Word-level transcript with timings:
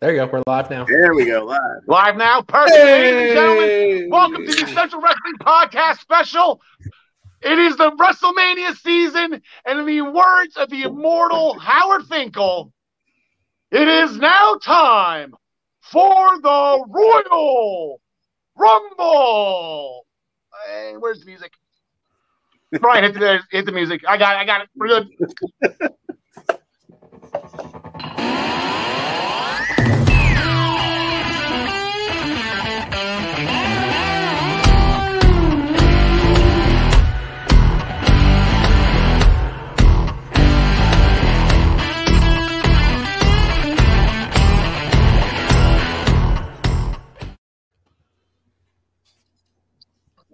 There 0.00 0.12
you 0.12 0.18
go. 0.18 0.30
We're 0.32 0.42
live 0.46 0.70
now. 0.70 0.84
There 0.84 1.12
we 1.12 1.24
go. 1.24 1.44
Live. 1.44 1.58
Live 1.88 2.16
now. 2.16 2.40
Perfect. 2.42 2.78
Ladies 2.78 3.30
and 3.30 3.34
gentlemen, 3.34 4.10
welcome 4.10 4.46
to 4.46 4.52
the 4.52 4.64
Essential 4.64 5.00
Wrestling 5.00 5.34
Podcast 5.40 5.98
special. 5.98 6.60
It 7.42 7.58
is 7.58 7.76
the 7.76 7.90
WrestleMania 7.90 8.76
season, 8.76 9.42
and 9.66 9.78
in 9.80 9.86
the 9.86 10.02
words 10.02 10.56
of 10.56 10.70
the 10.70 10.82
immortal 10.82 11.58
Howard 11.58 12.06
Finkel, 12.06 12.72
it 13.72 13.88
is 13.88 14.16
now 14.18 14.54
time 14.62 15.34
for 15.80 16.40
the 16.42 16.84
Royal 16.88 18.00
Rumble. 18.56 20.06
Hey, 20.68 20.94
where's 20.96 21.18
the 21.18 21.26
music? 21.26 21.54
Brian, 22.80 23.02
hit 23.02 23.14
the, 23.14 23.40
hit 23.50 23.66
the 23.66 23.72
music. 23.72 24.02
I 24.06 24.16
got 24.16 24.36
it. 24.36 24.38
I 24.38 24.44
got 24.44 24.60
it. 24.60 24.68
We're 24.76 24.86
good. 24.86 25.08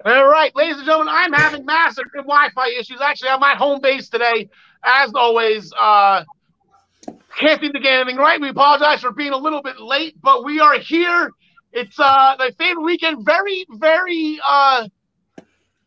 All 0.06 0.28
right, 0.28 0.54
ladies 0.54 0.76
and 0.76 0.84
gentlemen, 0.84 1.08
I'm 1.16 1.32
having 1.32 1.64
massive 1.64 2.04
Wi-Fi 2.14 2.68
issues. 2.78 3.00
Actually, 3.00 3.30
I'm 3.30 3.42
at 3.42 3.56
home 3.56 3.80
base 3.80 4.10
today, 4.10 4.50
as 4.84 5.10
always. 5.14 5.72
Uh, 5.72 6.24
can't 7.38 7.58
seem 7.58 7.72
to 7.72 7.80
get 7.80 8.00
anything 8.00 8.18
right. 8.18 8.38
We 8.38 8.50
apologize 8.50 9.00
for 9.00 9.12
being 9.12 9.32
a 9.32 9.36
little 9.38 9.62
bit 9.62 9.80
late, 9.80 10.14
but 10.20 10.44
we 10.44 10.60
are 10.60 10.78
here. 10.78 11.30
It's 11.72 11.98
uh 11.98 12.36
my 12.38 12.50
favorite 12.58 12.82
weekend. 12.82 13.24
Very, 13.24 13.64
very 13.70 14.38
uh 14.46 14.88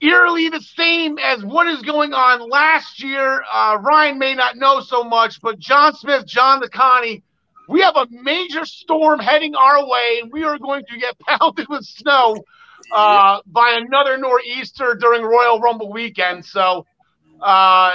eerily 0.02 0.50
the 0.50 0.62
same 0.62 1.20
as 1.20 1.46
what 1.46 1.68
is 1.68 1.84
going 1.84 2.16
on 2.16 2.50
last 2.50 3.04
year. 3.04 3.44
Uh, 3.54 3.78
Ryan 3.80 4.18
may 4.18 4.34
not 4.34 4.58
know 4.58 4.82
so 4.82 5.04
much, 5.04 5.40
but 5.42 5.60
John 5.60 5.96
Smith, 5.96 6.26
John 6.26 6.60
the 6.60 6.70
DeConnie, 6.70 7.22
we 7.70 7.82
have 7.82 7.96
a 7.96 8.08
major 8.10 8.66
storm 8.66 9.20
heading 9.20 9.54
our 9.54 9.88
way, 9.88 10.22
and 10.24 10.32
we 10.32 10.44
are 10.44 10.58
going 10.58 10.86
to 10.90 10.98
get 10.98 11.20
pounded 11.28 11.68
with 11.70 11.86
snow 11.86 12.44
uh, 12.94 13.42
by 13.46 13.80
another 13.82 14.18
nor'easter 14.18 14.96
during 15.00 15.24
Royal 15.24 15.60
Rumble 15.60 15.92
weekend. 15.92 16.46
So 16.46 16.86
uh, 17.42 17.94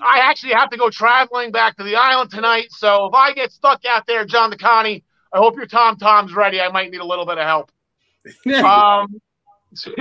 I 0.00 0.20
actually 0.22 0.54
have 0.54 0.70
to 0.70 0.76
go 0.76 0.90
traveling 0.90 1.52
back 1.52 1.76
to 1.76 1.84
the 1.84 1.96
island 1.96 2.30
tonight. 2.30 2.68
So 2.70 3.06
if 3.06 3.14
I 3.14 3.32
get 3.32 3.52
stuck 3.52 3.84
out 3.84 4.06
there, 4.06 4.24
John 4.24 4.52
DeConnie, 4.52 5.02
I 5.32 5.38
hope 5.38 5.56
your 5.56 5.66
Tom 5.66 5.96
Tom's 5.96 6.34
ready. 6.34 6.60
I 6.60 6.70
might 6.70 6.90
need 6.90 7.00
a 7.00 7.06
little 7.06 7.26
bit 7.26 7.38
of 7.38 7.44
help. 7.44 7.70
um, 8.64 9.20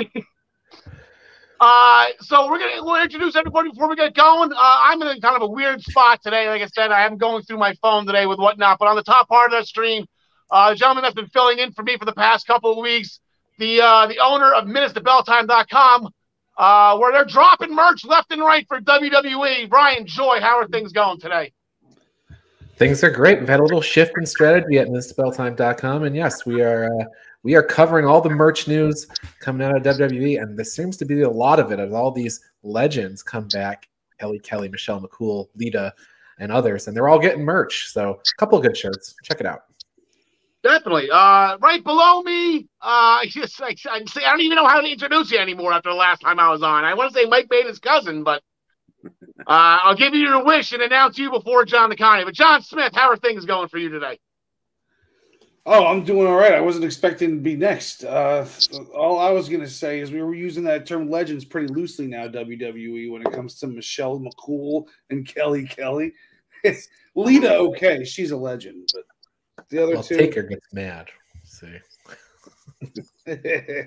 uh, 1.59 2.05
so 2.21 2.49
we're 2.49 2.59
gonna 2.59 2.83
we'll 2.83 3.01
introduce 3.01 3.35
everybody 3.35 3.69
before 3.69 3.89
we 3.89 3.95
get 3.95 4.15
going. 4.15 4.51
Uh, 4.51 4.57
I'm 4.57 5.01
in 5.01 5.21
kind 5.21 5.35
of 5.35 5.43
a 5.43 5.47
weird 5.47 5.81
spot 5.81 6.21
today. 6.23 6.49
Like 6.49 6.61
I 6.61 6.67
said, 6.67 6.91
I 6.91 7.05
am 7.05 7.17
going 7.17 7.43
through 7.43 7.59
my 7.59 7.75
phone 7.81 8.05
today 8.05 8.25
with 8.25 8.39
whatnot. 8.39 8.79
But 8.79 8.87
on 8.87 8.95
the 8.95 9.03
top 9.03 9.27
part 9.29 9.51
of 9.51 9.59
that 9.59 9.67
stream, 9.67 10.05
uh, 10.49 10.71
the 10.71 10.75
gentleman 10.75 11.03
that's 11.03 11.15
been 11.15 11.27
filling 11.27 11.59
in 11.59 11.71
for 11.73 11.83
me 11.83 11.97
for 11.97 12.05
the 12.05 12.13
past 12.13 12.47
couple 12.47 12.71
of 12.71 12.77
weeks, 12.77 13.19
the 13.59 13.81
uh, 13.81 14.07
the 14.07 14.17
owner 14.19 14.53
of 14.53 14.65
minutestobelltime.com, 14.65 16.09
uh, 16.57 16.97
where 16.97 17.11
they're 17.11 17.25
dropping 17.25 17.75
merch 17.75 18.03
left 18.05 18.31
and 18.31 18.41
right 18.41 18.65
for 18.67 18.79
WWE. 18.79 19.69
Brian 19.69 20.07
Joy, 20.07 20.39
how 20.41 20.57
are 20.57 20.67
things 20.67 20.91
going 20.91 21.19
today? 21.19 21.51
Things 22.77 23.03
are 23.03 23.11
great. 23.11 23.39
We've 23.39 23.49
had 23.49 23.59
a 23.59 23.63
little 23.63 23.81
shift 23.81 24.13
in 24.17 24.25
strategy 24.25 24.79
at 24.79 24.87
minutestobelltime.com, 24.87 26.03
and 26.03 26.15
yes, 26.15 26.45
we 26.45 26.61
are 26.61 26.85
uh, 26.85 27.05
we 27.43 27.55
are 27.55 27.63
covering 27.63 28.05
all 28.05 28.21
the 28.21 28.29
merch 28.29 28.67
news 28.67 29.07
coming 29.39 29.67
out 29.67 29.75
of 29.75 29.83
WWE, 29.83 30.41
and 30.41 30.57
there 30.57 30.65
seems 30.65 30.97
to 30.97 31.05
be 31.05 31.21
a 31.21 31.29
lot 31.29 31.59
of 31.59 31.71
it 31.71 31.79
as 31.79 31.93
all 31.93 32.11
these 32.11 32.39
legends 32.63 33.21
come 33.21 33.47
back. 33.49 33.87
Kelly 34.19 34.39
Kelly, 34.39 34.69
Michelle 34.69 35.01
McCool, 35.01 35.47
Lita, 35.55 35.93
and 36.39 36.51
others, 36.51 36.87
and 36.87 36.95
they're 36.95 37.09
all 37.09 37.19
getting 37.19 37.43
merch. 37.43 37.89
So 37.91 38.11
a 38.11 38.37
couple 38.37 38.57
of 38.57 38.63
good 38.63 38.75
shirts. 38.75 39.15
Check 39.23 39.39
it 39.39 39.45
out. 39.45 39.68
Definitely. 40.61 41.09
Uh, 41.09 41.57
right 41.59 41.81
below 41.83 42.21
me, 42.21 42.67
uh, 42.81 43.25
just 43.25 43.59
like 43.61 43.77
I 43.85 43.97
I 43.97 44.19
don't 44.31 44.41
even 44.41 44.57
know 44.57 44.67
how 44.67 44.81
to 44.81 44.91
introduce 44.91 45.31
you 45.31 45.39
anymore 45.39 45.71
after 45.71 45.89
the 45.89 45.95
last 45.95 46.19
time 46.19 46.39
I 46.39 46.49
was 46.49 46.61
on. 46.61 46.83
I 46.83 46.95
want 46.95 47.13
to 47.13 47.19
say 47.19 47.25
Mike 47.27 47.47
made 47.49 47.65
his 47.65 47.79
cousin, 47.79 48.23
but 48.23 48.43
uh, 49.05 49.07
I'll 49.47 49.95
give 49.95 50.13
you 50.13 50.21
your 50.21 50.43
wish 50.43 50.73
and 50.73 50.81
announce 50.81 51.17
you 51.17 51.31
before 51.31 51.63
John 51.63 51.89
DeConnie. 51.89 52.25
But 52.25 52.33
John 52.33 52.61
Smith, 52.61 52.93
how 52.93 53.09
are 53.09 53.15
things 53.15 53.45
going 53.45 53.69
for 53.69 53.77
you 53.77 53.89
today? 53.89 54.19
Oh, 55.65 55.85
I'm 55.85 56.03
doing 56.03 56.25
all 56.25 56.35
right. 56.35 56.53
I 56.53 56.61
wasn't 56.61 56.85
expecting 56.85 57.35
to 57.35 57.41
be 57.41 57.55
next. 57.55 58.03
Uh, 58.03 58.45
all 58.93 59.19
I 59.19 59.29
was 59.29 59.47
going 59.47 59.61
to 59.61 59.69
say 59.69 59.99
is 59.99 60.11
we 60.11 60.21
were 60.21 60.33
using 60.33 60.63
that 60.63 60.85
term 60.85 61.09
legends 61.09 61.45
pretty 61.45 61.67
loosely 61.67 62.07
now, 62.07 62.27
WWE, 62.27 63.11
when 63.11 63.21
it 63.21 63.31
comes 63.31 63.59
to 63.59 63.67
Michelle 63.67 64.19
McCool 64.19 64.87
and 65.09 65.27
Kelly 65.27 65.65
Kelly. 65.65 66.13
Lita, 67.15 67.55
okay, 67.55 68.03
she's 68.03 68.31
a 68.31 68.37
legend, 68.37 68.89
but 68.93 69.03
the 69.69 69.83
other 69.83 69.93
well, 69.93 70.03
two. 70.03 70.17
Taker 70.17 70.43
gets 70.43 70.73
mad. 70.73 71.07
Let's 71.35 71.59
see. 71.59 71.79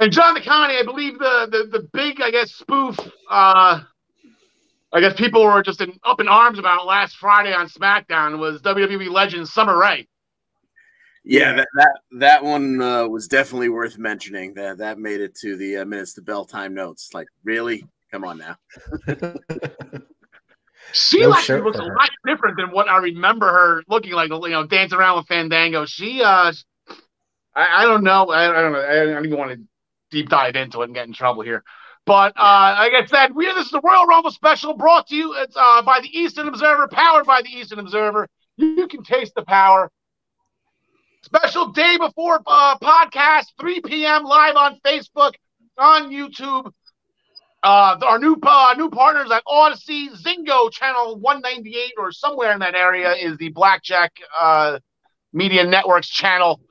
And 0.00 0.10
John 0.10 0.34
DeConnie, 0.34 0.80
I 0.80 0.82
believe 0.82 1.18
the, 1.18 1.46
the 1.50 1.78
the 1.78 1.88
big, 1.92 2.22
I 2.22 2.30
guess, 2.30 2.52
spoof. 2.52 2.98
Uh, 3.30 3.82
I 4.92 5.00
guess 5.00 5.14
people 5.14 5.44
were 5.44 5.62
just 5.62 5.82
in, 5.82 5.92
up 6.04 6.20
in 6.20 6.28
arms 6.28 6.58
about 6.58 6.86
last 6.86 7.16
Friday 7.16 7.52
on 7.52 7.68
SmackDown 7.68 8.38
was 8.38 8.62
WWE 8.62 9.10
legend 9.10 9.46
Summer 9.46 9.78
Rae. 9.78 10.08
Yeah, 11.22 11.52
that 11.52 11.68
that, 11.76 11.98
that 12.12 12.44
one 12.44 12.80
uh, 12.80 13.06
was 13.08 13.28
definitely 13.28 13.68
worth 13.68 13.98
mentioning. 13.98 14.54
That 14.54 14.78
that 14.78 14.98
made 14.98 15.20
it 15.20 15.34
to 15.42 15.56
the 15.56 15.76
uh, 15.76 15.84
minutes 15.84 16.14
to 16.14 16.22
bell 16.22 16.46
time 16.46 16.72
notes. 16.72 17.10
Like, 17.12 17.28
really? 17.44 17.86
Come 18.10 18.24
on 18.24 18.38
now. 18.38 18.56
She 20.92 21.20
No 21.20 21.32
actually 21.32 21.62
looks 21.62 21.78
a 21.78 21.82
lot 21.82 22.10
different 22.26 22.56
than 22.56 22.70
what 22.70 22.88
I 22.88 22.98
remember 22.98 23.46
her 23.46 23.82
looking 23.88 24.12
like. 24.12 24.30
You 24.30 24.48
know, 24.48 24.66
dancing 24.66 24.98
around 24.98 25.18
with 25.18 25.26
Fandango. 25.26 25.86
She, 25.86 26.22
uh, 26.22 26.52
I, 27.54 27.82
I 27.82 27.84
don't 27.84 28.02
know. 28.02 28.30
I, 28.30 28.58
I 28.58 28.62
don't 28.62 28.72
know. 28.72 28.80
I 28.80 29.04
don't 29.04 29.26
even 29.26 29.38
want 29.38 29.52
to 29.52 29.60
deep 30.10 30.28
dive 30.28 30.56
into 30.56 30.82
it 30.82 30.86
and 30.86 30.94
get 30.94 31.06
in 31.06 31.12
trouble 31.12 31.42
here. 31.42 31.62
But 32.06 32.32
uh, 32.36 32.74
like 32.78 32.92
I 32.92 33.06
said, 33.06 33.34
we 33.34 33.46
this 33.46 33.66
is 33.66 33.70
the 33.70 33.80
Royal 33.80 34.06
Rumble 34.06 34.30
special 34.30 34.74
brought 34.74 35.08
to 35.08 35.16
you 35.16 35.34
it's, 35.36 35.54
uh, 35.56 35.82
by 35.82 36.00
the 36.00 36.08
Eastern 36.08 36.48
Observer, 36.48 36.88
powered 36.88 37.26
by 37.26 37.42
the 37.42 37.50
Eastern 37.50 37.78
Observer. 37.78 38.28
You 38.56 38.88
can 38.88 39.02
taste 39.04 39.34
the 39.34 39.42
power. 39.42 39.90
Special 41.22 41.68
day 41.68 41.98
before 41.98 42.40
uh, 42.46 42.78
podcast, 42.78 43.46
3 43.60 43.80
p.m. 43.82 44.24
live 44.24 44.56
on 44.56 44.80
Facebook, 44.84 45.32
on 45.76 46.10
YouTube. 46.10 46.72
Uh, 47.62 47.98
our 48.02 48.18
new 48.18 48.36
uh, 48.42 48.74
new 48.78 48.88
partners 48.88 49.30
at 49.30 49.42
Odyssey, 49.46 50.08
Zingo 50.10 50.72
Channel 50.72 51.18
198 51.18 51.92
or 51.98 52.10
somewhere 52.10 52.52
in 52.52 52.60
that 52.60 52.74
area 52.74 53.12
is 53.12 53.36
the 53.36 53.50
Blackjack 53.50 54.12
uh, 54.38 54.78
Media 55.34 55.64
Networks 55.64 56.08
channel, 56.08 56.62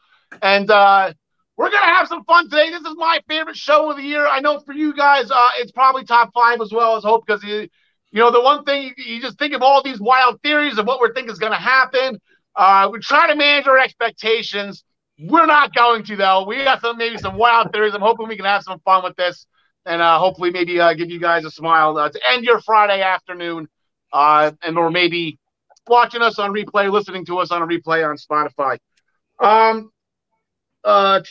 and 0.42 0.70
uh, 0.72 1.14
we're 1.58 1.70
gonna 1.70 1.94
have 1.94 2.08
some 2.08 2.24
fun 2.24 2.50
today. 2.50 2.72
This 2.72 2.82
is 2.82 2.96
my 2.96 3.20
favorite 3.28 3.56
show 3.56 3.92
of 3.92 3.98
the 3.98 4.04
year. 4.04 4.26
I 4.26 4.40
know 4.40 4.60
for 4.62 4.74
you 4.74 4.96
guys, 4.96 5.30
uh, 5.30 5.50
it's 5.58 5.72
probably 5.72 6.06
top 6.06 6.32
five 6.34 6.60
as 6.60 6.72
well 6.72 6.98
as 6.98 7.04
Hope 7.04 7.24
because 7.24 7.44
you, 7.44 7.70
you 8.12 8.20
know 8.20 8.32
the 8.32 8.42
one 8.42 8.64
thing 8.64 8.92
you, 8.98 9.04
you 9.16 9.22
just 9.22 9.38
think 9.38 9.54
of 9.54 9.62
all 9.62 9.84
these 9.84 10.00
wild 10.00 10.42
theories 10.42 10.80
of 10.80 10.88
what 10.88 11.00
we 11.04 11.14
think 11.14 11.30
is 11.30 11.38
gonna 11.38 11.56
happen. 11.56 12.20
Uh, 12.56 12.90
we 12.92 12.98
try 13.00 13.28
to 13.28 13.36
manage 13.36 13.68
our 13.68 13.78
expectations. 13.78 14.84
We're 15.20 15.46
not 15.46 15.76
going 15.76 16.04
to 16.06 16.16
though. 16.16 16.46
We 16.48 16.64
got 16.64 16.82
some 16.82 16.98
maybe 16.98 17.20
some 17.20 17.38
wild 17.38 17.72
theories. 17.72 17.94
I'm 17.94 18.02
hoping 18.02 18.28
we 18.28 18.38
can 18.38 18.46
have 18.46 18.64
some 18.64 18.80
fun 18.80 19.04
with 19.04 19.16
this 19.18 19.46
and 19.86 20.02
uh, 20.02 20.20
hopefully 20.20 20.52
maybe 20.52 20.80
uh, 20.80 20.94
give 20.94 21.10
you 21.10 21.20
guys 21.20 21.46
a 21.46 21.52
smile 21.52 21.98
uh, 21.98 22.10
to 22.10 22.20
end 22.32 22.44
your 22.44 22.62
Friday 22.62 23.02
afternoon, 23.02 23.68
uh, 24.14 24.52
and 24.62 24.78
or 24.78 24.90
maybe 24.90 25.38
watching 25.88 26.22
us 26.22 26.40
on 26.40 26.54
replay, 26.54 26.92
listening 26.92 27.26
to 27.26 27.40
us 27.40 27.52
on 27.52 27.62
a 27.62 27.68
replay 27.68 28.08
on 28.08 28.18
Spotify. 28.18 28.78
Um, 29.40 29.92
uh, 30.84 31.22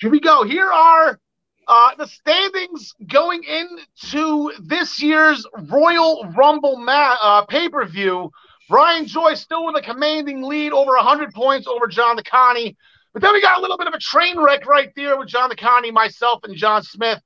here 0.00 0.10
we 0.10 0.20
go. 0.20 0.44
Here 0.44 0.70
are 0.70 1.18
uh, 1.66 1.94
the 1.96 2.06
standings 2.06 2.94
going 3.06 3.42
into 3.44 4.52
this 4.60 5.02
year's 5.02 5.46
Royal 5.68 6.24
Rumble 6.36 6.78
ma- 6.78 7.16
uh, 7.20 7.44
pay 7.46 7.68
per 7.68 7.84
view. 7.84 8.30
Brian 8.68 9.06
Joyce 9.06 9.40
still 9.40 9.64
with 9.64 9.76
a 9.76 9.82
commanding 9.82 10.42
lead, 10.42 10.72
over 10.72 10.92
100 10.92 11.32
points 11.32 11.66
over 11.66 11.86
John 11.86 12.18
DeConnie. 12.18 12.76
But 13.14 13.22
then 13.22 13.32
we 13.32 13.40
got 13.40 13.58
a 13.58 13.60
little 13.60 13.78
bit 13.78 13.86
of 13.86 13.94
a 13.94 13.98
train 13.98 14.38
wreck 14.38 14.66
right 14.66 14.92
there 14.94 15.18
with 15.18 15.28
John 15.28 15.50
DeConnie, 15.50 15.92
myself, 15.92 16.40
and 16.44 16.54
John 16.54 16.82
Smith. 16.82 17.20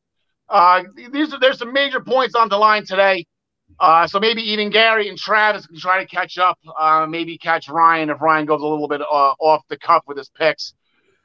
Uh, 0.53 0.83
these 1.13 1.33
are 1.33 1.41
there's 1.41 1.59
some 1.59 1.73
major 1.73 2.01
points 2.01 2.35
on 2.35 2.51
the 2.51 2.59
line 2.59 2.85
today. 2.87 3.25
Uh, 3.81 4.07
so 4.07 4.21
maybe 4.21 4.43
even 4.43 4.69
Gary 4.69 5.09
and 5.09 5.17
Travis 5.17 5.67
can 5.67 5.79
try 5.79 6.05
to 6.05 6.07
catch 6.07 6.37
up. 6.37 6.59
Uh, 6.79 7.07
maybe 7.09 7.39
catch 7.39 7.71
Ryan 7.71 8.11
if 8.11 8.21
Ryan 8.21 8.45
goes 8.45 8.61
a 8.61 8.67
little 8.67 8.87
bit 8.87 9.01
uh, 9.01 9.35
off 9.41 9.63
the 9.69 9.79
cuff 9.79 10.03
with 10.07 10.19
his 10.19 10.29
picks. 10.29 10.75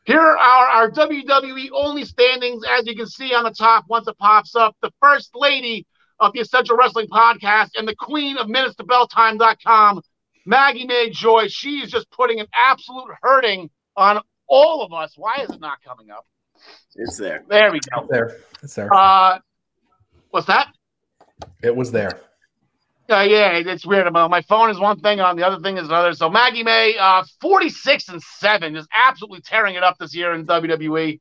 Here 0.05 0.21
are 0.21 0.37
our 0.37 0.89
WWE 0.89 1.67
only 1.73 2.05
standings, 2.05 2.63
as 2.65 2.87
you 2.87 2.95
can 2.95 3.07
see 3.07 3.33
on 3.33 3.43
the 3.43 3.51
top 3.51 3.83
once 3.89 4.07
it 4.07 4.17
pops 4.17 4.55
up. 4.55 4.77
The 4.81 4.93
first 5.01 5.31
lady 5.35 5.85
of 6.21 6.31
the 6.31 6.39
Essential 6.39 6.77
Wrestling 6.77 7.07
Podcast 7.07 7.71
and 7.75 7.85
the 7.85 7.95
queen 7.95 8.37
of 8.37 8.47
minutes 8.47 8.75
to 8.77 8.85
belltime.com, 8.85 10.01
Maggie 10.45 10.87
May 10.87 11.09
Joy, 11.09 11.49
she 11.49 11.79
is 11.79 11.91
just 11.91 12.09
putting 12.11 12.39
an 12.39 12.47
absolute 12.55 13.09
hurting 13.21 13.69
on 13.97 14.21
all 14.47 14.81
of 14.81 14.93
us. 14.93 15.11
Why 15.17 15.39
is 15.41 15.49
it 15.49 15.59
not 15.59 15.83
coming 15.83 16.09
up? 16.09 16.25
It's 16.95 17.17
there. 17.17 17.43
There 17.47 17.71
we 17.71 17.79
go. 17.79 18.01
It's 18.01 18.09
there. 18.09 18.37
It's 18.63 18.75
there. 18.75 18.93
Uh, 18.93 19.39
what's 20.31 20.47
that? 20.47 20.67
it 21.61 21.75
was 21.75 21.91
there. 21.91 22.19
Uh, 23.09 23.21
yeah, 23.21 23.51
it's 23.53 23.85
weird. 23.85 24.11
My 24.11 24.41
phone 24.41 24.69
is 24.69 24.79
one 24.79 24.99
thing, 24.99 25.21
on 25.21 25.37
the 25.37 25.47
other 25.47 25.61
thing 25.61 25.77
is 25.77 25.87
another. 25.87 26.13
So 26.13 26.29
Maggie 26.29 26.63
May, 26.63 26.95
uh, 26.99 27.23
46 27.39 28.09
and 28.09 28.21
7, 28.21 28.75
just 28.75 28.89
absolutely 28.93 29.41
tearing 29.41 29.75
it 29.75 29.83
up 29.83 29.97
this 29.97 30.13
year 30.13 30.33
in 30.33 30.45
WWE. 30.45 31.19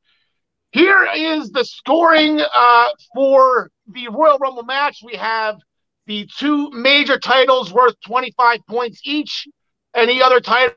Here 0.71 1.07
is 1.15 1.49
the 1.51 1.63
scoring 1.63 2.41
uh, 2.41 2.87
for 3.15 3.71
the 3.87 4.09
Royal 4.09 4.37
Rumble 4.37 4.63
match. 4.63 4.99
We 5.01 5.15
have 5.15 5.59
the 6.07 6.27
two 6.37 6.69
major 6.71 7.17
titles 7.17 7.71
worth 7.71 7.95
25 8.05 8.59
points 8.67 8.99
each. 9.05 9.47
Any 9.95 10.21
other 10.21 10.41
title? 10.41 10.75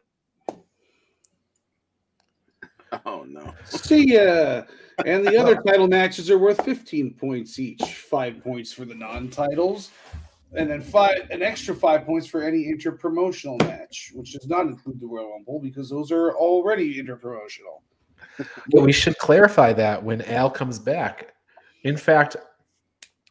Oh 3.06 3.24
no. 3.28 3.54
See 3.64 4.14
ya. 4.14 4.62
And 5.06 5.26
the 5.26 5.38
other 5.38 5.56
title 5.66 5.88
matches 5.88 6.30
are 6.30 6.38
worth 6.38 6.62
15 6.64 7.14
points 7.14 7.58
each, 7.58 7.82
five 7.82 8.42
points 8.42 8.72
for 8.72 8.84
the 8.84 8.94
non-titles, 8.94 9.90
and 10.54 10.68
then 10.68 10.82
five 10.82 11.30
an 11.30 11.42
extra 11.42 11.74
five 11.74 12.04
points 12.04 12.26
for 12.26 12.42
any 12.42 12.68
inter-promotional 12.68 13.56
match, 13.58 14.10
which 14.14 14.32
does 14.32 14.46
not 14.46 14.66
include 14.66 15.00
the 15.00 15.06
Royal 15.06 15.30
Rumble 15.30 15.60
because 15.60 15.88
those 15.88 16.10
are 16.10 16.34
already 16.34 16.98
inter-promotional. 16.98 17.82
But 18.70 18.82
we 18.82 18.92
should 18.92 19.16
clarify 19.18 19.72
that 19.74 20.02
when 20.02 20.22
Al 20.22 20.50
comes 20.50 20.78
back. 20.78 21.34
In 21.84 21.96
fact, 21.96 22.36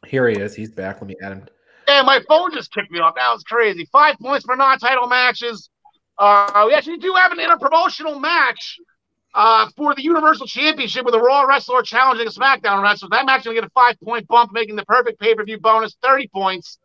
here 0.06 0.28
he 0.28 0.36
is. 0.36 0.54
He's 0.54 0.70
back. 0.70 1.00
Let 1.00 1.08
me 1.08 1.16
add 1.22 1.32
him. 1.32 1.46
And 1.86 2.06
my 2.06 2.20
phone 2.28 2.52
just 2.52 2.72
kicked 2.72 2.90
me 2.90 3.00
off. 3.00 3.14
That 3.16 3.32
was 3.32 3.42
crazy. 3.42 3.88
Five 3.92 4.16
points 4.18 4.44
for 4.44 4.56
non-title 4.56 5.08
matches. 5.08 5.70
Uh, 6.18 6.64
we 6.66 6.74
actually 6.74 6.98
do 6.98 7.14
have 7.14 7.32
an 7.32 7.38
interpromotional 7.38 8.20
match 8.20 8.78
uh, 9.34 9.68
for 9.76 9.94
the 9.94 10.02
Universal 10.02 10.46
Championship 10.46 11.04
with 11.04 11.14
a 11.14 11.20
Raw 11.20 11.42
wrestler 11.42 11.82
challenging 11.82 12.26
a 12.26 12.30
SmackDown 12.30 12.82
wrestler. 12.82 13.08
That 13.10 13.26
match 13.26 13.46
will 13.46 13.54
get 13.54 13.64
a 13.64 13.70
five-point 13.70 14.26
bump, 14.26 14.52
making 14.52 14.76
the 14.76 14.84
perfect 14.84 15.20
pay-per-view 15.20 15.60
bonus 15.60 15.96
30 16.02 16.28
points. 16.28 16.78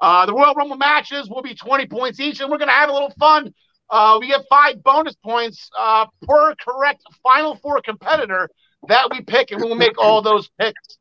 Uh, 0.00 0.26
the 0.26 0.32
Royal 0.32 0.54
Rumble 0.54 0.76
matches 0.76 1.28
will 1.28 1.42
be 1.42 1.54
20 1.54 1.86
points 1.86 2.20
each, 2.20 2.40
and 2.40 2.50
we're 2.50 2.58
going 2.58 2.68
to 2.68 2.74
have 2.74 2.90
a 2.90 2.92
little 2.92 3.12
fun. 3.18 3.54
Uh, 3.88 4.18
we 4.20 4.28
get 4.28 4.42
five 4.48 4.82
bonus 4.82 5.14
points 5.14 5.70
uh, 5.78 6.06
per 6.22 6.54
correct 6.56 7.02
Final 7.22 7.56
Four 7.56 7.80
competitor 7.80 8.48
that 8.88 9.08
we 9.10 9.20
pick, 9.20 9.52
and 9.52 9.62
we 9.62 9.68
will 9.68 9.76
make 9.76 9.98
all 9.98 10.22
those 10.22 10.48
picks 10.58 10.98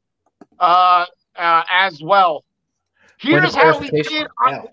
uh, 0.60 1.06
uh, 1.36 1.64
as 1.72 2.02
well. 2.02 2.44
Here's 3.18 3.56
how 3.56 3.80
we 3.80 3.90
did. 3.90 4.28
On, 4.46 4.54
Al, 4.54 4.70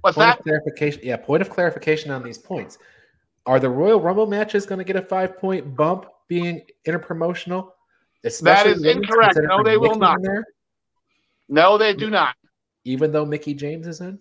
what's 0.00 0.16
point 0.16 0.36
that? 0.36 0.42
clarification. 0.42 1.00
Yeah, 1.04 1.16
point 1.16 1.42
of 1.42 1.50
clarification 1.50 2.10
on 2.10 2.22
these 2.22 2.38
points. 2.38 2.78
Are 3.46 3.58
the 3.58 3.70
Royal 3.70 4.00
Rumble 4.00 4.26
matches 4.26 4.66
going 4.66 4.78
to 4.78 4.84
get 4.84 4.96
a 4.96 5.02
five 5.02 5.36
point 5.38 5.74
bump 5.76 6.06
being 6.28 6.62
interpromotional? 6.86 7.70
Especially 8.24 8.72
is 8.72 8.82
women's, 8.82 9.08
incorrect. 9.08 9.38
No, 9.42 9.64
they 9.64 9.76
will 9.76 9.96
not. 9.96 10.18
No, 11.48 11.76
they 11.76 11.92
do 11.94 12.08
not. 12.08 12.36
even 12.84 13.10
though 13.12 13.24
Mickie 13.26 13.54
James 13.54 13.86
is 13.86 14.00
in. 14.00 14.18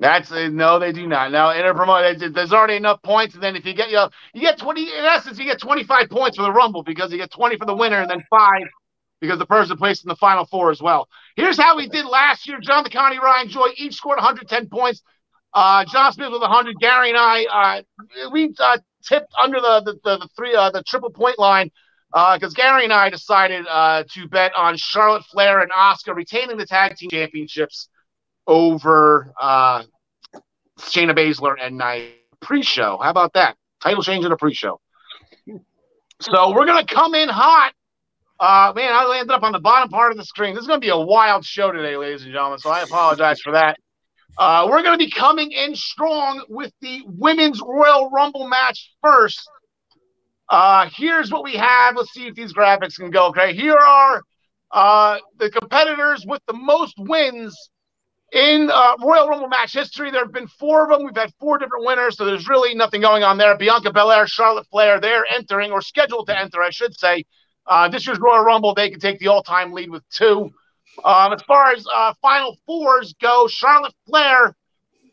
That's 0.00 0.32
uh, 0.32 0.48
no, 0.48 0.78
they 0.78 0.92
do 0.92 1.06
not. 1.06 1.30
Now, 1.30 1.52
interpromote. 1.52 2.18
there's- 2.18 2.52
already 2.52 2.74
enough 2.76 3.00
points, 3.02 3.34
and 3.34 3.42
then 3.42 3.54
if 3.54 3.64
you 3.64 3.72
get 3.72 3.88
you, 3.88 3.96
know, 3.96 4.10
you 4.34 4.40
get 4.40 4.58
twenty. 4.58 4.82
In 4.82 5.04
essence, 5.04 5.38
you 5.38 5.44
get 5.44 5.60
twenty 5.60 5.84
five 5.84 6.10
points 6.10 6.36
for 6.36 6.42
the 6.42 6.50
Rumble 6.50 6.82
because 6.82 7.12
you 7.12 7.18
get 7.18 7.30
twenty 7.30 7.56
for 7.56 7.66
the 7.66 7.76
winner, 7.76 8.00
and 8.00 8.10
then 8.10 8.24
five 8.28 8.64
because 9.20 9.38
the 9.38 9.46
person 9.46 9.76
placed 9.76 10.04
in 10.04 10.08
the 10.08 10.16
final 10.16 10.44
four 10.44 10.70
as 10.72 10.82
well. 10.82 11.08
Here's 11.36 11.56
how 11.56 11.76
we 11.76 11.88
did 11.88 12.04
last 12.04 12.48
year. 12.48 12.58
John 12.60 12.82
the 12.82 12.90
Connie, 12.90 13.20
Ryan 13.20 13.48
Joy 13.48 13.68
each 13.76 13.94
scored 13.94 14.16
110 14.16 14.68
points. 14.68 15.02
Uh, 15.54 15.84
John 15.84 16.12
Smith 16.12 16.30
with 16.32 16.40
100. 16.40 16.78
Gary 16.80 17.10
and 17.10 17.18
I, 17.18 17.44
uh, 17.44 18.30
we 18.30 18.54
uh, 18.58 18.78
tipped 19.06 19.32
under 19.40 19.60
the 19.60 19.82
the, 19.84 19.92
the, 20.04 20.18
the 20.18 20.28
three 20.36 20.54
uh, 20.54 20.70
the 20.70 20.82
triple 20.82 21.10
point 21.10 21.38
line 21.38 21.70
because 22.12 22.54
Gary 22.54 22.84
and 22.84 22.92
I 22.92 23.10
decided 23.10 23.66
uh, 23.68 24.04
to 24.12 24.28
bet 24.28 24.52
on 24.56 24.76
Charlotte 24.76 25.24
Flair 25.24 25.60
and 25.60 25.70
Asuka 25.70 26.14
retaining 26.14 26.58
the 26.58 26.66
tag 26.66 26.96
team 26.96 27.10
championships 27.10 27.88
over 28.46 29.32
uh, 29.40 29.84
Shayna 30.78 31.16
Baszler 31.16 31.54
and 31.60 31.78
Nia 31.78 32.10
pre-show. 32.40 32.98
How 33.00 33.10
about 33.10 33.34
that? 33.34 33.56
Title 33.80 34.02
change 34.02 34.24
in 34.24 34.32
a 34.32 34.36
pre-show. 34.36 34.80
So 36.20 36.52
we're 36.54 36.66
gonna 36.66 36.86
come 36.86 37.14
in 37.14 37.28
hot. 37.28 37.72
Uh, 38.38 38.72
man, 38.74 38.92
I 38.92 39.06
landed 39.06 39.32
up 39.32 39.42
on 39.42 39.52
the 39.52 39.60
bottom 39.60 39.88
part 39.88 40.12
of 40.12 40.18
the 40.18 40.24
screen. 40.24 40.54
This 40.54 40.62
is 40.62 40.68
gonna 40.68 40.80
be 40.80 40.88
a 40.88 40.98
wild 40.98 41.44
show 41.44 41.70
today, 41.72 41.96
ladies 41.96 42.22
and 42.24 42.32
gentlemen. 42.32 42.58
So 42.58 42.70
I 42.70 42.82
apologize 42.82 43.40
for 43.40 43.52
that. 43.52 43.78
Uh, 44.38 44.66
we're 44.68 44.82
gonna 44.82 44.98
be 44.98 45.10
coming 45.10 45.52
in 45.52 45.74
strong 45.76 46.44
with 46.48 46.72
the 46.80 47.02
women's 47.06 47.60
Royal 47.60 48.10
Rumble 48.10 48.48
match 48.48 48.92
first. 49.02 49.48
Uh, 50.48 50.88
here's 50.94 51.30
what 51.30 51.44
we 51.44 51.54
have. 51.54 51.96
Let's 51.96 52.12
see 52.12 52.26
if 52.26 52.34
these 52.34 52.52
graphics 52.52 52.96
can 52.96 53.10
go. 53.10 53.28
Okay, 53.28 53.54
here 53.54 53.76
are 53.76 54.22
uh, 54.70 55.18
the 55.38 55.50
competitors 55.50 56.24
with 56.26 56.42
the 56.46 56.54
most 56.54 56.94
wins 56.98 57.70
in 58.32 58.70
uh, 58.72 58.96
Royal 59.02 59.28
Rumble 59.28 59.48
match 59.48 59.74
history. 59.74 60.10
There 60.10 60.24
have 60.24 60.32
been 60.32 60.48
four 60.48 60.84
of 60.84 60.90
them. 60.90 61.04
We've 61.06 61.16
had 61.16 61.32
four 61.38 61.58
different 61.58 61.84
winners, 61.84 62.16
so 62.16 62.24
there's 62.24 62.48
really 62.48 62.74
nothing 62.74 63.02
going 63.02 63.22
on 63.22 63.36
there. 63.36 63.56
Bianca 63.56 63.92
Belair, 63.92 64.26
Charlotte 64.26 64.66
Flair, 64.70 65.00
they're 65.00 65.26
entering 65.30 65.72
or 65.72 65.82
scheduled 65.82 66.26
to 66.28 66.38
enter, 66.38 66.62
I 66.62 66.70
should 66.70 66.98
say. 66.98 67.24
Uh, 67.66 67.88
this 67.88 68.06
year's 68.06 68.18
Royal 68.18 68.42
Rumble, 68.42 68.74
they 68.74 68.90
can 68.90 68.98
take 68.98 69.18
the 69.18 69.28
all-time 69.28 69.72
lead 69.72 69.90
with 69.90 70.02
two. 70.08 70.50
Um, 71.04 71.32
as 71.32 71.42
far 71.42 71.72
as 71.72 71.86
uh, 71.92 72.14
final 72.20 72.56
fours 72.66 73.14
go, 73.20 73.48
Charlotte 73.48 73.94
Flair, 74.06 74.54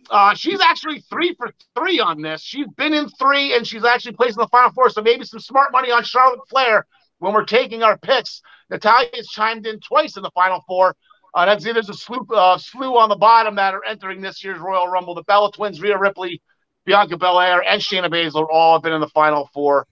uh, 0.10 0.34
she's 0.34 0.60
actually 0.62 1.02
three 1.02 1.36
for 1.36 1.52
three 1.78 2.00
on 2.00 2.22
this. 2.22 2.42
She's 2.42 2.68
been 2.76 2.94
in 2.94 3.10
three, 3.10 3.56
and 3.56 3.66
she's 3.66 3.86
actually 3.86 4.14
placed 4.14 4.38
in 4.38 4.42
the 4.42 4.50
final 4.50 4.72
four. 4.72 4.90
So 4.90 5.02
maybe 5.02 5.24
some 5.24 5.40
smart 5.40 5.72
money 5.72 5.92
on 5.92 6.04
Charlotte 6.04 6.48
Flair 6.50 6.86
when 7.20 7.34
we're 7.34 7.46
taking 7.46 7.84
our 7.84 7.98
picks. 7.98 8.42
Natalya's 8.70 9.28
chimed 9.30 9.66
in 9.66 9.80
twice 9.80 10.18
in 10.18 10.24
the 10.24 10.32
final 10.32 10.64
four. 10.68 10.96
Uh, 11.34 11.46
that's 11.46 11.64
there's 11.64 11.90
a 11.90 11.94
slew, 11.94 12.26
uh, 12.34 12.58
slew 12.58 12.98
on 12.98 13.10
the 13.10 13.16
bottom 13.16 13.56
that 13.56 13.74
are 13.74 13.86
entering 13.86 14.22
this 14.22 14.44
year's 14.44 14.60
Royal 14.60 14.88
Rumble. 14.88 15.14
The 15.14 15.24
Bella 15.24 15.52
Twins, 15.52 15.80
Rhea 15.80 15.98
Ripley, 15.98 16.42
Bianca 16.86 17.18
Belair, 17.18 17.62
and 17.62 17.82
Shayna 17.82 18.10
Baszler 18.10 18.48
all 18.52 18.74
have 18.74 18.84
been 18.84 18.94
in 18.94 19.02
the 19.02 19.10
final 19.10 19.50
four 19.54 19.86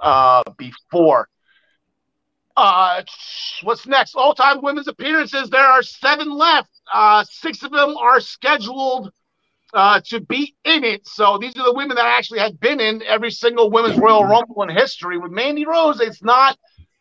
uh, 0.00 0.42
before. 0.56 1.28
Uh, 2.56 3.02
what's 3.62 3.86
next? 3.86 4.14
All-time 4.14 4.62
women's 4.62 4.88
appearances. 4.88 5.50
There 5.50 5.60
are 5.60 5.82
seven 5.82 6.30
left. 6.30 6.70
Uh, 6.92 7.24
six 7.24 7.62
of 7.62 7.70
them 7.70 7.96
are 7.96 8.20
scheduled 8.20 9.12
uh, 9.74 10.00
to 10.06 10.20
be 10.20 10.56
in 10.64 10.84
it. 10.84 11.06
So 11.06 11.38
these 11.38 11.56
are 11.56 11.64
the 11.64 11.74
women 11.74 11.96
that 11.96 12.06
actually 12.06 12.38
have 12.38 12.58
been 12.58 12.80
in 12.80 13.02
every 13.02 13.30
single 13.30 13.70
women's 13.70 13.98
Royal 13.98 14.24
Rumble 14.24 14.62
in 14.62 14.70
history. 14.70 15.18
With 15.18 15.32
Mandy 15.32 15.66
Rose, 15.66 16.00
it's 16.00 16.22
not 16.22 16.56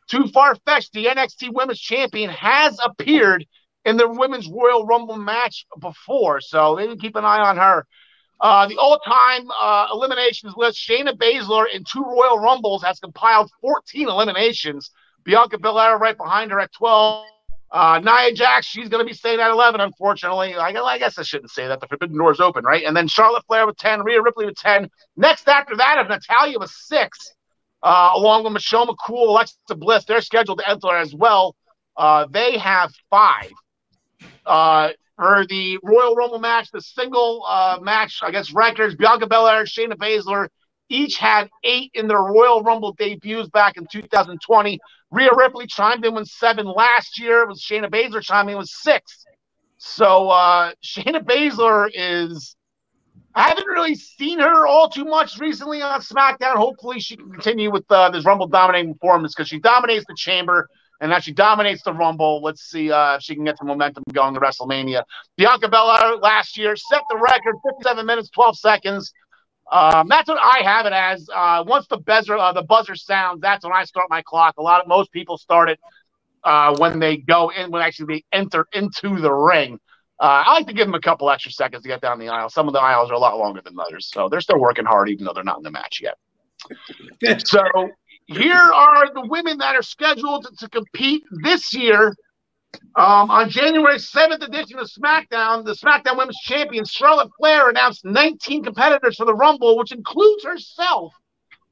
too 0.10 0.28
far 0.28 0.56
fetched. 0.66 0.92
The 0.92 1.06
NXT 1.06 1.54
Women's 1.54 1.80
Champion 1.80 2.30
has 2.32 2.78
appeared 2.84 3.46
in 3.86 3.98
the 3.98 4.10
Women's 4.10 4.50
Royal 4.50 4.86
Rumble 4.86 5.16
match 5.16 5.66
before, 5.80 6.42
so 6.42 6.76
they 6.76 6.88
can 6.88 7.00
keep 7.00 7.16
an 7.16 7.24
eye 7.24 7.40
on 7.40 7.58
her. 7.58 7.86
Uh, 8.42 8.68
the 8.68 8.78
all-time 8.78 9.50
uh, 9.58 9.88
eliminations 9.94 10.54
list: 10.58 10.78
Shayna 10.78 11.18
Baszler 11.18 11.66
in 11.74 11.84
two 11.90 12.04
Royal 12.04 12.40
Rumbles 12.40 12.84
has 12.84 13.00
compiled 13.00 13.50
14 13.62 14.10
eliminations. 14.10 14.92
Bianca 15.26 15.58
Belair 15.58 15.98
right 15.98 16.16
behind 16.16 16.52
her 16.52 16.60
at 16.60 16.72
12. 16.74 17.26
Uh, 17.72 18.00
Nia 18.02 18.32
Jax, 18.34 18.68
she's 18.68 18.88
going 18.88 19.04
to 19.04 19.10
be 19.10 19.16
staying 19.16 19.40
at 19.42 19.52
11, 19.52 19.82
unfortunately. 19.82 20.56
I, 20.56 20.70
I 20.70 20.98
guess 20.98 21.18
I 21.18 21.24
shouldn't 21.24 21.52
say 21.52 21.68
that. 21.68 21.82
The 21.82 21.88
forbidden 21.88 22.18
door's 22.18 22.40
open, 22.40 22.64
right? 22.64 22.84
And 22.86 22.96
then 22.96 23.08
Charlotte 23.08 23.44
Flair 23.48 23.66
with 23.66 23.76
10, 23.78 24.04
Rhea 24.04 24.22
Ripley 24.22 24.46
with 24.46 24.56
10. 24.56 24.90
Next 25.18 25.48
after 25.50 25.76
that 25.76 26.02
is 26.02 26.08
Natalya 26.08 26.60
with 26.60 26.70
six, 26.70 27.34
uh, 27.84 28.12
along 28.14 28.46
with 28.46 28.54
Michelle 28.54 28.88
McCool, 28.88 29.28
Alexa 29.28 29.58
Bliss. 29.76 30.06
They're 30.06 30.22
scheduled 30.22 30.60
to 30.60 30.70
enter 30.70 30.96
as 30.96 31.14
well. 31.14 31.56
Uh, 31.98 32.28
they 32.30 32.58
have 32.58 32.94
five. 33.10 33.52
Uh, 34.46 34.90
for 35.18 35.46
the 35.48 35.80
Royal 35.82 36.16
Rumble 36.16 36.40
match, 36.40 36.72
the 36.72 36.82
single 36.82 37.44
uh, 37.48 37.80
match, 37.82 38.20
I 38.22 38.32
guess 38.32 38.54
records, 38.54 38.96
Bianca 38.96 39.28
Belair, 39.28 39.64
Shayna 39.64 39.94
Baszler, 39.94 40.50
each 40.90 41.18
had 41.18 41.50
eight 41.64 41.92
in 41.94 42.08
their 42.08 42.22
Royal 42.22 42.62
Rumble 42.62 42.94
debuts 42.94 43.50
back 43.50 43.78
in 43.78 43.88
2020. 43.92 44.80
Rhea 45.16 45.30
Ripley 45.34 45.66
chimed 45.66 46.04
in 46.04 46.14
with 46.14 46.28
seven 46.28 46.66
last 46.66 47.20
year. 47.20 47.44
It 47.44 47.48
was 47.48 47.64
Shayna 47.64 47.90
Baszler 47.90 48.22
chiming 48.22 48.54
in 48.54 48.58
with 48.58 48.68
six. 48.68 49.26
So 49.78 50.30
uh, 50.30 50.74
Shayna 50.84 51.24
Baszler 51.24 51.90
is. 51.94 52.56
I 53.38 53.50
haven't 53.50 53.68
really 53.68 53.96
seen 53.96 54.40
her 54.40 54.66
all 54.66 54.90
too 54.90 55.04
much 55.04 55.40
recently 55.40 55.82
on 55.82 56.00
SmackDown. 56.02 56.56
Hopefully, 56.56 57.00
she 57.00 57.18
can 57.18 57.32
continue 57.32 57.72
with 57.72 57.84
uh, 57.90 58.10
this 58.10 58.26
Rumble 58.26 58.48
dominating 58.48 58.94
performance 58.94 59.34
because 59.36 59.50
she 59.50 59.60
dominates 59.60 60.06
the 60.08 60.16
Chamber 60.16 60.70
and 61.02 61.12
now 61.12 61.20
she 61.20 61.34
dominates 61.34 61.84
the 61.84 61.94
Rumble. 61.94 62.42
Let's 62.42 62.64
see 62.64 62.92
uh, 62.92 63.16
if 63.16 63.24
she 63.24 63.36
can 63.36 63.44
get 63.44 63.58
the 63.60 63.66
momentum 63.66 64.04
going 64.14 64.34
to 64.34 64.40
WrestleMania. 64.40 65.04
Bianca 65.38 65.68
Belair 65.68 66.16
last 66.18 66.58
year 66.58 66.76
set 66.76 67.02
the 67.10 67.18
record 67.18 67.56
57 67.68 68.06
minutes, 68.06 68.30
12 68.30 68.58
seconds. 68.58 69.12
Um, 69.72 70.08
that's 70.08 70.28
what 70.28 70.40
I 70.42 70.64
have 70.64 70.86
it 70.86 70.94
as. 70.94 71.28
Uh, 71.34 71.64
once 71.68 71.88
the 71.88 71.98
buzzer 71.98 72.38
uh, 72.38 72.54
the 72.54 72.64
buzzer 72.64 72.96
sounds, 72.96 73.42
that's 73.42 73.64
when 73.64 73.74
I 73.74 73.84
start 73.84 74.08
my 74.10 74.22
clock. 74.22 74.56
A 74.58 74.62
lot 74.62 74.82
of 74.82 74.88
most 74.88 75.12
people 75.12 75.38
start 75.38 75.70
it 75.70 75.80
uh, 76.44 76.76
when 76.78 77.00
they 77.00 77.18
go 77.18 77.50
in, 77.50 77.72
when 77.72 77.82
actually 77.82 78.16
they 78.16 78.38
enter 78.38 78.68
into 78.74 79.20
the 79.20 79.34
ring. 79.34 79.80
Uh, 80.20 80.44
I 80.46 80.54
like 80.54 80.68
to 80.68 80.74
give 80.74 80.88
them 80.88 80.94
a 80.94 81.02
couple 81.02 81.30
extra 81.30 81.52
seconds 81.52 81.84
to 81.84 81.90
get 81.90 82.00
down 82.00 82.20
the 82.20 82.30
aisle. 82.30 82.50
Some 82.50 82.68
of 82.68 82.74
the 82.74 82.80
aisles 82.80 83.12
are 83.12 83.16
a 83.16 83.20
lot 83.20 83.38
longer 83.38 83.62
than 83.62 83.78
others, 83.78 84.10
so 84.14 84.30
they're 84.30 84.40
still 84.40 84.60
working 84.60 84.86
hard, 84.86 85.10
even 85.10 85.26
though 85.26 85.34
they're 85.34 85.44
not 85.44 85.58
in 85.58 85.64
the 85.64 85.72
match 85.72 86.02
yet. 86.02 86.18
so 87.46 87.64
here 88.28 88.56
are 88.56 89.14
the 89.14 89.28
women 89.28 89.58
that 89.58 89.76
are 89.76 89.82
scheduled 89.82 90.46
to, 90.46 90.56
to 90.58 90.70
compete 90.70 91.24
this 91.44 91.74
year. 91.74 92.16
Um, 92.96 93.30
on 93.30 93.50
January 93.50 93.98
7th 93.98 94.42
edition 94.42 94.80
of 94.80 94.90
SmackDown, 94.90 95.66
the 95.66 95.74
SmackDown 95.74 96.18
Women's 96.18 96.40
Champion 96.40 96.86
Charlotte 96.86 97.30
Flair 97.38 97.70
announced 97.70 98.06
19 98.06 98.64
competitors 98.64 99.18
for 99.18 99.26
the 99.26 99.34
Rumble, 99.34 99.78
which 99.78 99.92
includes 99.92 100.44
herself. 100.44 101.14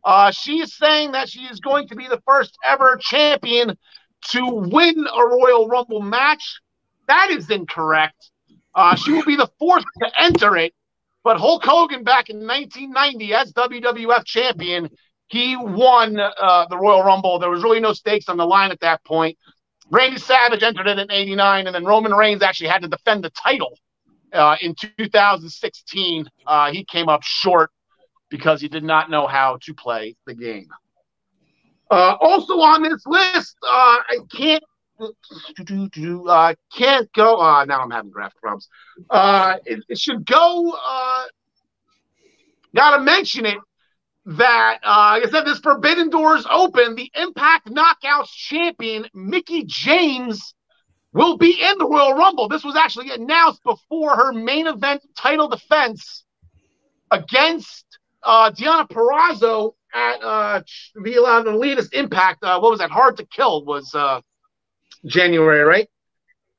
Uh, 0.03 0.31
she 0.31 0.60
is 0.60 0.75
saying 0.75 1.13
that 1.13 1.29
she 1.29 1.41
is 1.41 1.60
going 1.60 1.88
to 1.88 1.95
be 1.95 2.07
the 2.07 2.22
first 2.25 2.57
ever 2.67 2.98
champion 3.01 3.77
to 4.29 4.45
win 4.45 5.05
a 5.07 5.25
Royal 5.25 5.67
Rumble 5.67 6.01
match. 6.01 6.60
That 7.07 7.29
is 7.29 7.50
incorrect. 7.50 8.31
Uh, 8.75 8.95
she 8.95 9.12
will 9.12 9.25
be 9.25 9.36
the 9.36 9.50
fourth 9.60 9.83
to 10.01 10.12
enter 10.19 10.57
it. 10.57 10.74
But 11.24 11.38
Hulk 11.38 11.63
Hogan 11.63 12.03
back 12.03 12.29
in 12.29 12.45
1990 12.45 13.33
as 13.33 13.53
WWF 13.53 14.25
champion, 14.25 14.89
he 15.27 15.55
won 15.55 16.19
uh, 16.19 16.65
the 16.69 16.77
Royal 16.77 17.03
Rumble. 17.03 17.39
There 17.39 17.50
was 17.50 17.63
really 17.63 17.79
no 17.79 17.93
stakes 17.93 18.27
on 18.27 18.38
the 18.38 18.45
line 18.45 18.72
at 18.72 18.81
that 18.81 19.03
point. 19.05 19.38
Randy 19.90 20.20
Savage 20.20 20.63
entered 20.63 20.88
it 20.88 21.00
in 21.00 21.12
89, 21.12 21.68
and 21.68 21.75
then 21.75 21.86
Roman 21.86 22.13
Reigns 22.13 22.42
actually 22.42 22.70
had 22.70 22.82
to 22.82 22.88
defend 22.88 23.24
the 23.24 23.30
title 23.32 23.78
uh, 24.32 24.56
in 24.62 24.75
2016. 24.98 26.30
Uh, 26.46 26.72
he 26.72 26.84
came 26.86 27.10
up 27.10 27.22
short 27.24 27.70
because 28.30 28.62
he 28.62 28.68
did 28.68 28.84
not 28.84 29.10
know 29.10 29.28
how 29.28 29.58
to 29.62 29.74
play 29.74 30.16
the 30.25 30.34
game. 30.34 30.68
Uh, 31.92 32.16
also 32.20 32.54
on 32.56 32.82
this 32.82 33.06
list, 33.06 33.56
uh, 33.62 33.98
I 34.10 34.18
can't 34.36 34.63
uh, 35.00 36.54
can't 36.75 37.12
go. 37.13 37.38
Uh, 37.38 37.66
now 37.66 37.82
I'm 37.82 37.92
having 37.92 38.10
graphic 38.10 38.40
problems. 38.42 38.68
Uh, 39.10 39.58
it, 39.66 39.84
it 39.90 40.00
should 40.00 40.25
go. 40.25 40.72
Uh, 40.72 41.24
gotta 42.75 43.04
mention 43.04 43.46
it 43.46 43.58
that, 44.25 44.80
uh, 44.84 45.20
I 45.24 45.25
said, 45.30 45.46
this 45.46 45.60
Forbidden 45.60 46.10
Doors 46.10 46.46
open. 46.50 46.96
The 46.96 47.12
Impact 47.15 47.70
Knockouts 47.70 48.32
champion 48.32 49.08
Mickie 49.13 49.65
James 49.65 50.53
will 51.12 51.38
be 51.38 51.51
in 51.62 51.77
the 51.77 51.86
Royal 51.86 52.13
Rumble. 52.13 52.48
This 52.48 52.63
was 52.63 52.75
actually 52.75 53.12
announced 53.12 53.63
before 53.63 54.15
her 54.15 54.34
main 54.34 54.68
event 54.68 55.03
title 55.18 55.48
defense 55.48 56.24
against 57.12 57.86
uh, 58.24 58.51
Deonna 58.51 58.89
Purrazzo 58.89 59.74
at 59.94 60.24
uh, 60.24 60.62
the 60.96 61.56
latest 61.56 61.94
Impact. 61.94 62.44
Uh, 62.44 62.60
what 62.60 62.72
was 62.72 62.80
that? 62.80 62.89
Hard 62.89 63.18
to 63.18 63.25
Kill 63.25 63.63
was 63.65 63.94
uh, 63.94 64.22
January, 65.06 65.62
right? 65.62 65.89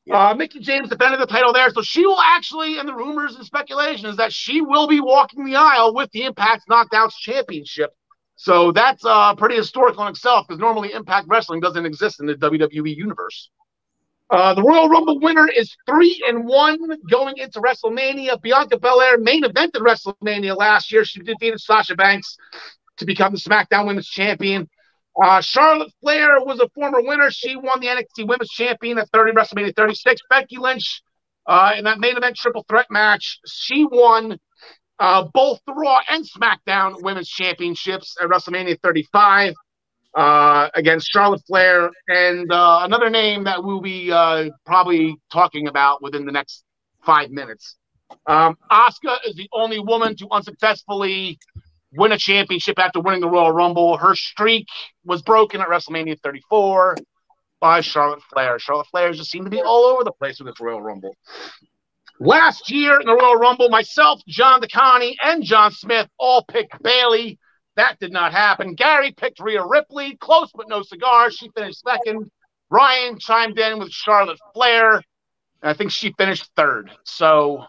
Yeah. 0.07 0.31
Uh, 0.31 0.35
Mickie 0.35 0.61
James 0.61 0.91
defended 0.91 1.21
the 1.21 1.27
title 1.27 1.53
there, 1.53 1.71
so 1.71 1.81
she 1.81 2.07
will 2.07 2.21
actually, 2.21 2.79
and 2.79 2.87
the 2.87 2.95
rumors 2.95 3.37
and 3.37 3.45
speculation 3.45 4.07
is 4.07 4.17
that 4.19 4.33
she 4.33 4.61
will 4.61 4.87
be 4.87 5.01
walking 5.01 5.45
the 5.45 5.57
aisle 5.57 5.95
with 5.95 6.11
the 6.13 6.25
Impact 6.25 6.65
Knockouts 6.69 7.17
Championship. 7.19 7.95
So 8.37 8.73
that's 8.73 9.05
uh, 9.05 9.35
pretty 9.37 9.57
historical 9.57 10.03
in 10.03 10.11
itself 10.11 10.47
because 10.47 10.61
normally 10.61 10.93
Impact 10.93 11.27
Wrestling 11.29 11.61
doesn't 11.61 11.87
exist 11.87 12.21
in 12.21 12.27
the 12.27 12.35
WWE 12.35 12.95
universe. 12.95 13.51
Uh, 14.31 14.55
the 14.55 14.63
Royal 14.63 14.89
Rumble 14.89 15.21
winner 15.21 15.49
is 15.49 15.77
three 15.87 16.23
and 16.27 16.45
one 16.47 16.79
going 17.09 17.37
into 17.39 17.61
WrestleMania. 17.61 18.41
Bianca 18.43 18.79
Belair 18.79 19.19
main 19.19 19.45
evented 19.45 19.81
WrestleMania 19.81 20.57
last 20.57 20.91
year. 20.91 21.05
She 21.05 21.21
defeated 21.21 21.61
Sasha 21.61 21.95
Banks 21.95 22.37
to 22.97 23.07
become 23.07 23.33
the 23.33 23.39
SmackDown 23.39 23.87
Women's 23.87 24.09
Champion. 24.09 24.69
Uh, 25.23 25.41
Charlotte 25.41 25.93
Flair 26.01 26.41
was 26.41 26.61
a 26.61 26.69
former 26.71 27.01
winner. 27.01 27.31
She 27.31 27.57
won 27.57 27.81
the 27.81 27.87
NXT 27.87 28.27
Women's 28.27 28.51
Champion 28.51 28.99
at 28.99 29.09
30 29.11 29.33
WrestleMania 29.33 29.75
36. 29.77 30.23
Becky 30.29 30.59
Lynch 30.59 31.03
uh, 31.47 31.73
in 31.77 31.85
that 31.85 31.99
main 31.99 32.17
event 32.17 32.37
triple 32.37 32.65
threat 32.69 32.87
match, 32.91 33.39
she 33.47 33.85
won 33.85 34.39
uh, 34.99 35.25
both 35.33 35.61
the 35.67 35.75
Raw 35.75 35.99
and 36.09 36.25
SmackDown 36.25 37.03
Women's 37.03 37.29
Championships 37.29 38.17
at 38.21 38.29
WrestleMania 38.29 38.79
35 38.83 39.55
uh, 40.15 40.69
against 40.75 41.09
Charlotte 41.09 41.43
Flair. 41.47 41.91
And 42.09 42.51
uh, 42.51 42.81
another 42.83 43.11
name 43.11 43.45
that 43.45 43.63
we'll 43.63 43.81
be 43.81 44.11
uh, 44.11 44.51
probably 44.67 45.17
talking 45.33 45.69
about 45.69 46.03
within 46.03 46.25
the 46.25 46.33
next 46.33 46.65
five 47.05 47.31
minutes. 47.31 47.77
Um, 48.27 48.57
Asuka 48.71 49.17
is 49.27 49.35
the 49.35 49.49
only 49.53 49.81
woman 49.81 50.17
to 50.17 50.29
unsuccessfully 50.31 51.39
win 51.97 52.13
a 52.13 52.19
championship 52.19 52.79
after 52.79 53.01
winning 53.01 53.21
the 53.21 53.29
Royal 53.31 53.53
Rumble. 53.53 53.97
Her 53.97 54.15
streak 54.15 54.67
was 55.05 55.23
broken 55.23 55.61
at 55.61 55.69
WrestleMania 55.69 56.19
34 56.21 56.97
by 57.61 57.81
Charlotte 57.81 58.23
Flair. 58.33 58.59
Charlotte 58.59 58.89
Flair 58.89 59.13
just 59.13 59.31
seemed 59.31 59.47
to 59.47 59.51
be 59.51 59.63
all 59.63 59.85
over 59.85 60.05
the 60.05 60.13
place 60.13 60.39
with 60.39 60.49
this 60.49 60.61
Royal 60.61 60.83
Rumble. 60.83 61.17
Last 62.21 62.71
year 62.71 63.01
in 63.01 63.07
the 63.07 63.15
Royal 63.15 63.37
Rumble, 63.37 63.69
myself, 63.69 64.21
John 64.29 64.61
DeConnie, 64.61 65.17
and 65.23 65.43
John 65.43 65.73
Smith 65.73 66.09
all 66.19 66.45
picked 66.45 66.81
Bayley. 66.83 67.39
That 67.77 67.99
did 67.99 68.13
not 68.13 68.33
happen. 68.33 68.75
Gary 68.75 69.13
picked 69.13 69.41
Rhea 69.41 69.65
Ripley, 69.67 70.17
close 70.17 70.51
but 70.55 70.69
no 70.69 70.83
cigar. 70.83 71.31
She 71.31 71.51
finished 71.57 71.81
second. 71.81 72.31
Ryan 72.71 73.19
chimed 73.19 73.59
in 73.59 73.79
with 73.79 73.91
Charlotte 73.91 74.39
Flair. 74.53 75.03
I 75.63 75.75
think 75.75 75.91
she 75.91 76.15
finished 76.17 76.51
third. 76.57 76.91
So 77.05 77.65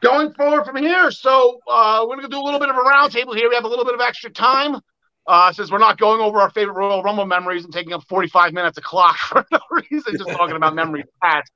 going 0.00 0.32
forward 0.34 0.64
from 0.64 0.76
here, 0.76 1.10
so 1.10 1.60
uh, 1.70 2.00
we're 2.02 2.16
going 2.16 2.28
to 2.28 2.34
do 2.34 2.40
a 2.40 2.44
little 2.44 2.60
bit 2.60 2.68
of 2.68 2.76
a 2.76 2.80
roundtable 2.80 3.36
here. 3.36 3.48
We 3.48 3.54
have 3.54 3.64
a 3.64 3.68
little 3.68 3.84
bit 3.84 3.94
of 3.94 4.00
extra 4.00 4.30
time. 4.30 4.80
Uh, 5.26 5.52
since 5.52 5.70
we're 5.70 5.76
not 5.76 5.98
going 5.98 6.22
over 6.22 6.40
our 6.40 6.48
favorite 6.50 6.72
Royal 6.72 7.02
Rumble 7.02 7.26
memories 7.26 7.62
and 7.62 7.72
taking 7.72 7.92
up 7.92 8.02
45 8.08 8.54
minutes 8.54 8.78
a 8.78 8.80
clock 8.80 9.16
for 9.28 9.44
no 9.52 9.60
reason, 9.70 10.16
just 10.16 10.30
talking 10.30 10.56
about 10.56 10.74
memories 10.74 11.04
past. 11.22 11.52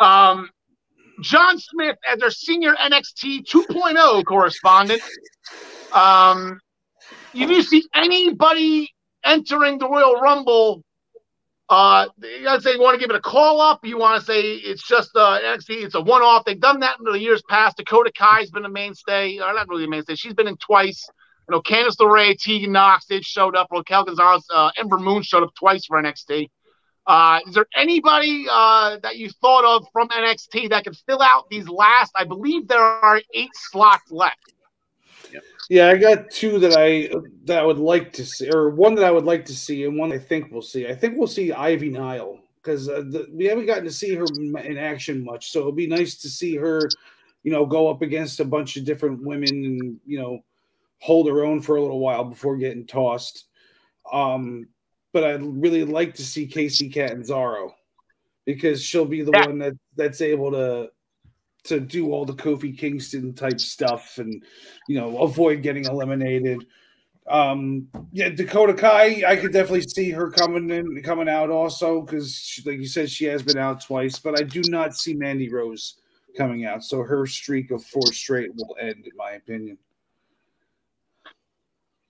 Um, 0.00 0.50
John 1.20 1.58
Smith, 1.58 1.96
as 2.10 2.20
our 2.22 2.30
senior 2.30 2.74
NXT 2.74 3.44
2.0 3.46 4.24
correspondent, 4.24 5.00
um, 5.92 6.58
if 7.34 7.50
you 7.50 7.62
see 7.62 7.84
anybody 7.94 8.90
entering 9.24 9.78
the 9.78 9.88
Royal 9.88 10.16
Rumble 10.16 10.82
uh, 11.72 12.06
you 12.20 12.44
gotta 12.44 12.60
say 12.60 12.72
you 12.72 12.80
want 12.80 12.94
to 12.94 13.00
give 13.00 13.08
it 13.08 13.16
a 13.16 13.20
call 13.20 13.62
up. 13.62 13.82
You 13.82 13.96
want 13.96 14.20
to 14.20 14.26
say 14.26 14.42
it's 14.42 14.86
just 14.86 15.08
uh, 15.16 15.38
NXT. 15.42 15.84
It's 15.84 15.94
a 15.94 16.02
one 16.02 16.20
off. 16.20 16.44
They've 16.44 16.60
done 16.60 16.80
that 16.80 16.98
in 16.98 17.10
the 17.10 17.18
years 17.18 17.42
past. 17.48 17.78
Dakota 17.78 18.12
Kai's 18.14 18.50
been 18.50 18.66
a 18.66 18.68
mainstay, 18.68 19.38
or 19.38 19.54
not 19.54 19.68
really 19.68 19.84
a 19.84 19.88
mainstay. 19.88 20.14
She's 20.14 20.34
been 20.34 20.48
in 20.48 20.58
twice. 20.58 21.02
You 21.48 21.56
know, 21.56 21.62
Candice 21.62 21.96
LeRae, 21.98 22.38
Tegan 22.38 22.72
Nox, 22.72 23.06
they've 23.06 23.24
showed 23.24 23.56
up. 23.56 23.68
Raquel 23.72 24.04
Gonzalez, 24.04 24.44
uh, 24.54 24.70
Ember 24.76 24.98
Moon 24.98 25.22
showed 25.22 25.44
up 25.44 25.54
twice 25.54 25.86
for 25.86 25.96
NXT. 25.96 26.50
Uh, 27.06 27.40
is 27.46 27.54
there 27.54 27.66
anybody 27.74 28.44
uh, 28.50 28.98
that 29.02 29.16
you 29.16 29.30
thought 29.40 29.64
of 29.64 29.86
from 29.94 30.08
NXT 30.08 30.68
that 30.70 30.84
can 30.84 30.92
fill 30.92 31.22
out 31.22 31.48
these 31.48 31.68
last? 31.70 32.12
I 32.14 32.24
believe 32.24 32.68
there 32.68 32.80
are 32.80 33.22
eight 33.32 33.50
slots 33.54 34.10
left. 34.10 34.51
Yeah, 35.68 35.88
I 35.88 35.96
got 35.96 36.30
two 36.30 36.58
that 36.58 36.74
I 36.76 37.10
that 37.44 37.58
I 37.58 37.64
would 37.64 37.78
like 37.78 38.12
to 38.14 38.24
see, 38.24 38.50
or 38.50 38.70
one 38.70 38.94
that 38.96 39.04
I 39.04 39.10
would 39.10 39.24
like 39.24 39.44
to 39.46 39.54
see, 39.54 39.84
and 39.84 39.98
one 39.98 40.12
I 40.12 40.18
think 40.18 40.50
we'll 40.50 40.62
see. 40.62 40.86
I 40.86 40.94
think 40.94 41.16
we'll 41.16 41.26
see 41.26 41.52
Ivy 41.52 41.90
Nile 41.90 42.38
because 42.62 42.88
uh, 42.88 43.02
we 43.32 43.46
haven't 43.46 43.66
gotten 43.66 43.84
to 43.84 43.90
see 43.90 44.14
her 44.14 44.24
in 44.24 44.78
action 44.78 45.24
much, 45.24 45.50
so 45.50 45.60
it'll 45.60 45.72
be 45.72 45.86
nice 45.86 46.16
to 46.16 46.28
see 46.28 46.56
her, 46.56 46.88
you 47.42 47.50
know, 47.50 47.66
go 47.66 47.88
up 47.88 48.02
against 48.02 48.40
a 48.40 48.44
bunch 48.44 48.76
of 48.76 48.84
different 48.84 49.22
women 49.24 49.48
and 49.50 50.00
you 50.06 50.18
know 50.18 50.40
hold 51.00 51.28
her 51.28 51.44
own 51.44 51.60
for 51.60 51.76
a 51.76 51.82
little 51.82 51.98
while 51.98 52.24
before 52.24 52.56
getting 52.56 52.86
tossed. 52.86 53.46
Um, 54.12 54.68
but 55.12 55.24
I'd 55.24 55.42
really 55.42 55.84
like 55.84 56.14
to 56.14 56.24
see 56.24 56.46
Kacy 56.46 56.92
Catanzaro 56.92 57.74
because 58.44 58.82
she'll 58.82 59.04
be 59.04 59.22
the 59.22 59.32
yeah. 59.32 59.46
one 59.46 59.58
that 59.58 59.74
that's 59.96 60.20
able 60.20 60.50
to 60.52 60.90
to 61.64 61.80
do 61.80 62.12
all 62.12 62.24
the 62.24 62.32
Kofi 62.32 62.76
Kingston 62.76 63.34
type 63.34 63.60
stuff 63.60 64.18
and 64.18 64.42
you 64.88 64.98
know 64.98 65.18
avoid 65.18 65.62
getting 65.62 65.84
eliminated. 65.84 66.66
Um, 67.28 67.88
yeah, 68.10 68.30
Dakota 68.30 68.74
Kai, 68.74 69.22
I 69.26 69.36
could 69.36 69.52
definitely 69.52 69.82
see 69.82 70.10
her 70.10 70.30
coming 70.30 70.70
in, 70.70 71.02
coming 71.02 71.28
out 71.28 71.50
also 71.50 72.02
because, 72.02 72.60
like 72.66 72.78
you 72.78 72.86
said, 72.86 73.08
she 73.08 73.26
has 73.26 73.42
been 73.42 73.58
out 73.58 73.80
twice. 73.80 74.18
But 74.18 74.40
I 74.40 74.42
do 74.42 74.60
not 74.66 74.96
see 74.96 75.14
Mandy 75.14 75.48
Rose 75.48 76.00
coming 76.36 76.64
out, 76.64 76.82
so 76.82 77.02
her 77.02 77.26
streak 77.26 77.70
of 77.70 77.84
four 77.84 78.12
straight 78.12 78.50
will 78.56 78.76
end, 78.80 79.06
in 79.06 79.16
my 79.16 79.32
opinion. 79.32 79.78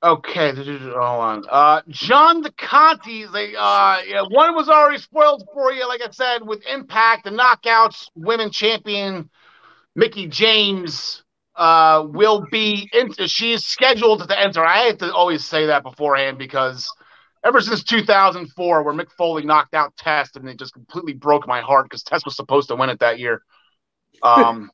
Okay, 0.04 0.52
hold 0.52 0.96
on. 0.96 1.44
Uh, 1.48 1.80
John 1.88 2.42
DeConti, 2.42 3.32
they 3.32 3.54
uh, 3.56 3.98
yeah, 4.04 4.22
one 4.22 4.56
was 4.56 4.68
already 4.68 4.98
spoiled 4.98 5.46
for 5.54 5.72
you, 5.72 5.86
like 5.86 6.00
I 6.02 6.10
said, 6.10 6.44
with 6.44 6.66
Impact, 6.66 7.24
the 7.24 7.30
Knockouts 7.30 8.08
Women 8.16 8.50
Champion 8.50 9.30
Mickie 9.94 10.26
James 10.26 11.22
uh, 11.56 12.06
will 12.08 12.46
be 12.50 12.88
in, 12.92 13.12
she's 13.26 13.64
scheduled 13.64 14.26
to 14.28 14.40
enter. 14.40 14.64
I 14.64 14.84
have 14.84 14.98
to 14.98 15.12
always 15.12 15.44
say 15.44 15.66
that 15.66 15.82
beforehand 15.82 16.38
because 16.38 16.88
ever 17.44 17.60
since 17.60 17.82
2004, 17.84 18.82
where 18.82 18.94
Mick 18.94 19.10
Foley 19.12 19.44
knocked 19.44 19.74
out 19.74 19.96
Test 19.96 20.36
and 20.36 20.48
it 20.48 20.58
just 20.58 20.72
completely 20.72 21.12
broke 21.12 21.46
my 21.46 21.60
heart 21.60 21.86
because 21.86 22.02
Test 22.02 22.24
was 22.24 22.36
supposed 22.36 22.68
to 22.68 22.76
win 22.76 22.88
it 22.88 23.00
that 23.00 23.18
year. 23.18 23.42
Um, 24.22 24.70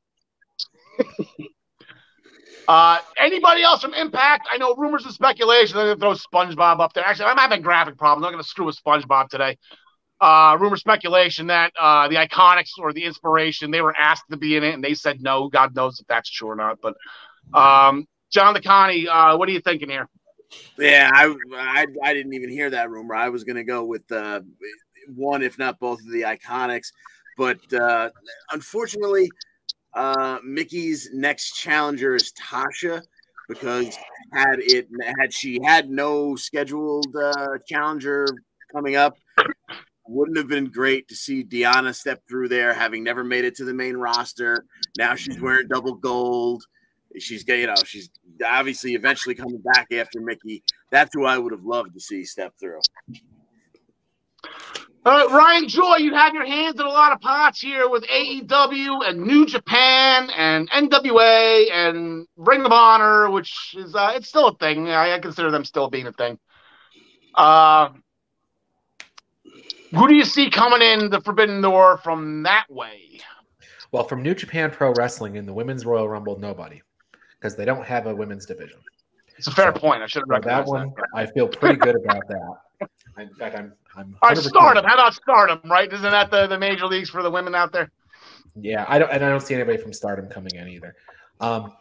uh, 2.68 2.98
anybody 3.18 3.62
else 3.62 3.82
from 3.82 3.94
Impact? 3.94 4.46
I 4.52 4.58
know 4.58 4.74
rumors 4.76 5.04
and 5.04 5.14
speculation. 5.14 5.76
They're 5.76 5.96
going 5.96 6.14
to 6.14 6.28
throw 6.28 6.40
SpongeBob 6.40 6.80
up 6.80 6.92
there. 6.92 7.04
Actually, 7.04 7.26
I'm 7.26 7.38
having 7.38 7.62
graphic 7.62 7.96
problems. 7.98 8.26
I'm 8.26 8.32
going 8.32 8.42
to 8.42 8.48
screw 8.48 8.66
with 8.66 8.78
SpongeBob 8.82 9.28
today. 9.28 9.56
Uh, 10.20 10.56
rumor 10.58 10.76
speculation 10.76 11.48
that 11.48 11.72
uh, 11.78 12.08
the 12.08 12.16
Iconics 12.16 12.70
or 12.78 12.92
the 12.92 13.04
Inspiration 13.04 13.70
they 13.70 13.80
were 13.80 13.94
asked 13.96 14.24
to 14.30 14.36
be 14.36 14.56
in 14.56 14.64
it 14.64 14.74
and 14.74 14.82
they 14.82 14.94
said 14.94 15.20
no. 15.20 15.48
God 15.48 15.74
knows 15.74 16.00
if 16.00 16.06
that's 16.06 16.30
true 16.30 16.48
or 16.48 16.56
not. 16.56 16.78
But 16.80 16.96
um, 17.54 18.06
John 18.30 18.54
DeConnie, 18.54 19.06
uh, 19.08 19.36
what 19.36 19.48
are 19.48 19.52
you 19.52 19.60
thinking 19.60 19.88
here? 19.88 20.08
Yeah, 20.78 21.10
I, 21.12 21.34
I, 21.54 21.86
I 22.02 22.14
didn't 22.14 22.32
even 22.34 22.50
hear 22.50 22.70
that 22.70 22.90
rumor. 22.90 23.14
I 23.14 23.28
was 23.28 23.44
going 23.44 23.56
to 23.56 23.64
go 23.64 23.84
with 23.84 24.10
uh, 24.10 24.40
one, 25.14 25.42
if 25.42 25.58
not 25.58 25.78
both, 25.78 26.00
of 26.00 26.10
the 26.10 26.22
Iconics. 26.22 26.88
But 27.36 27.60
uh, 27.72 28.10
unfortunately, 28.52 29.30
uh, 29.94 30.38
Mickie's 30.44 31.10
next 31.12 31.52
challenger 31.52 32.16
is 32.16 32.32
Tasha 32.32 33.02
because 33.48 33.96
had 34.32 34.58
it 34.58 34.88
had 35.18 35.32
she 35.32 35.58
had 35.64 35.88
no 35.88 36.36
scheduled 36.36 37.14
uh, 37.16 37.58
challenger 37.66 38.26
coming 38.72 38.96
up, 38.96 39.16
wouldn't 40.08 40.36
have 40.36 40.48
been 40.48 40.66
great 40.66 41.08
to 41.08 41.14
see 41.14 41.44
Deonna 41.44 41.94
step 41.94 42.22
through 42.28 42.48
there, 42.48 42.72
having 42.72 43.04
never 43.04 43.22
made 43.22 43.44
it 43.44 43.54
to 43.56 43.64
the 43.64 43.74
main 43.74 43.96
roster. 43.96 44.64
Now 44.96 45.14
she's 45.14 45.40
wearing 45.40 45.68
double 45.68 45.94
gold. 45.94 46.64
She's 47.18 47.46
you 47.46 47.66
know 47.66 47.74
she's 47.84 48.10
obviously 48.46 48.94
eventually 48.94 49.34
coming 49.34 49.62
back 49.74 49.88
after 49.92 50.20
Mickie. 50.20 50.62
That's 50.90 51.14
who 51.14 51.24
I 51.24 51.38
would 51.38 51.52
have 51.52 51.64
loved 51.64 51.94
to 51.94 52.00
see 52.00 52.24
step 52.24 52.54
through. 52.58 52.80
Uh, 55.04 55.26
Ryan 55.30 55.68
Joy, 55.68 55.96
you 55.98 56.14
have 56.14 56.34
your 56.34 56.44
hands 56.44 56.78
in 56.78 56.84
a 56.84 56.88
lot 56.88 57.12
of 57.12 57.20
pots 57.20 57.60
here 57.60 57.88
with 57.88 58.04
AEW 58.04 59.08
and 59.08 59.22
New 59.22 59.46
Japan 59.46 60.28
and 60.36 60.68
NWA 60.70 61.70
and 61.72 62.26
Ring 62.36 62.66
of 62.66 62.72
Honor, 62.72 63.30
which 63.30 63.74
is 63.76 63.94
uh, 63.94 64.12
it's 64.14 64.28
still 64.28 64.48
a 64.48 64.56
thing. 64.56 64.88
I, 64.90 65.14
I, 65.14 65.18
consider 65.18 65.50
them 65.50 65.64
still 65.64 65.88
being 65.88 66.08
a 66.08 66.12
thing. 66.12 66.38
Uh, 67.34 67.90
who 69.94 70.08
do 70.08 70.14
you 70.14 70.24
see 70.24 70.50
coming 70.50 70.82
in 70.82 71.10
the 71.10 71.20
Forbidden 71.20 71.60
Door 71.60 71.98
from 71.98 72.42
that 72.42 72.66
way? 72.68 73.20
Well, 73.92 74.04
from 74.04 74.22
New 74.22 74.34
Japan 74.34 74.70
Pro 74.70 74.92
Wrestling 74.92 75.36
in 75.36 75.46
the 75.46 75.52
Women's 75.52 75.86
Royal 75.86 76.08
Rumble, 76.08 76.38
nobody, 76.38 76.82
because 77.38 77.56
they 77.56 77.64
don't 77.64 77.84
have 77.84 78.06
a 78.06 78.14
women's 78.14 78.44
division. 78.44 78.78
It's 79.38 79.46
a 79.46 79.52
fair 79.52 79.72
so, 79.74 79.80
point. 79.80 80.02
I 80.02 80.06
should 80.06 80.22
have 80.22 80.28
recognized 80.28 80.66
that 80.66 80.70
one. 80.70 80.92
That. 80.96 81.06
I 81.14 81.26
feel 81.26 81.48
pretty 81.48 81.76
good 81.76 81.96
about 81.96 82.26
that. 82.28 82.88
In 83.18 83.34
fact, 83.34 83.56
I'm. 83.56 83.72
I'm 83.96 84.16
All 84.22 84.28
right, 84.28 84.38
Stardom. 84.38 84.84
How 84.84 84.94
about 84.94 85.14
Stardom? 85.14 85.60
Right? 85.64 85.92
Isn't 85.92 86.10
that 86.10 86.30
the, 86.30 86.46
the 86.46 86.58
major 86.58 86.86
leagues 86.86 87.08
for 87.08 87.22
the 87.22 87.30
women 87.30 87.54
out 87.54 87.72
there? 87.72 87.90
Yeah, 88.54 88.84
I 88.88 88.98
don't, 88.98 89.10
and 89.10 89.24
I 89.24 89.28
don't 89.28 89.40
see 89.40 89.54
anybody 89.54 89.78
from 89.78 89.92
Stardom 89.92 90.28
coming 90.28 90.54
in 90.54 90.68
either. 90.68 90.94
Um, 91.40 91.72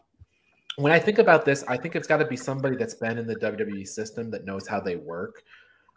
when 0.77 0.91
I 0.91 0.99
think 0.99 1.17
about 1.17 1.43
this, 1.43 1.63
I 1.67 1.75
think 1.75 1.95
it's 1.95 2.07
got 2.07 2.17
to 2.17 2.25
be 2.25 2.37
somebody 2.37 2.75
that's 2.75 2.93
been 2.93 3.17
in 3.17 3.27
the 3.27 3.35
WWE 3.35 3.87
system 3.87 4.29
that 4.31 4.45
knows 4.45 4.67
how 4.67 4.79
they 4.79 4.95
work. 4.95 5.43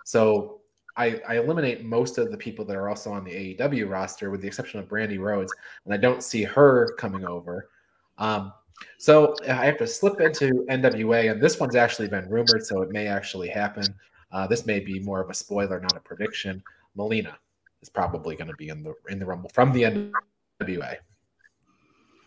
So 0.05 0.60
I, 0.97 1.21
I, 1.29 1.37
eliminate 1.39 1.85
most 1.85 2.19
of 2.19 2.31
the 2.31 2.37
people 2.37 2.65
that 2.65 2.77
are 2.77 2.89
also 2.89 3.13
on 3.13 3.25
the 3.25 3.57
AEW 3.57 3.89
roster, 3.89 4.31
with 4.31 4.41
the 4.41 4.47
exception 4.47 4.81
of 4.81 4.89
Brandi 4.89 5.19
Rhodes, 5.19 5.53
and 5.85 5.95
I 5.95 5.97
don't 5.97 6.23
see 6.23 6.43
her 6.43 6.95
coming 6.99 7.25
over. 7.25 7.71
Um, 8.19 8.53
so 8.99 9.35
I 9.49 9.67
have 9.67 9.79
to 9.79 9.87
slip 9.87 10.21
into 10.21 10.67
NWA, 10.69 11.31
and 11.31 11.41
this 11.41 11.61
one's 11.61 11.77
actually 11.77 12.09
been 12.09 12.29
rumored, 12.29 12.65
so 12.65 12.83
it 12.83 12.91
may 12.91 13.07
actually 13.07 13.49
happen. 13.49 13.85
Uh, 14.33 14.47
this 14.47 14.67
may 14.67 14.81
be 14.81 15.01
more 15.01 15.21
of 15.21 15.31
a 15.31 15.35
spoiler, 15.35 15.81
not 15.81 15.97
a 15.97 16.01
prediction. 16.01 16.63
Melina 16.95 17.37
is 17.83 17.89
probably 17.89 18.37
going 18.37 18.49
to 18.49 18.57
be 18.57 18.69
in 18.69 18.83
the 18.83 18.95
in 19.09 19.19
the 19.19 19.27
Rumble 19.27 19.51
from 19.51 19.73
the 19.73 20.13
NWA. 20.61 20.97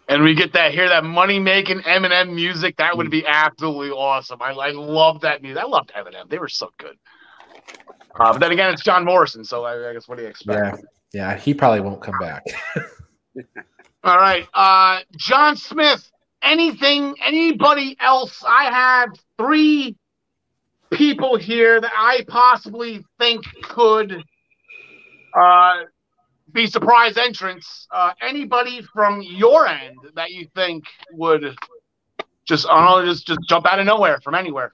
And 0.10 0.22
we 0.24 0.36
get 0.36 0.54
that 0.54 0.74
hear 0.74 0.90
that 0.90 1.06
money 1.06 1.40
making 1.40 1.80
Eminem 1.82 2.34
music. 2.34 2.76
That 2.78 2.98
would 2.98 3.10
be 3.10 3.26
absolutely 3.26 3.92
awesome. 3.92 4.42
I, 4.42 4.52
I 4.52 4.72
love 4.72 5.22
that 5.22 5.42
music. 5.42 5.64
I 5.64 5.66
loved 5.66 5.92
Eminem. 5.96 6.30
They 6.30 6.40
were 6.40 6.50
so 6.50 6.70
good. 6.78 6.98
Uh, 8.16 8.32
but 8.32 8.40
then 8.40 8.52
again, 8.52 8.72
it's 8.72 8.84
John 8.84 9.04
Morrison, 9.06 9.44
so 9.44 9.64
I, 9.64 9.90
I 9.90 9.94
guess 9.94 10.08
what 10.08 10.18
do 10.18 10.24
you 10.24 10.30
expect? 10.30 10.78
Yeah, 11.14 11.32
yeah, 11.32 11.38
he 11.38 11.54
probably 11.54 11.82
won't 11.82 12.02
come 12.02 12.18
back. 12.20 12.44
All 14.04 14.18
right, 14.18 14.48
uh, 14.54 15.00
John 15.18 15.56
Smith 15.56 16.10
anything, 16.44 17.16
anybody 17.26 17.98
else. 18.00 18.44
I 18.46 18.66
have 18.66 19.10
three 19.38 19.96
people 20.92 21.38
here 21.38 21.82
that 21.82 21.92
I 21.96 22.24
possibly 22.28 23.04
think 23.18 23.44
could 23.64 24.24
uh, 25.40 25.74
be 26.52 26.68
surprise 26.68 27.18
entrants. 27.18 27.88
Uh, 27.92 28.12
anybody 28.22 28.82
from 28.94 29.22
your 29.24 29.68
end 29.68 29.98
that 30.16 30.32
you 30.32 30.48
think 30.54 30.84
would 31.14 31.56
just, 32.46 32.68
I 32.68 32.86
don't 32.86 33.06
know, 33.06 33.12
just 33.12 33.26
just 33.26 33.40
jump 33.48 33.66
out 33.66 33.80
of 33.80 33.86
nowhere 33.86 34.20
from 34.24 34.36
anywhere. 34.36 34.74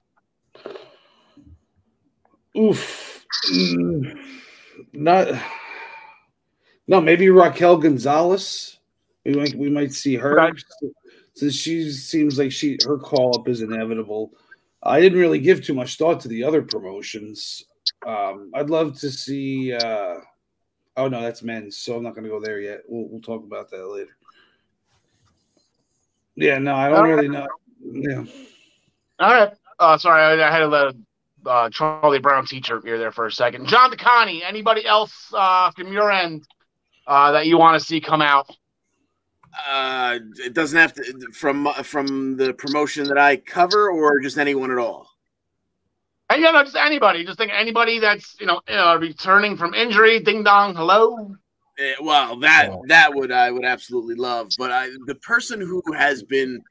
Oof, 2.58 3.09
mm, 3.52 4.18
not, 4.92 5.28
no, 6.86 7.00
maybe 7.00 7.30
Raquel 7.30 7.76
Gonzalez. 7.76 8.78
We 9.24 9.34
might 9.34 9.54
we 9.54 9.70
might 9.70 9.92
see 9.92 10.16
her. 10.16 10.52
Since 11.34 11.54
she 11.54 11.90
seems 11.90 12.38
like 12.38 12.52
she 12.52 12.78
her 12.86 12.98
call 12.98 13.38
up 13.38 13.48
is 13.48 13.60
inevitable. 13.62 14.32
I 14.82 15.00
didn't 15.00 15.18
really 15.18 15.38
give 15.38 15.62
too 15.64 15.74
much 15.74 15.98
thought 15.98 16.20
to 16.20 16.28
the 16.28 16.42
other 16.42 16.62
promotions. 16.62 17.64
Um, 18.06 18.50
I'd 18.54 18.70
love 18.70 18.98
to 19.00 19.10
see. 19.10 19.74
Uh, 19.74 20.16
oh 20.96 21.08
no, 21.08 21.20
that's 21.20 21.42
men's, 21.42 21.76
so 21.76 21.96
I'm 21.96 22.02
not 22.02 22.14
going 22.14 22.24
to 22.24 22.30
go 22.30 22.40
there 22.40 22.60
yet. 22.60 22.82
We'll, 22.88 23.08
we'll 23.08 23.20
talk 23.20 23.44
about 23.44 23.70
that 23.70 23.86
later. 23.86 24.16
Yeah, 26.34 26.58
no, 26.58 26.74
I 26.74 26.88
don't 26.88 27.08
really 27.08 27.28
know. 27.28 27.46
Yeah. 27.82 28.24
All 29.18 29.34
right. 29.34 29.52
Uh, 29.78 29.98
sorry, 29.98 30.22
I, 30.22 30.48
I 30.48 30.50
had 30.50 30.60
to 30.60 30.66
let 30.66 30.94
uh, 31.46 31.70
Charlie 31.70 32.18
Brown 32.18 32.46
teacher 32.46 32.80
here 32.84 32.98
there 32.98 33.12
for 33.12 33.26
a 33.26 33.32
second. 33.32 33.66
John 33.66 33.90
DeConnie, 33.90 34.42
anybody 34.44 34.86
else 34.86 35.32
uh, 35.32 35.70
from 35.72 35.92
your 35.92 36.10
end 36.10 36.46
uh, 37.06 37.32
that 37.32 37.46
you 37.46 37.58
want 37.58 37.80
to 37.80 37.84
see 37.84 38.00
come 38.00 38.22
out? 38.22 38.48
Uh, 39.68 40.18
it 40.44 40.54
doesn't 40.54 40.78
have 40.78 40.92
to 40.94 41.02
from 41.32 41.68
from 41.82 42.36
the 42.36 42.52
promotion 42.54 43.04
that 43.08 43.18
I 43.18 43.36
cover, 43.36 43.90
or 43.90 44.20
just 44.20 44.38
anyone 44.38 44.70
at 44.70 44.78
all. 44.78 45.08
And 46.30 46.40
yeah, 46.40 46.52
no, 46.52 46.62
just 46.62 46.76
anybody. 46.76 47.24
Just 47.24 47.38
think 47.38 47.50
anybody 47.52 47.98
that's 47.98 48.36
you 48.38 48.46
know 48.46 48.60
uh, 48.68 48.96
returning 49.00 49.56
from 49.56 49.74
injury. 49.74 50.20
Ding 50.20 50.44
dong, 50.44 50.76
hello. 50.76 51.34
Uh, 51.80 51.92
well, 52.00 52.38
that 52.38 52.70
that 52.86 53.12
would 53.12 53.32
I 53.32 53.50
would 53.50 53.64
absolutely 53.64 54.14
love, 54.14 54.50
but 54.56 54.70
I 54.70 54.90
the 55.06 55.16
person 55.16 55.60
who 55.60 55.82
has 55.94 56.22
been 56.22 56.62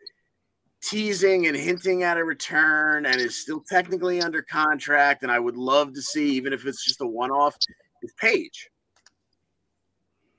teasing 0.81 1.47
and 1.47 1.55
hinting 1.55 2.03
at 2.03 2.17
a 2.17 2.23
return 2.23 3.05
and 3.05 3.17
is 3.17 3.41
still 3.41 3.63
technically 3.67 4.21
under 4.21 4.41
contract, 4.41 5.23
and 5.23 5.31
I 5.31 5.39
would 5.39 5.57
love 5.57 5.93
to 5.93 6.01
see, 6.01 6.31
even 6.31 6.53
if 6.53 6.65
it's 6.65 6.85
just 6.85 7.01
a 7.01 7.07
one 7.07 7.31
off, 7.31 7.55
is 8.01 8.13
Paige. 8.19 8.69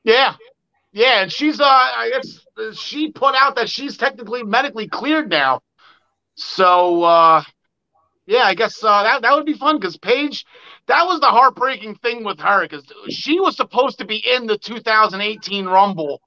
Yeah, 0.02 0.34
yeah, 0.92 1.22
and 1.22 1.32
she's 1.32 1.60
uh 1.60 1.64
I 1.64 2.10
guess 2.10 2.78
she 2.78 3.12
put 3.12 3.34
out 3.34 3.56
that 3.56 3.68
she's 3.68 3.96
technically 3.96 4.42
medically 4.42 4.88
cleared 4.88 5.28
now. 5.28 5.60
So 6.34 7.02
uh 7.02 7.42
yeah, 8.30 8.44
I 8.44 8.54
guess 8.54 8.82
uh, 8.84 9.02
that 9.02 9.22
that 9.22 9.34
would 9.34 9.44
be 9.44 9.54
fun 9.54 9.78
because 9.78 9.96
Paige, 9.96 10.46
that 10.86 11.04
was 11.04 11.18
the 11.18 11.26
heartbreaking 11.26 11.96
thing 11.96 12.22
with 12.22 12.38
her 12.38 12.62
because 12.62 12.84
she 13.08 13.40
was 13.40 13.56
supposed 13.56 13.98
to 13.98 14.04
be 14.04 14.18
in 14.18 14.46
the 14.46 14.56
2018 14.56 15.66
Rumble, 15.66 16.20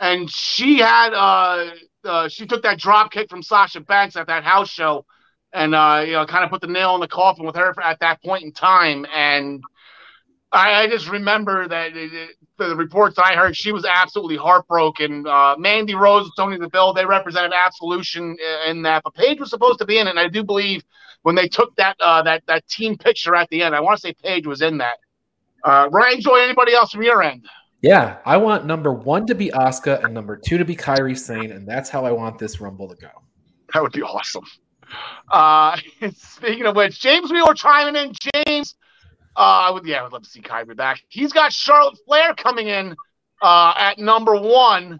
and 0.00 0.30
she 0.30 0.78
had 0.78 1.12
uh, 1.12 1.70
uh, 2.04 2.28
she 2.28 2.46
took 2.46 2.62
that 2.62 2.78
drop 2.78 3.12
kick 3.12 3.30
from 3.30 3.42
Sasha 3.42 3.80
Banks 3.80 4.16
at 4.16 4.26
that 4.26 4.44
house 4.44 4.68
show, 4.68 5.04
and 5.52 5.74
uh, 5.74 6.02
you 6.04 6.12
know 6.12 6.26
kind 6.26 6.44
of 6.44 6.50
put 6.50 6.60
the 6.60 6.66
nail 6.66 6.94
in 6.94 7.00
the 7.00 7.08
coffin 7.08 7.44
with 7.44 7.56
her 7.56 7.74
at 7.82 8.00
that 8.00 8.22
point 8.22 8.44
in 8.44 8.52
time, 8.52 9.06
and 9.14 9.62
I, 10.52 10.82
I 10.82 10.88
just 10.88 11.08
remember 11.08 11.66
that 11.68 11.96
it, 11.96 12.36
the 12.58 12.76
reports 12.76 13.18
I 13.18 13.34
heard, 13.34 13.56
she 13.56 13.72
was 13.72 13.86
absolutely 13.86 14.36
heartbroken. 14.36 15.26
Uh, 15.26 15.56
Mandy 15.58 15.94
Rose, 15.94 16.30
Sonya 16.36 16.58
Deville, 16.58 16.92
they 16.92 17.06
represented 17.06 17.52
Absolution 17.54 18.36
in 18.66 18.82
that, 18.82 19.02
but 19.02 19.14
Paige 19.14 19.40
was 19.40 19.50
supposed 19.50 19.78
to 19.78 19.86
be 19.86 19.98
in 19.98 20.06
it. 20.06 20.10
And 20.10 20.20
I 20.20 20.28
do 20.28 20.44
believe 20.44 20.84
when 21.22 21.34
they 21.34 21.48
took 21.48 21.74
that 21.76 21.96
uh, 22.00 22.22
that 22.22 22.42
that 22.46 22.68
team 22.68 22.98
picture 22.98 23.34
at 23.34 23.48
the 23.48 23.62
end, 23.62 23.74
I 23.74 23.80
want 23.80 23.96
to 23.96 24.00
say 24.00 24.14
Paige 24.22 24.46
was 24.46 24.60
in 24.60 24.78
that. 24.78 24.98
Uh, 25.64 25.88
Ryan 25.90 26.20
Joy, 26.20 26.40
anybody 26.40 26.74
else 26.74 26.92
from 26.92 27.02
your 27.02 27.22
end? 27.22 27.46
Yeah, 27.82 28.18
I 28.24 28.36
want 28.36 28.64
number 28.64 28.92
one 28.92 29.26
to 29.26 29.34
be 29.34 29.50
Asuka 29.50 30.04
and 30.04 30.14
number 30.14 30.36
two 30.36 30.56
to 30.56 30.64
be 30.64 30.76
Kairi 30.76 31.18
Sane, 31.18 31.50
and 31.50 31.66
that's 31.66 31.90
how 31.90 32.04
I 32.04 32.12
want 32.12 32.38
this 32.38 32.60
Rumble 32.60 32.88
to 32.88 32.94
go. 32.94 33.10
That 33.74 33.82
would 33.82 33.92
be 33.92 34.02
awesome. 34.02 34.44
Uh, 35.30 35.76
speaking 36.14 36.64
of 36.66 36.76
which, 36.76 37.00
James 37.00 37.32
Wheeler 37.32 37.54
chiming 37.54 37.96
in. 37.96 38.12
James, 38.46 38.76
uh, 39.36 39.40
I 39.40 39.70
would, 39.70 39.84
yeah, 39.84 39.98
I 39.98 40.02
would 40.04 40.12
love 40.12 40.22
to 40.22 40.28
see 40.28 40.40
Kyber 40.40 40.76
back. 40.76 41.00
He's 41.08 41.32
got 41.32 41.52
Charlotte 41.52 41.98
Flair 42.06 42.34
coming 42.34 42.68
in 42.68 42.94
uh, 43.42 43.74
at 43.76 43.98
number 43.98 44.36
one. 44.36 44.98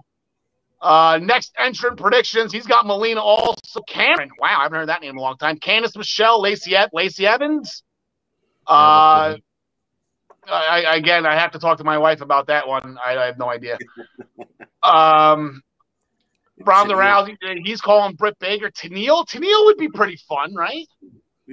Uh, 0.81 1.21
next 1.23 1.53
entrant 1.61 1.97
predictions. 1.97 2.53
He's 2.53 2.67
got 2.67 2.85
Melina 2.85 3.21
also. 3.21 3.81
Cameron. 3.87 4.31
Wow, 4.41 4.59
I 4.59 4.63
haven't 4.65 4.79
heard 4.79 4.89
that 4.89 5.01
name 5.01 5.11
in 5.11 5.17
a 5.19 5.21
long 5.21 5.37
time. 5.37 5.59
Candice 5.59 5.97
Michelle, 5.97 6.43
Lacey, 6.43 6.75
Lacey 6.93 7.29
Evans. 7.29 7.85
Uh, 8.67 9.37
I, 10.49 10.97
again, 10.97 11.25
I 11.25 11.39
have 11.39 11.53
to 11.53 11.59
talk 11.59 11.79
to 11.79 11.85
my 11.85 11.99
wife 11.99 12.21
about 12.21 12.49
that 12.49 12.67
one. 12.67 12.99
I, 13.05 13.17
I 13.17 13.27
have 13.27 13.39
no 13.39 13.49
idea. 13.49 13.79
um, 14.83 15.63
Ronda 16.59 16.95
Rousey, 16.95 17.37
he's 17.65 17.81
calling 17.81 18.15
Britt 18.17 18.39
Baker. 18.39 18.71
Tenille, 18.71 19.27
Tenille 19.27 19.65
would 19.67 19.77
be 19.77 19.89
pretty 19.89 20.17
fun, 20.29 20.55
right? 20.55 20.87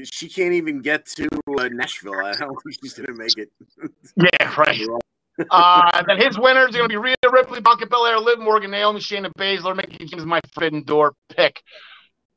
she 0.04 0.30
can't 0.30 0.54
even 0.54 0.82
get 0.82 1.06
to 1.06 1.28
uh, 1.60 1.68
Nashville. 1.72 2.14
I 2.14 2.34
don't 2.34 2.56
think 2.64 2.78
she's 2.82 2.94
gonna 2.94 3.18
make 3.18 3.38
it. 3.38 3.50
Yeah, 4.16 4.56
right. 4.58 4.80
uh, 5.52 6.04
then 6.06 6.18
his 6.18 6.38
winners 6.38 6.76
are 6.76 6.80
going 6.80 6.84
to 6.84 6.90
be 6.90 6.98
Rhea 6.98 7.16
Ripley, 7.32 7.62
Bianca 7.62 7.88
Belair, 7.88 8.20
Liv 8.20 8.40
Morgan, 8.40 8.72
Naomi, 8.72 9.00
Shayna 9.00 9.32
Baszler, 9.38 9.74
Mickie 9.74 10.06
James, 10.06 10.26
my 10.26 10.42
forbidden 10.54 10.84
door 10.84 11.14
pick. 11.30 11.64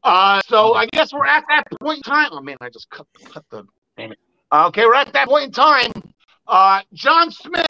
Uh, 0.05 0.41
so 0.47 0.75
I 0.75 0.87
guess 0.93 1.13
we're 1.13 1.27
at 1.27 1.43
that 1.49 1.65
point 1.81 1.99
in 1.99 2.03
time. 2.03 2.29
Oh 2.33 2.41
man, 2.41 2.57
I 2.61 2.69
just 2.69 2.89
cut, 2.91 3.07
cut 3.25 3.45
the 3.51 3.65
damn 3.97 4.13
it. 4.13 4.19
Okay, 4.53 4.85
we're 4.85 4.95
at 4.95 5.13
that 5.13 5.29
point 5.29 5.47
in 5.47 5.53
time. 5.53 5.91
Uh, 6.53 6.83
John 6.93 7.31
Smith, 7.31 7.65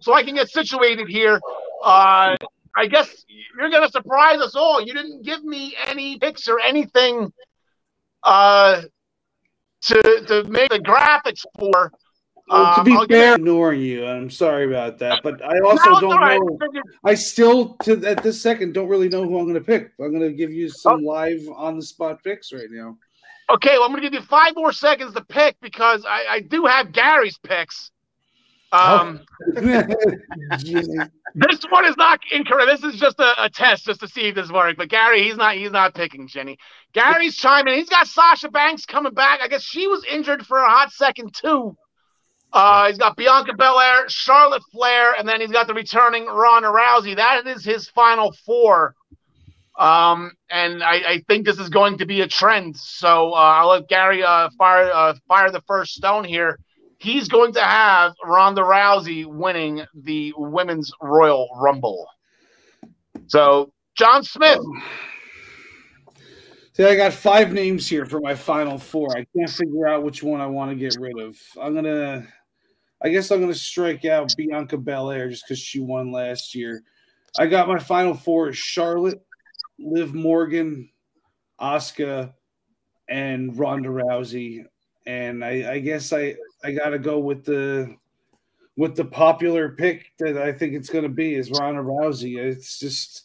so 0.00 0.12
I 0.12 0.24
can 0.24 0.34
get 0.34 0.48
situated 0.50 1.06
here. 1.08 1.40
Uh, 1.84 2.34
I 2.76 2.86
guess 2.90 3.24
you're 3.28 3.70
going 3.70 3.84
to 3.84 3.92
surprise 3.92 4.40
us 4.40 4.56
all. 4.56 4.82
You 4.82 4.92
didn't 4.92 5.22
give 5.24 5.44
me 5.44 5.76
any 5.86 6.18
picks 6.18 6.48
or 6.48 6.58
anything 6.58 7.32
uh, 8.24 8.82
to 9.82 10.02
to 10.26 10.44
make 10.48 10.68
the 10.70 10.80
graphics 10.80 11.44
for. 11.60 11.92
Well, 12.48 12.74
to 12.74 12.80
Um, 12.80 12.84
be 12.84 12.92
I'll 12.96 13.06
fair, 13.06 13.34
ignoring 13.36 13.80
you. 13.82 14.04
I'm 14.04 14.28
sorry 14.30 14.66
about 14.66 14.98
that, 14.98 15.22
but 15.22 15.40
I 15.40 15.60
also 15.60 15.90
No, 15.92 16.00
don't 16.00 16.18
right. 16.18 16.40
know. 16.40 16.58
I 17.04 17.14
still, 17.14 17.76
to 17.84 18.04
at 18.04 18.22
this 18.24 18.42
second, 18.42 18.74
don't 18.74 18.88
really 18.88 19.08
know 19.08 19.22
who 19.22 19.38
I'm 19.38 19.44
going 19.44 19.54
to 19.54 19.60
pick. 19.60 19.92
I'm 20.00 20.10
going 20.10 20.28
to 20.28 20.36
give 20.36 20.52
you 20.52 20.68
some 20.68 21.00
Oh. 21.04 21.12
live 21.14 21.40
on 21.54 21.76
the 21.76 21.82
spot 21.82 22.22
picks 22.24 22.52
right 22.52 22.68
now. 22.68 22.98
Okay, 23.48 23.74
well, 23.78 23.84
I'm 23.84 23.92
going 23.92 24.02
to 24.02 24.10
give 24.10 24.20
you 24.20 24.26
five 24.26 24.54
more 24.56 24.72
seconds 24.72 25.14
to 25.14 25.24
pick 25.24 25.56
because 25.62 26.04
I, 26.04 26.24
I 26.28 26.40
do 26.40 26.66
have 26.66 26.92
Gary's 26.92 27.38
picks. 27.38 27.90
Um, 28.74 29.20
This 31.36 31.64
one 31.68 31.84
is 31.84 31.96
not 31.96 32.20
incorrect. 32.30 32.80
This 32.80 32.94
is 32.94 33.00
just 33.00 33.18
a, 33.18 33.44
a 33.44 33.50
test 33.50 33.86
just 33.86 34.00
to 34.00 34.08
see 34.08 34.28
if 34.28 34.36
this 34.36 34.52
works. 34.52 34.76
But 34.78 34.88
Gary, 34.88 35.24
he's 35.24 35.36
not 35.36 35.56
he's 35.56 35.72
not 35.72 35.94
picking 35.94 36.28
Jenny. 36.28 36.58
Gary's 36.92 37.36
chiming. 37.36 37.74
He's 37.74 37.88
got 37.88 38.06
Sasha 38.06 38.48
Banks 38.48 38.86
coming 38.86 39.14
back. 39.14 39.40
I 39.42 39.48
guess 39.48 39.62
she 39.62 39.88
was 39.88 40.04
injured 40.04 40.46
for 40.46 40.58
a 40.58 40.68
hot 40.68 40.92
second 40.92 41.34
too. 41.34 41.76
Uh, 42.52 42.86
he's 42.86 42.98
got 42.98 43.16
Bianca 43.16 43.52
Belair, 43.54 44.08
Charlotte 44.08 44.62
Flair, 44.70 45.14
and 45.14 45.28
then 45.28 45.40
he's 45.40 45.50
got 45.50 45.66
the 45.66 45.74
returning 45.74 46.26
Ronda 46.26 46.68
Rousey. 46.68 47.16
That 47.16 47.48
is 47.48 47.64
his 47.64 47.88
final 47.88 48.32
four. 48.46 48.94
Um, 49.76 50.30
and 50.48 50.84
I, 50.84 50.94
I 50.94 51.22
think 51.26 51.44
this 51.44 51.58
is 51.58 51.68
going 51.68 51.98
to 51.98 52.06
be 52.06 52.20
a 52.20 52.28
trend. 52.28 52.76
So 52.76 53.32
uh, 53.32 53.36
I'll 53.36 53.68
let 53.70 53.88
Gary 53.88 54.22
uh, 54.22 54.50
fire 54.56 54.88
uh, 54.92 55.14
fire 55.26 55.50
the 55.50 55.62
first 55.62 55.94
stone 55.94 56.22
here. 56.22 56.60
He's 57.04 57.28
going 57.28 57.52
to 57.52 57.60
have 57.60 58.14
Ronda 58.24 58.62
Rousey 58.62 59.26
winning 59.26 59.84
the 59.94 60.32
Women's 60.38 60.90
Royal 61.02 61.50
Rumble. 61.60 62.08
So 63.26 63.74
John 63.94 64.24
Smith, 64.24 64.60
See, 66.72 66.84
I 66.84 66.96
got 66.96 67.12
five 67.12 67.52
names 67.52 67.88
here 67.88 68.04
for 68.04 68.20
my 68.20 68.34
final 68.34 68.78
four. 68.78 69.16
I 69.16 69.26
can't 69.36 69.50
figure 69.50 69.86
out 69.86 70.02
which 70.02 70.24
one 70.24 70.40
I 70.40 70.46
want 70.46 70.72
to 70.72 70.76
get 70.76 70.96
rid 70.98 71.20
of. 71.20 71.36
I'm 71.60 71.72
gonna, 71.72 72.26
I 73.00 73.10
guess 73.10 73.30
I'm 73.30 73.40
gonna 73.40 73.54
strike 73.54 74.04
out 74.04 74.34
Bianca 74.36 74.76
Belair 74.76 75.28
just 75.28 75.44
because 75.46 75.60
she 75.60 75.78
won 75.78 76.10
last 76.10 76.52
year. 76.52 76.82
I 77.38 77.46
got 77.46 77.68
my 77.68 77.78
final 77.78 78.14
four: 78.14 78.52
Charlotte, 78.52 79.24
Liv 79.78 80.14
Morgan, 80.14 80.90
Asuka, 81.60 82.32
and 83.08 83.56
Ronda 83.56 83.90
Rousey. 83.90 84.64
And 85.06 85.44
I, 85.44 85.74
I 85.74 85.78
guess 85.78 86.12
I, 86.12 86.34
I 86.64 86.72
gotta 86.72 86.98
go 86.98 87.18
with 87.18 87.44
the, 87.44 87.94
with 88.76 88.96
the 88.96 89.04
popular 89.04 89.70
pick 89.70 90.12
that 90.18 90.38
I 90.38 90.52
think 90.52 90.74
it's 90.74 90.90
gonna 90.90 91.08
be 91.08 91.34
is 91.34 91.50
Ronda 91.50 91.82
Rousey. 91.82 92.38
It's 92.38 92.78
just 92.78 93.24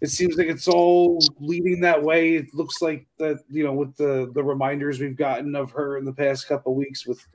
it 0.00 0.10
seems 0.10 0.36
like 0.36 0.46
it's 0.46 0.68
all 0.68 1.18
leading 1.40 1.80
that 1.80 2.02
way. 2.02 2.36
It 2.36 2.54
looks 2.54 2.80
like 2.80 3.06
that, 3.18 3.40
you 3.50 3.64
know, 3.64 3.72
with 3.72 3.96
the 3.96 4.30
the 4.32 4.42
reminders 4.42 5.00
we've 5.00 5.16
gotten 5.16 5.56
of 5.56 5.70
her 5.72 5.98
in 5.98 6.04
the 6.04 6.12
past 6.12 6.48
couple 6.48 6.72
of 6.72 6.78
weeks 6.78 7.06
with 7.06 7.26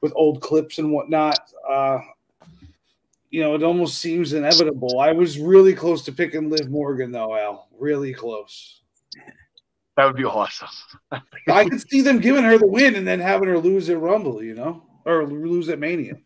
with 0.00 0.12
old 0.14 0.40
clips 0.40 0.78
and 0.78 0.92
whatnot. 0.92 1.38
Uh, 1.68 1.98
you 3.30 3.40
know, 3.40 3.54
it 3.56 3.64
almost 3.64 3.98
seems 3.98 4.32
inevitable. 4.32 5.00
I 5.00 5.10
was 5.10 5.38
really 5.38 5.74
close 5.74 6.04
to 6.04 6.12
picking 6.12 6.50
Liv 6.50 6.70
Morgan 6.70 7.10
though, 7.10 7.36
Al. 7.36 7.68
Really 7.78 8.14
close. 8.14 8.82
that 9.96 10.04
would 10.04 10.16
be 10.16 10.24
awesome. 10.24 10.68
I 11.48 11.64
could 11.64 11.80
see 11.90 12.00
them 12.00 12.20
giving 12.20 12.44
her 12.44 12.58
the 12.58 12.66
win 12.66 12.94
and 12.94 13.06
then 13.08 13.18
having 13.18 13.48
her 13.48 13.58
lose 13.58 13.90
at 13.90 13.98
Rumble, 13.98 14.40
you 14.40 14.54
know, 14.54 14.84
or 15.04 15.26
lose 15.26 15.68
at 15.68 15.78
Mania. 15.78 16.16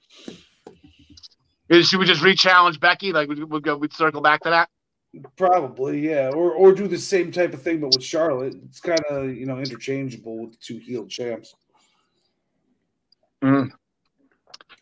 Should 1.70 1.98
we 1.98 2.06
just 2.06 2.22
re-challenge 2.22 2.80
Becky? 2.80 3.12
Like 3.12 3.28
we'd, 3.28 3.44
we'd 3.44 3.62
go, 3.62 3.76
we'd 3.76 3.92
circle 3.92 4.20
back 4.20 4.42
to 4.42 4.50
that. 4.50 4.68
Probably, 5.36 6.06
yeah, 6.10 6.28
or 6.28 6.52
or 6.52 6.72
do 6.72 6.86
the 6.86 6.98
same 6.98 7.32
type 7.32 7.54
of 7.54 7.62
thing, 7.62 7.80
but 7.80 7.88
with 7.88 8.02
Charlotte. 8.04 8.54
It's 8.66 8.78
kind 8.78 9.00
of 9.10 9.34
you 9.34 9.46
know 9.46 9.58
interchangeable 9.58 10.42
with 10.42 10.52
the 10.52 10.58
two 10.60 10.78
healed 10.78 11.08
champs. 11.08 11.54
Mm. 13.42 13.70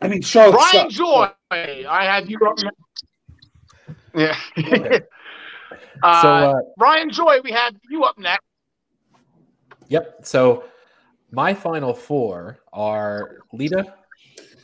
I 0.01 0.09
mean, 0.09 0.23
Charlotte. 0.23 0.55
Brian 0.57 0.73
sucks, 0.73 0.95
Joy, 0.95 1.29
but- 1.49 1.59
I 1.59 2.05
have 2.05 2.29
you. 2.29 2.39
Up 2.45 2.59
next. 2.63 3.05
yeah. 4.15 4.37
Okay. 4.59 5.01
uh, 6.03 6.23
so 6.23 6.29
uh, 6.29 6.55
Ryan 6.77 7.11
Joy, 7.11 7.39
we 7.45 7.53
have 7.53 7.75
you 7.89 8.03
up 8.03 8.19
next. 8.19 8.45
Yep. 9.89 10.21
So 10.25 10.65
my 11.37 11.53
final 11.53 11.93
four 11.93 12.61
are 12.73 13.41
Lita, 13.53 13.95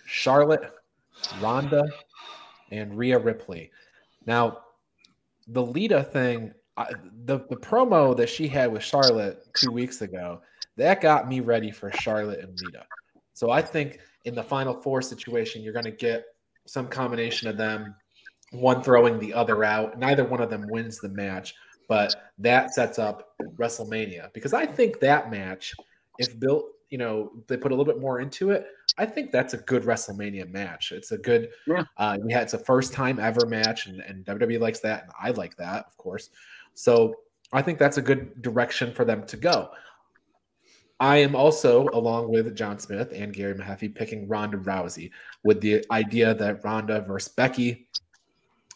Charlotte, 0.07 0.73
Ronda, 1.39 1.85
and 2.71 2.97
Rhea 2.97 3.19
Ripley. 3.19 3.71
Now, 4.25 4.61
the 5.49 5.63
Lita 5.63 6.03
thing, 6.03 6.55
I, 6.79 6.87
the 7.27 7.41
the 7.51 7.57
promo 7.57 8.17
that 8.17 8.31
she 8.31 8.49
had 8.49 8.73
with 8.73 8.83
Charlotte 8.83 9.45
two 9.55 9.71
weeks 9.71 10.01
ago, 10.01 10.41
that 10.79 11.03
got 11.03 11.29
me 11.29 11.41
ready 11.41 11.71
for 11.71 11.93
Charlotte 11.93 12.41
and 12.41 12.59
Lita. 12.65 12.87
So 13.35 13.51
I 13.51 13.61
think 13.61 13.99
in 14.25 14.35
the 14.35 14.43
final 14.43 14.73
four 14.73 15.03
situation, 15.03 15.61
you're 15.61 15.75
going 15.75 15.85
to 15.85 15.91
get 15.91 16.25
some 16.67 16.89
combination 16.89 17.49
of 17.49 17.59
them, 17.59 17.95
one 18.53 18.83
throwing 18.83 19.19
the 19.19 19.35
other 19.35 19.63
out. 19.63 19.99
Neither 19.99 20.25
one 20.25 20.41
of 20.41 20.49
them 20.49 20.67
wins 20.71 21.01
the 21.01 21.11
match, 21.11 21.55
but 21.87 22.15
that 22.39 22.73
sets 22.73 22.99
up 22.99 23.35
WrestleMania 23.59 24.33
because 24.33 24.55
I 24.55 24.65
think 24.65 25.01
that 25.01 25.31
match, 25.31 25.75
if 26.19 26.39
built, 26.39 26.67
you 26.91 26.99
know, 26.99 27.33
they 27.47 27.57
put 27.57 27.73
a 27.73 27.75
little 27.75 27.91
bit 27.91 28.01
more 28.01 28.21
into 28.21 28.51
it, 28.51 28.67
I 28.99 29.07
think 29.07 29.31
that's 29.31 29.55
a 29.55 29.59
good 29.59 29.83
WrestleMania 29.85 30.51
match. 30.51 30.93
It's 30.93 31.13
a 31.13 31.19
good, 31.19 31.51
Yeah. 31.67 31.85
uh, 31.97 32.19
we 32.23 32.33
had 32.33 32.43
it's 32.43 32.55
a 32.55 32.59
first 32.59 32.93
time 32.93 33.19
ever 33.19 33.47
match, 33.47 33.87
and, 33.87 34.01
and 34.01 34.25
WWE 34.25 34.61
likes 34.61 34.81
that, 34.81 35.05
and 35.05 35.13
I 35.21 35.31
like 35.31 35.57
that, 35.57 35.87
of 35.87 35.97
course. 35.97 36.31
So 36.75 37.15
I 37.53 37.63
think 37.63 37.79
that's 37.79 37.97
a 37.99 38.03
good 38.03 38.41
direction 38.43 38.93
for 38.93 39.05
them 39.05 39.27
to 39.27 39.37
go. 39.37 39.71
I 41.01 41.17
am 41.17 41.35
also, 41.35 41.89
along 41.95 42.31
with 42.31 42.55
John 42.55 42.79
Smith 42.79 43.11
and 43.13 43.33
Gary 43.33 43.55
Mahaffey, 43.55 43.93
picking 43.93 44.29
Ronda 44.29 44.59
Rousey 44.59 45.11
with 45.43 45.61
the 45.61 45.85
idea 45.91 46.33
that 46.35 46.63
Ronda 46.63 47.01
versus 47.01 47.33
Becky 47.33 47.89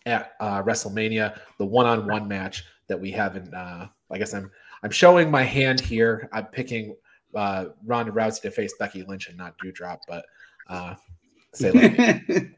at 0.06 0.32
uh, 0.40 0.62
WrestleMania, 0.62 1.38
the 1.58 1.66
one-on-one 1.66 2.26
match 2.26 2.64
that 2.88 3.00
we 3.00 3.12
have 3.12 3.36
in. 3.36 3.52
Uh, 3.54 3.88
I 4.10 4.18
guess 4.18 4.34
I'm 4.34 4.50
I'm 4.82 4.90
showing 4.90 5.30
my 5.30 5.42
hand 5.42 5.80
here. 5.80 6.28
I'm 6.32 6.46
picking 6.46 6.96
uh, 7.34 7.66
Ronda 7.84 8.12
Rousey 8.12 8.42
to 8.42 8.50
face 8.50 8.74
Becky 8.78 9.02
Lynch 9.02 9.28
and 9.28 9.36
not 9.36 9.56
Doudrop, 9.58 9.98
but 10.06 10.24
uh, 10.68 10.94
say 11.54 11.70
like, 11.72 12.00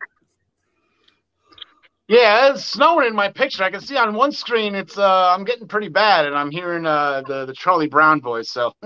Yeah, 2.08 2.52
it's 2.52 2.64
snowing 2.64 3.06
in 3.08 3.14
my 3.14 3.30
picture. 3.30 3.64
I 3.64 3.70
can 3.70 3.82
see 3.82 3.96
on 3.96 4.14
one 4.14 4.32
screen 4.32 4.74
it's 4.74 4.96
uh 4.98 5.34
I'm 5.34 5.44
getting 5.44 5.68
pretty 5.68 5.88
bad 5.88 6.26
and 6.26 6.34
I'm 6.36 6.50
hearing 6.50 6.86
uh 6.86 7.22
the, 7.26 7.44
the 7.46 7.52
Charlie 7.54 7.88
Brown 7.88 8.22
voice. 8.22 8.50
So 8.50 8.72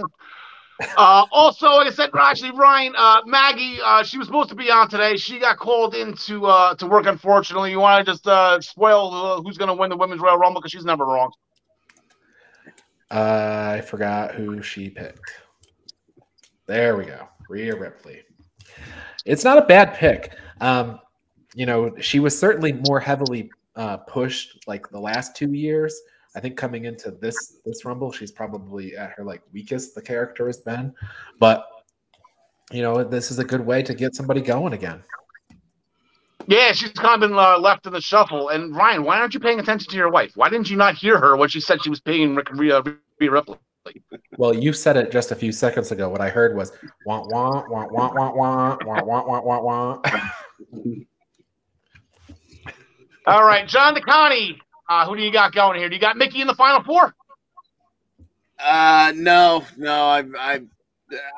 uh 0.96 1.26
also 1.30 1.68
like 1.68 1.86
I 1.88 1.90
said, 1.92 2.10
actually 2.18 2.52
Ryan, 2.52 2.94
uh 2.98 3.22
Maggie, 3.26 3.78
uh 3.84 4.02
she 4.02 4.18
was 4.18 4.26
supposed 4.26 4.50
to 4.50 4.56
be 4.56 4.70
on 4.72 4.88
today. 4.88 5.16
She 5.16 5.38
got 5.38 5.58
called 5.58 5.94
into 5.94 6.46
uh 6.46 6.74
to 6.76 6.86
work 6.88 7.06
unfortunately. 7.06 7.70
You 7.70 7.78
wanna 7.80 8.04
just 8.04 8.26
uh 8.26 8.60
spoil 8.60 9.14
uh, 9.14 9.42
who's 9.42 9.58
gonna 9.58 9.74
win 9.74 9.90
the 9.90 9.96
women's 9.96 10.20
Royal 10.20 10.38
Rumble 10.38 10.60
because 10.60 10.72
she's 10.72 10.84
never 10.84 11.06
wrong. 11.06 11.32
uh, 13.10 13.74
I 13.78 13.80
forgot 13.82 14.34
who 14.34 14.62
she 14.62 14.90
picked. 14.90 15.41
There 16.72 16.96
we 16.96 17.04
go, 17.04 17.28
Rhea 17.50 17.76
Ripley. 17.76 18.22
It's 19.26 19.44
not 19.44 19.58
a 19.58 19.60
bad 19.66 19.92
pick. 19.92 20.34
Um, 20.62 21.00
you 21.54 21.66
know, 21.66 21.94
she 22.00 22.18
was 22.18 22.38
certainly 22.38 22.72
more 22.72 22.98
heavily 22.98 23.50
uh, 23.76 23.98
pushed 23.98 24.66
like 24.66 24.88
the 24.88 24.98
last 24.98 25.36
two 25.36 25.52
years. 25.52 25.94
I 26.34 26.40
think 26.40 26.56
coming 26.56 26.86
into 26.86 27.10
this 27.10 27.58
this 27.66 27.84
rumble, 27.84 28.10
she's 28.10 28.32
probably 28.32 28.96
at 28.96 29.10
her 29.10 29.22
like 29.22 29.42
weakest 29.52 29.94
the 29.94 30.00
character 30.00 30.46
has 30.46 30.60
been. 30.60 30.94
But 31.38 31.66
you 32.70 32.80
know, 32.80 33.04
this 33.04 33.30
is 33.30 33.38
a 33.38 33.44
good 33.44 33.66
way 33.66 33.82
to 33.82 33.92
get 33.92 34.14
somebody 34.14 34.40
going 34.40 34.72
again. 34.72 35.02
Yeah, 36.46 36.72
she's 36.72 36.92
kind 36.92 37.22
of 37.22 37.28
been 37.28 37.38
uh, 37.38 37.58
left 37.58 37.86
in 37.86 37.92
the 37.92 38.00
shuffle. 38.00 38.48
And 38.48 38.74
Ryan, 38.74 39.04
why 39.04 39.18
aren't 39.18 39.34
you 39.34 39.40
paying 39.40 39.60
attention 39.60 39.90
to 39.90 39.96
your 39.98 40.10
wife? 40.10 40.32
Why 40.36 40.48
didn't 40.48 40.70
you 40.70 40.78
not 40.78 40.94
hear 40.94 41.18
her 41.18 41.36
when 41.36 41.50
she 41.50 41.60
said 41.60 41.82
she 41.82 41.90
was 41.90 42.00
paying 42.00 42.34
Rhea, 42.34 42.82
Rhea 43.20 43.30
Ripley? 43.30 43.58
Well, 44.38 44.54
you 44.54 44.72
said 44.72 44.96
it 44.96 45.10
just 45.10 45.30
a 45.30 45.36
few 45.36 45.52
seconds 45.52 45.92
ago. 45.92 46.08
What 46.08 46.20
I 46.20 46.28
heard 46.28 46.56
was 46.56 46.72
wah 47.04 47.22
wah 47.26 47.64
wah 47.68 47.86
wah 47.90 48.12
wah 48.12 48.32
wah 48.32 48.78
wah 48.84 49.02
wah 49.04 49.24
wah 49.24 49.40
wah 49.40 49.60
wah. 49.60 50.02
All 53.26 53.44
right, 53.44 53.68
John 53.68 53.94
DeConnie, 53.94 54.56
uh, 54.88 55.06
who 55.06 55.16
do 55.16 55.22
you 55.22 55.32
got 55.32 55.52
going 55.52 55.78
here? 55.78 55.88
Do 55.88 55.94
you 55.94 56.00
got 56.00 56.16
Mickie 56.16 56.40
in 56.40 56.46
the 56.46 56.54
final 56.54 56.82
four? 56.82 57.14
Uh, 58.58 59.12
no, 59.16 59.64
no, 59.76 59.92
I, 59.92 60.24
I, 60.38 60.60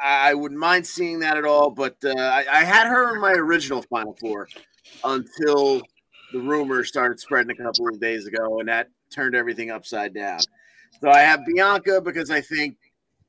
I 0.03 0.35
wouldn't 0.35 0.61
mind 0.61 0.87
seeing 0.87 1.21
that 1.21 1.37
at 1.37 1.45
all. 1.45 1.71
But 1.71 1.97
uh, 2.05 2.13
I, 2.17 2.45
I, 2.51 2.65
had 2.65 2.87
her 2.87 3.15
in 3.15 3.21
my 3.21 3.33
original 3.33 3.83
Final 3.83 4.15
Four 4.21 4.49
until 5.05 5.83
the 6.33 6.41
rumor 6.41 6.85
started 6.85 7.19
spreading 7.19 7.51
a 7.51 7.63
couple 7.63 7.89
of 7.89 7.99
days 8.01 8.27
ago, 8.27 8.61
and 8.61 8.69
that 8.69 8.89
turned 9.11 9.35
everything 9.35 9.71
upside 9.71 10.13
down. 10.13 10.41
So 11.01 11.11
I 11.11 11.21
have 11.21 11.45
Bianca 11.45 12.01
because 12.01 12.31
I 12.31 12.41
think 12.41 12.77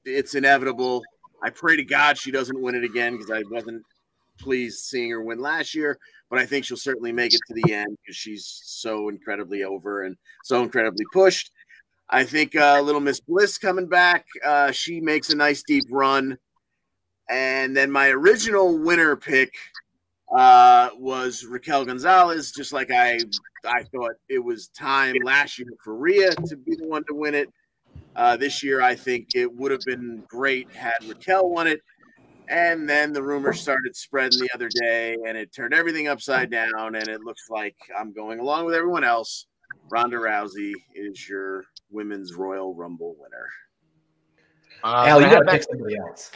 it's 0.06 0.36
inevitable. 0.36 1.04
I 1.44 1.50
pray 1.50 1.76
to 1.76 1.84
God 1.84 2.18
she 2.18 2.32
doesn't 2.32 2.62
win 2.62 2.76
it 2.76 2.84
again 2.84 3.18
because 3.18 3.32
I 3.32 3.44
wasn't 3.50 3.84
pleased 4.40 4.80
seeing 4.80 5.12
her 5.12 5.22
win 5.22 5.40
last 5.40 5.76
year, 5.76 5.98
but 6.30 6.40
I 6.40 6.46
think 6.46 6.66
she'll 6.66 6.78
certainly 6.78 7.12
make 7.12 7.34
it 7.34 7.42
to 7.48 7.54
the 7.54 7.74
end 7.74 7.98
because 8.02 8.16
she's 8.16 8.62
so 8.64 9.10
incredibly 9.10 9.64
over 9.64 10.04
and 10.04 10.16
so 10.44 10.64
incredibly 10.64 11.06
pushed. 11.14 11.52
I 12.10 12.24
think 12.24 12.56
uh, 12.56 12.82
Little 12.82 13.02
Miss 13.02 13.20
Bliss 13.20 13.58
coming 13.58 13.88
back. 13.88 14.26
Uh, 14.44 14.72
she 14.72 15.02
makes 15.02 15.30
a 15.30 15.36
nice 15.36 15.64
deep 15.64 15.86
run. 15.90 16.38
And 17.30 17.76
then 17.76 17.92
my 17.92 18.10
original 18.10 18.78
winner 18.78 19.16
pick 19.16 19.54
uh, 20.34 20.90
was 20.98 21.46
Raquel 21.46 21.86
Gonzalez, 21.86 22.52
just 22.52 22.74
like 22.74 22.92
I 22.92 23.20
I 23.66 23.84
thought 23.84 24.14
it 24.30 24.44
was 24.44 24.68
time 24.70 25.16
last 25.24 25.58
year 25.60 25.68
for 25.84 25.96
Rhea 25.96 26.34
to 26.48 26.56
be 26.56 26.76
the 26.76 26.88
one 26.88 27.04
to 27.06 27.14
win 27.14 27.36
it. 27.36 27.50
Uh, 28.16 28.38
this 28.38 28.64
year, 28.64 28.82
I 28.82 28.96
think 28.96 29.30
it 29.36 29.54
would 29.54 29.72
have 29.72 29.82
been 29.86 30.24
great 30.28 30.72
had 30.72 30.94
Raquel 31.08 31.50
won 31.50 31.68
it. 31.68 31.82
And 32.48 32.88
then 32.88 33.12
the 33.12 33.24
rumor 33.24 33.54
started 33.54 33.96
spreading 33.96 34.40
the 34.40 34.50
other 34.54 34.70
day, 34.70 35.18
and 35.26 35.38
it 35.38 35.54
turned 35.54 35.74
everything 35.74 36.08
upside 36.08 36.52
down. 36.52 36.96
And 36.96 37.08
it 37.08 37.22
looks 37.22 37.50
like 37.50 37.76
I'm 37.98 38.14
going 38.14 38.40
along 38.40 38.66
with 38.66 38.76
everyone 38.76 39.04
else. 39.04 39.48
Ronda 39.90 40.18
Rousey 40.18 40.74
is 40.94 41.28
your 41.28 41.66
women's 41.90 42.34
Royal 42.34 42.74
Rumble 42.74 43.16
winner. 43.20 43.50
Uh, 44.84 45.06
Al, 45.08 45.22
you 45.22 45.28
got 45.28 45.40
to 45.40 45.52
pick 45.52 45.64
somebody 45.64 45.98
else. 45.98 46.32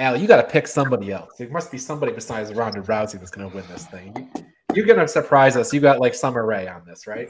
Al, 0.00 0.16
you 0.16 0.26
got 0.26 0.38
to 0.38 0.50
pick 0.50 0.66
somebody 0.66 1.12
else. 1.12 1.36
There 1.36 1.48
must 1.50 1.70
be 1.70 1.76
somebody 1.76 2.12
besides 2.12 2.52
Ronda 2.54 2.80
Rousey 2.80 3.18
that's 3.18 3.30
going 3.30 3.48
to 3.48 3.54
win 3.54 3.66
this 3.68 3.86
thing. 3.86 4.30
You, 4.74 4.82
are 4.82 4.86
going 4.86 4.98
to 4.98 5.06
surprise 5.06 5.56
us. 5.56 5.74
You 5.74 5.80
got 5.80 6.00
like 6.00 6.14
Summer 6.14 6.46
Rae 6.46 6.66
on 6.66 6.82
this, 6.86 7.06
right? 7.06 7.28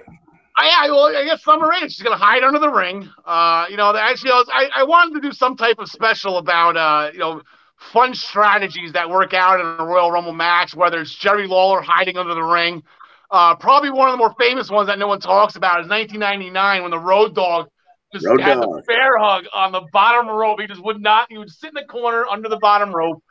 I, 0.56 0.86
I, 0.86 0.90
well, 0.90 1.06
I 1.06 1.24
guess 1.24 1.42
Summer 1.42 1.68
Rae. 1.68 1.80
She's 1.80 2.00
going 2.00 2.16
to 2.16 2.24
hide 2.24 2.44
under 2.44 2.60
the 2.60 2.70
ring. 2.70 3.08
Uh, 3.26 3.66
you 3.68 3.76
know, 3.76 3.94
actually, 3.96 4.30
I, 4.30 4.68
I 4.72 4.84
wanted 4.84 5.14
to 5.14 5.20
do 5.20 5.32
some 5.32 5.56
type 5.56 5.80
of 5.80 5.88
special 5.88 6.38
about, 6.38 6.76
uh, 6.76 7.10
you 7.12 7.18
know, 7.18 7.42
fun 7.76 8.14
strategies 8.14 8.92
that 8.92 9.10
work 9.10 9.34
out 9.34 9.58
in 9.58 9.66
a 9.66 9.84
Royal 9.84 10.12
Rumble 10.12 10.32
match, 10.32 10.76
whether 10.76 11.00
it's 11.00 11.12
Jerry 11.12 11.48
Lawler 11.48 11.82
hiding 11.82 12.16
under 12.18 12.34
the 12.34 12.42
ring, 12.42 12.84
uh, 13.32 13.56
probably 13.56 13.90
one 13.90 14.08
of 14.08 14.12
the 14.12 14.18
more 14.18 14.34
famous 14.38 14.70
ones 14.70 14.86
that 14.86 14.98
no 14.98 15.08
one 15.08 15.18
talks 15.18 15.56
about 15.56 15.80
is 15.80 15.88
1999 15.88 16.82
when 16.82 16.90
the 16.92 16.98
Road 16.98 17.34
Dog 17.34 17.68
just 18.12 18.26
Road 18.26 18.40
had 18.40 18.60
dog. 18.60 18.76
the 18.76 18.82
bear 18.82 19.18
hug 19.18 19.44
on 19.54 19.72
the 19.72 19.82
bottom 19.92 20.28
rope. 20.28 20.60
He 20.60 20.66
just 20.66 20.82
would 20.82 21.00
not. 21.00 21.26
He 21.30 21.38
would 21.38 21.50
sit 21.50 21.68
in 21.68 21.74
the 21.74 21.84
corner 21.84 22.26
under 22.26 22.48
the 22.48 22.58
bottom 22.58 22.94
rope, 22.94 23.22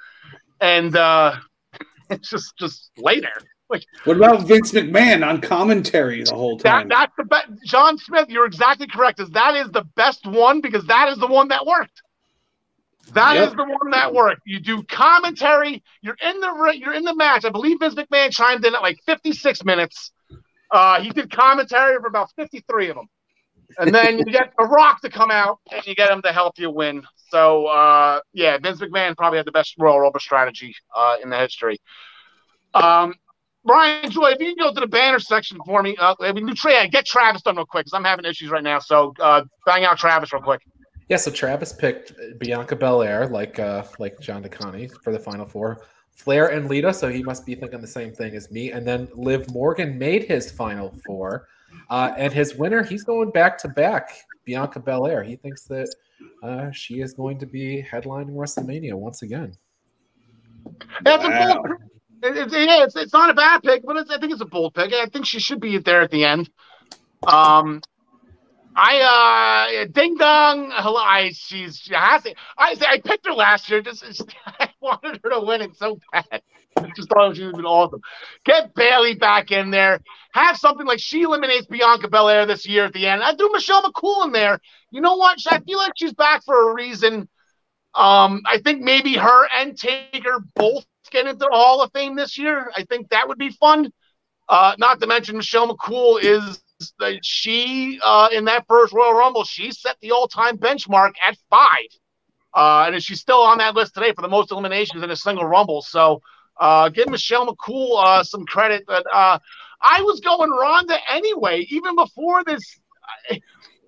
and 0.59 0.95
uh, 0.95 1.35
it's 2.09 2.29
just 2.29 2.57
just 2.57 2.91
lay 2.97 3.19
there. 3.19 3.41
Like, 3.69 3.85
what 4.05 4.17
about 4.17 4.47
Vince 4.47 4.71
McMahon 4.71 5.25
on 5.25 5.41
commentary 5.41 6.23
the 6.23 6.33
whole 6.33 6.57
time? 6.57 6.87
That, 6.87 6.95
that's 6.95 7.13
the 7.17 7.23
best. 7.23 7.47
John 7.65 7.97
Smith, 7.99 8.27
you're 8.29 8.45
exactly 8.45 8.87
correct. 8.87 9.19
Is 9.19 9.29
that 9.31 9.55
is 9.55 9.69
the 9.69 9.83
best 9.95 10.25
one 10.25 10.59
because 10.59 10.85
that 10.87 11.09
is 11.09 11.19
the 11.19 11.27
one 11.27 11.49
that 11.49 11.65
worked. 11.67 12.01
That 13.13 13.35
yep. 13.35 13.49
is 13.49 13.55
the 13.55 13.63
one 13.63 13.91
that 13.91 14.13
worked. 14.13 14.41
You 14.45 14.59
do 14.59 14.83
commentary. 14.83 15.83
You're 16.01 16.17
in 16.21 16.39
the 16.39 16.77
you're 16.77 16.93
in 16.93 17.03
the 17.03 17.15
match. 17.15 17.45
I 17.45 17.49
believe 17.49 17.79
Vince 17.79 17.95
McMahon 17.95 18.31
chimed 18.31 18.65
in 18.65 18.75
at 18.75 18.81
like 18.81 18.97
56 19.05 19.63
minutes. 19.63 20.11
Uh, 20.71 21.01
he 21.01 21.09
did 21.09 21.31
commentary 21.31 21.97
for 21.99 22.07
about 22.07 22.31
53 22.35 22.89
of 22.89 22.95
them, 22.95 23.09
and 23.77 23.93
then 23.93 24.17
you 24.17 24.25
get 24.25 24.53
The 24.57 24.65
Rock 24.65 25.01
to 25.01 25.09
come 25.09 25.31
out 25.31 25.59
and 25.71 25.85
you 25.85 25.95
get 25.95 26.09
him 26.09 26.21
to 26.23 26.31
help 26.31 26.57
you 26.57 26.69
win. 26.71 27.03
So 27.29 27.67
uh, 27.67 28.21
yeah, 28.33 28.57
Vince 28.57 28.79
McMahon 28.79 29.15
probably 29.15 29.37
had 29.37 29.45
the 29.45 29.51
best 29.51 29.75
Royal 29.77 29.99
Rumble 29.99 30.19
strategy 30.19 30.75
uh, 30.95 31.17
in 31.21 31.29
the 31.29 31.37
history. 31.37 31.79
Um, 32.73 33.13
Brian 33.65 34.09
Joy, 34.09 34.29
if 34.29 34.39
you 34.39 34.55
can 34.55 34.65
go 34.65 34.73
to 34.73 34.79
the 34.79 34.87
banner 34.87 35.19
section 35.19 35.59
for 35.65 35.83
me, 35.83 35.95
uh, 35.97 36.15
I 36.21 36.31
mean, 36.31 36.49
get 36.91 37.05
Travis 37.05 37.41
done 37.41 37.57
real 37.57 37.65
quick 37.65 37.85
because 37.85 37.93
I'm 37.93 38.03
having 38.03 38.25
issues 38.25 38.49
right 38.49 38.63
now. 38.63 38.79
So 38.79 39.13
uh, 39.19 39.43
bang 39.65 39.83
out 39.83 39.97
Travis 39.97 40.31
real 40.33 40.41
quick. 40.41 40.61
Yeah, 41.09 41.17
so 41.17 41.31
Travis 41.31 41.73
picked 41.73 42.13
Bianca 42.39 42.75
Belair, 42.75 43.27
like 43.27 43.59
uh, 43.59 43.83
like 43.97 44.19
John 44.19 44.43
DeConnie, 44.43 44.91
for 45.03 45.11
the 45.11 45.19
final 45.19 45.45
four. 45.45 45.85
Flair 46.11 46.49
and 46.49 46.69
Lita, 46.69 46.93
so 46.93 47.07
he 47.09 47.23
must 47.23 47.45
be 47.45 47.55
thinking 47.55 47.81
the 47.81 47.87
same 47.87 48.13
thing 48.13 48.35
as 48.35 48.51
me. 48.51 48.71
And 48.71 48.85
then 48.85 49.07
Liv 49.15 49.51
Morgan 49.51 49.97
made 49.97 50.25
his 50.25 50.51
final 50.51 50.93
four, 51.05 51.47
uh, 51.89 52.13
and 52.17 52.31
his 52.33 52.55
winner, 52.55 52.83
he's 52.83 53.03
going 53.03 53.31
back 53.31 53.57
to 53.59 53.67
back. 53.69 54.11
Bianca 54.45 54.79
Belair. 54.79 55.23
He 55.23 55.35
thinks 55.35 55.65
that 55.65 55.93
uh, 56.41 56.71
she 56.71 57.01
is 57.01 57.13
going 57.13 57.37
to 57.39 57.45
be 57.45 57.85
headlining 57.87 58.31
WrestleMania 58.31 58.93
once 58.93 59.21
again. 59.21 59.53
That's 61.03 61.23
wow. 61.23 61.51
a 61.51 61.53
bold. 61.53 61.67
It's, 62.21 62.53
yeah, 62.53 62.83
it's, 62.83 62.95
it's 62.95 63.13
not 63.13 63.29
a 63.29 63.33
bad 63.33 63.63
pick, 63.63 63.83
but 63.85 63.97
I 63.97 64.17
think 64.17 64.31
it's 64.33 64.41
a 64.41 64.45
bold 64.45 64.73
pick. 64.73 64.91
I 64.91 65.05
think 65.05 65.25
she 65.25 65.39
should 65.39 65.61
be 65.61 65.77
there 65.77 66.01
at 66.01 66.11
the 66.11 66.25
end. 66.25 66.49
Um, 67.25 67.81
I 68.75 69.81
uh 69.81 69.85
ding 69.91 70.15
dong. 70.17 70.71
Hello, 70.73 70.97
I 70.97 71.31
she's 71.33 71.77
she 71.77 71.93
has 71.93 72.25
it. 72.25 72.37
I 72.57 72.75
say 72.75 72.85
I 72.87 72.99
picked 72.99 73.25
her 73.25 73.33
last 73.33 73.69
year. 73.69 73.81
Just, 73.81 74.03
just 74.03 74.35
I 74.45 74.69
wanted 74.81 75.19
her 75.23 75.29
to 75.31 75.41
win 75.41 75.61
it 75.61 75.75
so 75.75 75.99
bad. 76.11 76.41
I 76.77 76.91
just 76.95 77.09
thought 77.09 77.35
she 77.35 77.45
would 77.45 77.55
been 77.55 77.65
awesome. 77.65 78.01
Get 78.45 78.73
Bayley 78.73 79.15
back 79.15 79.51
in 79.51 79.71
there. 79.71 79.99
Have 80.33 80.57
something 80.57 80.85
like 80.85 80.99
she 80.99 81.23
eliminates 81.23 81.65
Bianca 81.65 82.07
Belair 82.07 82.45
this 82.45 82.67
year 82.67 82.85
at 82.85 82.93
the 82.93 83.07
end. 83.07 83.23
I 83.23 83.33
do 83.33 83.49
Michelle 83.51 83.83
McCool 83.83 84.25
in 84.25 84.31
there. 84.31 84.59
You 84.91 85.01
know 85.01 85.15
what? 85.15 85.39
I 85.49 85.59
feel 85.59 85.77
like 85.77 85.93
she's 85.97 86.13
back 86.13 86.43
for 86.45 86.71
a 86.71 86.75
reason. 86.75 87.27
Um, 87.95 88.43
I 88.45 88.59
think 88.63 88.81
maybe 88.81 89.15
her 89.15 89.47
and 89.53 89.77
Taker 89.77 90.39
both 90.55 90.85
get 91.11 91.25
into 91.25 91.39
the 91.39 91.49
Hall 91.51 91.81
of 91.81 91.91
Fame 91.91 92.15
this 92.15 92.37
year. 92.37 92.71
I 92.75 92.83
think 92.83 93.09
that 93.09 93.27
would 93.27 93.39
be 93.39 93.49
fun. 93.49 93.91
Uh, 94.47 94.75
not 94.77 94.99
to 95.01 95.07
mention 95.07 95.37
Michelle 95.37 95.75
McCool 95.75 96.23
is 96.23 96.61
she 97.21 97.99
uh, 98.03 98.29
in 98.31 98.45
that 98.45 98.65
first 98.67 98.93
Royal 98.93 99.13
Rumble, 99.13 99.43
she 99.43 99.71
set 99.71 99.97
the 100.01 100.11
all-time 100.11 100.57
benchmark 100.57 101.11
at 101.25 101.37
five, 101.49 101.89
uh, 102.53 102.91
and 102.91 103.03
she's 103.03 103.19
still 103.19 103.41
on 103.41 103.57
that 103.59 103.75
list 103.75 103.93
today 103.93 104.13
for 104.13 104.21
the 104.21 104.27
most 104.27 104.51
eliminations 104.51 105.03
in 105.03 105.11
a 105.11 105.15
single 105.15 105.45
Rumble. 105.45 105.81
So, 105.81 106.21
uh, 106.59 106.89
give 106.89 107.09
Michelle 107.09 107.47
McCool 107.47 108.03
uh, 108.03 108.23
some 108.23 108.45
credit. 108.45 108.83
But 108.87 109.05
uh, 109.13 109.39
I 109.81 110.01
was 110.01 110.19
going 110.19 110.49
Ronda 110.49 110.97
anyway, 111.09 111.65
even 111.69 111.95
before 111.95 112.43
this. 112.43 112.79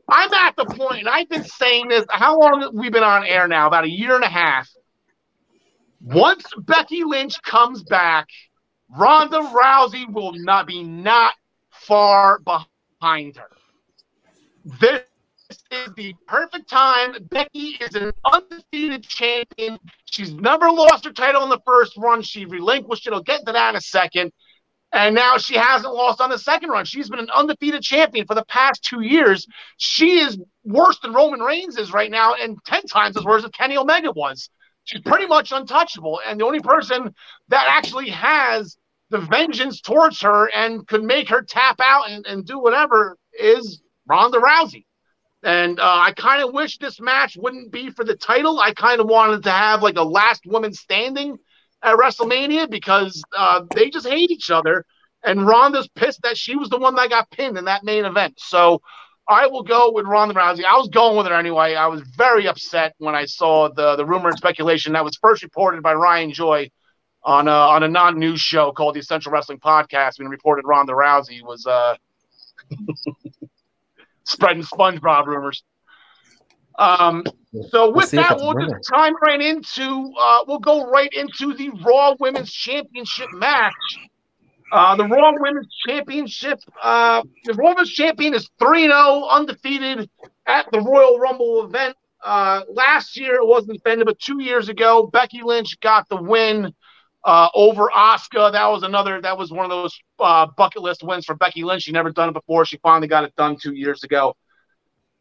I'm 0.09 0.33
at 0.33 0.55
the 0.57 0.65
point, 0.65 1.07
I've 1.07 1.29
been 1.29 1.45
saying 1.45 1.87
this. 1.87 2.05
How 2.09 2.37
long 2.37 2.61
have 2.61 2.73
we 2.73 2.89
been 2.89 3.03
on 3.03 3.25
air 3.25 3.47
now? 3.47 3.67
About 3.67 3.85
a 3.85 3.89
year 3.89 4.15
and 4.15 4.23
a 4.23 4.29
half. 4.29 4.69
Once 6.01 6.43
Becky 6.57 7.03
Lynch 7.03 7.41
comes 7.43 7.83
back, 7.83 8.27
Ronda 8.97 9.37
Rousey 9.37 10.11
will 10.11 10.33
not 10.33 10.67
be 10.67 10.83
not 10.83 11.33
far 11.69 12.39
behind 12.39 12.67
behind 13.01 13.35
her. 13.37 13.49
This 14.79 15.01
is 15.71 15.89
the 15.97 16.15
perfect 16.27 16.69
time. 16.69 17.15
Becky 17.29 17.77
is 17.81 17.95
an 17.95 18.11
undefeated 18.23 19.03
champion. 19.03 19.79
She's 20.05 20.31
never 20.33 20.71
lost 20.71 21.05
her 21.05 21.11
title 21.11 21.43
in 21.43 21.49
the 21.49 21.59
first 21.65 21.97
run. 21.97 22.21
She 22.21 22.45
relinquished 22.45 23.07
it. 23.07 23.13
I'll 23.13 23.23
get 23.23 23.45
to 23.45 23.51
that 23.51 23.71
in 23.71 23.75
a 23.75 23.81
second. 23.81 24.31
And 24.93 25.15
now 25.15 25.37
she 25.37 25.55
hasn't 25.55 25.93
lost 25.93 26.21
on 26.21 26.29
the 26.29 26.37
second 26.37 26.69
run. 26.69 26.85
She's 26.85 27.09
been 27.09 27.19
an 27.19 27.29
undefeated 27.33 27.81
champion 27.81 28.27
for 28.27 28.35
the 28.35 28.45
past 28.45 28.83
two 28.83 29.01
years. 29.01 29.47
She 29.77 30.19
is 30.19 30.37
worse 30.63 30.99
than 30.99 31.13
Roman 31.13 31.39
Reigns 31.39 31.77
is 31.77 31.93
right 31.93 32.11
now, 32.11 32.33
and 32.33 32.57
10 32.65 32.83
times 32.83 33.17
as 33.17 33.23
worse 33.23 33.43
as 33.43 33.49
Kenny 33.51 33.77
Omega 33.77 34.11
was. 34.11 34.49
She's 34.83 35.01
pretty 35.01 35.27
much 35.27 35.51
untouchable. 35.51 36.19
And 36.25 36.39
the 36.39 36.45
only 36.45 36.59
person 36.59 37.15
that 37.47 37.65
actually 37.69 38.09
has 38.09 38.77
the 39.11 39.19
vengeance 39.19 39.81
towards 39.81 40.21
her 40.21 40.49
and 40.51 40.87
could 40.87 41.03
make 41.03 41.29
her 41.29 41.43
tap 41.43 41.79
out 41.79 42.09
and, 42.09 42.25
and 42.25 42.45
do 42.45 42.57
whatever 42.57 43.17
is 43.37 43.81
Ronda 44.07 44.39
Rousey. 44.39 44.85
And 45.43 45.79
uh, 45.79 45.83
I 45.83 46.13
kind 46.13 46.43
of 46.43 46.53
wish 46.53 46.77
this 46.77 46.99
match 46.99 47.35
wouldn't 47.37 47.71
be 47.71 47.91
for 47.91 48.05
the 48.05 48.15
title. 48.15 48.59
I 48.59 48.73
kind 48.73 49.01
of 49.01 49.07
wanted 49.07 49.43
to 49.43 49.51
have 49.51 49.83
like 49.83 49.97
a 49.97 50.03
last 50.03 50.45
woman 50.45 50.73
standing 50.73 51.37
at 51.83 51.97
WrestleMania 51.97 52.69
because 52.69 53.21
uh, 53.37 53.63
they 53.75 53.89
just 53.89 54.07
hate 54.07 54.31
each 54.31 54.49
other. 54.49 54.85
And 55.23 55.45
Ronda's 55.45 55.89
pissed 55.95 56.21
that 56.23 56.37
she 56.37 56.55
was 56.55 56.69
the 56.69 56.79
one 56.79 56.95
that 56.95 57.09
got 57.09 57.29
pinned 57.31 57.57
in 57.57 57.65
that 57.65 57.83
main 57.83 58.05
event. 58.05 58.35
So 58.37 58.81
I 59.27 59.47
will 59.47 59.63
go 59.63 59.91
with 59.91 60.05
Ronda 60.05 60.35
Rousey. 60.35 60.63
I 60.63 60.77
was 60.77 60.89
going 60.89 61.17
with 61.17 61.27
her 61.27 61.33
anyway. 61.33 61.75
I 61.75 61.87
was 61.87 62.01
very 62.15 62.47
upset 62.47 62.93
when 62.97 63.15
I 63.15 63.25
saw 63.25 63.69
the 63.69 63.95
the 63.95 64.05
rumor 64.05 64.29
and 64.29 64.37
speculation 64.37 64.93
that 64.93 65.03
was 65.03 65.17
first 65.21 65.43
reported 65.43 65.83
by 65.83 65.93
Ryan 65.93 66.31
Joy 66.31 66.69
on 67.23 67.47
a, 67.47 67.51
on 67.51 67.83
a 67.83 67.87
non-news 67.87 68.41
show 68.41 68.71
called 68.71 68.95
the 68.95 68.99
Essential 68.99 69.31
Wrestling 69.31 69.59
Podcast 69.59 70.19
when 70.19 70.27
reported 70.27 70.65
Ronda 70.65 70.93
Rousey 70.93 71.43
was 71.43 71.65
uh, 71.65 71.95
spreading 74.23 74.63
SpongeBob 74.63 75.27
rumors. 75.27 75.63
Um, 76.79 77.23
so 77.69 77.91
with 77.91 78.11
that, 78.11 78.37
we'll 78.37 78.53
just 78.53 78.89
time 78.91 79.13
right 79.21 79.41
into 79.41 80.13
uh, 80.19 80.39
we'll 80.47 80.59
go 80.59 80.89
right 80.89 81.11
into 81.13 81.53
the 81.53 81.69
Raw 81.85 82.15
Women's 82.19 82.51
Championship 82.51 83.27
match. 83.33 83.73
Uh, 84.71 84.95
the 84.95 85.05
Raw 85.05 85.33
Women's 85.37 85.67
Championship, 85.85 86.59
uh, 86.81 87.21
the 87.43 87.53
Raw 87.53 87.71
Women's 87.71 87.91
Champion 87.91 88.33
is 88.33 88.49
3 88.57 88.83
0 88.83 89.27
undefeated 89.29 90.09
at 90.47 90.71
the 90.71 90.79
Royal 90.79 91.19
Rumble 91.19 91.65
event. 91.65 91.95
uh, 92.23 92.61
last 92.69 93.17
year 93.17 93.35
it 93.35 93.45
wasn't 93.45 93.73
defended, 93.73 94.05
but 94.05 94.17
two 94.19 94.41
years 94.41 94.69
ago, 94.69 95.07
Becky 95.11 95.41
Lynch 95.43 95.79
got 95.81 96.07
the 96.07 96.15
win 96.21 96.73
uh, 97.23 97.49
over 97.53 97.89
Asuka. 97.95 98.51
That 98.51 98.67
was 98.67 98.83
another. 98.83 99.21
That 99.21 99.37
was 99.37 99.51
one 99.51 99.65
of 99.65 99.69
those 99.71 99.97
uh, 100.19 100.47
bucket 100.57 100.81
list 100.81 101.03
wins 101.03 101.25
for 101.25 101.35
Becky 101.35 101.63
Lynch. 101.63 101.83
She 101.83 101.91
never 101.91 102.11
done 102.11 102.29
it 102.29 102.33
before. 102.33 102.65
She 102.65 102.77
finally 102.77 103.07
got 103.07 103.23
it 103.23 103.35
done 103.35 103.57
two 103.61 103.73
years 103.73 104.03
ago. 104.03 104.35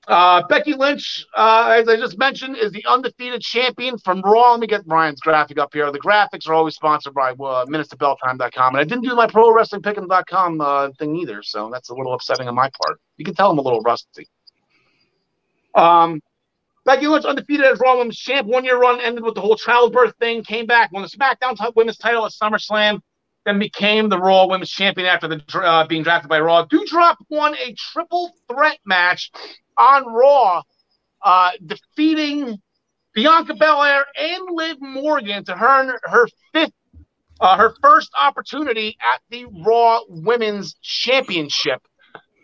Uh, 0.08 0.42
Becky 0.48 0.72
Lynch, 0.72 1.26
uh, 1.36 1.76
as 1.78 1.88
I 1.88 1.96
just 1.96 2.18
mentioned, 2.18 2.56
is 2.56 2.72
the 2.72 2.84
undefeated 2.88 3.42
champion 3.42 3.98
from 3.98 4.22
Raw. 4.22 4.52
Let 4.52 4.60
me 4.60 4.66
get 4.66 4.86
Brian's 4.86 5.20
graphic 5.20 5.58
up 5.58 5.74
here. 5.74 5.92
The 5.92 6.00
graphics 6.00 6.48
are 6.48 6.54
always 6.54 6.74
sponsored 6.74 7.12
by 7.12 7.30
uh, 7.30 7.66
MinutesToBellTime.com, 7.66 8.74
and 8.74 8.80
I 8.80 8.84
didn't 8.84 9.04
do 9.04 9.14
my 9.14 9.26
pro 9.26 9.52
ProWrestlingPick'em.com 9.52 10.60
uh, 10.60 10.88
thing 10.98 11.16
either, 11.16 11.42
so 11.42 11.68
that's 11.70 11.90
a 11.90 11.94
little 11.94 12.14
upsetting 12.14 12.48
on 12.48 12.54
my 12.54 12.70
part. 12.82 12.98
You 13.18 13.26
can 13.26 13.34
tell 13.34 13.50
I'm 13.50 13.58
a 13.58 13.62
little 13.62 13.82
rusty. 13.82 14.26
Um, 15.74 16.20
Becky 16.84 17.06
Lynch 17.06 17.24
undefeated 17.24 17.66
as 17.66 17.78
Raw 17.78 17.98
Women's 17.98 18.18
Champ. 18.18 18.46
One 18.46 18.64
year 18.64 18.78
run 18.78 19.00
ended 19.00 19.22
with 19.22 19.34
the 19.34 19.40
whole 19.40 19.56
childbirth 19.56 20.14
thing. 20.18 20.42
Came 20.42 20.66
back, 20.66 20.92
won 20.92 21.02
the 21.02 21.08
SmackDown 21.08 21.56
Women's 21.76 21.98
title 21.98 22.24
at 22.24 22.32
SummerSlam, 22.32 23.00
then 23.44 23.58
became 23.58 24.08
the 24.08 24.18
Raw 24.18 24.46
Women's 24.46 24.70
Champion 24.70 25.06
after 25.06 25.28
the 25.28 25.42
uh, 25.58 25.86
being 25.86 26.02
drafted 26.02 26.28
by 26.28 26.40
Raw. 26.40 26.64
Doudrop 26.66 27.16
won 27.28 27.54
a 27.56 27.74
triple 27.74 28.32
threat 28.48 28.78
match 28.86 29.30
on 29.76 30.06
Raw, 30.06 30.62
uh, 31.22 31.50
defeating 31.64 32.60
Bianca 33.14 33.54
Belair 33.54 34.06
and 34.18 34.44
Liv 34.50 34.80
Morgan 34.80 35.44
to 35.44 35.52
earn 35.52 35.92
her 36.04 36.28
fifth, 36.52 36.72
uh, 37.40 37.56
her 37.56 37.74
first 37.82 38.10
opportunity 38.18 38.96
at 39.00 39.20
the 39.30 39.46
Raw 39.64 40.00
Women's 40.08 40.74
Championship. 40.80 41.82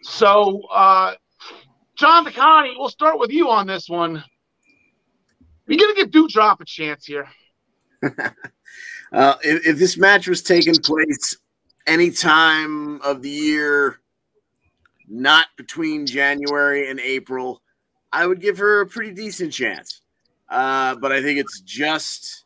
So, 0.03 0.63
uh, 0.73 1.15
John 1.97 2.27
DeConnie, 2.27 2.75
we'll 2.77 2.91
start 2.91 3.19
with 3.19 3.31
you 3.31 3.51
on 3.51 3.67
this 3.67 3.89
one. 3.89 4.23
You're 5.67 5.79
gonna 5.79 5.95
give 5.95 6.11
Doudrop 6.11 6.61
a 6.61 6.65
chance 6.65 7.07
here. 7.07 7.29
uh, 8.03 9.35
if, 9.43 9.67
if 9.67 9.79
this 9.79 9.97
match 9.97 10.29
was 10.29 10.43
taking 10.43 10.75
place 10.75 11.39
any 11.87 12.11
time 12.11 13.01
of 13.01 13.23
the 13.23 13.31
year 13.31 14.01
not 15.09 15.47
between 15.57 16.07
January 16.07 16.91
and 16.91 17.01
April, 17.01 17.63
I 18.13 18.27
would 18.27 18.41
give 18.41 18.59
her 18.59 18.83
a 18.83 18.87
pretty 18.87 19.13
decent 19.13 19.53
chance. 19.53 20.03
Uh, 20.49 20.97
but 20.97 21.13
I 21.13 21.23
think 21.23 21.39
it's 21.39 21.61
just 21.61 22.45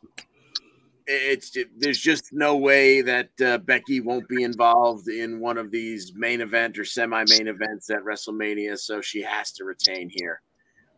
it's 1.11 1.55
there's 1.77 1.99
just 1.99 2.31
no 2.31 2.57
way 2.57 3.01
that 3.01 3.29
uh, 3.43 3.57
Becky 3.59 3.99
won't 3.99 4.27
be 4.27 4.43
involved 4.43 5.07
in 5.07 5.39
one 5.39 5.57
of 5.57 5.71
these 5.71 6.13
main 6.15 6.41
event 6.41 6.77
or 6.77 6.85
semi-main 6.85 7.47
events 7.47 7.89
at 7.89 8.03
WrestleMania, 8.03 8.77
so 8.77 9.01
she 9.01 9.21
has 9.21 9.51
to 9.53 9.65
retain 9.65 10.09
here. 10.09 10.41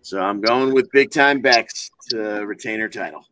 So 0.02 0.20
I'm 0.20 0.42
going 0.42 0.74
with 0.74 0.92
big 0.92 1.12
time 1.12 1.42
Bex 1.42 1.90
to 2.10 2.46
retain 2.46 2.80
her 2.80 2.90
title. 2.90 3.26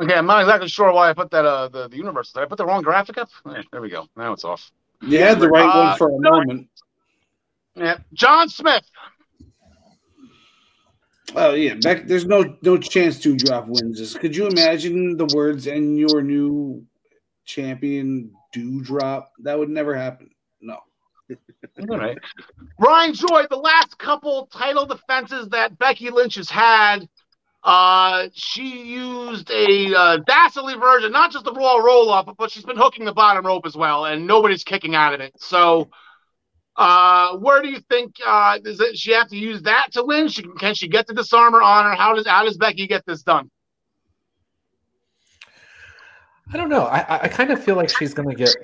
Okay, 0.00 0.14
I'm 0.14 0.26
not 0.26 0.40
exactly 0.40 0.68
sure 0.68 0.92
why 0.92 1.10
I 1.10 1.12
put 1.12 1.30
that 1.30 1.44
uh 1.44 1.68
the, 1.68 1.88
the 1.88 1.96
universe. 1.96 2.32
Did 2.32 2.40
I 2.40 2.46
put 2.46 2.58
the 2.58 2.66
wrong 2.66 2.82
graphic 2.82 3.18
up? 3.18 3.28
there 3.44 3.82
we 3.82 3.90
go. 3.90 4.06
Now 4.16 4.32
it's 4.32 4.44
off. 4.44 4.70
You 5.00 5.18
had 5.18 5.40
the 5.40 5.48
right 5.48 5.68
uh, 5.68 5.88
one 5.88 5.98
for 5.98 6.08
a 6.14 6.20
moment. 6.20 6.68
Yeah, 7.74 7.98
John 8.12 8.48
Smith. 8.48 8.84
Oh 11.34 11.54
yeah, 11.54 11.74
Beck. 11.74 12.06
There's 12.06 12.26
no 12.26 12.56
no 12.62 12.76
chance 12.76 13.18
Doudrop 13.18 13.66
wins 13.66 13.98
this. 13.98 14.14
Could 14.14 14.36
you 14.36 14.46
imagine 14.46 15.16
the 15.16 15.26
words 15.34 15.66
"and 15.66 15.98
your 15.98 16.22
new 16.22 16.84
champion 17.44 18.32
Doudrop"? 18.54 19.26
That 19.40 19.58
would 19.58 19.70
never 19.70 19.94
happen. 19.94 20.30
No. 20.60 20.78
All 21.90 21.98
right. 21.98 22.18
Ryan 22.78 23.14
Joy, 23.14 23.46
the 23.48 23.56
last 23.56 23.98
couple 23.98 24.46
title 24.46 24.86
defenses 24.86 25.48
that 25.50 25.78
Becky 25.78 26.10
Lynch 26.10 26.34
has 26.34 26.50
had, 26.50 27.08
uh, 27.64 28.28
she 28.34 28.84
used 28.84 29.50
a 29.50 29.94
uh, 29.94 30.16
dastardly 30.18 30.74
version, 30.74 31.12
not 31.12 31.32
just 31.32 31.44
the 31.44 31.52
raw 31.52 31.76
roll 31.76 32.10
up, 32.12 32.34
but 32.36 32.50
she's 32.50 32.64
been 32.64 32.76
hooking 32.76 33.04
the 33.04 33.12
bottom 33.12 33.46
rope 33.46 33.66
as 33.66 33.76
well, 33.76 34.04
and 34.04 34.26
nobody's 34.26 34.64
kicking 34.64 34.94
out 34.94 35.14
of 35.14 35.20
it. 35.20 35.32
So 35.38 35.88
uh, 36.76 37.36
where 37.36 37.60
do 37.60 37.68
you 37.68 37.80
think 37.90 38.14
uh, 38.24 38.58
does 38.58 38.80
it, 38.80 38.96
she 38.96 39.12
have 39.12 39.28
to 39.28 39.36
use 39.36 39.62
that 39.62 39.88
to 39.92 40.04
win? 40.04 40.28
She, 40.28 40.42
can 40.42 40.74
she 40.74 40.88
get 40.88 41.06
the 41.06 41.14
Dis-arm-her 41.14 41.62
on 41.62 41.84
her? 41.84 41.94
How 41.94 42.14
does 42.14 42.26
how 42.26 42.44
does 42.44 42.56
Becky 42.56 42.86
get 42.86 43.04
this 43.06 43.22
done? 43.22 43.50
I 46.52 46.56
don't 46.56 46.68
know. 46.68 46.84
I, 46.84 47.24
I 47.24 47.28
kind 47.28 47.50
of 47.50 47.62
feel 47.62 47.76
like 47.76 47.88
she's 47.88 48.14
gonna 48.14 48.34
get 48.34 48.54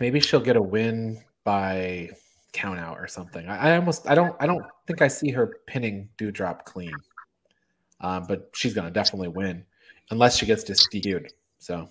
maybe 0.00 0.20
she'll 0.20 0.40
get 0.40 0.56
a 0.56 0.62
win 0.62 1.22
by 1.44 2.10
count 2.52 2.78
out 2.78 2.98
or 2.98 3.08
something. 3.08 3.46
I, 3.48 3.72
I 3.72 3.76
almost 3.76 4.08
I 4.08 4.14
don't 4.14 4.36
I 4.40 4.46
don't 4.46 4.64
think 4.86 5.02
I 5.02 5.08
see 5.08 5.30
her 5.30 5.58
pinning 5.66 6.08
Doudrop 6.18 6.64
clean. 6.64 6.92
Um, 8.00 8.26
but 8.28 8.50
she's 8.54 8.74
gonna 8.74 8.90
definitely 8.90 9.28
win 9.28 9.64
unless 10.10 10.36
she 10.36 10.46
gets 10.46 10.64
DQ'd. 10.64 11.32
So 11.58 11.88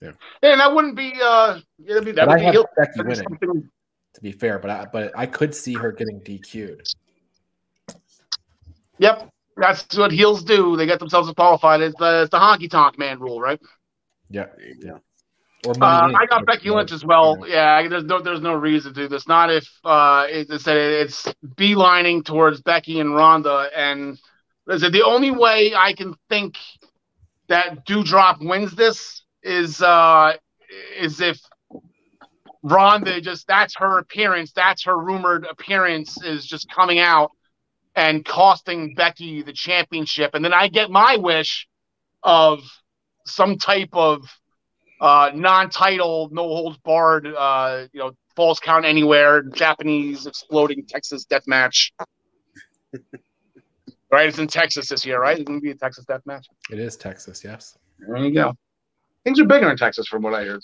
yeah. 0.00 0.12
And 0.42 0.60
that 0.60 0.74
wouldn't 0.74 0.96
be 0.96 1.12
uh 1.22 1.60
it'd 1.84 2.04
be 2.04 2.12
that 2.12 2.28
would 2.28 2.40
I 2.40 2.52
be 2.52 2.64
Becky 2.76 3.02
winning, 3.02 3.16
something... 3.16 3.70
to 4.14 4.20
be 4.20 4.32
fair, 4.32 4.58
but 4.58 4.70
I 4.70 4.86
but 4.92 5.12
I 5.16 5.26
could 5.26 5.54
see 5.54 5.74
her 5.74 5.92
getting 5.92 6.20
DQ'd. 6.20 6.86
Yep. 8.98 9.30
That's 9.56 9.96
what 9.96 10.12
heels 10.12 10.44
do. 10.44 10.76
They 10.76 10.86
get 10.86 11.00
themselves 11.00 11.30
qualified. 11.32 11.80
It's 11.80 11.98
the, 11.98 12.22
it's 12.22 12.30
the 12.30 12.38
honky 12.38 12.70
tonk 12.70 12.98
man 12.98 13.18
rule, 13.18 13.40
right? 13.40 13.60
Yeah. 14.30 14.46
Yeah. 14.78 14.98
Or 15.66 15.74
uh, 15.82 16.12
I 16.14 16.24
got 16.26 16.46
Becky 16.46 16.70
Lynch 16.70 16.92
as 16.92 17.04
well. 17.04 17.46
Yeah. 17.46 17.86
there's 17.86 18.04
no 18.04 18.22
there's 18.22 18.40
no 18.40 18.54
reason 18.54 18.94
to 18.94 19.02
do 19.02 19.08
this. 19.08 19.28
Not 19.28 19.50
if 19.50 19.68
uh 19.84 20.26
it's 20.28 20.66
it's 20.66 21.34
beelining 21.44 22.24
towards 22.24 22.62
Becky 22.62 23.00
and 23.00 23.14
Ronda, 23.14 23.68
and 23.76 24.18
is 24.68 24.82
it 24.82 24.92
the 24.92 25.04
only 25.04 25.30
way 25.30 25.74
I 25.74 25.92
can 25.92 26.14
think 26.30 26.56
that 27.48 27.86
Doudrop 27.86 28.38
wins 28.40 28.72
this 28.74 29.19
is 29.42 29.82
uh 29.82 30.34
is 30.98 31.20
if 31.20 31.40
Ronda 32.62 33.20
just 33.20 33.46
that's 33.46 33.74
her 33.76 33.98
appearance, 33.98 34.52
that's 34.52 34.84
her 34.84 34.96
rumored 34.96 35.46
appearance 35.46 36.22
is 36.22 36.46
just 36.46 36.70
coming 36.70 36.98
out 36.98 37.30
and 37.96 38.24
costing 38.24 38.94
Becky 38.94 39.42
the 39.42 39.52
championship. 39.52 40.34
And 40.34 40.44
then 40.44 40.52
I 40.52 40.68
get 40.68 40.90
my 40.90 41.16
wish 41.16 41.66
of 42.22 42.60
some 43.26 43.56
type 43.56 43.90
of 43.92 44.22
uh, 45.00 45.30
non-title, 45.34 46.28
no 46.32 46.42
holds 46.42 46.76
barred, 46.78 47.26
uh, 47.26 47.86
you 47.92 48.00
know, 48.00 48.12
falls 48.36 48.60
count 48.60 48.84
anywhere, 48.84 49.42
Japanese 49.42 50.26
exploding 50.26 50.84
Texas 50.86 51.24
death 51.24 51.46
match. 51.46 51.92
right, 54.10 54.28
it's 54.28 54.38
in 54.38 54.46
Texas 54.46 54.88
this 54.88 55.06
year, 55.06 55.20
right? 55.20 55.38
It's 55.38 55.48
gonna 55.48 55.60
be 55.60 55.70
a 55.70 55.74
Texas 55.74 56.04
death 56.04 56.22
match. 56.26 56.46
It 56.70 56.78
is 56.78 56.96
Texas, 56.96 57.42
yes. 57.42 57.78
There 57.98 58.18
you 58.18 58.32
go. 58.32 58.54
Things 59.24 59.40
are 59.40 59.44
bigger 59.44 59.70
in 59.70 59.76
Texas, 59.76 60.08
from 60.08 60.22
what 60.22 60.34
I 60.34 60.44
heard. 60.44 60.62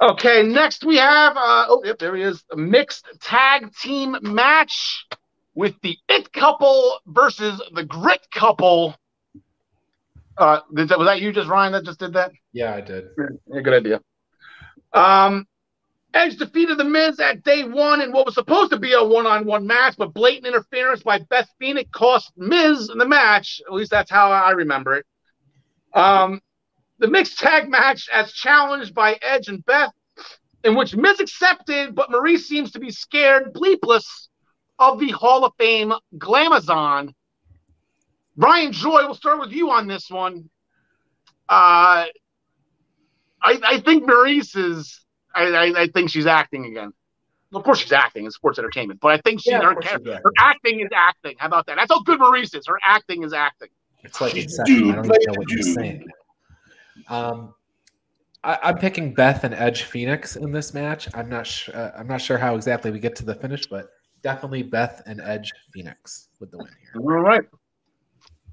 Okay, 0.00 0.42
next 0.42 0.84
we 0.84 0.96
have 0.96 1.36
uh, 1.36 1.66
oh 1.68 1.82
yep, 1.84 1.98
there 1.98 2.16
he 2.16 2.22
is. 2.22 2.42
A 2.50 2.56
mixed 2.56 3.06
tag 3.20 3.72
team 3.76 4.16
match 4.22 5.06
with 5.54 5.74
the 5.82 5.96
It 6.08 6.32
couple 6.32 6.98
versus 7.06 7.62
the 7.72 7.84
Grit 7.84 8.26
couple. 8.32 8.96
Uh, 10.36 10.60
was 10.72 10.88
that 10.88 11.20
you, 11.20 11.32
just 11.32 11.48
Ryan, 11.48 11.72
that 11.72 11.84
just 11.84 12.00
did 12.00 12.14
that? 12.14 12.32
Yeah, 12.52 12.74
I 12.74 12.80
did. 12.80 13.04
Yeah, 13.16 13.60
good 13.60 13.74
idea. 13.74 14.00
Um, 14.92 15.46
Edge 16.12 16.36
defeated 16.36 16.78
The 16.78 16.84
Miz 16.84 17.20
at 17.20 17.44
day 17.44 17.64
one 17.64 18.00
in 18.00 18.10
what 18.10 18.26
was 18.26 18.34
supposed 18.34 18.72
to 18.72 18.78
be 18.78 18.92
a 18.94 19.04
one-on-one 19.04 19.66
match, 19.66 19.94
but 19.96 20.12
blatant 20.12 20.46
interference 20.46 21.02
by 21.02 21.18
Beth 21.18 21.48
Phoenix 21.60 21.88
cost 21.92 22.32
Miz 22.36 22.90
in 22.90 22.98
the 22.98 23.06
match. 23.06 23.60
At 23.66 23.72
least 23.72 23.92
that's 23.92 24.10
how 24.10 24.32
I 24.32 24.50
remember 24.52 24.94
it. 24.94 25.06
Um, 25.94 26.40
the 26.98 27.08
mixed 27.08 27.38
tag 27.38 27.68
match 27.68 28.08
as 28.12 28.32
challenged 28.32 28.94
by 28.94 29.18
Edge 29.22 29.48
and 29.48 29.64
Beth, 29.64 29.92
in 30.62 30.74
which 30.74 30.96
Miz 30.96 31.20
accepted, 31.20 31.94
but 31.94 32.10
Marie 32.10 32.38
seems 32.38 32.72
to 32.72 32.80
be 32.80 32.90
scared, 32.90 33.52
bleepless 33.52 34.28
of 34.78 34.98
the 34.98 35.10
Hall 35.10 35.44
of 35.44 35.52
Fame 35.58 35.92
Glamazon. 36.16 37.12
Brian 38.36 38.72
Joy, 38.72 39.02
we'll 39.04 39.14
start 39.14 39.38
with 39.38 39.52
you 39.52 39.70
on 39.70 39.86
this 39.86 40.10
one. 40.10 40.50
Uh, 41.48 42.06
I, 43.42 43.60
I 43.62 43.80
think 43.84 44.04
Maryse 44.04 44.56
is. 44.56 45.00
I, 45.34 45.48
I, 45.48 45.82
I, 45.82 45.88
think 45.88 46.10
she's 46.10 46.26
acting 46.26 46.64
again. 46.64 46.92
Of 47.52 47.64
course, 47.64 47.80
she's 47.80 47.92
acting 47.92 48.24
in 48.24 48.30
sports 48.30 48.58
entertainment, 48.58 49.00
but 49.00 49.12
I 49.12 49.20
think 49.20 49.42
she, 49.42 49.50
yeah, 49.50 49.60
her, 49.60 49.74
her 49.74 50.32
acting 50.38 50.80
is 50.80 50.88
acting. 50.94 51.34
How 51.38 51.46
about 51.46 51.66
that? 51.66 51.76
That's 51.76 51.90
how 51.92 52.02
good 52.02 52.20
Maryse 52.20 52.56
is. 52.56 52.66
Her 52.66 52.78
acting 52.82 53.24
is 53.24 53.32
acting. 53.32 53.68
It's 54.04 54.20
like 54.20 54.36
Inception. 54.36 54.90
I 54.90 54.94
don't 54.96 55.06
even 55.06 55.06
know 55.06 55.34
what 55.36 55.50
you're 55.50 55.62
saying. 55.62 56.06
Um, 57.08 57.54
I, 58.42 58.70
am 58.70 58.78
picking 58.78 59.14
Beth 59.14 59.44
and 59.44 59.54
Edge 59.54 59.84
Phoenix 59.84 60.36
in 60.36 60.52
this 60.52 60.74
match. 60.74 61.08
I'm 61.14 61.28
not 61.28 61.46
sure. 61.46 61.74
Uh, 61.74 61.92
I'm 61.96 62.06
not 62.06 62.20
sure 62.20 62.36
how 62.36 62.54
exactly 62.54 62.90
we 62.90 62.98
get 62.98 63.16
to 63.16 63.24
the 63.24 63.34
finish, 63.34 63.66
but 63.66 63.88
definitely 64.22 64.62
Beth 64.62 65.02
and 65.06 65.20
Edge 65.20 65.50
Phoenix 65.72 66.28
with 66.40 66.50
the 66.50 66.58
win 66.58 66.68
here. 66.80 67.00
All 67.00 67.22
right. 67.22 67.44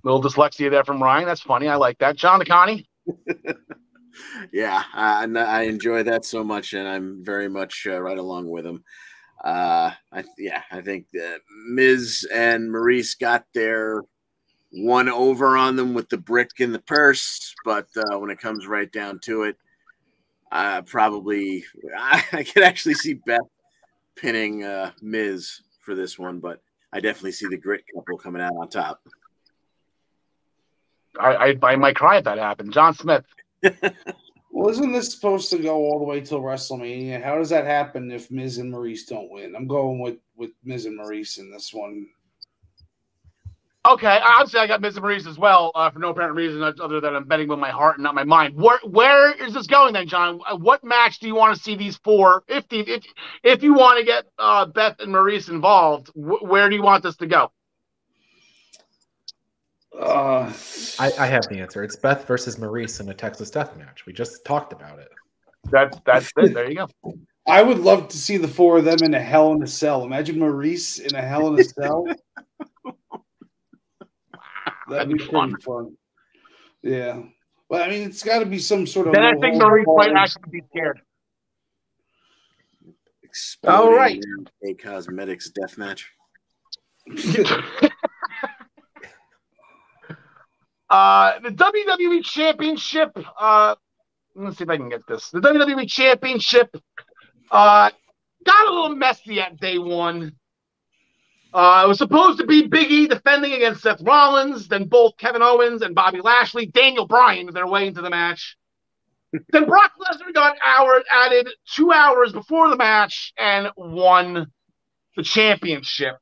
Little 0.03 0.21
dyslexia 0.21 0.71
there 0.71 0.83
from 0.83 1.03
Ryan. 1.03 1.25
That's 1.25 1.41
funny. 1.41 1.67
I 1.67 1.75
like 1.75 1.97
that. 1.99 2.15
John 2.15 2.39
DeConnie. 2.39 2.85
yeah, 4.53 4.83
I, 4.93 5.25
I 5.25 5.61
enjoy 5.63 6.03
that 6.03 6.25
so 6.25 6.43
much, 6.43 6.73
and 6.73 6.87
I'm 6.87 7.23
very 7.23 7.49
much 7.49 7.85
uh, 7.89 8.01
right 8.01 8.17
along 8.17 8.49
with 8.49 8.65
him. 8.65 8.83
Uh, 9.43 9.91
I 10.11 10.23
yeah, 10.37 10.61
I 10.71 10.81
think 10.81 11.07
that 11.13 11.39
Miz 11.67 12.27
and 12.33 12.69
Maryse 12.69 13.19
got 13.19 13.45
their 13.53 14.03
one 14.71 15.09
over 15.09 15.57
on 15.57 15.75
them 15.75 15.93
with 15.93 16.09
the 16.09 16.17
brick 16.17 16.51
in 16.57 16.71
the 16.71 16.79
purse, 16.79 17.53
but 17.65 17.87
uh, 17.97 18.17
when 18.19 18.29
it 18.29 18.39
comes 18.39 18.67
right 18.67 18.91
down 18.91 19.19
to 19.19 19.43
it, 19.43 19.57
uh, 20.51 20.81
probably 20.83 21.63
I, 21.97 22.23
I 22.31 22.43
could 22.43 22.63
actually 22.63 22.95
see 22.95 23.13
Beth 23.13 23.39
pinning 24.15 24.63
uh, 24.63 24.91
Miz 25.01 25.61
for 25.79 25.95
this 25.95 26.17
one, 26.17 26.39
but 26.39 26.61
I 26.93 26.99
definitely 26.99 27.33
see 27.33 27.47
the 27.47 27.57
grit 27.57 27.83
couple 27.93 28.17
coming 28.17 28.41
out 28.41 28.55
on 28.57 28.69
top. 28.69 29.01
I, 31.19 31.35
I, 31.35 31.57
I 31.63 31.75
might 31.75 31.95
cry 31.95 32.17
if 32.17 32.23
that 32.25 32.37
happened. 32.37 32.73
John 32.73 32.93
Smith. 32.93 33.25
Well, 34.53 34.69
isn't 34.69 34.91
this 34.91 35.13
supposed 35.13 35.49
to 35.51 35.57
go 35.57 35.77
all 35.77 35.97
the 35.97 36.05
way 36.05 36.19
till 36.19 36.41
WrestleMania? 36.41 37.23
How 37.23 37.37
does 37.37 37.49
that 37.49 37.65
happen 37.65 38.11
if 38.11 38.29
Miz 38.29 38.57
and 38.57 38.71
Maryse 38.71 39.07
don't 39.07 39.31
win? 39.31 39.55
I'm 39.55 39.65
going 39.65 39.99
with 39.99 40.17
with 40.35 40.51
Miz 40.63 40.85
and 40.85 40.99
Maryse 40.99 41.39
in 41.39 41.49
this 41.49 41.73
one. 41.73 42.07
Okay, 43.83 44.19
obviously 44.23 44.59
I 44.59 44.67
got 44.67 44.79
Miz 44.79 44.95
and 44.95 45.03
Maryse 45.03 45.25
as 45.25 45.39
well 45.39 45.71
uh, 45.73 45.89
for 45.89 45.97
no 45.97 46.09
apparent 46.09 46.35
reason 46.35 46.61
other 46.61 47.01
than 47.01 47.15
I'm 47.15 47.23
betting 47.23 47.47
with 47.47 47.57
my 47.57 47.71
heart 47.71 47.97
and 47.97 48.03
not 48.03 48.13
my 48.13 48.23
mind. 48.23 48.55
Where 48.55 48.79
where 48.83 49.31
is 49.33 49.55
this 49.55 49.65
going 49.65 49.93
then, 49.93 50.07
John? 50.07 50.39
Uh, 50.47 50.55
what 50.55 50.83
match 50.83 51.17
do 51.19 51.25
you 51.27 51.33
want 51.33 51.57
to 51.57 51.63
see 51.63 51.75
these 51.75 51.97
four? 51.97 52.43
If 52.47 52.69
the, 52.69 52.81
if 52.81 53.03
if 53.43 53.63
you 53.63 53.73
want 53.73 53.97
to 53.97 54.05
get 54.05 54.25
uh, 54.37 54.67
Beth 54.67 54.99
and 54.99 55.11
Maryse 55.11 55.49
involved, 55.49 56.09
wh- 56.09 56.43
where 56.43 56.69
do 56.69 56.75
you 56.75 56.83
want 56.83 57.01
this 57.01 57.15
to 57.17 57.25
go? 57.25 57.51
Uh, 59.99 60.53
I, 60.99 61.11
I 61.17 61.25
have 61.25 61.49
the 61.49 61.59
answer. 61.59 61.83
It's 61.83 61.95
Beth 61.95 62.27
versus 62.27 62.57
Maryse 62.57 63.01
in 63.01 63.09
a 63.09 63.15
Texas 63.15 63.49
Death 63.49 63.75
Match. 63.77 64.05
We 64.05 64.13
just 64.13 64.45
talked 64.45 64.73
about 64.73 64.99
it. 64.99 65.09
That's 65.71 65.99
that's 66.05 66.31
it. 66.37 66.53
There 66.53 66.69
you 66.69 66.75
go. 66.75 67.15
I 67.47 67.63
would 67.63 67.79
love 67.79 68.09
to 68.09 68.17
see 68.17 68.37
the 68.37 68.47
four 68.47 68.77
of 68.77 68.85
them 68.85 69.01
in 69.01 69.15
a 69.15 69.19
Hell 69.19 69.53
in 69.53 69.63
a 69.63 69.67
Cell. 69.67 70.03
Imagine 70.03 70.37
Maryse 70.37 71.01
in 71.01 71.15
a 71.15 71.21
Hell 71.21 71.47
in 71.47 71.59
a 71.59 71.63
Cell. 71.63 72.05
That'd 74.91 75.09
be 75.09 75.15
pretty 75.15 75.31
fun. 75.31 75.57
fun. 75.61 75.97
Yeah. 76.83 77.21
Well, 77.69 77.83
I 77.83 77.89
mean, 77.89 78.03
it's 78.03 78.23
got 78.23 78.39
to 78.39 78.45
be 78.45 78.59
some 78.59 78.85
sort 78.85 79.07
of. 79.07 79.13
Then 79.13 79.23
I 79.23 79.31
think 79.31 79.61
holds 79.61 79.63
Maryse 79.63 79.85
might 79.85 80.13
barred- 80.13 80.17
actually 80.17 80.51
be 80.51 80.61
scared. 80.69 81.01
Exploding 83.23 83.79
All 83.79 83.95
right. 83.95 84.21
A 84.65 84.73
cosmetics 84.73 85.49
death 85.49 85.77
match. 85.77 86.11
Uh, 90.91 91.39
the 91.39 91.49
WWE 91.51 92.21
Championship. 92.21 93.17
Uh, 93.39 93.75
let's 94.35 94.57
see 94.57 94.65
if 94.65 94.69
I 94.69 94.75
can 94.75 94.89
get 94.89 95.07
this. 95.07 95.29
The 95.29 95.39
WWE 95.39 95.87
Championship 95.89 96.69
uh, 97.49 97.89
got 98.45 98.67
a 98.67 98.71
little 98.73 98.97
messy 98.97 99.39
at 99.39 99.57
day 99.57 99.77
one. 99.77 100.33
Uh, 101.53 101.83
it 101.83 101.87
was 101.87 101.97
supposed 101.97 102.39
to 102.39 102.45
be 102.45 102.67
Big 102.67 102.91
E 102.91 103.07
defending 103.07 103.53
against 103.53 103.81
Seth 103.81 104.01
Rollins, 104.01 104.67
then 104.67 104.85
both 104.85 105.17
Kevin 105.17 105.41
Owens 105.41 105.81
and 105.81 105.93
Bobby 105.93 106.21
Lashley, 106.21 106.65
Daniel 106.65 107.07
Bryan, 107.07 107.51
their 107.53 107.67
way 107.67 107.87
into 107.87 108.01
the 108.01 108.09
match. 108.09 108.57
then 109.49 109.65
Brock 109.65 109.91
Lesnar 109.99 110.33
got 110.33 110.57
hour, 110.63 111.03
added 111.11 111.49
two 111.75 111.91
hours 111.91 112.31
before 112.31 112.69
the 112.69 112.77
match 112.77 113.33
and 113.37 113.69
won 113.75 114.47
the 115.15 115.23
championship 115.23 116.17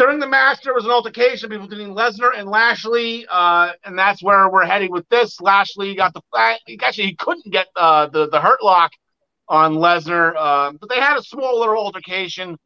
during 0.00 0.18
the 0.18 0.26
match, 0.26 0.62
there 0.62 0.72
was 0.72 0.86
an 0.86 0.90
altercation 0.90 1.50
between 1.50 1.94
Lesnar 1.94 2.30
and 2.34 2.48
Lashley, 2.48 3.26
uh, 3.30 3.72
and 3.84 3.98
that's 3.98 4.22
where 4.22 4.48
we're 4.48 4.64
heading 4.64 4.90
with 4.90 5.06
this. 5.10 5.38
Lashley 5.42 5.94
got 5.94 6.14
the 6.14 6.22
actually 6.82 7.08
he 7.08 7.14
couldn't 7.14 7.52
get 7.52 7.66
uh, 7.76 8.06
the 8.06 8.26
the 8.30 8.40
hurt 8.40 8.62
lock 8.62 8.92
on 9.46 9.74
Lesnar, 9.74 10.32
uh, 10.38 10.72
but 10.80 10.88
they 10.88 11.00
had 11.00 11.18
a 11.18 11.22
small 11.22 11.60
little 11.60 11.76
altercation. 11.76 12.56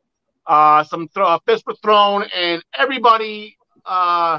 Uh, 0.47 0.85
some 0.85 1.09
th- 1.09 1.41
fists 1.47 1.65
were 1.67 1.75
thrown, 1.83 2.25
and 2.35 2.63
everybody 2.77 3.57
uh, 3.87 4.39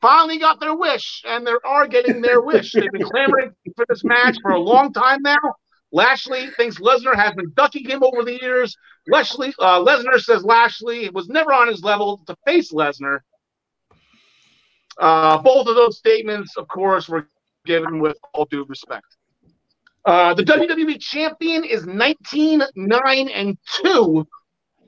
finally 0.00 0.38
got 0.38 0.60
their 0.60 0.74
wish, 0.74 1.22
and 1.26 1.46
they 1.46 1.52
are 1.64 1.86
getting 1.86 2.20
their 2.20 2.40
wish. 2.40 2.72
They've 2.72 2.90
been 2.90 3.04
clamoring 3.04 3.52
for 3.76 3.84
this 3.88 4.04
match 4.04 4.36
for 4.42 4.52
a 4.52 4.58
long 4.60 4.92
time 4.92 5.22
now. 5.22 5.36
Lashley 5.90 6.48
thinks 6.56 6.78
Lesnar 6.78 7.14
has 7.14 7.34
been 7.34 7.50
ducking 7.56 7.88
him 7.88 8.02
over 8.02 8.22
the 8.22 8.38
years. 8.40 8.76
Lashley, 9.06 9.54
uh, 9.58 9.80
Lesnar 9.80 10.20
says 10.20 10.44
Lashley 10.44 11.08
was 11.10 11.28
never 11.28 11.52
on 11.52 11.68
his 11.68 11.82
level 11.82 12.22
to 12.26 12.36
face 12.46 12.72
Lesnar. 12.72 13.20
Uh, 14.98 15.38
both 15.38 15.66
of 15.66 15.76
those 15.76 15.96
statements, 15.96 16.56
of 16.56 16.68
course, 16.68 17.08
were 17.08 17.28
given 17.64 18.00
with 18.00 18.18
all 18.34 18.44
due 18.46 18.64
respect. 18.64 19.06
Uh, 20.04 20.34
the 20.34 20.42
WWE 20.42 21.00
champion 21.00 21.64
is 21.64 21.86
19 21.86 22.62
9 22.74 23.28
and 23.28 23.58
2 23.82 24.26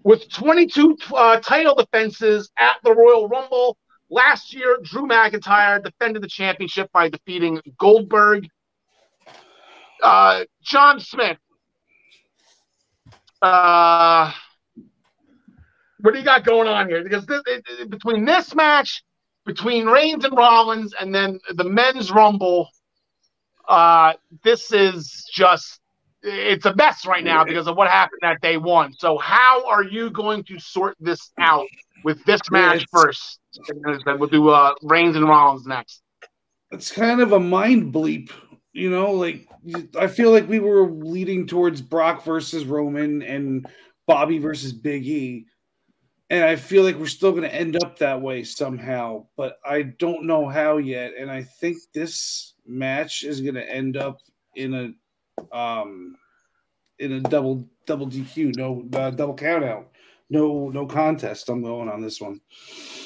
with 0.03 0.31
22 0.31 0.97
uh, 1.15 1.41
title 1.41 1.75
defenses 1.75 2.51
at 2.59 2.77
the 2.85 2.95
Royal 2.95 3.29
Rumble. 3.29 3.77
Last 4.11 4.55
year, 4.55 4.79
Drew 4.83 5.07
McIntyre 5.07 5.83
defended 5.83 6.23
the 6.23 6.29
championship 6.29 6.91
by 6.93 7.09
defeating 7.09 7.61
Goldberg. 7.79 8.49
Uh, 10.03 10.45
John 10.63 10.99
Smith. 11.01 11.39
Uh, 13.43 14.33
what 16.01 16.13
do 16.13 16.19
you 16.19 16.25
got 16.25 16.45
going 16.45 16.69
on 16.69 16.89
here? 16.89 17.03
Because 17.03 17.27
this, 17.27 17.43
it, 17.47 17.63
it- 17.81 17.91
between 17.91 18.25
this 18.25 18.55
match, 18.55 19.03
between 19.47 19.87
Reigns 19.87 20.25
and 20.25 20.37
Rollins, 20.37 20.95
and 20.99 21.15
then 21.15 21.41
the 21.55 21.65
men's 21.65 22.11
Rumble, 22.11 22.69
uh, 23.69 24.15
this 24.45 24.73
is 24.73 25.29
just 25.33 25.81
it's 26.23 26.67
a 26.67 26.75
mess 26.75 27.07
right 27.07 27.25
now 27.25 27.45
because 27.45 27.67
of 27.67 27.77
what 27.77 27.89
happened 27.89 28.21
at 28.23 28.41
day 28.41 28.57
one. 28.57 28.93
So 28.95 29.19
how 29.19 29.67
are 29.67 29.85
you 29.85 30.11
going 30.11 30.45
to 30.45 30.59
sort 30.59 30.97
this 31.01 31.33
out 31.39 31.67
with 32.05 32.23
this 32.25 32.41
match 32.51 32.83
It's- 32.83 32.89
first? 32.93 33.39
And 33.69 34.01
then 34.05 34.19
we'll 34.19 34.29
do 34.29 34.49
uh, 34.49 34.75
Reigns 34.83 35.17
and 35.17 35.29
Rollins 35.29 35.67
next. 35.67 36.03
it's 36.71 36.93
kind 36.93 37.21
of 37.21 37.33
a 37.33 37.41
mind 37.41 37.93
bleep, 37.93 38.31
you 38.73 38.91
know. 38.91 39.11
Like 39.11 39.49
I 39.99 40.07
feel 40.07 40.31
like 40.31 40.49
we 40.49 40.61
were 40.61 40.89
leading 40.89 41.47
towards 41.49 41.81
Brock 41.81 42.25
versus 42.25 42.65
Roman 42.65 43.23
and 43.23 43.67
Bobby 44.07 44.39
versus 44.39 44.73
Big 44.73 45.05
E, 45.07 45.47
and 46.31 46.45
I 46.45 46.55
feel 46.55 46.85
like 46.85 46.95
we're 46.97 47.07
still 47.07 47.33
going 47.33 47.43
to 47.43 47.53
end 47.55 47.77
up 47.83 47.99
that 47.99 48.21
way 48.23 48.45
somehow. 48.45 49.27
But 49.37 49.59
I 49.65 49.83
don't 49.83 50.27
know 50.27 50.49
how 50.49 50.77
yet, 50.77 51.15
and 51.19 51.29
I 51.29 51.43
think 51.43 51.79
this 51.93 52.55
match 52.67 53.25
is 53.25 53.41
going 53.41 53.57
to 53.57 53.69
end 53.69 53.97
up 53.97 54.19
in 54.55 54.75
a 54.75 54.93
um 55.53 56.17
in 56.99 57.13
a 57.13 57.21
double 57.21 57.67
double 57.87 58.07
DQ, 58.07 58.57
no 58.57 58.87
uh, 58.99 59.11
double 59.11 59.35
count 59.35 59.65
out. 59.65 59.89
No, 60.29 60.69
no 60.69 60.87
contest. 60.87 61.49
I'm 61.49 61.63
going 61.63 61.89
on 61.89 62.01
this 62.01 62.21
one 62.21 62.41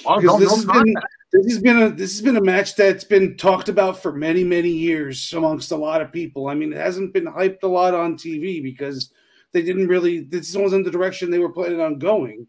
Oh, 0.06 0.20
because 0.20 0.34
no, 0.34 0.38
this 0.38 0.66
no 0.66 0.72
has 0.72 0.82
been 0.82 0.94
this 1.32 1.52
has 1.52 1.62
been 1.62 1.82
a 1.82 1.90
this 1.90 2.12
has 2.12 2.20
been 2.20 2.36
a 2.36 2.40
match 2.40 2.76
that's 2.76 3.04
been 3.04 3.36
talked 3.36 3.68
about 3.68 4.00
for 4.00 4.12
many 4.12 4.44
many 4.44 4.68
years 4.68 5.32
amongst 5.32 5.72
a 5.72 5.76
lot 5.76 6.02
of 6.02 6.12
people. 6.12 6.48
I 6.48 6.54
mean, 6.54 6.72
it 6.72 6.78
hasn't 6.78 7.14
been 7.14 7.26
hyped 7.26 7.62
a 7.62 7.68
lot 7.68 7.94
on 7.94 8.16
TV 8.16 8.62
because 8.62 9.12
they 9.52 9.62
didn't 9.62 9.88
really. 9.88 10.20
This 10.20 10.54
wasn't 10.54 10.84
the 10.84 10.90
direction 10.90 11.30
they 11.30 11.38
were 11.38 11.52
planning 11.52 11.80
on 11.80 11.98
going, 11.98 12.46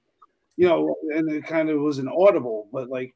you 0.57 0.67
know, 0.67 0.95
and 1.15 1.31
it 1.31 1.45
kind 1.45 1.69
of 1.69 1.79
was 1.79 1.97
an 1.97 2.09
audible. 2.09 2.67
But 2.71 2.89
like, 2.89 3.15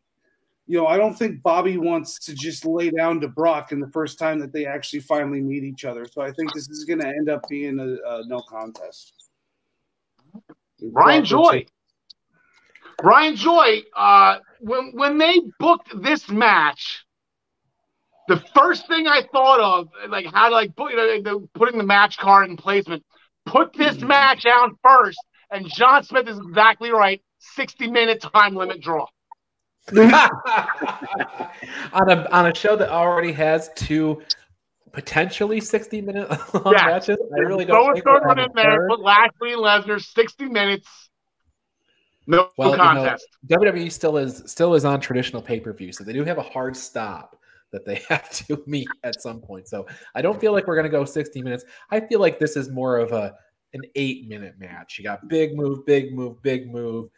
you 0.70 0.78
know, 0.78 0.86
I 0.86 0.98
don't 0.98 1.16
think 1.16 1.42
Bobby 1.42 1.78
wants 1.78 2.20
to 2.20 2.36
just 2.36 2.64
lay 2.64 2.92
down 2.92 3.20
to 3.22 3.28
Brock 3.28 3.72
in 3.72 3.80
the 3.80 3.90
first 3.90 4.20
time 4.20 4.38
that 4.38 4.54
they 4.54 4.68
actually 4.68 5.00
finally 5.00 5.42
meet 5.42 5.64
each 5.64 5.84
other. 5.84 6.06
So 6.06 6.22
I 6.22 6.32
think 6.32 6.54
this 6.54 6.70
is 6.70 6.86
going 6.86 7.00
to 7.00 7.08
end 7.08 7.28
up 7.28 7.42
being 7.50 7.80
a, 7.80 7.88
a 8.08 8.28
no 8.28 8.40
contest. 8.48 9.12
Ryan 10.80 11.26
Joy. 11.26 11.66
Ryan 13.02 13.36
Joy, 13.36 13.82
uh, 13.98 14.38
when 14.60 14.92
when 14.94 15.18
they 15.18 15.42
booked 15.58 15.90
this 16.04 16.30
match, 16.30 17.04
the 18.28 18.38
first 18.54 18.88
thing 18.88 19.08
I 19.08 19.24
thought 19.32 19.60
of, 19.60 19.90
like 20.08 20.28
how 20.32 20.50
to 20.50 20.54
like 20.54 20.76
put, 20.76 20.92
you 20.92 20.98
know, 20.98 21.22
the, 21.24 21.48
putting 21.56 21.80
the 21.80 21.84
match 21.84 22.20
card 22.20 22.48
in 22.48 22.58
placement, 22.58 23.04
put 23.48 23.74
this 23.74 24.00
match 24.02 24.46
out 24.46 24.78
first, 24.84 25.18
and 25.50 25.68
John 25.68 26.04
Smith 26.04 26.28
is 26.28 26.38
exactly 26.38 26.92
right. 26.92 27.24
Sixty 27.40 27.90
minute 27.90 28.22
time 28.22 28.54
limit 28.54 28.82
draw. 28.82 29.08
on 31.94 32.10
a 32.10 32.28
on 32.32 32.46
a 32.48 32.54
show 32.56 32.76
that 32.76 32.90
already 32.90 33.32
has 33.32 33.70
two 33.76 34.22
potentially 34.92 35.60
60 35.60 36.02
minute 36.02 36.30
long 36.54 36.74
Yeah. 36.74 36.86
matches. 36.86 37.18
I 37.36 37.40
really 37.40 37.66
don't 37.66 37.92
a 37.92 37.94
think 37.94 38.06
we'll 38.06 38.16
third 38.20 38.28
one 38.28 38.38
have 38.38 38.48
in 38.48 38.52
there. 38.56 38.88
Put 38.88 39.02
Lashley 39.02 39.54
and 39.54 39.62
Lesnar. 39.62 40.02
Sixty 40.02 40.46
minutes. 40.46 41.10
No 42.28 42.50
Well, 42.58 42.72
you 42.72 42.78
know, 42.78 42.84
contest. 42.84 43.28
WWE 43.48 43.92
still 43.92 44.18
is 44.18 44.44
still 44.46 44.76
is 44.76 44.86
on 44.86 45.00
traditional 45.02 45.42
pay 45.42 45.60
per 45.60 45.74
view, 45.74 45.92
so 45.92 46.04
they 46.04 46.14
do 46.14 46.24
have 46.24 46.38
a 46.38 46.44
hard 46.44 46.76
stop 46.78 47.36
that 47.72 47.86
they 47.86 47.96
have 48.10 48.30
to 48.32 48.62
meet 48.68 48.88
at 49.04 49.20
some 49.22 49.42
point. 49.42 49.68
So 49.68 49.88
I 50.16 50.22
don't 50.22 50.40
feel 50.40 50.52
like 50.52 50.68
we're 50.68 50.76
gonna 50.76 50.90
go 50.90 51.06
60 51.06 51.42
minutes. 51.42 51.66
I 51.90 52.00
feel 52.00 52.20
like 52.20 52.38
this 52.40 52.56
is 52.56 52.70
more 52.70 52.98
of 52.98 53.12
a 53.12 53.34
an 53.74 53.82
eight 53.96 54.28
minute 54.28 54.56
match. 54.60 54.98
You 54.98 55.04
got 55.04 55.28
big 55.28 55.56
move, 55.56 55.86
big 55.86 56.14
move, 56.14 56.42
big 56.42 56.72
move. 56.72 57.10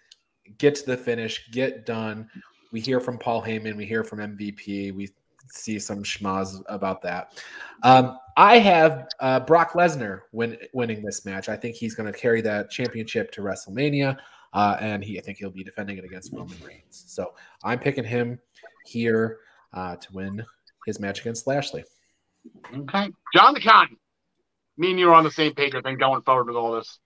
Get 0.57 0.75
to 0.75 0.85
the 0.85 0.97
finish, 0.97 1.49
get 1.51 1.85
done. 1.85 2.29
We 2.71 2.79
hear 2.79 2.99
from 2.99 3.17
Paul 3.17 3.41
Heyman, 3.41 3.75
we 3.75 3.85
hear 3.85 4.03
from 4.03 4.19
MVP, 4.19 4.93
we 4.93 5.09
see 5.47 5.79
some 5.79 6.03
schmozz 6.03 6.61
about 6.67 7.01
that. 7.01 7.43
Um, 7.83 8.17
I 8.37 8.59
have 8.59 9.09
uh, 9.19 9.39
Brock 9.41 9.73
Lesnar 9.73 10.21
win, 10.31 10.57
winning 10.73 11.03
this 11.03 11.25
match. 11.25 11.49
I 11.49 11.55
think 11.55 11.75
he's 11.75 11.95
going 11.95 12.11
to 12.11 12.17
carry 12.17 12.41
that 12.41 12.69
championship 12.69 13.31
to 13.33 13.41
WrestleMania, 13.41 14.17
uh, 14.53 14.77
and 14.79 15.03
he 15.03 15.17
I 15.17 15.21
think 15.21 15.37
he'll 15.37 15.51
be 15.51 15.63
defending 15.63 15.97
it 15.97 16.05
against 16.05 16.31
Roman 16.33 16.57
Reigns. 16.65 17.03
So 17.07 17.33
I'm 17.63 17.79
picking 17.79 18.03
him 18.03 18.39
here 18.85 19.39
uh, 19.73 19.95
to 19.95 20.13
win 20.13 20.43
his 20.85 20.99
match 20.99 21.21
against 21.21 21.47
Lashley. 21.47 21.83
Okay, 22.75 23.11
John 23.33 23.53
the 23.53 23.61
Con. 23.61 23.97
Me 24.77 24.91
and 24.91 24.99
you 24.99 25.09
are 25.09 25.13
on 25.13 25.23
the 25.23 25.31
same 25.31 25.53
page. 25.53 25.75
I 25.75 25.81
think 25.81 25.99
going 25.99 26.21
forward 26.21 26.47
with 26.47 26.55
all 26.55 26.73
this. 26.73 26.99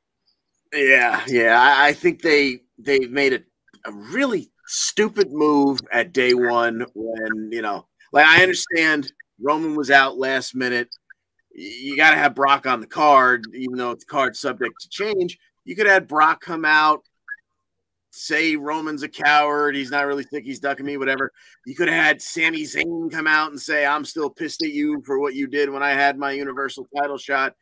Yeah, 0.73 1.23
yeah. 1.27 1.59
I, 1.59 1.87
I 1.87 1.93
think 1.93 2.21
they 2.21 2.59
they've 2.77 3.11
made 3.11 3.33
a, 3.33 3.39
a 3.85 3.91
really 3.91 4.51
stupid 4.67 5.31
move 5.31 5.79
at 5.91 6.13
day 6.13 6.33
one 6.33 6.85
when 6.93 7.51
you 7.51 7.61
know, 7.61 7.87
like 8.11 8.25
I 8.25 8.41
understand 8.41 9.11
Roman 9.39 9.75
was 9.75 9.91
out 9.91 10.17
last 10.17 10.55
minute. 10.55 10.89
You 11.53 11.95
got 11.95 12.11
to 12.11 12.17
have 12.17 12.35
Brock 12.35 12.65
on 12.65 12.81
the 12.81 12.87
card, 12.87 13.45
even 13.53 13.77
though 13.77 13.91
it's 13.91 14.03
card 14.03 14.35
subject 14.35 14.75
to 14.81 14.89
change. 14.89 15.37
You 15.63 15.75
could 15.75 15.87
have 15.87 16.07
Brock 16.07 16.41
come 16.41 16.65
out, 16.65 17.03
say 18.11 18.55
Roman's 18.55 19.03
a 19.03 19.09
coward, 19.09 19.75
he's 19.75 19.91
not 19.91 20.05
really 20.05 20.23
sick, 20.23 20.43
he's 20.43 20.59
ducking 20.59 20.85
me, 20.85 20.97
whatever. 20.97 21.31
You 21.65 21.75
could 21.75 21.87
have 21.87 22.03
had 22.03 22.21
Sami 22.21 22.63
Zayn 22.63 23.11
come 23.11 23.27
out 23.27 23.51
and 23.51 23.59
say, 23.59 23.85
I'm 23.85 24.05
still 24.05 24.29
pissed 24.29 24.63
at 24.63 24.71
you 24.71 25.01
for 25.05 25.19
what 25.19 25.33
you 25.33 25.47
did 25.47 25.69
when 25.69 25.83
I 25.83 25.91
had 25.91 26.17
my 26.17 26.31
Universal 26.31 26.87
title 26.97 27.17
shot. 27.17 27.55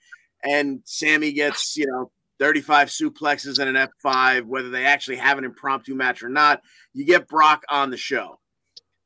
And 0.43 0.81
Sami 0.85 1.31
gets, 1.31 1.77
you 1.77 1.87
know, 1.87 2.11
35 2.43 2.89
suplexes 2.89 3.57
and 3.57 3.73
an 3.73 3.87
F5, 4.03 4.43
whether 4.47 4.69
they 4.69 4.85
actually 4.85 5.15
have 5.15 5.37
an 5.37 5.45
impromptu 5.45 5.95
match 5.95 6.21
or 6.21 6.27
not. 6.27 6.61
You 6.91 7.05
get 7.05 7.29
Brock 7.29 7.63
on 7.69 7.89
the 7.89 7.95
show. 7.95 8.37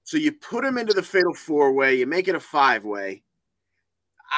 So 0.05 0.17
you 0.17 0.31
put 0.31 0.65
him 0.65 0.79
into 0.79 0.93
the 0.93 1.03
fatal 1.03 1.35
four 1.35 1.71
way, 1.71 1.93
you 1.93 2.07
make 2.07 2.27
it 2.27 2.33
a 2.33 2.39
five 2.39 2.83
way. 2.83 3.21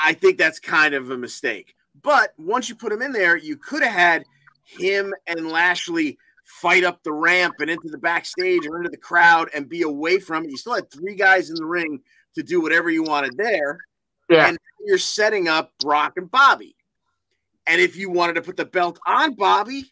I 0.03 0.11
think 0.15 0.37
that's 0.37 0.59
kind 0.59 0.93
of 0.93 1.11
a 1.11 1.17
mistake. 1.17 1.75
But 2.03 2.33
once 2.37 2.67
you 2.67 2.75
put 2.75 2.91
him 2.91 3.01
in 3.01 3.13
there, 3.13 3.37
you 3.37 3.55
could 3.55 3.83
have 3.83 3.93
had 3.93 4.25
him 4.65 5.13
and 5.27 5.47
Lashley 5.47 6.17
fight 6.43 6.83
up 6.83 7.01
the 7.03 7.13
ramp 7.13 7.55
and 7.59 7.69
into 7.69 7.87
the 7.87 7.97
backstage 7.97 8.67
or 8.67 8.79
into 8.79 8.89
the 8.89 8.97
crowd 8.97 9.47
and 9.55 9.69
be 9.69 9.83
away 9.83 10.19
from 10.19 10.43
it. 10.43 10.51
You 10.51 10.57
still 10.57 10.75
had 10.75 10.91
three 10.91 11.15
guys 11.15 11.49
in 11.49 11.55
the 11.55 11.65
ring 11.65 12.01
to 12.35 12.43
do 12.43 12.59
whatever 12.59 12.89
you 12.89 13.03
wanted 13.03 13.37
there. 13.37 13.79
Yeah. 14.29 14.49
And 14.49 14.57
you're 14.85 14.97
setting 14.97 15.47
up 15.47 15.71
Brock 15.79 16.13
and 16.17 16.29
Bobby. 16.29 16.75
And 17.69 17.79
if 17.79 17.95
you 17.95 18.09
wanted 18.09 18.33
to 18.33 18.41
put 18.41 18.57
the 18.57 18.65
belt 18.65 18.99
on 19.05 19.35
Bobby, 19.35 19.85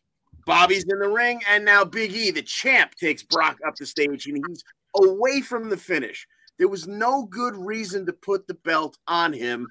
Bobby's 0.48 0.84
in 0.90 0.98
the 0.98 1.10
ring, 1.10 1.42
and 1.48 1.64
now 1.64 1.86
Big 1.86 2.12
E, 2.12 2.32
the 2.32 2.42
champ, 2.42 2.96
takes 2.96 3.22
Brock 3.22 3.60
up 3.66 3.76
the 3.76 3.86
stage 3.86 4.26
and 4.26 4.44
he's 4.48 4.64
away 4.96 5.42
from 5.42 5.70
the 5.70 5.78
finish. 5.78 6.28
There 6.58 6.68
was 6.68 6.88
no 6.88 7.26
good 7.26 7.56
reason 7.56 8.08
to 8.08 8.14
put 8.14 8.48
the 8.48 8.56
belt 8.56 8.98
on 9.08 9.32
him 9.32 9.68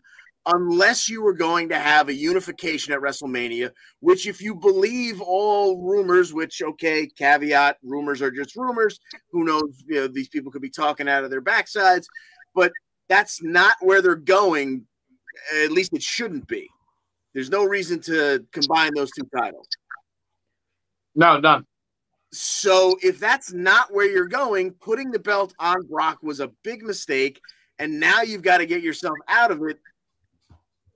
unless 0.47 1.09
you 1.09 1.21
were 1.21 1.33
going 1.33 1.69
to 1.71 1.79
have 1.79 2.09
a 2.09 2.15
unification 2.15 2.93
at 2.93 3.01
WrestleMania, 3.01 3.73
which, 3.99 4.29
if 4.29 4.41
you 4.41 4.55
believe 4.55 5.21
all 5.21 5.83
rumors, 5.83 6.33
which, 6.33 6.63
okay, 6.63 7.09
caveat, 7.19 7.79
rumors 7.83 8.23
are 8.23 8.31
just 8.31 8.55
rumors. 8.55 9.01
Who 9.33 9.43
knows? 9.43 9.83
You 9.89 9.97
know, 9.97 10.07
these 10.07 10.29
people 10.29 10.53
could 10.53 10.63
be 10.63 10.71
talking 10.71 11.09
out 11.09 11.25
of 11.25 11.31
their 11.31 11.43
backsides, 11.43 12.07
but 12.55 12.71
that's 13.09 13.43
not 13.43 13.75
where 13.81 14.01
they're 14.01 14.15
going. 14.15 14.87
At 15.65 15.73
least 15.73 15.93
it 15.93 16.03
shouldn't 16.03 16.47
be. 16.47 16.69
There's 17.37 17.51
no 17.51 17.64
reason 17.64 18.01
to 18.01 18.47
combine 18.51 18.93
those 18.95 19.11
two 19.11 19.28
titles. 19.37 19.68
No, 21.14 21.39
none. 21.39 21.66
So 22.32 22.97
if 23.03 23.20
that's 23.20 23.53
not 23.53 23.93
where 23.93 24.11
you're 24.11 24.26
going, 24.26 24.70
putting 24.70 25.11
the 25.11 25.18
belt 25.18 25.53
on 25.59 25.87
Brock 25.87 26.22
was 26.22 26.41
a 26.41 26.49
big 26.64 26.82
mistake, 26.82 27.39
and 27.78 28.01
now 28.01 28.22
you've 28.22 28.41
got 28.41 28.59
to 28.59 28.66
get 28.66 28.82
yourself 28.82 29.18
out 29.28 29.51
of 29.51 29.61
it. 29.64 29.78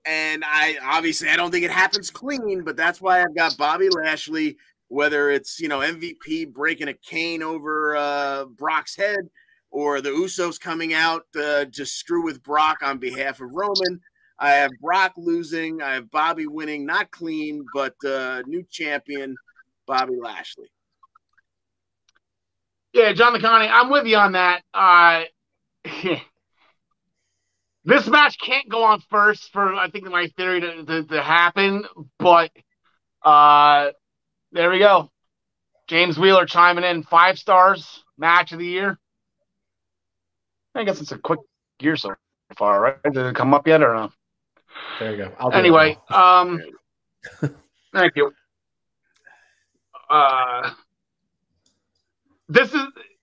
And 0.07 0.43
I 0.43 0.79
obviously 0.83 1.29
I 1.29 1.35
don't 1.35 1.51
think 1.51 1.63
it 1.63 1.69
happens 1.69 2.09
clean, 2.09 2.63
but 2.63 2.75
that's 2.75 2.99
why 2.99 3.21
I've 3.21 3.35
got 3.35 3.55
Bobby 3.55 3.89
Lashley. 3.89 4.57
Whether 4.87 5.29
it's 5.29 5.59
you 5.59 5.67
know 5.67 5.81
MVP 5.81 6.51
breaking 6.51 6.87
a 6.87 6.95
cane 6.95 7.43
over 7.43 7.95
uh, 7.95 8.45
Brock's 8.45 8.95
head, 8.95 9.29
or 9.69 10.01
the 10.01 10.09
Usos 10.09 10.59
coming 10.59 10.95
out 10.95 11.27
uh, 11.39 11.65
to 11.65 11.85
screw 11.85 12.23
with 12.23 12.41
Brock 12.41 12.79
on 12.81 12.97
behalf 12.97 13.41
of 13.41 13.51
Roman. 13.53 14.01
I 14.41 14.53
have 14.53 14.71
Brock 14.81 15.13
losing. 15.17 15.83
I 15.83 15.93
have 15.93 16.09
Bobby 16.09 16.47
winning, 16.47 16.83
not 16.83 17.11
clean, 17.11 17.63
but 17.75 17.93
uh, 18.03 18.41
new 18.47 18.65
champion, 18.71 19.35
Bobby 19.85 20.15
Lashley. 20.19 20.71
Yeah, 22.91 23.13
John 23.13 23.35
McConney, 23.35 23.69
I'm 23.71 23.91
with 23.91 24.07
you 24.07 24.17
on 24.17 24.31
that. 24.31 24.63
Uh, 24.73 25.25
this 27.85 28.07
match 28.07 28.39
can't 28.43 28.67
go 28.67 28.83
on 28.83 29.01
first 29.11 29.51
for 29.53 29.75
I 29.75 29.91
think 29.91 30.05
my 30.05 30.27
theory 30.35 30.61
to, 30.61 30.85
to, 30.85 31.03
to 31.03 31.21
happen, 31.21 31.85
but 32.17 32.51
uh, 33.21 33.91
there 34.51 34.71
we 34.71 34.79
go. 34.79 35.11
James 35.87 36.17
Wheeler 36.17 36.47
chiming 36.47 36.83
in 36.83 37.03
five 37.03 37.37
stars 37.37 38.03
match 38.17 38.53
of 38.53 38.59
the 38.59 38.65
year. 38.65 38.97
I 40.73 40.83
guess 40.83 40.99
it's 40.99 41.11
a 41.11 41.17
quick 41.19 41.41
year 41.79 41.95
so 41.95 42.15
far, 42.57 42.81
right? 42.81 43.03
Did 43.03 43.17
it 43.17 43.35
come 43.35 43.53
up 43.53 43.67
yet 43.67 43.83
or 43.83 43.93
no? 43.93 44.11
There 44.99 45.11
you 45.11 45.17
go. 45.17 45.31
I'll 45.39 45.51
Anyway, 45.51 45.97
um, 46.09 46.61
thank 47.93 48.15
you. 48.15 48.31
Uh, 50.09 50.71
this 52.49 52.73
is 52.73 52.81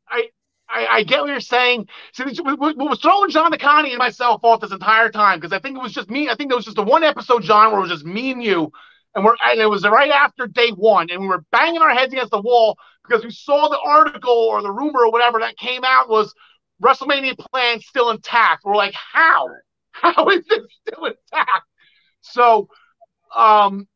I, 0.08 0.28
I 0.68 0.86
I 0.86 1.02
get 1.04 1.20
what 1.20 1.28
you're 1.28 1.40
saying. 1.40 1.88
See, 2.14 2.24
what 2.42 2.58
what 2.58 2.76
was 2.76 3.00
throwing 3.00 3.30
John 3.30 3.52
DeConnie 3.52 3.90
and 3.90 3.98
myself 3.98 4.42
off 4.42 4.60
this 4.60 4.72
entire 4.72 5.10
time 5.10 5.38
because 5.38 5.52
I 5.52 5.58
think 5.58 5.76
it 5.76 5.82
was 5.82 5.92
just 5.92 6.10
me. 6.10 6.28
I 6.28 6.34
think 6.34 6.50
it 6.50 6.54
was 6.54 6.64
just 6.64 6.76
the 6.76 6.82
one 6.82 7.04
episode, 7.04 7.42
John, 7.42 7.70
where 7.70 7.78
it 7.80 7.82
was 7.82 7.90
just 7.90 8.04
me 8.04 8.32
and 8.32 8.42
you, 8.42 8.72
and 9.14 9.24
we're 9.24 9.36
and 9.46 9.60
it 9.60 9.66
was 9.66 9.84
right 9.84 10.10
after 10.10 10.46
day 10.46 10.70
one, 10.70 11.10
and 11.10 11.20
we 11.20 11.28
were 11.28 11.44
banging 11.52 11.82
our 11.82 11.94
heads 11.94 12.12
against 12.12 12.30
the 12.30 12.40
wall 12.40 12.78
because 13.06 13.24
we 13.24 13.30
saw 13.30 13.68
the 13.68 13.80
article 13.80 14.32
or 14.32 14.62
the 14.62 14.72
rumor 14.72 15.00
or 15.00 15.12
whatever 15.12 15.40
that 15.40 15.56
came 15.56 15.82
out 15.84 16.08
was 16.08 16.34
WrestleMania 16.82 17.36
plan 17.38 17.80
still 17.80 18.10
intact. 18.10 18.64
We're 18.64 18.76
like, 18.76 18.94
how? 18.94 19.48
How 20.02 20.28
is 20.28 20.44
it 20.48 20.62
still 20.86 21.04
intact? 21.06 21.66
So, 22.20 22.68
um, 23.34 23.88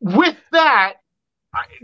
with 0.00 0.36
that, 0.52 0.94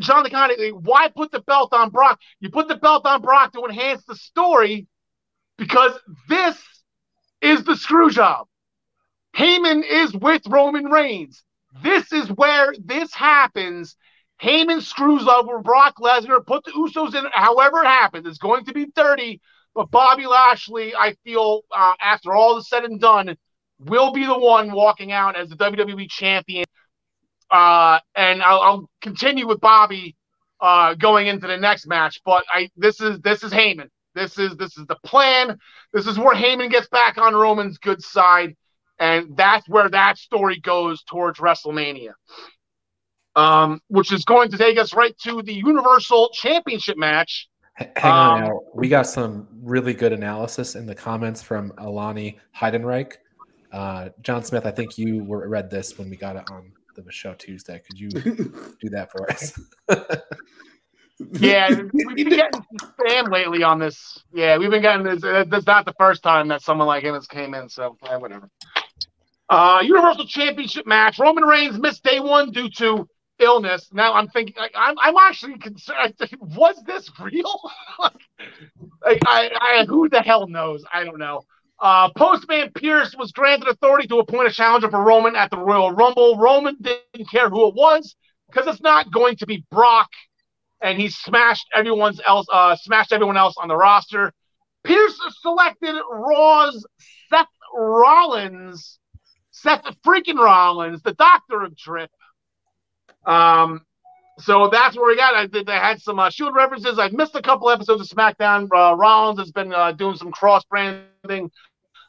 John 0.01 0.25
DeConnie, 0.25 0.73
why 0.73 1.09
put 1.09 1.33
the 1.33 1.41
belt 1.41 1.73
on 1.73 1.91
Brock? 1.91 2.21
You 2.41 2.51
put 2.51 2.69
the 2.69 2.77
belt 2.77 3.05
on 3.05 3.21
Brock 3.21 3.53
to 3.53 3.65
enhance 3.65 4.05
the 4.05 4.15
story 4.15 4.87
because 5.59 5.93
this 6.29 6.57
is 7.41 7.65
the 7.65 7.77
screw 7.77 8.11
job. 8.11 8.47
Heyman 9.37 9.83
is 9.89 10.15
with 10.15 10.43
Roman 10.47 10.87
Reigns. 10.87 11.43
This 11.83 12.13
is 12.13 12.29
where 12.31 12.73
this 12.83 13.13
happens. 13.13 13.97
Heyman 14.43 14.83
screws 14.83 15.27
over 15.27 15.61
Brock 15.61 15.97
Lesnar, 15.99 16.45
put 16.47 16.65
the 16.65 16.73
Usos 16.73 17.15
in, 17.15 17.25
however 17.33 17.83
it 17.83 17.87
happens. 17.87 18.27
It's 18.27 18.39
going 18.39 18.65
to 18.67 18.73
be 18.73 18.87
dirty, 18.95 19.41
but 19.77 19.91
Bobby 19.91 20.27
Lashley, 20.27 20.95
I 20.97 21.15
feel, 21.23 21.61
uh, 21.71 21.93
after 22.03 22.35
all 22.35 22.57
is 22.57 22.69
said 22.69 22.85
and 22.85 22.99
done, 22.99 23.37
will 23.79 24.11
be 24.11 24.25
the 24.25 24.39
one 24.39 24.73
walking 24.73 25.13
out 25.13 25.37
as 25.37 25.51
the 25.51 25.57
WWE 25.57 26.09
champion. 26.09 26.65
Uh, 27.51 27.99
and 28.15 28.43
I'll, 28.43 28.61
I'll 28.61 28.91
continue 29.03 29.47
with 29.47 29.61
Bobby 29.61 30.17
uh, 30.61 30.95
going 30.95 31.27
into 31.27 31.47
the 31.47 31.59
next 31.59 31.87
match. 31.87 32.23
But 32.25 32.45
I 32.49 32.71
this 32.77 33.03
is 33.03 33.21
this 33.21 33.45
is 33.45 33.53
Heyman. 33.53 33.91
This 34.15 34.39
is 34.39 34.57
this 34.57 34.79
is 34.79 34.87
the 34.87 34.97
plan. 35.05 35.59
This 35.93 36.07
is 36.07 36.19
where 36.19 36.35
Heyman 36.35 36.71
gets 36.71 36.89
back 36.89 37.19
on 37.19 37.35
Roman's 37.35 37.77
good 37.77 38.03
side, 38.03 38.57
and 38.99 39.37
that's 39.37 39.69
where 39.69 39.91
that 39.91 40.17
story 40.17 40.59
goes 40.59 41.03
towards 41.03 41.39
WrestleMania. 41.39 42.13
Um, 43.37 43.81
which 43.89 44.11
is 44.11 44.25
going 44.25 44.51
to 44.53 44.57
take 44.57 44.79
us 44.79 44.95
right 44.95 45.15
to 45.25 45.43
the 45.43 45.53
Universal 45.53 46.31
Championship 46.33 46.97
match. 46.97 47.49
H- 47.81 47.89
Hang 47.97 48.13
on 48.13 48.43
um, 48.43 48.49
now. 48.49 48.61
We 48.75 48.89
got 48.89 49.07
some 49.07 49.49
really 49.63 49.95
good 49.95 50.13
analysis 50.13 50.75
in 50.75 50.87
the 50.87 50.95
comments 50.95 51.43
from 51.43 51.73
Alani 51.79 52.39
Heidenreich. 52.57 53.15
Uh, 53.73 54.11
John 54.23 54.43
Smith, 54.45 54.65
I 54.65 54.71
think 54.71 54.97
you 54.97 55.25
were, 55.25 55.49
read 55.49 55.71
this 55.71 55.99
when 55.99 56.09
we 56.09 56.17
got 56.17 56.37
it 56.37 56.51
on 56.51 56.73
the 56.95 57.13
show 57.13 57.35
Tuesday. 57.35 57.81
Could 57.87 57.99
you 57.99 58.09
do 58.81 58.89
that 58.91 59.11
for 59.13 59.31
us? 59.31 59.59
Yeah, 61.33 61.69
we've 61.93 62.17
been 62.17 62.29
getting 62.29 62.63
some 62.79 62.95
spam 62.99 63.31
lately 63.31 63.63
on 63.63 63.79
this. 63.79 64.23
Yeah, 64.33 64.59
we've 64.59 64.71
been 64.71 64.83
getting 64.83 65.05
this. 65.05 65.23
That's 65.23 65.67
not 65.67 65.85
the 65.85 65.95
first 65.99 66.23
time 66.23 66.49
that 66.49 66.63
someone 66.63 66.87
like 66.87 67.05
him 67.05 67.15
has 67.15 67.27
came 67.27 67.55
in. 67.55 67.69
So 67.69 67.97
yeah, 68.05 68.17
whatever. 68.17 68.51
Uh, 69.49 69.81
Universal 69.83 70.27
Championship 70.27 70.87
match. 70.87 71.19
Roman 71.19 71.45
Reigns 71.45 71.79
missed 71.79 72.03
day 72.03 72.21
one 72.21 72.51
due 72.51 72.69
to 72.71 73.09
illness. 73.39 73.89
Now 73.93 74.15
I'm 74.15 74.29
thinking, 74.29 74.55
like, 74.57 74.73
I'm, 74.75 74.97
I'm 74.99 75.17
actually 75.17 75.59
concerned. 75.59 76.15
Was 76.41 76.83
this 76.87 77.11
real? 77.21 77.61
like, 77.99 79.21
I, 79.27 79.51
I, 79.61 79.85
who 79.87 80.09
the 80.09 80.23
hell 80.23 80.49
knows? 80.49 80.85
I 80.93 81.05
don't 81.05 81.19
know. 81.19 81.43
Uh, 81.79 82.09
Postman 82.17 82.71
Pearce 82.75 83.15
was 83.19 83.33
granted 83.33 83.69
authority 83.69 84.09
to 84.09 84.19
appoint 84.19 84.49
a 84.49 84.53
challenger 84.53 84.91
for 84.91 85.03
Roman 85.03 85.37
at 85.37 85.51
the 85.51 85.59
Royal 85.59 85.93
Rumble. 85.93 86.39
Roman 86.39 86.77
didn't 86.81 87.31
care 87.31 87.51
who 87.51 87.69
it 87.69 87.75
was 87.75 88.17
because 88.51 88.67
it's 88.67 88.81
not 88.81 89.13
going 89.13 89.37
to 89.37 89.47
be 89.47 89.65
Brock 89.71 90.09
and 90.81 90.99
he 90.99 91.09
smashed 91.09 91.67
everyone's 91.75 92.21
else 92.27 92.47
uh 92.53 92.77
smashed 92.77 93.13
everyone 93.13 93.37
else 93.37 93.55
on 93.59 93.69
the 93.69 93.77
roster. 93.77 94.33
Pearce 94.85 95.19
selected 95.41 95.97
Raw's 96.11 96.87
Seth 97.29 97.47
Rollins, 97.75 98.99
Seth 99.51 99.85
freaking 100.07 100.39
Rollins, 100.39 101.03
the 101.03 101.15
doctor 101.15 101.63
of 101.63 101.77
Drip. 101.77 102.11
Um, 103.27 103.85
so 104.39 104.69
that's 104.71 104.97
where 104.97 105.07
we 105.07 105.17
got. 105.17 105.35
I 105.35 105.47
did. 105.47 105.69
I 105.69 105.79
had 105.79 106.01
some 106.01 106.19
uh, 106.19 106.31
shoot 106.31 106.53
references. 106.53 106.99
I've 106.99 107.13
missed 107.13 107.35
a 107.35 107.43
couple 107.43 107.71
episodes 107.71 108.01
of 108.01 108.17
SmackDown. 108.17 108.69
Uh, 108.75 108.95
Rollins 108.95 109.39
has 109.39 109.51
been 109.51 109.73
uh, 109.73 109.93
doing 109.93 110.17
some 110.17 110.31
cross 110.31 110.65
branding. 110.65 111.51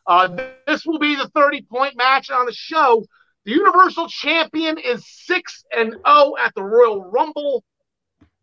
Uh, 0.06 0.50
this 0.66 0.86
will 0.86 1.00
be 1.00 1.16
the 1.16 1.30
30 1.30 1.64
point 1.64 1.98
match 1.98 2.30
on 2.30 2.46
the 2.46 2.54
show. 2.54 3.06
The 3.46 3.52
Universal 3.52 4.10
Champion 4.10 4.78
is 4.78 5.06
6 5.26 5.66
and 5.76 5.92
0 5.92 6.34
at 6.40 6.54
the 6.54 6.64
Royal 6.64 7.10
Rumble. 7.10 7.64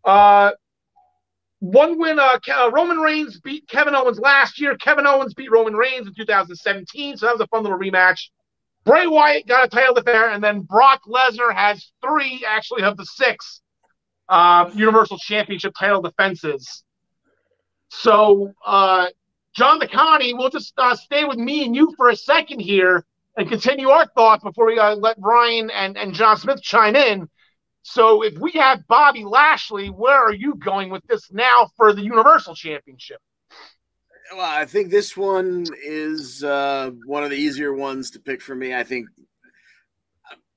Uh, 0.02 0.52
one 1.60 1.98
win, 1.98 2.18
uh, 2.18 2.38
Roman 2.72 2.98
Reigns 2.98 3.40
beat 3.40 3.66
Kevin 3.68 3.94
Owens 3.94 4.18
last 4.18 4.60
year. 4.60 4.76
Kevin 4.76 5.06
Owens 5.06 5.34
beat 5.34 5.50
Roman 5.50 5.74
Reigns 5.74 6.06
in 6.06 6.14
2017, 6.14 7.16
so 7.16 7.26
that 7.26 7.32
was 7.32 7.40
a 7.40 7.46
fun 7.46 7.62
little 7.62 7.78
rematch. 7.78 8.28
Bray 8.84 9.06
Wyatt 9.06 9.46
got 9.46 9.64
a 9.64 9.68
title 9.68 9.96
affair, 9.96 10.30
and 10.30 10.44
then 10.44 10.60
Brock 10.60 11.02
Lesnar 11.08 11.54
has 11.54 11.90
three, 12.02 12.44
actually, 12.46 12.82
of 12.82 12.96
the 12.96 13.06
six 13.06 13.62
uh, 14.28 14.70
Universal 14.74 15.18
Championship 15.18 15.74
title 15.78 16.02
defenses. 16.02 16.84
So, 17.88 18.52
uh, 18.64 19.06
John 19.54 19.80
DeConnie, 19.80 20.36
we'll 20.36 20.50
just 20.50 20.74
uh, 20.76 20.96
stay 20.96 21.24
with 21.24 21.38
me 21.38 21.64
and 21.64 21.74
you 21.74 21.94
for 21.96 22.08
a 22.08 22.16
second 22.16 22.60
here 22.60 23.04
and 23.36 23.48
continue 23.48 23.88
our 23.88 24.06
thoughts 24.06 24.42
before 24.42 24.66
we 24.66 24.78
uh, 24.78 24.96
let 24.96 25.16
Ryan 25.18 25.70
and, 25.70 25.96
and 25.96 26.12
John 26.12 26.36
Smith 26.36 26.60
chime 26.60 26.96
in. 26.96 27.28
So, 27.82 28.22
if 28.22 28.36
we 28.38 28.52
have 28.52 28.86
Bobby 28.88 29.24
Lashley, 29.24 29.88
where 29.88 30.16
are 30.16 30.32
you 30.32 30.56
going 30.56 30.90
with 30.90 31.06
this 31.06 31.30
now 31.32 31.70
for 31.76 31.92
the 31.92 32.02
Universal 32.02 32.54
Championship? 32.54 33.20
Well, 34.32 34.40
I 34.40 34.64
think 34.64 34.90
this 34.90 35.16
one 35.16 35.66
is 35.84 36.42
uh, 36.42 36.90
one 37.06 37.24
of 37.24 37.30
the 37.30 37.36
easier 37.36 37.74
ones 37.74 38.10
to 38.12 38.20
pick 38.20 38.40
for 38.40 38.54
me. 38.54 38.74
I 38.74 38.82
think 38.82 39.08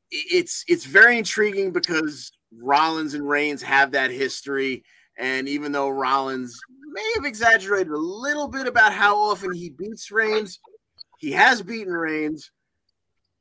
it's 0.09 0.63
it's 0.67 0.85
very 0.85 1.17
intriguing 1.17 1.71
because 1.71 2.31
Rollins 2.51 3.13
and 3.13 3.27
Reigns 3.27 3.61
have 3.61 3.91
that 3.91 4.09
history, 4.09 4.83
and 5.17 5.49
even 5.49 5.71
though 5.71 5.89
Rollins 5.89 6.57
may 6.93 7.11
have 7.15 7.25
exaggerated 7.25 7.91
a 7.91 7.97
little 7.97 8.47
bit 8.47 8.67
about 8.67 8.93
how 8.93 9.17
often 9.17 9.53
he 9.53 9.69
beats 9.69 10.11
Reigns, 10.11 10.59
he 11.19 11.31
has 11.31 11.61
beaten 11.61 11.93
Reigns. 11.93 12.51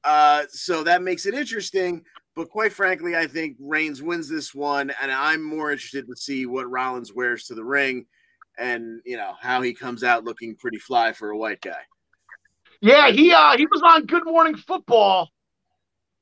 Uh, 0.03 0.45
so 0.51 0.83
that 0.85 1.03
makes 1.03 1.27
it 1.27 1.35
interesting. 1.35 2.03
But 2.35 2.51
quite 2.51 2.73
frankly, 2.73 3.17
I 3.17 3.27
think 3.27 3.57
Reigns 3.59 4.03
wins 4.03 4.29
this 4.29 4.55
one, 4.55 4.93
and 5.01 5.11
I'm 5.11 5.43
more 5.43 5.73
interested 5.73 6.07
to 6.07 6.17
see 6.17 6.47
what 6.47 6.71
Rollins 6.71 7.15
wears 7.15 7.45
to 7.45 7.55
the 7.55 7.65
ring, 7.65 8.07
and 8.59 9.01
you 9.05 9.17
know 9.17 9.33
how 9.41 9.63
he 9.63 9.75
comes 9.75 10.03
out 10.03 10.25
looking 10.25 10.57
pretty 10.57 10.79
fly 10.79 11.13
for 11.13 11.31
a 11.31 11.37
white 11.37 11.61
guy. 11.61 11.83
Yeah, 12.81 13.11
he 13.11 13.33
uh, 13.33 13.57
he 13.57 13.67
was 13.67 13.83
on 13.83 14.07
Good 14.07 14.25
Morning 14.25 14.57
Football 14.57 15.31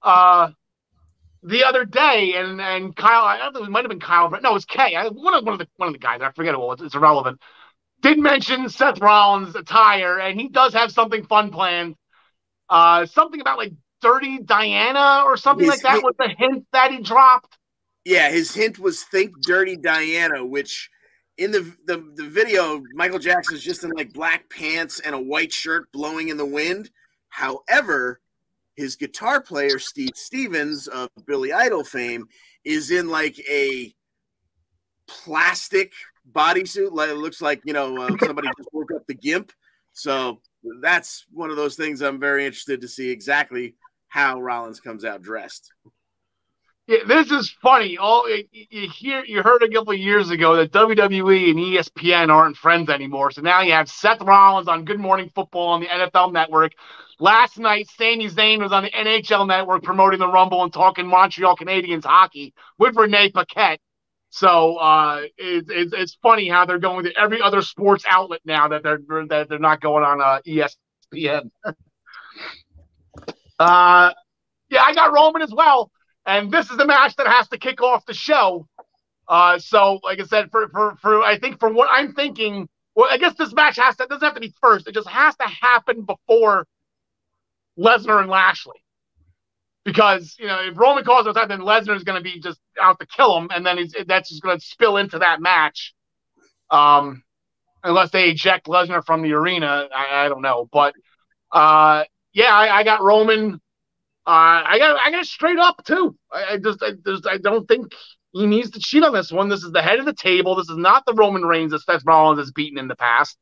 uh, 0.03 0.51
the 1.43 1.65
other 1.65 1.85
day, 1.85 2.35
and 2.37 2.61
and 2.61 2.95
Kyle, 2.95 3.25
I 3.25 3.39
don't 3.39 3.55
know, 3.55 3.65
it 3.65 3.71
might 3.71 3.85
have 3.85 3.91
been 3.91 4.01
Kyle, 4.01 4.29
but 4.29 4.43
no, 4.43 4.51
it 4.51 4.55
was 4.55 4.65
Kay. 4.65 4.95
I, 4.95 5.09
one 5.09 5.35
of 5.35 5.45
one 5.45 5.55
of 5.55 5.59
the 5.59 5.69
one 5.77 5.89
of 5.89 5.93
the 5.93 5.99
guys. 5.99 6.21
I 6.23 6.31
forget 6.33 6.59
what 6.59 6.81
it's 6.81 6.95
irrelevant. 6.95 7.41
Did 8.03 8.19
mention 8.19 8.69
Seth 8.69 9.01
Rollins' 9.01 9.57
attire, 9.57 10.19
and 10.19 10.41
he 10.41 10.49
does 10.49 10.75
have 10.75 10.93
something 10.93 11.25
fun 11.25 11.51
planned. 11.51 11.97
Uh, 12.69 13.07
something 13.07 13.41
about 13.41 13.59
like 13.59 13.73
Dirty 14.01 14.39
Diana 14.39 15.23
or 15.25 15.37
something 15.37 15.65
his 15.65 15.75
like 15.75 15.83
that 15.83 15.93
hint, 15.93 16.05
was 16.05 16.15
the 16.19 16.29
hint 16.29 16.67
that 16.73 16.91
he 16.91 17.01
dropped. 17.01 17.57
Yeah, 18.05 18.31
his 18.31 18.55
hint 18.55 18.79
was 18.79 19.03
think 19.03 19.41
Dirty 19.43 19.77
Diana, 19.77 20.45
which 20.45 20.91
in 21.39 21.51
the, 21.51 21.75
the 21.87 22.13
the 22.15 22.29
video, 22.29 22.83
Michael 22.95 23.19
Jackson's 23.19 23.63
just 23.63 23.85
in 23.85 23.91
like 23.91 24.13
black 24.13 24.49
pants 24.51 25.01
and 25.01 25.15
a 25.15 25.21
white 25.21 25.53
shirt 25.53 25.91
blowing 25.93 26.29
in 26.29 26.37
the 26.37 26.47
wind. 26.47 26.91
However, 27.29 28.21
his 28.77 28.97
guitar 28.97 29.41
player 29.41 29.79
Steve 29.79 30.11
Stevens 30.15 30.87
of 30.87 31.09
Billy 31.27 31.53
Idol 31.53 31.85
fame 31.85 32.27
is 32.65 32.91
in 32.91 33.09
like 33.09 33.39
a 33.49 33.93
plastic 35.09 35.93
bodysuit. 36.31 36.93
Like 36.93 37.11
it 37.11 37.17
looks 37.17 37.43
like 37.43 37.63
you 37.65 37.73
know 37.73 37.97
uh, 37.97 38.17
somebody 38.25 38.49
just 38.57 38.69
woke 38.73 38.93
up 38.95 39.07
the 39.07 39.15
gimp. 39.15 39.53
So 39.93 40.41
that's 40.81 41.27
one 41.33 41.51
of 41.51 41.57
those 41.57 41.77
things 41.77 42.01
I'm 42.01 42.21
very 42.21 42.47
interested 42.47 42.81
to 42.81 42.89
see 42.89 43.11
exactly 43.11 43.75
how 44.09 44.41
Rollins 44.41 44.81
comes 44.81 45.05
out 45.05 45.23
dressed. 45.23 45.73
Yeah, 46.87 46.99
this 47.09 47.31
is 47.31 47.51
funny. 47.63 47.97
All 47.97 48.29
you 48.29 48.91
hear, 48.91 49.25
you 49.25 49.43
heard 49.43 49.63
a 49.63 49.71
couple 49.71 49.95
years 49.95 50.29
ago 50.29 50.57
that 50.57 50.71
WWE 50.71 51.51
and 51.51 51.59
ESPN 51.59 52.29
aren't 52.29 52.59
friends 52.59 52.91
anymore. 52.91 53.31
So 53.31 53.41
now 53.41 53.63
you 53.63 53.73
have 53.73 53.89
Seth 53.89 54.21
Rollins 54.21 54.69
on 54.69 54.85
Good 54.85 55.01
Morning 55.01 55.31
Football 55.35 55.69
on 55.69 55.81
the 55.81 55.87
NFL 55.87 56.33
Network. 56.35 56.73
Last 57.19 57.59
night, 57.59 57.89
Sami 57.97 58.29
Zayn 58.29 58.61
was 58.61 58.73
on 58.73 58.83
the 58.83 58.91
NHL 58.91 59.49
Network 59.49 59.83
promoting 59.83 60.19
the 60.19 60.29
Rumble 60.29 60.63
and 60.63 60.73
talking 60.73 61.07
Montreal 61.07 61.57
Canadiens 61.57 62.05
hockey 62.05 62.53
with 62.79 62.97
Renee 62.97 63.31
Paquette. 63.31 63.81
So 64.29 64.77
uh, 64.77 65.23
it, 65.39 65.71
it, 65.71 65.95
it's 65.95 66.19
funny 66.21 66.51
how 66.51 66.67
they're 66.67 66.79
going 66.79 67.05
to 67.05 67.19
every 67.19 67.41
other 67.41 67.63
sports 67.63 68.05
outlet 68.07 68.41
now 68.45 68.69
that 68.69 68.83
they're 68.83 68.99
that 69.29 69.49
they're 69.49 69.59
not 69.59 69.81
going 69.81 70.05
on 70.05 70.21
uh, 70.21 70.41
ESPN. 70.47 71.51
uh, 73.59 74.13
yeah, 74.69 74.83
I 74.83 74.93
got 74.93 75.15
Roman 75.15 75.41
as 75.41 75.53
well 75.55 75.91
and 76.27 76.51
this 76.51 76.71
is 76.71 76.77
the 76.77 76.87
match 76.87 77.17
that 77.17 77.27
has 77.27 77.49
to 77.49 77.59
kick 77.59 77.83
off 77.83 78.07
the 78.07 78.15
show. 78.15 78.67
Uh, 79.29 79.59
so, 79.59 80.01
like 80.03 80.21
I 80.21 80.25
said, 80.25 80.51
for 80.51 80.69
for 80.69 80.97
for 81.01 81.23
I 81.23 81.39
think 81.39 81.59
for 81.61 81.73
what 81.73 81.89
I'm 81.91 82.13
thinking, 82.13 82.69
well, 82.95 83.09
I 83.11 83.19
guess 83.19 83.35
this 83.35 83.53
match 83.53 83.77
has 83.77 83.97
to 83.97 84.07
doesn't 84.07 84.25
have 84.25 84.35
to 84.35 84.41
be 84.41 84.55
first. 84.61 84.87
It 84.87 84.95
just 84.95 85.09
has 85.09 85.35
to 85.37 85.45
happen 85.45 86.03
before 86.03 86.67
Lesnar 87.79 88.21
and 88.21 88.31
Lashley, 88.31 88.77
because 89.85 90.37
you 90.39 90.47
know 90.47 90.61
if 90.63 90.77
Roman 90.79 91.05
calls 91.05 91.27
out, 91.27 91.49
then 91.49 91.61
Lesnar 91.61 91.97
is 91.97 92.05
going 92.05 92.19
to 92.19 92.23
be 92.23 92.41
just 92.41 92.61
out 92.81 92.99
to 93.01 93.07
kill 93.07 93.37
him, 93.39 93.49
and 93.55 93.65
then 93.65 93.79
he's, 93.79 93.95
that's 94.07 94.29
just 94.29 94.43
going 94.43 94.59
to 94.59 94.65
spill 94.65 94.99
into 94.99 95.19
that 95.21 95.41
match. 95.41 95.95
Um, 96.71 97.23
unless 97.83 98.11
they 98.11 98.31
eject 98.31 98.67
Lesnar 98.67 99.05
from 99.05 99.23
the 99.23 99.33
arena, 99.33 99.89
I, 99.95 100.25
I 100.25 100.29
don't 100.29 100.43
know, 100.43 100.69
but 100.71 100.95
uh, 101.53 102.05
yeah, 102.33 102.53
I, 102.53 102.79
I 102.79 102.85
got 102.85 103.03
Roman 103.03 103.61
uh, 104.27 104.65
I 104.67 104.79
got 104.79 104.99
I 104.99 105.11
got 105.11 105.27
straight 105.27 105.59
up 105.59 105.85
too. 105.85 106.17
I, 106.33 106.55
I 106.55 106.57
just 106.59 106.83
I 106.83 106.93
I 107.31 107.39
don't 107.39 107.67
think 107.69 107.93
he 108.33 108.47
needs 108.47 108.71
to 108.71 108.81
cheat 108.81 109.05
on 109.05 109.13
this 109.13 109.31
one. 109.31 109.49
This 109.49 109.63
is 109.63 109.73
the 109.73 109.83
head 109.83 109.99
of 109.99 110.07
the 110.07 110.15
table. 110.15 110.57
This 110.57 110.69
is 110.69 110.77
not 110.77 111.05
the 111.07 111.15
Roman 111.15 111.43
Reigns 111.43 111.73
that 111.73 111.83
Seth 111.83 112.03
Rollins 112.05 112.41
has 112.41 112.51
beaten 112.51 112.79
in 112.79 112.89
the 112.89 112.97
past. 112.97 113.37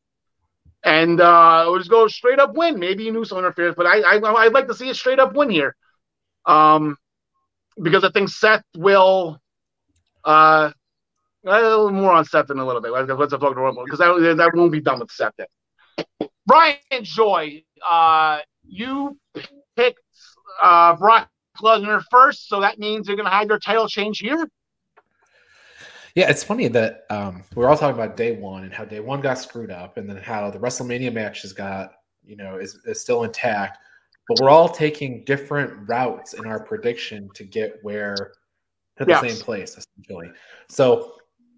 And 0.84 1.20
uh, 1.20 1.64
we'll 1.66 1.78
just 1.78 1.90
go 1.90 2.08
straight 2.08 2.40
up 2.40 2.54
win. 2.54 2.78
Maybe 2.78 3.04
you 3.04 3.12
knew 3.12 3.24
some 3.24 3.38
interference, 3.38 3.76
but 3.76 3.86
I, 3.86 4.00
I 4.00 4.44
I'd 4.44 4.52
like 4.52 4.66
to 4.66 4.74
see 4.74 4.90
a 4.90 4.94
straight 4.94 5.20
up 5.20 5.34
win 5.34 5.48
here. 5.50 5.76
Um, 6.44 6.98
because 7.80 8.04
I 8.04 8.10
think 8.10 8.28
Seth 8.28 8.64
will. 8.76 9.40
Uh, 10.24 10.72
a 11.44 11.60
little 11.60 11.90
more 11.90 12.12
on 12.12 12.24
Seth 12.24 12.50
in 12.50 12.58
a 12.58 12.64
little 12.64 12.80
bit. 12.80 12.92
Let's, 12.92 13.08
talk 13.08 13.40
to 13.40 13.60
Roman 13.60 13.84
because 13.84 13.98
that, 13.98 14.36
that 14.36 14.52
won't 14.54 14.72
be 14.72 14.80
done 14.80 15.00
with 15.00 15.10
Seth 15.10 15.34
yet. 15.38 16.30
Brian 16.46 16.76
Joy, 17.02 17.64
uh, 17.88 18.40
you 18.64 19.18
uh, 20.60 20.96
Brock 20.96 21.28
Lesnar 21.60 22.02
first, 22.10 22.48
so 22.48 22.60
that 22.60 22.78
means 22.78 23.06
they're 23.06 23.16
going 23.16 23.28
to 23.28 23.32
have 23.32 23.48
their 23.48 23.58
title 23.58 23.88
change 23.88 24.18
here. 24.18 24.48
Yeah, 26.14 26.28
it's 26.28 26.44
funny 26.44 26.68
that 26.68 27.04
um, 27.08 27.42
we're 27.54 27.68
all 27.68 27.76
talking 27.76 27.98
about 27.98 28.16
day 28.16 28.36
one 28.36 28.64
and 28.64 28.72
how 28.72 28.84
day 28.84 29.00
one 29.00 29.20
got 29.20 29.38
screwed 29.38 29.70
up, 29.70 29.96
and 29.96 30.08
then 30.08 30.18
how 30.18 30.50
the 30.50 30.58
WrestleMania 30.58 31.12
matches 31.12 31.52
got, 31.52 31.92
you 32.24 32.36
know, 32.36 32.56
is, 32.56 32.78
is 32.84 33.00
still 33.00 33.24
intact. 33.24 33.78
But 34.28 34.40
we're 34.40 34.50
all 34.50 34.68
taking 34.68 35.24
different 35.24 35.88
routes 35.88 36.34
in 36.34 36.46
our 36.46 36.62
prediction 36.62 37.28
to 37.34 37.44
get 37.44 37.78
where 37.82 38.32
to 38.98 39.04
the 39.04 39.12
yes. 39.12 39.20
same 39.20 39.36
place, 39.42 39.76
essentially. 39.78 40.30
So, 40.68 41.14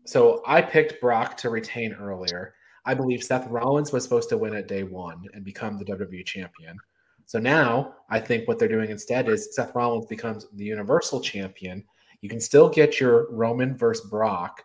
so 0.07 0.43
I 0.47 0.63
picked 0.63 1.01
Brock 1.01 1.37
to 1.39 1.51
retain 1.51 1.93
earlier. 1.93 2.55
I 2.87 2.95
believe 2.95 3.23
Seth 3.23 3.49
Rollins 3.49 3.93
was 3.93 4.05
supposed 4.05 4.29
to 4.29 4.39
win 4.39 4.55
at 4.55 4.69
day 4.69 4.83
one 4.83 5.25
and 5.35 5.45
become 5.45 5.79
the 5.79 5.85
WWE 5.85 6.25
champion. 6.25 6.79
So 7.27 7.39
now 7.39 7.95
I 8.11 8.21
think 8.21 8.47
what 8.47 8.59
they're 8.59 8.69
doing 8.69 8.91
instead 8.91 9.29
is 9.29 9.55
Seth 9.55 9.75
Rollins 9.75 10.07
becomes 10.07 10.47
the 10.53 10.65
Universal 10.65 11.21
Champion. 11.21 11.85
You 12.21 12.29
can 12.29 12.41
still 12.41 12.69
get 12.69 13.01
your 13.01 13.31
Roman 13.31 13.77
versus 13.77 14.09
Brock, 14.09 14.63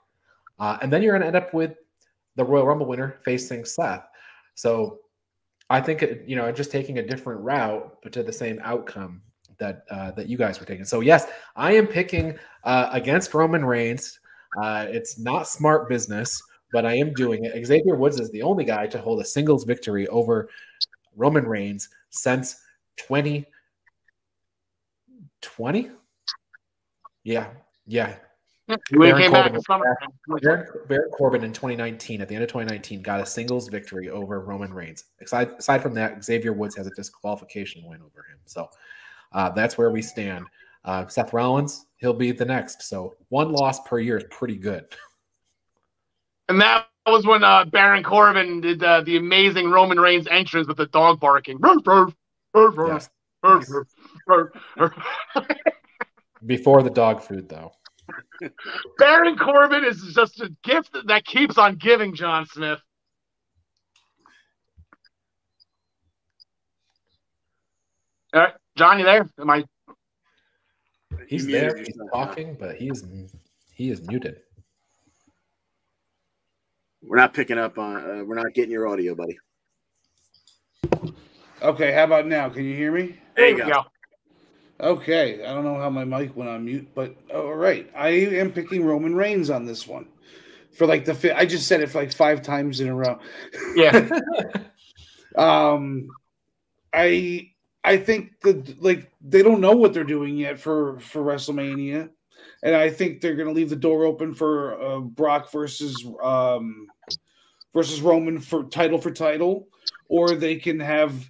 uh, 0.60 0.78
and 0.82 0.92
then 0.92 1.02
you're 1.02 1.14
going 1.14 1.22
to 1.22 1.28
end 1.28 1.36
up 1.36 1.54
with 1.54 1.76
the 2.36 2.44
Royal 2.44 2.66
Rumble 2.66 2.86
winner 2.86 3.20
facing 3.24 3.66
Seth. 3.66 4.08
So 4.56 5.00
I 5.70 5.82
think 5.82 6.02
it, 6.04 6.24
you 6.28 6.36
know 6.36 6.52
just 6.52 6.72
taking 6.72 7.00
a 7.00 7.06
different 7.06 7.42
route, 7.42 7.98
but 8.02 8.12
to 8.14 8.24
the 8.24 8.34
same 8.34 8.60
outcome 8.64 9.22
that 9.60 9.84
uh, 9.92 10.12
that 10.12 10.28
you 10.28 10.38
guys 10.38 10.60
were 10.60 10.66
taking. 10.66 10.86
So 10.86 11.02
yes, 11.02 11.28
I 11.56 11.74
am 11.74 11.88
picking 11.88 12.38
uh, 12.64 12.90
against 12.92 13.34
Roman 13.34 13.64
Reigns. 13.64 14.20
Uh, 14.62 14.88
it's 14.90 15.20
not 15.20 15.48
smart 15.48 15.90
business, 15.90 16.42
but 16.72 16.86
I 16.86 16.96
am 16.96 17.14
doing 17.14 17.46
it. 17.46 17.66
Xavier 17.66 17.96
Woods 17.96 18.20
is 18.20 18.32
the 18.32 18.42
only 18.42 18.64
guy 18.64 18.88
to 18.88 19.00
hold 19.00 19.22
a 19.22 19.26
singles 19.26 19.64
victory 19.64 20.08
over 20.08 20.50
Roman 21.20 21.46
Reigns 21.46 21.90
since 22.10 22.56
2020. 22.98 25.92
Yeah, 27.24 27.48
yeah, 27.86 28.16
We 28.92 29.08
Baron 29.08 29.22
came 29.22 29.32
back 29.32 29.44
Corbin 29.44 29.56
in 29.56 29.62
summer. 29.64 29.98
Baron, 30.42 30.68
Baron 30.88 31.10
Corbin 31.12 31.44
in 31.44 31.54
2019, 31.54 32.22
at 32.22 32.28
the 32.28 32.36
end 32.36 32.44
of 32.44 32.50
2019, 32.50 33.02
got 33.02 33.20
a 33.20 33.26
singles 33.26 33.68
victory 33.68 34.10
over 34.10 34.42
Roman 34.42 34.74
Reigns. 34.74 35.06
Aside, 35.22 35.52
aside 35.58 35.82
from 35.82 35.94
that, 35.96 36.24
Xavier 36.24 36.54
Woods 36.54 36.76
has 36.76 36.88
a 36.88 36.92
disqualification 36.92 37.84
win 37.86 38.02
over 38.02 38.26
him. 38.30 38.38
So 38.46 38.70
uh, 39.34 39.50
that's 39.50 39.78
where 39.78 39.92
we 39.92 40.02
stand. 40.02 40.46
Uh, 40.86 41.08
Seth 41.08 41.34
Rollins, 41.34 41.88
he'll 41.98 42.14
be 42.14 42.32
the 42.32 42.46
next. 42.46 42.84
So 42.84 43.16
one 43.30 43.52
loss 43.52 43.82
per 43.82 44.00
year 44.00 44.18
is 44.18 44.24
pretty 44.30 44.56
good. 44.56 44.86
And 46.50 46.60
that 46.62 46.88
was 47.06 47.26
when 47.28 47.44
uh, 47.44 47.66
Baron 47.66 48.04
Corbin 48.04 48.60
did 48.62 48.84
uh, 48.84 49.02
the 49.02 49.18
amazing 49.18 49.70
Roman 49.70 50.00
Reigns 50.00 50.28
entrance 50.30 50.68
with 50.68 50.78
the 50.78 50.88
dog 50.88 51.20
barking. 51.20 51.60
Yes. 52.88 53.10
Before 56.46 56.82
the 56.82 56.90
dog 56.90 57.22
food, 57.22 57.48
though. 57.48 57.72
Baron 58.98 59.38
Corbin 59.38 59.86
is 59.86 60.02
just 60.16 60.42
a 60.42 60.50
gift 60.64 60.98
that 61.06 61.24
keeps 61.24 61.60
on 61.60 61.76
giving, 61.76 62.16
John 62.16 62.48
Smith. 62.48 62.80
All 68.34 68.42
right, 68.42 68.54
John, 68.76 68.98
you 69.00 69.06
there? 69.06 69.30
Am 69.40 69.50
I? 69.50 69.64
He's 71.28 71.46
You 71.46 71.52
there, 71.52 71.78
he's 71.78 71.98
talking, 72.12 72.58
but 72.60 72.76
he's 72.76 73.04
he 73.74 73.92
is 73.92 74.02
muted. 74.08 74.42
We're 77.02 77.18
not 77.18 77.34
picking 77.34 77.58
up 77.58 77.78
on. 77.78 77.96
Uh, 77.98 78.24
we're 78.24 78.36
not 78.36 78.54
getting 78.54 78.72
your 78.72 78.88
audio, 78.88 79.16
buddy. 79.16 79.38
Okay, 81.62 81.92
how 81.92 82.06
about 82.06 82.28
now? 82.28 82.50
Can 82.50 82.66
you 82.66 82.76
hear 82.76 82.92
me? 82.92 83.18
There 83.36 83.50
you 83.50 83.56
we 83.56 83.72
go. 83.72 83.86
Okay, 84.82 85.46
I 85.46 85.54
don't 85.54 85.66
know 85.66 85.76
how 85.76 85.90
my 85.90 86.06
mic 86.06 86.36
went 86.36 86.50
on 86.50 86.66
mute, 86.66 86.88
but 86.96 87.16
all 87.34 87.56
right, 87.56 87.90
I 87.96 88.10
am 88.10 88.52
picking 88.52 88.86
Roman 88.86 89.14
Reigns 89.16 89.50
on 89.50 89.66
this 89.66 89.86
one 89.86 90.08
for 90.72 90.88
like 90.88 91.04
the 91.04 91.14
fifth. 91.14 91.36
I 91.36 91.46
just 91.46 91.68
said 91.68 91.82
it 91.82 91.90
for 91.90 92.00
like 92.00 92.14
five 92.14 92.42
times 92.42 92.80
in 92.80 92.88
a 92.88 92.96
row. 92.96 93.20
Yeah, 93.76 94.10
Um, 95.36 96.10
I 96.94 97.52
I 97.84 97.98
think 97.98 98.40
that 98.42 98.82
like 98.82 99.12
they 99.22 99.42
don't 99.42 99.62
know 99.62 99.76
what 99.76 99.94
they're 99.94 100.04
doing 100.04 100.38
yet 100.38 100.60
for 100.60 101.00
for 101.00 101.22
WrestleMania, 101.24 102.10
and 102.64 102.76
I 102.76 102.90
think 102.90 103.22
they're 103.22 103.36
going 103.36 103.48
to 103.48 103.54
leave 103.54 103.70
the 103.70 103.76
door 103.76 104.06
open 104.06 104.34
for 104.34 104.82
uh, 104.82 105.00
Brock 105.00 105.52
versus 105.52 106.06
um 106.22 106.88
versus 107.74 108.02
Roman 108.02 108.40
for 108.40 108.64
title 108.64 109.00
for 109.00 109.12
title, 109.12 109.68
or 110.08 110.36
they 110.36 110.56
can 110.56 110.80
have 110.80 111.30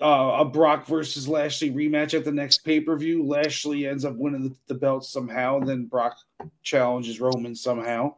uh, 0.00 0.38
a 0.40 0.44
Brock 0.44 0.86
versus 0.86 1.28
Lashley 1.28 1.70
rematch 1.70 2.14
at 2.14 2.24
the 2.24 2.32
next 2.32 2.58
pay 2.58 2.80
per 2.80 2.96
view. 2.96 3.24
Lashley 3.24 3.86
ends 3.86 4.04
up 4.04 4.16
winning 4.16 4.42
the, 4.42 4.54
the 4.66 4.74
belt 4.74 5.04
somehow, 5.04 5.58
and 5.58 5.68
then 5.68 5.86
Brock 5.86 6.16
challenges 6.62 7.20
Roman 7.20 7.54
somehow. 7.54 8.14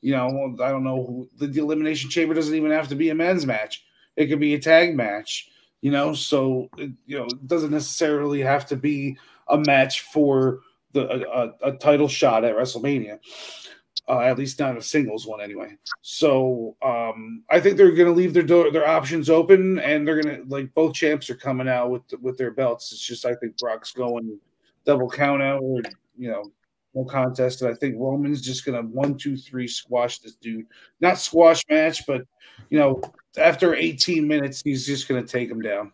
You 0.00 0.12
know, 0.12 0.56
I 0.62 0.70
don't 0.70 0.84
know 0.84 1.04
who 1.04 1.28
the, 1.36 1.48
the 1.48 1.60
elimination 1.60 2.08
chamber 2.08 2.34
doesn't 2.34 2.54
even 2.54 2.70
have 2.70 2.88
to 2.88 2.94
be 2.94 3.10
a 3.10 3.14
men's 3.14 3.46
match. 3.46 3.84
It 4.16 4.26
could 4.26 4.38
be 4.38 4.54
a 4.54 4.60
tag 4.60 4.94
match, 4.94 5.48
you 5.80 5.90
know. 5.90 6.14
So 6.14 6.68
it, 6.78 6.92
you 7.06 7.18
know, 7.18 7.24
it 7.24 7.48
doesn't 7.48 7.72
necessarily 7.72 8.40
have 8.40 8.66
to 8.66 8.76
be 8.76 9.16
a 9.48 9.58
match 9.58 10.02
for 10.02 10.60
the 10.94 11.28
a, 11.30 11.68
a, 11.68 11.72
title 11.76 12.08
shot 12.08 12.44
at 12.44 12.56
WrestleMania. 12.56 13.18
Uh, 14.06 14.20
at 14.20 14.38
least 14.38 14.58
not 14.58 14.76
a 14.76 14.82
singles 14.82 15.26
one 15.26 15.40
anyway. 15.40 15.74
So 16.02 16.76
um, 16.82 17.42
I 17.50 17.58
think 17.58 17.76
they're 17.76 17.92
going 17.92 18.08
to 18.08 18.12
leave 18.12 18.34
their 18.34 18.42
door, 18.42 18.70
their 18.70 18.86
options 18.86 19.30
open, 19.30 19.78
and 19.78 20.06
they're 20.06 20.20
going 20.20 20.42
to 20.42 20.48
like 20.48 20.74
both 20.74 20.94
champs 20.94 21.30
are 21.30 21.36
coming 21.36 21.68
out 21.68 21.90
with 21.90 22.02
with 22.20 22.36
their 22.36 22.50
belts. 22.50 22.92
It's 22.92 23.00
just 23.00 23.24
I 23.24 23.34
think 23.34 23.56
Brock's 23.58 23.92
going 23.92 24.38
double 24.84 25.08
count 25.08 25.42
out 25.42 25.62
or 25.62 25.80
you 26.18 26.30
know 26.30 26.44
no 26.94 27.04
contest. 27.04 27.62
And 27.62 27.72
I 27.72 27.76
think 27.76 27.96
Roman's 27.98 28.42
just 28.42 28.64
going 28.64 28.80
to 28.80 28.88
one 28.88 29.16
two 29.16 29.36
three 29.36 29.66
squash 29.66 30.18
this 30.18 30.34
dude. 30.34 30.66
Not 31.00 31.18
squash 31.18 31.62
match, 31.70 32.06
but 32.06 32.22
you 32.68 32.78
know 32.78 33.00
after 33.38 33.74
18 33.74 34.26
minutes 34.28 34.62
he's 34.62 34.86
just 34.86 35.08
going 35.08 35.24
to 35.24 35.30
take 35.30 35.50
him 35.50 35.60
down. 35.60 35.92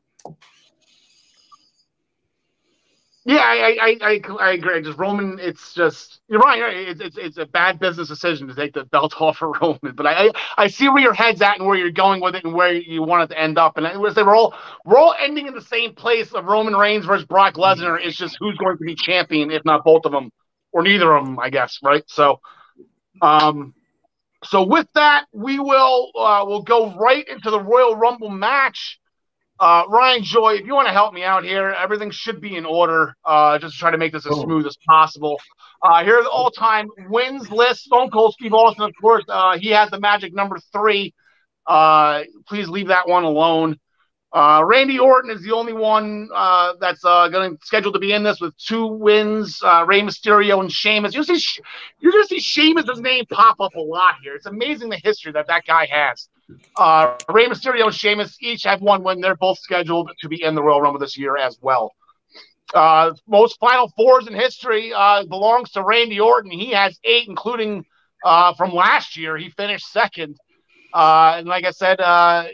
Yeah, 3.24 3.38
I, 3.38 3.76
I, 3.80 3.96
I, 4.00 4.20
I 4.40 4.52
agree. 4.52 4.82
Just 4.82 4.98
Roman, 4.98 5.38
it's 5.40 5.74
just 5.74 6.20
you're 6.28 6.40
right. 6.40 6.60
It's, 6.88 7.00
it's 7.00 7.18
it's 7.18 7.38
a 7.38 7.46
bad 7.46 7.78
business 7.78 8.08
decision 8.08 8.48
to 8.48 8.54
take 8.54 8.74
the 8.74 8.84
belt 8.86 9.14
off 9.20 9.42
of 9.42 9.56
Roman. 9.60 9.94
But 9.94 10.06
I, 10.06 10.26
I, 10.26 10.30
I 10.58 10.66
see 10.68 10.88
where 10.88 11.02
your 11.02 11.14
head's 11.14 11.42
at 11.42 11.58
and 11.58 11.66
where 11.66 11.76
you're 11.76 11.90
going 11.92 12.22
with 12.22 12.34
it 12.34 12.44
and 12.44 12.54
where 12.54 12.72
you 12.72 13.02
want 13.02 13.24
it 13.30 13.34
to 13.34 13.40
end 13.40 13.58
up. 13.58 13.76
And 13.76 13.86
I 13.86 13.96
would 13.96 14.14
say 14.14 14.22
we're 14.22 14.36
all 14.36 14.54
we're 14.86 14.98
all 14.98 15.14
ending 15.18 15.46
in 15.46 15.54
the 15.54 15.62
same 15.62 15.94
place 15.94 16.32
of 16.32 16.46
Roman 16.46 16.74
Reigns 16.74 17.06
versus 17.06 17.26
Brock 17.26 17.54
Lesnar. 17.54 17.98
It's 18.02 18.16
just 18.16 18.36
who's 18.40 18.56
going 18.56 18.78
to 18.78 18.84
be 18.84 18.96
champion, 18.96 19.50
if 19.50 19.64
not 19.66 19.84
both 19.84 20.06
of 20.06 20.12
them, 20.12 20.30
or 20.72 20.82
neither 20.82 21.14
of 21.14 21.26
them, 21.26 21.38
I 21.38 21.50
guess. 21.50 21.78
Right. 21.84 22.04
So, 22.08 22.40
um, 23.22 23.74
so 24.44 24.64
with 24.64 24.88
that, 24.94 25.26
we 25.32 25.58
will 25.58 26.12
uh, 26.16 26.44
we'll 26.46 26.62
go 26.62 26.94
right 26.96 27.28
into 27.28 27.50
the 27.50 27.60
Royal 27.60 27.96
Rumble 27.96 28.30
match. 28.30 28.99
Uh, 29.60 29.84
Ryan 29.88 30.24
Joy, 30.24 30.54
if 30.54 30.66
you 30.66 30.74
want 30.74 30.88
to 30.88 30.92
help 30.92 31.12
me 31.12 31.22
out 31.22 31.44
here, 31.44 31.68
everything 31.78 32.10
should 32.10 32.40
be 32.40 32.56
in 32.56 32.64
order. 32.64 33.14
Uh, 33.24 33.58
just 33.58 33.74
to 33.74 33.78
try 33.78 33.90
to 33.90 33.98
make 33.98 34.12
this 34.12 34.24
as 34.24 34.32
Oh. 34.34 34.42
smooth 34.42 34.66
as 34.66 34.78
possible. 34.88 35.38
Uh, 35.82 36.02
here 36.02 36.18
are 36.18 36.22
the 36.22 36.30
all-time 36.30 36.88
wins 37.08 37.50
list. 37.50 37.84
Stone 37.84 38.10
Cold 38.10 38.32
Steve 38.32 38.54
Austin, 38.54 38.84
of 38.84 38.92
course, 39.00 39.24
uh, 39.28 39.58
he 39.58 39.68
has 39.68 39.90
the 39.90 40.00
magic 40.00 40.34
number 40.34 40.58
three. 40.72 41.12
Uh, 41.66 42.22
please 42.48 42.68
leave 42.68 42.88
that 42.88 43.06
one 43.06 43.24
alone. 43.24 43.78
Uh, 44.32 44.62
Randy 44.64 44.98
Orton 44.98 45.30
is 45.30 45.42
the 45.42 45.52
only 45.52 45.72
one 45.72 46.28
uh, 46.32 46.74
that's 46.80 47.04
uh, 47.04 47.28
going 47.28 47.50
to 47.56 47.58
scheduled 47.66 47.94
to 47.94 48.00
be 48.00 48.12
in 48.12 48.22
this 48.22 48.40
with 48.40 48.56
two 48.56 48.86
wins. 48.86 49.60
Uh, 49.62 49.84
Rey 49.86 50.00
Mysterio 50.02 50.60
and 50.60 50.70
Sheamus. 50.72 51.14
You're 51.14 51.24
going 51.24 52.22
to 52.22 52.28
see 52.28 52.40
Sheamus' 52.40 52.98
name 52.98 53.24
pop 53.28 53.60
up 53.60 53.74
a 53.74 53.80
lot 53.80 54.14
here. 54.22 54.34
It's 54.36 54.46
amazing 54.46 54.88
the 54.88 55.00
history 55.02 55.32
that 55.32 55.48
that 55.48 55.64
guy 55.66 55.86
has. 55.90 56.28
Uh, 56.76 57.16
Rey 57.28 57.46
Mysterio 57.46 57.86
and 57.86 57.94
Sheamus 57.94 58.36
each 58.40 58.64
have 58.64 58.80
one 58.80 59.02
win. 59.02 59.20
They're 59.20 59.36
both 59.36 59.58
scheduled 59.58 60.10
to 60.20 60.28
be 60.28 60.42
in 60.42 60.54
the 60.54 60.62
Royal 60.62 60.80
Rumble 60.80 61.00
this 61.00 61.18
year 61.18 61.36
as 61.36 61.58
well. 61.60 61.92
Uh, 62.74 63.12
most 63.26 63.58
Final 63.58 63.92
Fours 63.96 64.26
in 64.28 64.34
history 64.34 64.92
uh, 64.94 65.24
belongs 65.24 65.72
to 65.72 65.82
Randy 65.82 66.20
Orton. 66.20 66.50
He 66.50 66.70
has 66.70 66.98
eight, 67.04 67.28
including 67.28 67.84
uh, 68.24 68.54
from 68.54 68.72
last 68.72 69.16
year. 69.16 69.36
He 69.36 69.50
finished 69.50 69.90
second. 69.90 70.36
Uh, 70.92 71.34
and 71.36 71.46
like 71.46 71.64
I 71.64 71.70
said, 71.70 72.00
uh, 72.00 72.44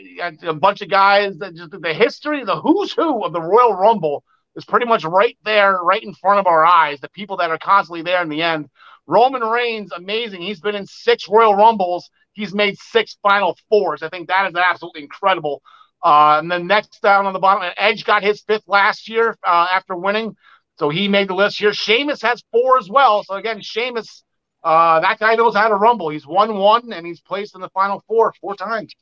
a 0.43 0.53
bunch 0.53 0.81
of 0.81 0.89
guys 0.89 1.37
that 1.39 1.55
just 1.55 1.71
the 1.71 1.93
history, 1.93 2.43
the 2.43 2.59
who's 2.59 2.93
who 2.93 3.23
of 3.23 3.33
the 3.33 3.41
Royal 3.41 3.73
Rumble 3.73 4.23
is 4.55 4.65
pretty 4.65 4.85
much 4.85 5.03
right 5.03 5.37
there, 5.43 5.79
right 5.83 6.03
in 6.03 6.13
front 6.13 6.39
of 6.39 6.47
our 6.47 6.65
eyes. 6.65 6.99
The 6.99 7.09
people 7.09 7.37
that 7.37 7.49
are 7.49 7.57
constantly 7.57 8.01
there 8.01 8.21
in 8.21 8.29
the 8.29 8.41
end. 8.41 8.69
Roman 9.07 9.41
Reigns, 9.41 9.91
amazing. 9.91 10.41
He's 10.41 10.59
been 10.59 10.75
in 10.75 10.85
six 10.85 11.27
Royal 11.29 11.55
Rumbles. 11.55 12.09
He's 12.37 12.53
made 12.53 12.77
six 12.77 13.17
Final 13.23 13.57
Fours. 13.69 14.03
I 14.03 14.09
think 14.09 14.27
that 14.27 14.47
is 14.49 14.55
absolutely 14.55 15.01
incredible. 15.01 15.61
Uh, 16.03 16.37
and 16.39 16.51
then 16.51 16.67
next 16.67 17.01
down 17.01 17.25
on 17.25 17.33
the 17.33 17.39
bottom, 17.39 17.69
Edge 17.75 18.05
got 18.05 18.21
his 18.23 18.41
fifth 18.41 18.67
last 18.67 19.09
year 19.09 19.35
uh, 19.45 19.67
after 19.71 19.95
winning. 19.95 20.35
So 20.77 20.89
he 20.89 21.07
made 21.07 21.27
the 21.29 21.33
list 21.33 21.57
here. 21.57 21.73
Sheamus 21.73 22.21
has 22.21 22.43
four 22.51 22.77
as 22.77 22.87
well. 22.89 23.23
So 23.23 23.33
again, 23.33 23.61
Sheamus, 23.61 24.23
uh, 24.63 24.99
that 24.99 25.19
guy 25.19 25.33
knows 25.33 25.55
how 25.55 25.67
to 25.67 25.75
rumble. 25.75 26.09
He's 26.09 26.27
won 26.27 26.55
one 26.57 26.93
and 26.93 27.05
he's 27.05 27.19
placed 27.19 27.55
in 27.55 27.61
the 27.61 27.69
final 27.69 28.03
four 28.07 28.31
four 28.39 28.55
times. 28.55 28.93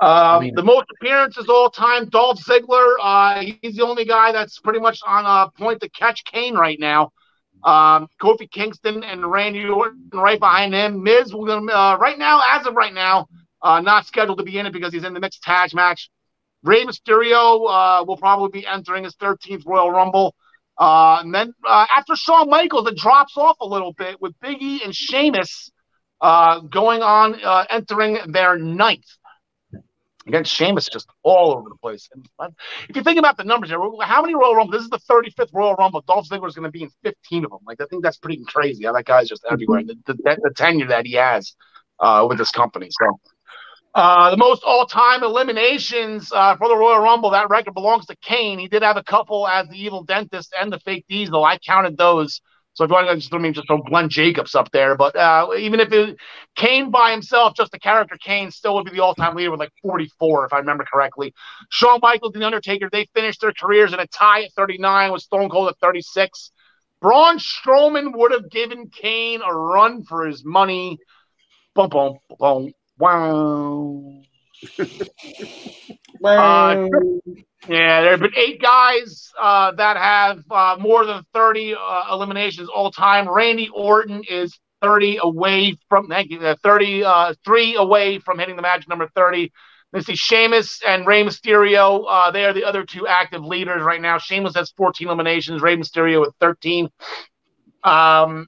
Uh, 0.00 0.38
I 0.38 0.40
mean- 0.40 0.54
the 0.54 0.62
most 0.62 0.86
appearances 0.90 1.46
all 1.48 1.68
time, 1.68 2.08
Dolph 2.08 2.38
Ziggler. 2.40 2.94
Uh, 3.02 3.44
he's 3.60 3.76
the 3.76 3.84
only 3.84 4.06
guy 4.06 4.32
that's 4.32 4.58
pretty 4.60 4.78
much 4.80 5.00
on 5.06 5.26
a 5.26 5.50
point 5.62 5.82
to 5.82 5.90
catch 5.90 6.24
Kane 6.24 6.54
right 6.54 6.78
now. 6.80 7.10
Um, 7.64 8.08
Kofi 8.20 8.50
Kingston 8.50 9.02
and 9.02 9.30
Randy 9.30 9.66
Orton 9.66 10.10
right 10.12 10.38
behind 10.38 10.74
him. 10.74 11.02
Miz, 11.02 11.32
uh, 11.32 11.96
right 12.00 12.18
now, 12.18 12.40
as 12.44 12.66
of 12.66 12.74
right 12.74 12.94
now, 12.94 13.26
uh, 13.62 13.80
not 13.80 14.06
scheduled 14.06 14.38
to 14.38 14.44
be 14.44 14.58
in 14.58 14.66
it 14.66 14.72
because 14.72 14.92
he's 14.92 15.04
in 15.04 15.14
the 15.14 15.20
mixed 15.20 15.42
tag 15.42 15.74
match. 15.74 16.10
Rey 16.62 16.84
Mysterio 16.84 17.66
uh, 17.68 18.04
will 18.04 18.16
probably 18.16 18.60
be 18.60 18.66
entering 18.66 19.04
his 19.04 19.14
13th 19.16 19.66
Royal 19.66 19.90
Rumble. 19.90 20.34
Uh, 20.76 21.18
and 21.20 21.34
then 21.34 21.52
uh, 21.66 21.86
after 21.96 22.14
Shawn 22.14 22.48
Michaels, 22.48 22.86
it 22.88 22.96
drops 22.96 23.36
off 23.36 23.56
a 23.60 23.66
little 23.66 23.92
bit 23.92 24.20
with 24.20 24.34
Big 24.40 24.62
E 24.62 24.82
and 24.84 24.94
Sheamus 24.94 25.70
uh, 26.20 26.60
going 26.60 27.02
on, 27.02 27.42
uh, 27.42 27.64
entering 27.70 28.18
their 28.28 28.56
ninth. 28.56 29.06
Again, 30.28 30.44
Sheamus 30.44 30.88
just 30.88 31.08
all 31.22 31.52
over 31.52 31.70
the 31.70 31.76
place. 31.76 32.08
And 32.12 32.52
if 32.88 32.96
you 32.96 33.02
think 33.02 33.18
about 33.18 33.38
the 33.38 33.44
numbers 33.44 33.70
here, 33.70 33.80
how 34.02 34.20
many 34.20 34.34
Royal 34.34 34.54
Rumble? 34.54 34.72
This 34.72 34.82
is 34.82 34.90
the 34.90 34.98
35th 34.98 35.48
Royal 35.54 35.74
Rumble. 35.74 36.02
Dolph 36.02 36.28
Ziggler 36.28 36.48
is 36.48 36.54
going 36.54 36.64
to 36.64 36.70
be 36.70 36.82
in 36.82 36.90
15 37.02 37.46
of 37.46 37.50
them. 37.50 37.60
Like 37.66 37.80
I 37.80 37.86
think 37.86 38.02
that's 38.02 38.18
pretty 38.18 38.44
crazy. 38.46 38.84
How 38.84 38.92
that 38.92 39.06
guy's 39.06 39.28
just 39.28 39.44
everywhere. 39.50 39.82
The, 39.84 39.96
the, 40.06 40.38
the 40.42 40.52
tenure 40.54 40.88
that 40.88 41.06
he 41.06 41.14
has 41.14 41.54
uh, 41.98 42.26
with 42.28 42.38
this 42.38 42.50
company. 42.50 42.88
So. 42.90 43.18
Uh, 43.94 44.30
the 44.30 44.36
most 44.36 44.62
all-time 44.64 45.24
eliminations 45.24 46.30
uh, 46.32 46.54
for 46.56 46.68
the 46.68 46.76
Royal 46.76 47.00
Rumble. 47.00 47.30
That 47.30 47.48
record 47.48 47.72
belongs 47.72 48.06
to 48.06 48.16
Kane. 48.16 48.58
He 48.58 48.68
did 48.68 48.82
have 48.82 48.98
a 48.98 49.02
couple 49.02 49.48
as 49.48 49.66
the 49.68 49.82
Evil 49.82 50.04
Dentist 50.04 50.54
and 50.60 50.70
the 50.70 50.78
Fake 50.80 51.06
Diesel. 51.08 51.42
I 51.42 51.58
counted 51.58 51.96
those. 51.96 52.40
So 52.78 52.84
if 52.84 52.90
you 52.90 52.94
want 52.94 53.08
to 53.08 53.16
just 53.16 53.30
throw 53.30 53.40
me 53.40 53.50
just 53.50 53.66
throw 53.66 53.82
Glenn 53.82 54.08
Jacobs 54.08 54.54
up 54.54 54.70
there, 54.70 54.94
but 54.96 55.16
uh, 55.16 55.48
even 55.58 55.80
if 55.80 55.90
it, 55.90 56.16
Kane 56.54 56.92
by 56.92 57.10
himself, 57.10 57.54
just 57.56 57.72
the 57.72 57.78
character 57.80 58.16
Kane, 58.22 58.52
still 58.52 58.76
would 58.76 58.84
be 58.84 58.92
the 58.92 59.02
all-time 59.02 59.34
leader 59.34 59.50
with 59.50 59.58
like 59.58 59.72
44, 59.82 60.46
if 60.46 60.52
I 60.52 60.58
remember 60.58 60.84
correctly. 60.84 61.34
Shawn 61.70 61.98
Michaels 62.00 62.34
and 62.34 62.42
The 62.42 62.46
Undertaker, 62.46 62.88
they 62.88 63.08
finished 63.12 63.40
their 63.40 63.52
careers 63.52 63.92
in 63.92 63.98
a 63.98 64.06
tie 64.06 64.44
at 64.44 64.52
39 64.52 65.10
with 65.10 65.22
Stone 65.22 65.48
Cold 65.48 65.70
at 65.70 65.78
36. 65.80 66.52
Braun 67.02 67.38
Strowman 67.38 68.16
would 68.16 68.30
have 68.30 68.48
given 68.48 68.88
Kane 68.90 69.40
a 69.44 69.52
run 69.52 70.04
for 70.04 70.24
his 70.24 70.44
money. 70.44 70.98
Boom, 71.74 71.88
boom, 71.88 72.18
boom, 72.38 72.72
wow. 72.96 74.22
uh, 76.24 76.76
yeah, 77.66 78.02
there 78.02 78.12
have 78.12 78.20
been 78.20 78.36
eight 78.36 78.62
guys 78.62 79.32
uh, 79.38 79.72
that 79.72 79.96
have 79.96 80.44
uh, 80.50 80.76
more 80.78 81.04
than 81.04 81.24
30 81.34 81.74
uh, 81.74 82.02
eliminations 82.12 82.68
all 82.68 82.90
time. 82.90 83.28
Randy 83.28 83.68
Orton 83.74 84.22
is 84.28 84.58
30 84.80 85.18
away 85.22 85.76
from, 85.88 86.06
thank 86.06 86.30
you, 86.30 86.40
uh, 86.40 86.54
33 86.62 87.76
uh, 87.76 87.80
away 87.80 88.18
from 88.20 88.38
hitting 88.38 88.56
the 88.56 88.62
magic 88.62 88.88
number 88.88 89.08
30. 89.14 89.50
Let's 89.92 90.06
see, 90.06 90.14
Sheamus 90.14 90.82
and 90.86 91.06
Rey 91.06 91.24
Mysterio. 91.24 92.04
Uh, 92.08 92.30
they 92.30 92.44
are 92.44 92.52
the 92.52 92.64
other 92.64 92.84
two 92.84 93.06
active 93.06 93.44
leaders 93.44 93.82
right 93.82 94.00
now. 94.00 94.18
Sheamus 94.18 94.54
has 94.54 94.70
14 94.76 95.08
eliminations, 95.08 95.60
Rey 95.60 95.76
Mysterio 95.76 96.20
with 96.20 96.34
13. 96.40 96.88
Um, 97.82 98.46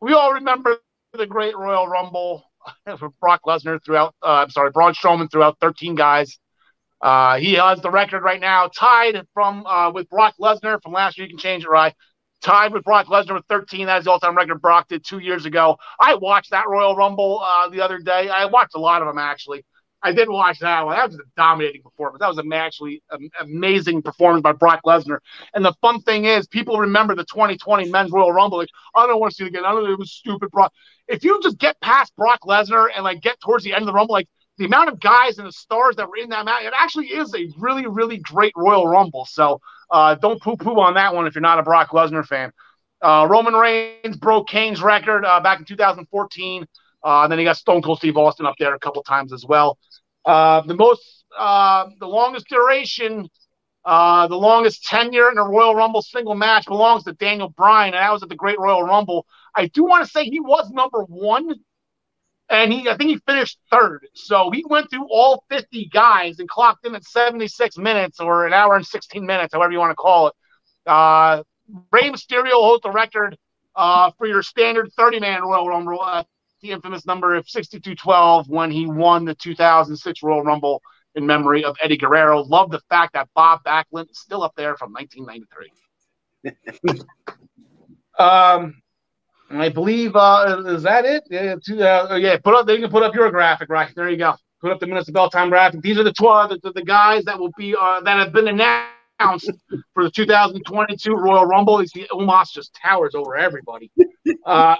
we 0.00 0.14
all 0.14 0.32
remember 0.34 0.78
the 1.12 1.26
Great 1.26 1.56
Royal 1.56 1.88
Rumble 1.88 2.44
for 2.98 3.10
Brock 3.20 3.42
Lesnar 3.46 3.84
throughout. 3.84 4.14
I'm 4.22 4.50
sorry, 4.50 4.70
Braun 4.70 4.94
Strowman 4.94 5.30
throughout 5.30 5.58
13 5.60 5.94
guys. 5.94 6.38
Uh, 7.00 7.36
he 7.36 7.54
has 7.54 7.80
the 7.80 7.90
record 7.90 8.22
right 8.22 8.40
now, 8.40 8.68
tied 8.68 9.26
from 9.34 9.66
uh, 9.66 9.90
with 9.90 10.08
Brock 10.08 10.34
Lesnar 10.40 10.82
from 10.82 10.92
last 10.92 11.18
year. 11.18 11.26
You 11.26 11.32
can 11.32 11.38
change 11.38 11.64
it, 11.64 11.68
right? 11.68 11.94
Tied 12.42 12.72
with 12.72 12.84
Brock 12.84 13.06
Lesnar 13.06 13.34
with 13.34 13.44
13. 13.48 13.86
That 13.86 13.98
is 13.98 14.04
the 14.04 14.10
all-time 14.10 14.36
record 14.36 14.60
Brock 14.60 14.88
did 14.88 15.04
two 15.04 15.18
years 15.18 15.46
ago. 15.46 15.76
I 16.00 16.14
watched 16.14 16.50
that 16.50 16.68
Royal 16.68 16.96
Rumble 16.96 17.40
uh, 17.42 17.68
the 17.68 17.82
other 17.82 17.98
day. 17.98 18.28
I 18.28 18.46
watched 18.46 18.74
a 18.74 18.80
lot 18.80 19.02
of 19.02 19.08
them 19.08 19.18
actually. 19.18 19.64
I 20.02 20.12
did 20.12 20.28
watch 20.28 20.60
that 20.60 20.86
one. 20.86 20.94
That 20.94 21.08
was 21.08 21.16
a 21.16 21.22
dominating 21.36 21.82
performance. 21.82 22.20
That 22.20 22.28
was 22.28 22.38
an 22.38 22.52
actually 22.52 23.02
amazing 23.40 24.02
performance 24.02 24.42
by 24.42 24.52
Brock 24.52 24.82
Lesnar. 24.86 25.18
And 25.54 25.64
the 25.64 25.74
fun 25.80 26.00
thing 26.02 26.26
is, 26.26 26.46
people 26.46 26.78
remember 26.78 27.14
the 27.14 27.24
2020 27.24 27.90
Men's 27.90 28.12
Royal 28.12 28.32
Rumble. 28.32 28.58
Like, 28.58 28.68
I 28.94 29.06
don't 29.06 29.18
want 29.18 29.32
to 29.32 29.36
see 29.36 29.44
it 29.44 29.48
again. 29.48 29.64
I 29.64 29.72
don't 29.72 29.84
know. 29.84 29.92
It 29.92 29.98
was 29.98 30.12
stupid, 30.12 30.50
Brock. 30.50 30.72
If 31.08 31.24
you 31.24 31.40
just 31.42 31.58
get 31.58 31.80
past 31.80 32.14
Brock 32.14 32.40
Lesnar 32.46 32.88
and 32.94 33.04
like 33.04 33.20
get 33.20 33.40
towards 33.40 33.64
the 33.64 33.72
end 33.72 33.82
of 33.82 33.86
the 33.86 33.92
Rumble, 33.92 34.12
like 34.12 34.28
the 34.58 34.64
amount 34.64 34.88
of 34.88 35.00
guys 35.00 35.38
and 35.38 35.46
the 35.46 35.52
stars 35.52 35.96
that 35.96 36.08
were 36.08 36.16
in 36.16 36.30
that 36.30 36.44
match, 36.44 36.62
it 36.64 36.72
actually 36.76 37.06
is 37.08 37.34
a 37.34 37.48
really, 37.58 37.86
really 37.86 38.18
great 38.18 38.52
Royal 38.56 38.86
Rumble. 38.86 39.26
So 39.26 39.60
uh, 39.90 40.14
don't 40.14 40.40
poo-poo 40.40 40.80
on 40.80 40.94
that 40.94 41.14
one 41.14 41.26
if 41.26 41.34
you're 41.34 41.42
not 41.42 41.58
a 41.58 41.62
Brock 41.62 41.90
Lesnar 41.90 42.24
fan. 42.24 42.52
Uh, 43.02 43.26
Roman 43.28 43.54
Reigns 43.54 44.16
broke 44.16 44.48
Kane's 44.48 44.80
record 44.80 45.24
uh, 45.24 45.40
back 45.40 45.58
in 45.58 45.66
2014. 45.66 46.66
Uh, 47.04 47.22
and 47.22 47.30
then 47.30 47.38
he 47.38 47.44
got 47.44 47.56
Stone 47.56 47.82
Cold 47.82 47.98
Steve 47.98 48.16
Austin 48.16 48.46
up 48.46 48.56
there 48.58 48.74
a 48.74 48.78
couple 48.78 49.02
times 49.02 49.32
as 49.32 49.44
well. 49.44 49.78
Uh, 50.24 50.62
the 50.62 50.74
most, 50.74 51.24
uh, 51.38 51.86
the 52.00 52.06
longest 52.06 52.48
duration, 52.48 53.28
the 53.84 54.28
longest 54.30 54.84
tenure 54.84 55.30
in 55.30 55.38
a 55.38 55.44
Royal 55.44 55.74
Rumble 55.74 56.02
single 56.02 56.34
match 56.34 56.66
belongs 56.66 57.04
to 57.04 57.12
Daniel 57.12 57.50
Bryan, 57.50 57.94
and 57.94 58.02
that 58.02 58.12
was 58.12 58.22
at 58.22 58.28
the 58.28 58.34
Great 58.34 58.58
Royal 58.58 58.82
Rumble. 58.82 59.26
I 59.54 59.66
do 59.68 59.84
want 59.84 60.04
to 60.04 60.10
say 60.10 60.24
he 60.24 60.40
was 60.40 60.70
number 60.70 61.02
one, 61.02 61.54
and 62.48 62.72
he, 62.72 62.88
I 62.88 62.96
think 62.96 63.10
he 63.10 63.18
finished 63.26 63.58
third. 63.70 64.06
So 64.14 64.50
he 64.50 64.64
went 64.68 64.90
through 64.90 65.06
all 65.10 65.44
50 65.50 65.88
guys 65.92 66.38
and 66.38 66.48
clocked 66.48 66.86
in 66.86 66.94
at 66.94 67.04
76 67.04 67.78
minutes 67.78 68.20
or 68.20 68.46
an 68.46 68.52
hour 68.52 68.76
and 68.76 68.86
16 68.86 69.24
minutes, 69.24 69.54
however 69.54 69.72
you 69.72 69.78
want 69.78 69.90
to 69.90 69.96
call 69.96 70.28
it. 70.28 70.34
Uh, 70.86 71.42
Rey 71.90 72.10
Mysterio 72.10 72.52
holds 72.52 72.82
the 72.82 72.90
record 72.90 73.36
uh, 73.74 74.12
for 74.16 74.26
your 74.26 74.42
standard 74.42 74.90
30 74.96 75.20
man 75.20 75.42
Royal 75.42 75.68
Rumble. 75.68 76.00
Uh, 76.00 76.22
the 76.62 76.72
infamous 76.72 77.06
number 77.06 77.34
of 77.34 77.48
6212 77.48 78.48
when 78.48 78.70
he 78.70 78.86
won 78.86 79.24
the 79.24 79.34
2006 79.34 80.22
Royal 80.22 80.42
Rumble 80.42 80.82
in 81.14 81.26
memory 81.26 81.64
of 81.64 81.76
Eddie 81.82 81.96
Guerrero. 81.96 82.42
Love 82.42 82.70
the 82.70 82.80
fact 82.88 83.14
that 83.14 83.28
Bob 83.34 83.62
Backlund 83.64 84.10
is 84.10 84.18
still 84.18 84.42
up 84.42 84.54
there 84.56 84.76
from 84.76 84.92
1993. 84.92 87.02
um, 88.18 88.82
I 89.60 89.68
believe 89.68 90.16
uh, 90.16 90.62
is 90.66 90.82
that 90.82 91.04
it? 91.04 91.24
Yeah, 91.30 91.56
to, 91.64 92.12
uh, 92.12 92.16
yeah. 92.16 92.36
Put 92.38 92.54
up. 92.54 92.66
They 92.66 92.78
can 92.78 92.90
put 92.90 93.02
up 93.02 93.14
your 93.14 93.30
graphic, 93.30 93.68
right? 93.68 93.92
There 93.94 94.08
you 94.08 94.16
go. 94.16 94.34
Put 94.60 94.72
up 94.72 94.80
the 94.80 94.86
minutes 94.86 95.08
of 95.08 95.14
bell 95.14 95.30
time 95.30 95.50
graphic. 95.50 95.82
These 95.82 95.98
are 95.98 96.02
the 96.02 96.12
twelve 96.12 96.50
the, 96.50 96.72
the, 96.72 96.82
guys 96.82 97.24
that 97.24 97.38
will 97.38 97.52
be 97.56 97.74
uh, 97.78 98.00
that 98.00 98.18
have 98.18 98.32
been 98.32 98.48
announced 98.48 99.50
for 99.94 100.04
the 100.04 100.10
2022 100.10 101.14
Royal 101.14 101.44
Rumble. 101.44 101.80
You 101.80 101.88
see, 101.88 102.06
Omos 102.10 102.52
just 102.52 102.74
towers 102.74 103.14
over 103.14 103.36
everybody. 103.36 103.90
Uh, 104.44 104.76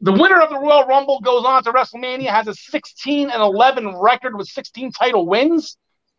the 0.00 0.12
winner 0.12 0.40
of 0.40 0.48
the 0.48 0.58
Royal 0.58 0.86
Rumble 0.86 1.20
goes 1.20 1.44
on 1.44 1.62
to 1.64 1.72
WrestleMania, 1.72 2.30
has 2.30 2.48
a 2.48 2.54
16 2.54 3.30
and 3.30 3.42
11 3.42 3.96
record 3.96 4.36
with 4.36 4.48
16 4.48 4.92
title 4.92 5.26
wins. 5.26 5.76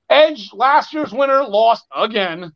Edge, 0.10 0.52
last 0.54 0.94
year's 0.94 1.12
winner, 1.12 1.44
lost 1.44 1.86
again. 1.96 2.52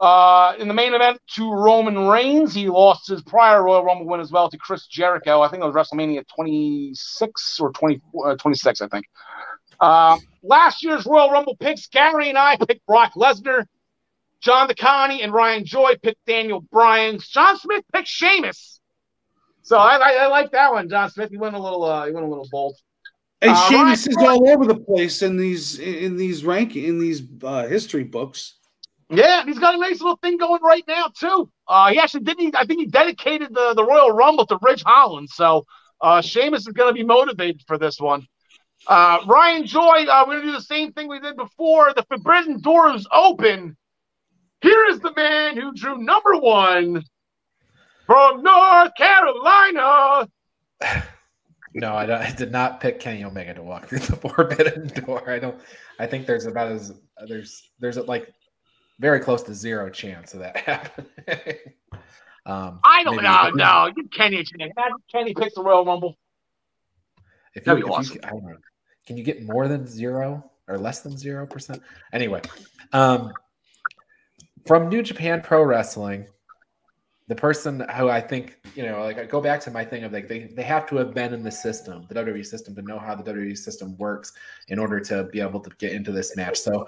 Uh, 0.00 0.54
in 0.58 0.68
the 0.68 0.74
main 0.74 0.94
event 0.94 1.20
to 1.34 1.50
Roman 1.52 2.06
Reigns, 2.06 2.54
he 2.54 2.68
lost 2.68 3.08
his 3.08 3.20
prior 3.22 3.64
Royal 3.64 3.84
Rumble 3.84 4.06
win 4.06 4.20
as 4.20 4.30
well 4.30 4.48
to 4.48 4.56
Chris 4.56 4.86
Jericho. 4.86 5.40
I 5.40 5.48
think 5.48 5.62
it 5.62 5.66
was 5.66 5.74
WrestleMania 5.74 6.24
26 6.34 7.60
or 7.60 7.72
20, 7.72 8.00
uh, 8.24 8.36
26, 8.36 8.80
I 8.80 8.88
think. 8.88 9.06
Uh, 9.80 10.18
last 10.42 10.84
year's 10.84 11.04
Royal 11.04 11.30
Rumble 11.30 11.56
picks, 11.56 11.88
Gary 11.88 12.28
and 12.28 12.38
I 12.38 12.56
picked 12.56 12.86
Brock 12.86 13.14
Lesnar. 13.14 13.64
John 14.40 14.68
DeConnie 14.68 15.22
and 15.24 15.32
Ryan 15.32 15.64
Joy 15.64 15.96
picked 16.00 16.24
Daniel 16.26 16.60
Bryan. 16.60 17.18
John 17.18 17.58
Smith 17.58 17.84
picked 17.92 18.06
Sheamus. 18.06 18.80
So 19.62 19.76
I, 19.76 19.96
I, 19.96 20.12
I, 20.12 20.26
like 20.28 20.52
that 20.52 20.72
one, 20.72 20.88
John 20.88 21.10
Smith. 21.10 21.30
He 21.30 21.36
went 21.36 21.56
a 21.56 21.58
little, 21.58 21.82
uh, 21.84 22.06
he 22.06 22.12
went 22.12 22.24
a 22.24 22.28
little 22.28 22.48
bold. 22.50 22.76
Hey, 23.40 23.48
uh, 23.48 23.68
Sheamus 23.68 24.06
is 24.06 24.16
all 24.16 24.48
over 24.48 24.64
the 24.64 24.78
place 24.78 25.22
in 25.22 25.36
these 25.36 25.78
in 25.78 26.16
these 26.16 26.44
ranking 26.44 26.84
in 26.84 26.98
these 26.98 27.22
uh, 27.42 27.66
history 27.66 28.02
books. 28.02 28.57
Yeah, 29.10 29.44
he's 29.44 29.58
got 29.58 29.74
a 29.74 29.78
nice 29.78 30.00
little 30.00 30.18
thing 30.18 30.36
going 30.36 30.62
right 30.62 30.84
now 30.86 31.06
too. 31.18 31.50
Uh, 31.66 31.90
he 31.90 31.98
actually 31.98 32.24
didn't. 32.24 32.54
I 32.56 32.64
think 32.64 32.80
he 32.80 32.86
dedicated 32.86 33.54
the, 33.54 33.74
the 33.74 33.84
Royal 33.84 34.12
Rumble 34.12 34.46
to 34.46 34.58
Ridge 34.60 34.82
Holland. 34.84 35.30
So 35.30 35.64
uh, 36.00 36.20
Sheamus 36.20 36.66
is 36.66 36.72
going 36.72 36.90
to 36.90 36.94
be 36.94 37.04
motivated 37.04 37.62
for 37.66 37.78
this 37.78 37.98
one. 37.98 38.26
Uh, 38.86 39.18
Ryan 39.26 39.66
Joy, 39.66 40.06
uh, 40.08 40.24
we're 40.26 40.34
going 40.34 40.46
to 40.46 40.52
do 40.52 40.52
the 40.52 40.62
same 40.62 40.92
thing 40.92 41.08
we 41.08 41.20
did 41.20 41.36
before. 41.36 41.92
The 41.94 42.04
forbidden 42.04 42.60
door 42.60 42.94
is 42.94 43.06
open. 43.10 43.76
Here 44.60 44.86
is 44.90 45.00
the 45.00 45.12
man 45.16 45.56
who 45.56 45.72
drew 45.72 45.98
number 45.98 46.36
one 46.36 47.02
from 48.06 48.42
North 48.42 48.92
Carolina. 48.96 50.28
No, 51.74 51.92
I, 51.94 52.28
I, 52.28 52.32
did 52.32 52.50
not 52.50 52.80
pick 52.80 52.98
Kenny 52.98 53.22
Omega 53.24 53.54
to 53.54 53.62
walk 53.62 53.88
through 53.88 53.98
the 54.00 54.16
forbidden 54.34 54.88
door. 54.88 55.30
I 55.30 55.38
don't. 55.38 55.60
I 55.98 56.06
think 56.06 56.26
there's 56.26 56.46
about 56.46 56.72
as 56.72 56.92
there's 57.28 57.70
there's 57.78 57.96
like 57.98 58.32
very 58.98 59.20
close 59.20 59.42
to 59.44 59.54
zero 59.54 59.90
chance 59.90 60.34
of 60.34 60.40
that 60.40 60.56
happening. 60.56 61.56
um, 62.46 62.80
I 62.84 63.04
don't 63.04 63.22
know. 63.22 63.50
No, 63.54 63.90
give 63.94 64.10
Kenny 64.10 64.40
a 64.40 64.44
chance. 64.44 64.72
Kenny 65.10 65.34
picks 65.34 65.54
the 65.54 65.62
Royal 65.62 65.84
Rumble. 65.84 66.16
If 67.54 67.66
you, 67.66 67.76
if 67.76 67.84
awesome. 67.84 68.14
you, 68.14 68.20
I 68.24 68.30
don't 68.30 68.44
know, 68.44 68.56
can 69.06 69.16
you 69.16 69.24
get 69.24 69.42
more 69.42 69.68
than 69.68 69.86
zero 69.86 70.50
or 70.68 70.78
less 70.78 71.00
than 71.00 71.16
zero 71.16 71.46
percent? 71.46 71.82
Anyway, 72.12 72.42
um, 72.92 73.32
from 74.66 74.88
New 74.88 75.02
Japan 75.02 75.40
Pro 75.40 75.62
Wrestling, 75.62 76.26
the 77.28 77.34
person 77.34 77.84
who 77.96 78.08
I 78.08 78.20
think, 78.20 78.58
you 78.74 78.84
know, 78.84 79.02
like 79.02 79.18
I 79.18 79.24
go 79.24 79.40
back 79.40 79.60
to 79.62 79.70
my 79.70 79.84
thing 79.84 80.04
of 80.04 80.12
like 80.12 80.28
they, 80.28 80.44
they 80.44 80.62
have 80.62 80.86
to 80.88 80.96
have 80.96 81.14
been 81.14 81.34
in 81.34 81.42
the 81.42 81.50
system, 81.50 82.06
the 82.08 82.14
WWE 82.14 82.44
system, 82.44 82.74
to 82.74 82.82
know 82.82 82.98
how 82.98 83.14
the 83.14 83.22
WWE 83.22 83.56
system 83.56 83.96
works 83.98 84.32
in 84.68 84.78
order 84.78 84.98
to 85.00 85.24
be 85.24 85.40
able 85.40 85.60
to 85.60 85.70
get 85.78 85.92
into 85.92 86.10
this 86.10 86.36
match. 86.36 86.58
So 86.58 86.86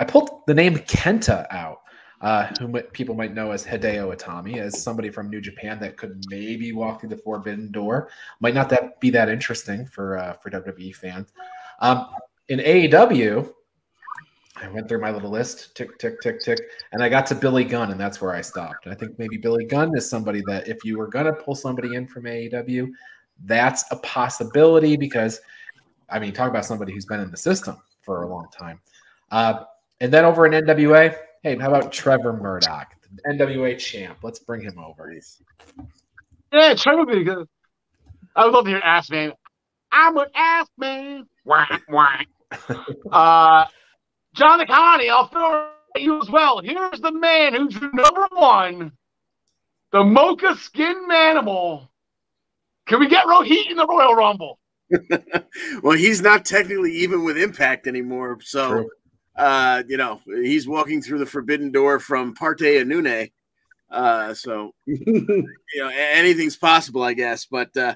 I 0.00 0.04
pulled 0.04 0.42
the 0.46 0.54
name 0.54 0.76
Kenta 0.76 1.46
out, 1.50 1.80
uh, 2.20 2.46
who 2.58 2.80
people 2.92 3.14
might 3.14 3.34
know 3.34 3.50
as 3.52 3.64
Hideo 3.64 4.16
Itami, 4.16 4.58
as 4.58 4.82
somebody 4.82 5.10
from 5.10 5.28
New 5.28 5.40
Japan 5.40 5.78
that 5.80 5.96
could 5.96 6.24
maybe 6.28 6.72
walk 6.72 7.00
through 7.00 7.10
the 7.10 7.16
forbidden 7.16 7.70
door. 7.72 8.08
Might 8.40 8.54
not 8.54 8.68
that 8.70 9.00
be 9.00 9.10
that 9.10 9.28
interesting 9.28 9.86
for 9.86 10.18
uh, 10.18 10.34
for 10.34 10.50
WWE 10.50 10.94
fans. 10.94 11.32
Um, 11.80 12.06
in 12.48 12.60
AEW, 12.60 13.52
I 14.56 14.68
went 14.68 14.88
through 14.88 15.00
my 15.00 15.10
little 15.10 15.30
list, 15.30 15.74
tick, 15.74 15.98
tick, 15.98 16.20
tick, 16.20 16.40
tick, 16.40 16.58
and 16.92 17.02
I 17.02 17.08
got 17.08 17.26
to 17.26 17.34
Billy 17.34 17.64
Gunn, 17.64 17.90
and 17.90 18.00
that's 18.00 18.20
where 18.20 18.32
I 18.32 18.40
stopped. 18.40 18.86
I 18.86 18.94
think 18.94 19.18
maybe 19.18 19.36
Billy 19.36 19.64
Gunn 19.64 19.96
is 19.96 20.08
somebody 20.08 20.42
that 20.46 20.68
if 20.68 20.84
you 20.84 20.98
were 20.98 21.08
going 21.08 21.26
to 21.26 21.32
pull 21.32 21.54
somebody 21.54 21.96
in 21.96 22.06
from 22.06 22.24
AEW, 22.24 22.88
that's 23.44 23.84
a 23.90 23.96
possibility 23.96 24.96
because, 24.96 25.40
I 26.08 26.18
mean, 26.20 26.32
talk 26.32 26.50
about 26.50 26.64
somebody 26.64 26.92
who's 26.92 27.06
been 27.06 27.20
in 27.20 27.30
the 27.30 27.36
system 27.36 27.76
for 28.02 28.22
a 28.22 28.28
long 28.28 28.46
time. 28.56 28.80
Uh, 29.30 29.64
and 30.02 30.12
then 30.12 30.24
over 30.24 30.44
in 30.46 30.52
NWA, 30.64 31.16
hey, 31.44 31.56
how 31.56 31.68
about 31.68 31.92
Trevor 31.92 32.32
Murdoch, 32.32 32.92
NWA 33.24 33.78
champ? 33.78 34.18
Let's 34.22 34.40
bring 34.40 34.60
him 34.60 34.76
over. 34.76 35.08
He's... 35.12 35.40
Yeah, 36.52 36.74
Trevor 36.74 37.04
would 37.04 37.14
be 37.14 37.22
good. 37.22 37.46
I 38.34 38.44
would 38.44 38.52
love 38.52 38.64
to 38.64 38.70
hear 38.70 38.80
Ass 38.80 39.10
Man. 39.10 39.32
I'm 39.92 40.18
an 40.18 40.26
Ass 40.34 40.66
Man. 40.76 41.26
Whack, 41.44 41.82
whack. 41.88 42.26
uh, 43.12 43.66
John 44.34 44.58
DeConnie, 44.58 45.08
I'll 45.08 45.28
throw 45.28 45.68
at 45.94 46.02
you 46.02 46.20
as 46.20 46.28
well. 46.28 46.60
Here's 46.60 47.00
the 47.00 47.12
man 47.12 47.54
who's 47.54 47.80
number 47.80 48.26
one, 48.32 48.90
the 49.92 50.02
Mocha 50.02 50.56
Skin 50.56 51.08
Manimal. 51.08 51.86
Can 52.88 52.98
we 52.98 53.08
get 53.08 53.24
Rohit 53.26 53.70
in 53.70 53.76
the 53.76 53.86
Royal 53.86 54.16
Rumble? 54.16 54.58
well, 55.82 55.96
he's 55.96 56.20
not 56.20 56.44
technically 56.44 56.92
even 56.92 57.22
with 57.22 57.38
Impact 57.38 57.86
anymore. 57.86 58.38
So, 58.42 58.88
uh, 59.36 59.82
you 59.88 59.96
know, 59.96 60.20
he's 60.26 60.68
walking 60.68 61.00
through 61.00 61.18
the 61.18 61.26
forbidden 61.26 61.70
door 61.70 61.98
from 61.98 62.34
Parts 62.34 62.62
Unknown. 62.62 63.28
Uh, 63.90 64.32
so 64.32 64.72
you 64.86 65.46
know 65.76 65.90
anything's 65.94 66.56
possible, 66.56 67.02
I 67.02 67.14
guess. 67.14 67.46
But 67.46 67.76
uh, 67.76 67.94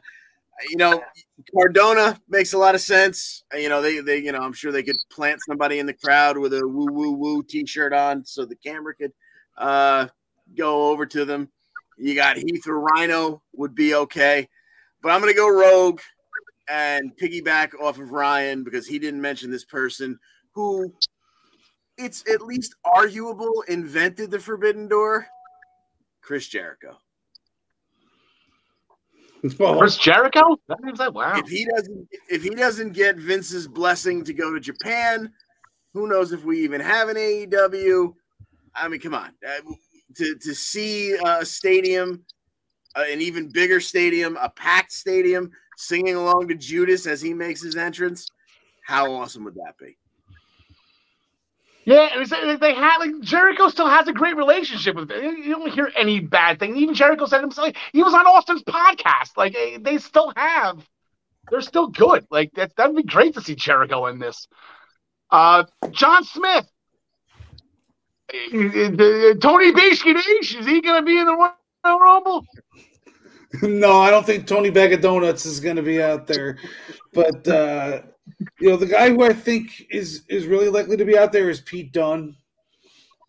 you 0.70 0.76
know, 0.76 1.02
Cardona 1.54 2.20
makes 2.28 2.52
a 2.52 2.58
lot 2.58 2.74
of 2.74 2.80
sense. 2.80 3.44
You 3.54 3.68
know, 3.68 3.82
they 3.82 4.00
they 4.00 4.18
you 4.18 4.32
know 4.32 4.40
I'm 4.40 4.52
sure 4.52 4.72
they 4.72 4.82
could 4.82 4.96
plant 5.10 5.40
somebody 5.46 5.78
in 5.78 5.86
the 5.86 5.94
crowd 5.94 6.38
with 6.38 6.54
a 6.54 6.66
woo 6.66 6.88
woo 6.90 7.12
woo 7.12 7.42
T-shirt 7.42 7.92
on, 7.92 8.24
so 8.24 8.44
the 8.44 8.56
camera 8.56 8.94
could 8.94 9.12
uh, 9.58 10.08
go 10.56 10.90
over 10.90 11.06
to 11.06 11.24
them. 11.24 11.48
You 11.98 12.14
got 12.14 12.36
Heath 12.36 12.66
or 12.66 12.80
Rhino 12.80 13.42
would 13.54 13.74
be 13.74 13.94
okay, 13.94 14.48
but 15.02 15.12
I'm 15.12 15.20
gonna 15.20 15.34
go 15.34 15.48
Rogue 15.48 16.00
and 16.68 17.16
piggyback 17.16 17.80
off 17.80 17.98
of 17.98 18.10
Ryan 18.10 18.64
because 18.64 18.86
he 18.86 18.98
didn't 18.98 19.20
mention 19.20 19.50
this 19.50 19.64
person 19.64 20.18
who 20.52 20.92
it's 21.98 22.24
at 22.28 22.42
least 22.42 22.74
arguable 22.84 23.64
invented 23.68 24.30
the 24.30 24.38
Forbidden 24.38 24.88
Door. 24.88 25.26
Chris 26.20 26.48
Jericho. 26.48 26.96
Chris 29.56 29.96
Jericho? 29.96 30.58
That 30.68 30.80
means 30.82 30.98
that 30.98 31.14
wow. 31.14 31.38
If 31.38 31.48
he 31.48 31.66
doesn't 31.66 32.08
if 32.28 32.42
he 32.42 32.50
doesn't 32.50 32.92
get 32.92 33.16
Vince's 33.16 33.68
blessing 33.68 34.24
to 34.24 34.32
go 34.32 34.52
to 34.52 34.60
Japan, 34.60 35.32
who 35.92 36.08
knows 36.08 36.32
if 36.32 36.44
we 36.44 36.62
even 36.64 36.80
have 36.80 37.08
an 37.08 37.16
AEW? 37.16 38.14
I 38.74 38.88
mean, 38.88 39.00
come 39.00 39.14
on. 39.14 39.30
Uh, 39.46 39.72
to 40.16 40.34
to 40.36 40.54
see 40.54 41.12
a 41.24 41.44
stadium, 41.44 42.24
uh, 42.94 43.04
an 43.08 43.20
even 43.20 43.48
bigger 43.48 43.80
stadium, 43.80 44.36
a 44.40 44.48
packed 44.48 44.92
stadium, 44.92 45.50
singing 45.76 46.16
along 46.16 46.48
to 46.48 46.54
Judas 46.54 47.06
as 47.06 47.20
he 47.20 47.32
makes 47.32 47.62
his 47.62 47.76
entrance, 47.76 48.28
how 48.84 49.12
awesome 49.12 49.44
would 49.44 49.54
that 49.54 49.74
be? 49.78 49.96
Yeah, 51.86 52.24
they 52.60 52.74
had 52.74 52.98
like 52.98 53.20
Jericho 53.20 53.68
still 53.68 53.86
has 53.88 54.08
a 54.08 54.12
great 54.12 54.36
relationship 54.36 54.96
with. 54.96 55.08
You 55.08 55.50
don't 55.50 55.72
hear 55.72 55.92
any 55.96 56.18
bad 56.18 56.58
thing. 56.58 56.76
Even 56.76 56.96
Jericho 56.96 57.26
said 57.26 57.42
himself 57.42 57.74
he 57.92 58.02
was 58.02 58.12
on 58.12 58.26
Austin's 58.26 58.64
podcast. 58.64 59.36
Like 59.36 59.54
eh, 59.56 59.78
they 59.80 59.98
still 59.98 60.32
have, 60.36 60.84
they're 61.48 61.60
still 61.60 61.86
good. 61.86 62.26
Like 62.28 62.50
that 62.54 62.74
that'd 62.74 62.96
be 62.96 63.04
great 63.04 63.34
to 63.34 63.40
see 63.40 63.54
Jericho 63.54 64.06
in 64.06 64.18
this. 64.18 64.48
Uh, 65.30 65.62
John 65.92 66.24
Smith, 66.24 66.66
eh, 68.34 68.48
eh, 68.52 69.34
Tony 69.40 69.70
Bashkidash, 69.70 70.58
is 70.58 70.66
he 70.66 70.80
going 70.80 71.00
to 71.00 71.06
be 71.06 71.16
in 71.20 71.26
the 71.26 71.36
Royal 71.36 72.00
Rumble? 72.00 72.44
No, 73.62 74.00
I 74.00 74.10
don't 74.10 74.26
think 74.26 74.46
Tony 74.46 74.70
Bag 74.70 74.92
of 74.92 75.00
Donuts 75.00 75.46
is 75.46 75.60
going 75.60 75.76
to 75.76 75.82
be 75.82 76.02
out 76.02 76.26
there, 76.26 76.58
but. 77.14 77.46
uh 77.46 78.02
you 78.60 78.70
know, 78.70 78.76
the 78.76 78.86
guy 78.86 79.10
who 79.10 79.22
I 79.22 79.32
think 79.32 79.86
is 79.90 80.24
is 80.28 80.46
really 80.46 80.68
likely 80.68 80.96
to 80.96 81.04
be 81.04 81.18
out 81.18 81.32
there 81.32 81.50
is 81.50 81.60
Pete 81.60 81.92
Dunne. 81.92 82.36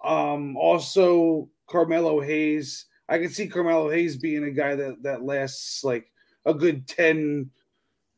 Um, 0.04 0.56
also 0.58 1.50
Carmelo 1.68 2.22
Hayes. 2.22 2.86
I 3.10 3.20
can 3.20 3.30
see 3.30 3.48
Carmelo 3.48 3.90
Hayes 3.90 4.18
being 4.18 4.44
a 4.44 4.52
guy 4.52 4.76
that 4.76 5.04
that 5.04 5.24
lasts 5.24 5.84
like 5.84 6.12
a 6.46 6.54
good 6.54 6.88
10, 6.88 7.50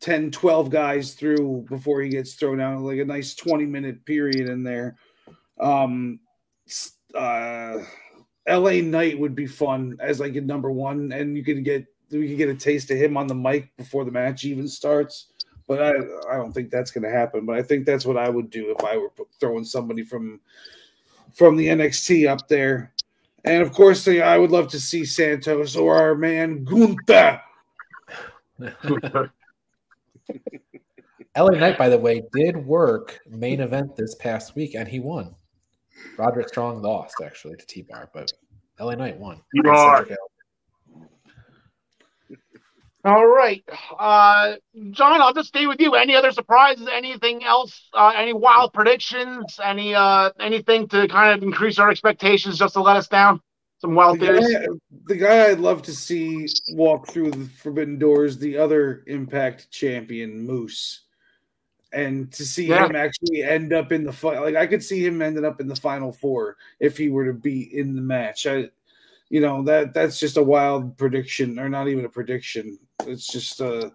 10 0.02 0.32
12 0.32 0.70
guys 0.70 1.14
through 1.14 1.66
before 1.68 2.02
he 2.02 2.10
gets 2.10 2.34
thrown 2.36 2.62
out, 2.62 2.82
like 2.82 3.00
a 3.00 3.06
nice 3.06 3.34
20 3.36 3.66
minute 3.66 4.06
period 4.06 4.50
in 4.50 4.64
there. 4.64 4.96
Um, 5.60 6.20
uh, 7.16 7.80
LA 8.48 8.82
Knight 8.82 9.20
would 9.20 9.36
be 9.36 9.48
fun 9.48 9.98
as 10.00 10.20
like 10.20 10.36
a 10.36 10.42
number 10.42 10.72
one, 10.72 11.12
and 11.12 11.36
you 11.36 11.44
could 11.44 11.64
get 11.64 11.86
we 12.12 12.30
could 12.30 12.38
get 12.38 12.50
a 12.50 12.56
taste 12.56 12.92
of 12.92 12.98
him 12.98 13.18
on 13.18 13.28
the 13.28 13.36
mic 13.36 13.76
before 13.78 14.06
the 14.06 14.12
match 14.12 14.44
even 14.44 14.68
starts 14.68 15.29
but 15.70 15.82
I 15.82 15.92
I 16.30 16.36
don't 16.36 16.52
think 16.52 16.72
that's 16.72 16.92
going 16.92 17.04
to 17.04 17.12
happen. 17.12 17.46
But 17.46 17.56
I 17.56 17.62
think 17.62 17.86
that's 17.86 18.06
what 18.06 18.18
I 18.18 18.28
would 18.28 18.50
do 18.50 18.76
if 18.78 18.84
I 18.84 18.98
were 18.98 19.12
throwing 19.40 19.64
somebody 19.64 20.04
from 20.04 20.42
from 21.32 21.56
the 21.56 21.68
NXT 21.68 22.28
up 22.28 22.50
there. 22.50 22.92
And 23.46 23.62
of 23.62 23.72
course, 23.72 24.06
I 24.08 24.38
would 24.38 24.52
love 24.52 24.68
to 24.70 24.80
see 24.80 25.06
Santos 25.06 25.78
or 25.78 25.96
our 25.96 26.16
man 26.16 26.66
Gunther. 26.66 27.42
LA 31.38 31.52
Knight, 31.52 31.78
by 31.78 31.88
the 31.88 31.98
way, 31.98 32.24
did 32.34 32.58
work 32.58 33.20
main 33.30 33.62
event 33.62 33.96
this 33.96 34.16
past 34.16 34.56
week 34.56 34.74
and 34.76 34.88
he 34.88 35.00
won. 35.00 35.36
Roderick 36.18 36.50
Strong 36.50 36.82
lost 36.82 37.16
actually 37.24 37.56
to 37.56 37.66
T 37.66 37.84
Bar, 37.84 38.10
but 38.14 38.34
LA 38.80 38.96
Knight 38.96 39.18
won. 39.18 39.40
You 39.54 39.70
are. 39.70 40.06
All 43.06 43.26
right, 43.26 43.64
uh, 43.98 44.56
John. 44.92 45.22
I'll 45.22 45.34
just 45.34 45.48
stay 45.48 45.68
with 45.68 45.80
you. 45.80 45.96
Any 45.96 46.16
other 46.16 46.32
surprises? 46.32 46.90
Anything 46.92 47.46
else? 47.46 47.88
Uh, 47.94 48.12
any 48.14 48.34
wild 48.34 48.74
predictions? 48.74 49.58
Any 49.64 49.96
uh, 49.96 50.32
anything 50.38 50.86
to 50.90 51.08
kind 51.08 51.38
of 51.38 51.42
increase 51.42 51.80
our 51.80 51.90
expectations, 51.90 52.60
just 52.60 52.74
to 52.74 52.82
let 52.82 52.98
us 52.98 53.08
down? 53.08 53.40
Some 53.78 53.96
wild 53.96 54.20
the 54.20 54.26
theories. 54.26 54.54
Guy, 54.54 54.66
the 55.06 55.16
guy 55.16 55.46
I'd 55.46 55.60
love 55.60 55.82
to 55.84 55.94
see 55.94 56.46
walk 56.72 57.08
through 57.08 57.32
the 57.32 57.46
forbidden 57.46 57.98
doors, 57.98 58.38
the 58.38 58.58
other 58.58 59.04
Impact 59.08 59.72
champion, 59.72 60.46
Moose, 60.46 61.04
and 61.94 62.30
to 62.34 62.46
see 62.46 62.68
yeah. 62.68 62.86
him 62.86 62.98
actually 62.98 63.44
end 63.44 63.72
up 63.72 63.94
in 63.94 64.04
the 64.04 64.12
fight. 64.12 64.42
Like 64.42 64.58
I 64.58 64.68
could 64.68 64.84
see 64.84 65.06
him 65.06 65.22
ending 65.22 65.46
up 65.46 65.62
in 65.62 65.70
the 65.70 65.76
final 65.78 66.12
four 66.12 66.58
if 66.82 66.98
he 66.98 67.08
were 67.08 67.28
to 67.28 67.34
be 67.34 67.78
in 67.78 67.96
the 67.96 68.02
match. 68.02 68.46
I, 68.46 68.70
you 69.30 69.42
know 69.42 69.64
that 69.64 69.94
that's 69.94 70.20
just 70.20 70.38
a 70.38 70.44
wild 70.44 70.98
prediction, 70.98 71.60
or 71.60 71.70
not 71.70 71.88
even 71.88 72.06
a 72.06 72.10
prediction. 72.10 72.78
It's 73.06 73.28
just 73.28 73.62
uh, 73.62 73.90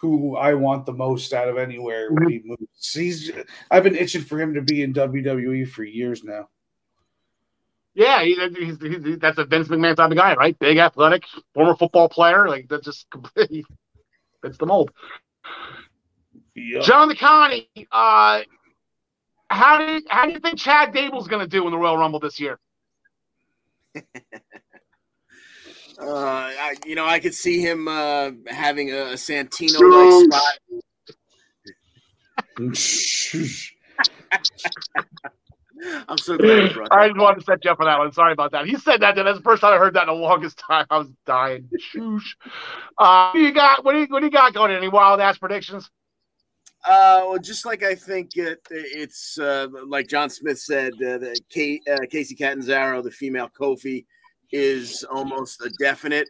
who 0.00 0.36
I 0.36 0.54
want 0.54 0.86
the 0.86 0.92
most 0.92 1.32
out 1.32 1.48
of 1.48 1.58
anywhere 1.58 2.12
would 2.12 2.28
be 2.28 2.42
Moose. 2.44 2.92
He's 2.92 3.32
I've 3.70 3.82
been 3.82 3.96
itching 3.96 4.22
for 4.22 4.40
him 4.40 4.54
to 4.54 4.62
be 4.62 4.82
in 4.82 4.92
WWE 4.92 5.68
for 5.68 5.84
years 5.84 6.24
now. 6.24 6.48
Yeah, 7.94 8.22
he, 8.22 8.34
he's, 8.34 8.76
he's, 8.78 9.18
that's 9.18 9.38
a 9.38 9.46
Vince 9.46 9.68
McMahon 9.68 9.96
type 9.96 10.10
of 10.10 10.18
guy, 10.18 10.34
right? 10.34 10.58
Big, 10.58 10.76
athletic, 10.76 11.24
former 11.54 11.74
football 11.74 12.10
player. 12.10 12.46
Like 12.46 12.68
that 12.68 12.84
just 12.84 13.08
completely 13.10 13.64
fits 14.42 14.58
the 14.58 14.66
mold. 14.66 14.90
Yep. 16.54 16.82
John 16.82 17.10
McConney, 17.10 17.66
uh, 17.90 18.42
how 19.48 19.78
do 19.78 19.84
you, 19.94 20.02
how 20.08 20.26
do 20.26 20.32
you 20.32 20.40
think 20.40 20.58
Chad 20.58 20.92
Gable's 20.92 21.28
going 21.28 21.40
to 21.40 21.48
do 21.48 21.64
in 21.64 21.70
the 21.70 21.78
Royal 21.78 21.96
Rumble 21.96 22.20
this 22.20 22.38
year? 22.38 22.58
Uh, 25.98 26.08
I, 26.08 26.74
you 26.84 26.94
know, 26.94 27.06
I 27.06 27.18
could 27.18 27.34
see 27.34 27.60
him 27.60 27.88
uh, 27.88 28.32
having 28.48 28.90
a, 28.90 29.14
Santino 29.14 29.80
like 29.80 30.24
spot. 30.26 30.58
I'm 36.08 36.18
so 36.18 36.36
glad. 36.36 36.76
I 36.90 37.08
just 37.08 37.18
wanted 37.18 37.40
to 37.40 37.44
set 37.44 37.64
you 37.64 37.70
up 37.70 37.76
for 37.76 37.84
that 37.84 37.98
one. 37.98 38.12
Sorry 38.12 38.32
about 38.32 38.52
that. 38.52 38.66
He 38.66 38.76
said 38.76 39.00
that. 39.00 39.14
That's 39.14 39.38
the 39.38 39.44
first 39.44 39.60
time 39.60 39.74
I 39.74 39.78
heard 39.78 39.94
that 39.94 40.08
in 40.08 40.10
the 40.14 40.14
longest 40.14 40.58
time. 40.58 40.86
I 40.90 40.98
was 40.98 41.08
dying. 41.26 41.68
uh, 42.98 43.30
what 43.30 43.34
do 43.34 43.40
you 43.40 43.52
got? 43.52 43.84
What 43.84 43.92
do 43.92 44.00
you, 44.00 44.06
what 44.06 44.20
do 44.20 44.26
you 44.26 44.32
got 44.32 44.54
going? 44.54 44.72
Any 44.72 44.88
wild 44.88 45.20
ass 45.20 45.38
predictions? 45.38 45.90
Uh, 46.86 47.24
well, 47.26 47.38
just 47.38 47.66
like 47.66 47.82
I 47.82 47.94
think 47.94 48.36
it, 48.36 48.60
it's 48.70 49.38
uh, 49.38 49.66
like 49.86 50.08
John 50.08 50.30
Smith 50.30 50.58
said, 50.58 50.92
uh, 50.94 51.18
the 51.18 51.38
Kay, 51.50 51.80
uh, 51.90 51.98
Kacy 52.12 52.38
Catanzaro, 52.38 53.02
the 53.02 53.10
female 53.10 53.48
Kofi, 53.48 54.06
is 54.52 55.04
almost 55.04 55.60
a 55.60 55.70
definite. 55.78 56.28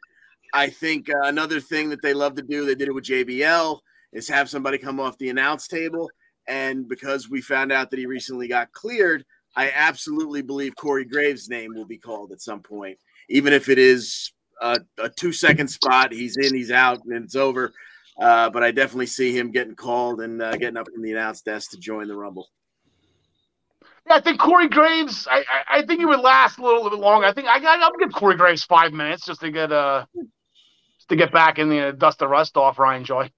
I 0.53 0.71
think 0.71 1.09
uh, 1.09 1.23
another 1.25 1.61
thing 1.61 1.91
that 1.91 2.03
they 2.03 2.15
love 2.15 2.35
to 2.37 2.43
do, 2.43 2.65
they 2.65 2.75
did 2.75 2.89
it 2.89 2.95
with 2.95 3.05
JBL, 3.05 3.79
is 4.13 4.29
have 4.29 4.49
somebody 4.49 4.79
come 4.79 5.01
off 5.01 5.19
the 5.19 5.31
announce 5.31 5.69
table. 5.69 6.11
And 6.49 6.89
because 6.89 7.29
we 7.29 7.41
found 7.41 7.73
out 7.73 7.91
that 7.91 7.99
he 7.99 8.07
recently 8.07 8.49
got 8.49 8.73
cleared, 8.73 9.25
I 9.57 9.71
absolutely 9.75 10.43
believe 10.43 10.77
Corey 10.77 11.05
Graves' 11.05 11.49
name 11.49 11.75
will 11.75 11.87
be 11.87 11.99
called 11.99 12.33
at 12.33 12.43
some 12.43 12.61
point, 12.61 12.99
even 13.29 13.53
if 13.53 13.69
it 13.69 13.79
is 13.79 14.33
a, 14.61 14.79
a 14.99 15.09
two 15.09 15.33
second 15.33 15.69
spot. 15.69 16.13
He's 16.13 16.37
in, 16.37 16.55
he's 16.55 16.71
out, 16.71 17.01
and 17.05 17.25
it's 17.25 17.37
over. 17.37 17.73
Uh, 18.19 18.49
but 18.51 18.63
I 18.63 18.71
definitely 18.71 19.07
see 19.07 19.37
him 19.37 19.51
getting 19.51 19.75
called 19.75 20.21
and 20.21 20.41
uh, 20.41 20.57
getting 20.57 20.77
up 20.77 20.87
from 20.93 21.03
the 21.03 21.13
announce 21.13 21.43
desk 21.43 21.71
to 21.73 21.79
join 21.79 22.09
the 22.09 22.17
Rumble. 22.17 22.49
Yeah, 24.07 24.15
I 24.15 24.21
think 24.21 24.39
Corey 24.39 24.69
Graves. 24.69 25.27
I, 25.29 25.39
I, 25.39 25.79
I 25.79 25.83
think 25.83 25.99
he 25.99 26.07
would 26.07 26.21
last 26.21 26.59
a 26.59 26.63
little 26.63 26.89
bit 26.89 26.99
longer. 26.99 27.27
I 27.27 27.33
think 27.33 27.49
I 27.49 27.59
got. 27.59 27.81
I'll 27.81 27.93
give 27.99 28.13
Corey 28.13 28.37
Graves 28.37 28.63
five 28.63 28.93
minutes 28.93 29.27
just 29.27 29.41
to 29.41 29.51
get 29.51 29.73
uh 29.73 30.07
just 30.15 31.09
to 31.09 31.17
get 31.17 31.33
back 31.33 31.59
in 31.59 31.69
the 31.69 31.89
uh, 31.89 31.93
dust 31.93 32.21
the 32.21 32.29
rust 32.29 32.57
off 32.57 32.79
Ryan 32.79 33.05
Joy. 33.05 33.31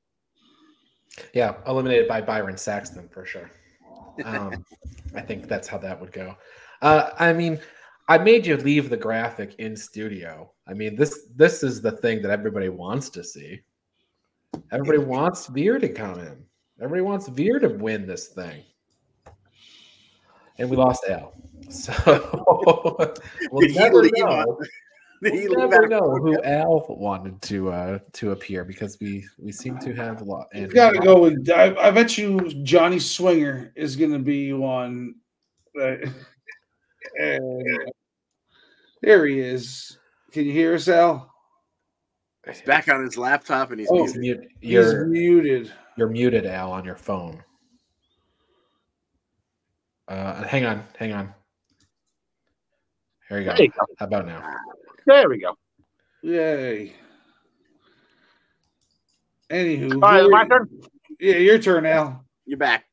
Yeah, 1.33 1.55
eliminated 1.67 2.07
by 2.07 2.21
Byron 2.21 2.57
Saxton 2.57 3.09
for 3.09 3.25
sure. 3.25 3.51
Um, 4.25 4.65
I 5.15 5.23
think 5.23 5.49
that's 5.49 5.67
how 5.67 5.79
that 5.79 5.99
would 5.99 6.13
go. 6.13 6.37
Uh, 6.83 7.11
I 7.19 7.33
mean, 7.33 7.59
I 8.09 8.19
made 8.19 8.47
you 8.47 8.57
leave 8.59 8.91
the 8.91 8.97
graphic 8.97 9.55
in 9.59 9.75
studio. 9.75 10.53
I 10.67 10.75
mean, 10.75 10.97
this 10.97 11.29
this 11.35 11.63
is 11.63 11.81
the 11.81 11.93
thing 11.93 12.21
that 12.23 12.31
everybody 12.31 12.69
wants 12.69 13.09
to 13.11 13.25
see. 13.25 13.61
Everybody 14.71 14.99
wants 14.99 15.47
Veer 15.47 15.79
to 15.79 15.89
come 15.89 16.19
in. 16.19 16.45
Everybody 16.79 17.03
wants 17.03 17.27
Veer 17.29 17.59
to 17.59 17.69
win 17.69 18.07
this 18.07 18.29
thing 18.29 18.65
and 20.59 20.69
we 20.71 20.77
lost 20.77 21.05
Al. 21.09 21.35
So 21.71 21.93
we'll 23.53 23.69
never 23.75 24.03
know. 24.17 24.59
We'll 25.21 25.69
never 25.69 25.87
know 25.87 26.17
who 26.17 26.43
Al 26.43 26.87
wanted 26.89 27.43
to 27.43 27.71
uh, 27.71 27.99
to 28.15 28.31
appear 28.31 28.65
because 28.65 28.97
we 29.03 29.27
we 29.39 29.53
seem 29.53 29.79
to 29.81 29.93
have 29.95 30.23
a 30.23 30.25
lot. 30.25 30.47
And 30.55 30.73
got 30.73 30.93
to 30.95 31.01
go 31.01 31.21
with. 31.21 31.51
I, 31.51 31.75
I, 31.75 31.91
bet 31.91 32.17
you 32.17 32.41
Johnny 32.63 32.99
Swinger 32.99 33.71
is 33.77 33.97
going 33.97 34.13
to 34.13 34.19
be 34.19 34.55
one. 34.55 35.17
Uh, 35.79 35.97
there 39.03 39.27
he 39.27 39.41
is. 39.41 39.99
Can 40.33 40.47
you 40.47 40.53
hear 40.53 40.75
us, 40.75 40.89
Al? 40.89 41.31
He's 42.47 42.63
back 42.63 42.89
on 42.89 43.05
his 43.05 43.19
laptop 43.19 43.73
and 43.73 43.81
he's 43.81 43.91
Oh, 43.93 44.07
muted. 44.15 44.49
He's 44.61 44.71
You're 44.73 45.07
muted. 45.07 45.71
you're 45.99 46.09
muted, 46.09 46.47
Al, 46.47 46.73
on 46.73 46.85
your 46.85 46.97
phone. 46.97 47.43
Uh, 50.09 50.43
hang 50.45 50.65
on, 50.65 50.85
hang 50.99 51.13
on. 51.13 51.35
Here 53.29 53.41
you 53.41 53.45
go. 53.45 53.55
There 53.55 53.63
you 53.65 53.69
go. 53.69 53.87
How 53.99 54.07
about 54.07 54.27
now? 54.27 54.43
There 55.07 55.29
we 55.29 55.39
go. 55.39 55.57
Yay. 56.23 56.95
Anywho, 59.51 59.95
All 59.95 60.01
right, 60.01 60.31
my 60.31 60.47
turn. 60.47 60.69
Yeah, 61.21 61.37
your 61.37 61.59
turn, 61.59 61.85
Al. 61.85 62.25
You're 62.47 62.59
back. 62.59 62.85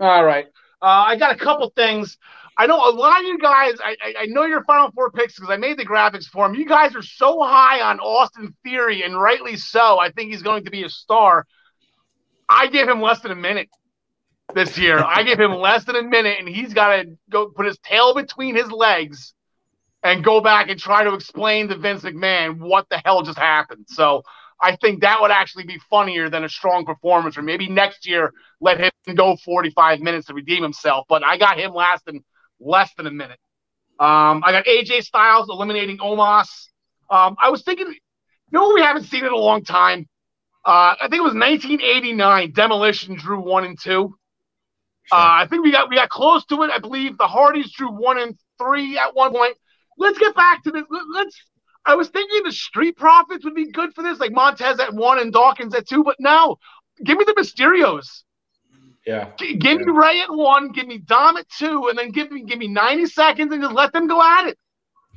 All 0.00 0.24
right. 0.24 0.46
Uh, 0.82 1.04
I 1.06 1.16
got 1.16 1.34
a 1.34 1.38
couple 1.38 1.72
things. 1.76 2.18
I 2.56 2.66
know 2.66 2.76
a 2.76 2.90
lot 2.90 3.20
of 3.20 3.26
you 3.26 3.38
guys. 3.38 3.74
I, 3.82 3.96
I, 4.02 4.14
I 4.20 4.26
know 4.26 4.44
your 4.44 4.62
Final 4.64 4.90
Four 4.92 5.10
picks 5.10 5.34
because 5.34 5.50
I 5.50 5.56
made 5.56 5.78
the 5.78 5.86
graphics 5.86 6.26
for 6.26 6.46
him. 6.46 6.54
You 6.54 6.66
guys 6.66 6.94
are 6.94 7.02
so 7.02 7.40
high 7.42 7.80
on 7.80 8.00
Austin 8.00 8.54
Theory, 8.64 9.02
and 9.02 9.20
rightly 9.20 9.56
so. 9.56 9.98
I 9.98 10.10
think 10.10 10.30
he's 10.30 10.42
going 10.42 10.64
to 10.64 10.70
be 10.70 10.84
a 10.84 10.88
star. 10.88 11.46
I 12.48 12.66
gave 12.66 12.88
him 12.88 13.00
less 13.00 13.20
than 13.20 13.32
a 13.32 13.36
minute 13.36 13.68
this 14.52 14.76
year. 14.78 14.98
I 14.98 15.22
gave 15.22 15.38
him 15.38 15.52
less 15.52 15.84
than 15.84 15.96
a 15.96 16.02
minute, 16.02 16.36
and 16.38 16.48
he's 16.48 16.74
got 16.74 16.96
to 16.96 17.16
go 17.30 17.48
put 17.48 17.66
his 17.66 17.78
tail 17.78 18.14
between 18.14 18.54
his 18.54 18.70
legs 18.70 19.34
and 20.02 20.22
go 20.22 20.40
back 20.40 20.68
and 20.68 20.78
try 20.78 21.04
to 21.04 21.14
explain 21.14 21.68
to 21.68 21.78
Vince 21.78 22.02
McMahon 22.02 22.58
what 22.58 22.86
the 22.90 23.00
hell 23.04 23.22
just 23.22 23.38
happened. 23.38 23.86
So 23.88 24.22
I 24.60 24.76
think 24.76 25.00
that 25.00 25.20
would 25.20 25.30
actually 25.30 25.64
be 25.64 25.80
funnier 25.90 26.28
than 26.28 26.44
a 26.44 26.48
strong 26.48 26.84
performance, 26.84 27.38
or 27.38 27.42
maybe 27.42 27.68
next 27.68 28.06
year 28.06 28.32
let 28.60 28.78
him 28.78 29.14
go 29.14 29.36
45 29.44 30.00
minutes 30.00 30.26
to 30.26 30.34
redeem 30.34 30.62
himself. 30.62 31.06
But 31.08 31.24
I 31.24 31.38
got 31.38 31.58
him 31.58 31.72
lasting 31.72 32.22
less 32.60 32.92
than 32.96 33.06
a 33.06 33.10
minute. 33.10 33.38
Um, 33.98 34.42
I 34.44 34.52
got 34.52 34.66
AJ 34.66 35.02
Styles 35.04 35.48
eliminating 35.48 35.98
Omos. 35.98 36.48
Um, 37.10 37.36
I 37.40 37.50
was 37.50 37.62
thinking, 37.62 37.86
you 37.86 37.94
know, 38.52 38.72
we 38.74 38.80
haven't 38.80 39.04
seen 39.04 39.24
it 39.24 39.28
in 39.28 39.32
a 39.32 39.36
long 39.36 39.62
time. 39.62 40.06
Uh, 40.64 40.94
I 41.00 41.08
think 41.08 41.14
it 41.14 41.22
was 41.22 41.34
1989. 41.34 42.52
Demolition 42.52 43.16
drew 43.16 43.40
one 43.40 43.64
and 43.64 43.78
two. 43.78 44.16
Uh, 45.12 45.16
I 45.42 45.46
think 45.48 45.64
we 45.64 45.70
got 45.72 45.90
we 45.90 45.96
got 45.96 46.08
close 46.08 46.44
to 46.46 46.62
it. 46.62 46.70
I 46.70 46.78
believe 46.78 47.18
the 47.18 47.26
Hardys 47.26 47.72
drew 47.72 47.90
one 47.90 48.18
and 48.18 48.36
three 48.58 48.98
at 48.98 49.14
one 49.14 49.32
point. 49.32 49.56
Let's 49.98 50.18
get 50.18 50.34
back 50.34 50.62
to 50.64 50.70
this. 50.70 50.84
Let- 50.90 51.02
Let's. 51.12 51.36
I 51.86 51.96
was 51.96 52.08
thinking 52.08 52.42
the 52.44 52.52
Street 52.52 52.96
Profits 52.96 53.44
would 53.44 53.54
be 53.54 53.70
good 53.70 53.94
for 53.94 54.02
this, 54.02 54.18
like 54.18 54.32
Montez 54.32 54.80
at 54.80 54.94
one 54.94 55.18
and 55.18 55.30
Dawkins 55.32 55.74
at 55.74 55.86
two. 55.86 56.02
But 56.02 56.16
now, 56.18 56.56
give 57.04 57.18
me 57.18 57.24
the 57.26 57.34
Mysterios. 57.34 58.22
Yeah. 59.06 59.32
G- 59.38 59.56
Give 59.56 59.78
me 59.78 59.92
Ray 59.92 60.22
at 60.22 60.32
one, 60.32 60.72
give 60.72 60.86
me 60.86 60.96
Dom 60.96 61.36
at 61.36 61.46
two, 61.50 61.88
and 61.88 61.98
then 61.98 62.10
give 62.10 62.30
me 62.30 62.42
give 62.44 62.58
me 62.58 62.68
90 62.68 63.04
seconds 63.06 63.52
and 63.52 63.62
just 63.62 63.74
let 63.74 63.92
them 63.92 64.06
go 64.06 64.22
at 64.22 64.46
it. 64.48 64.58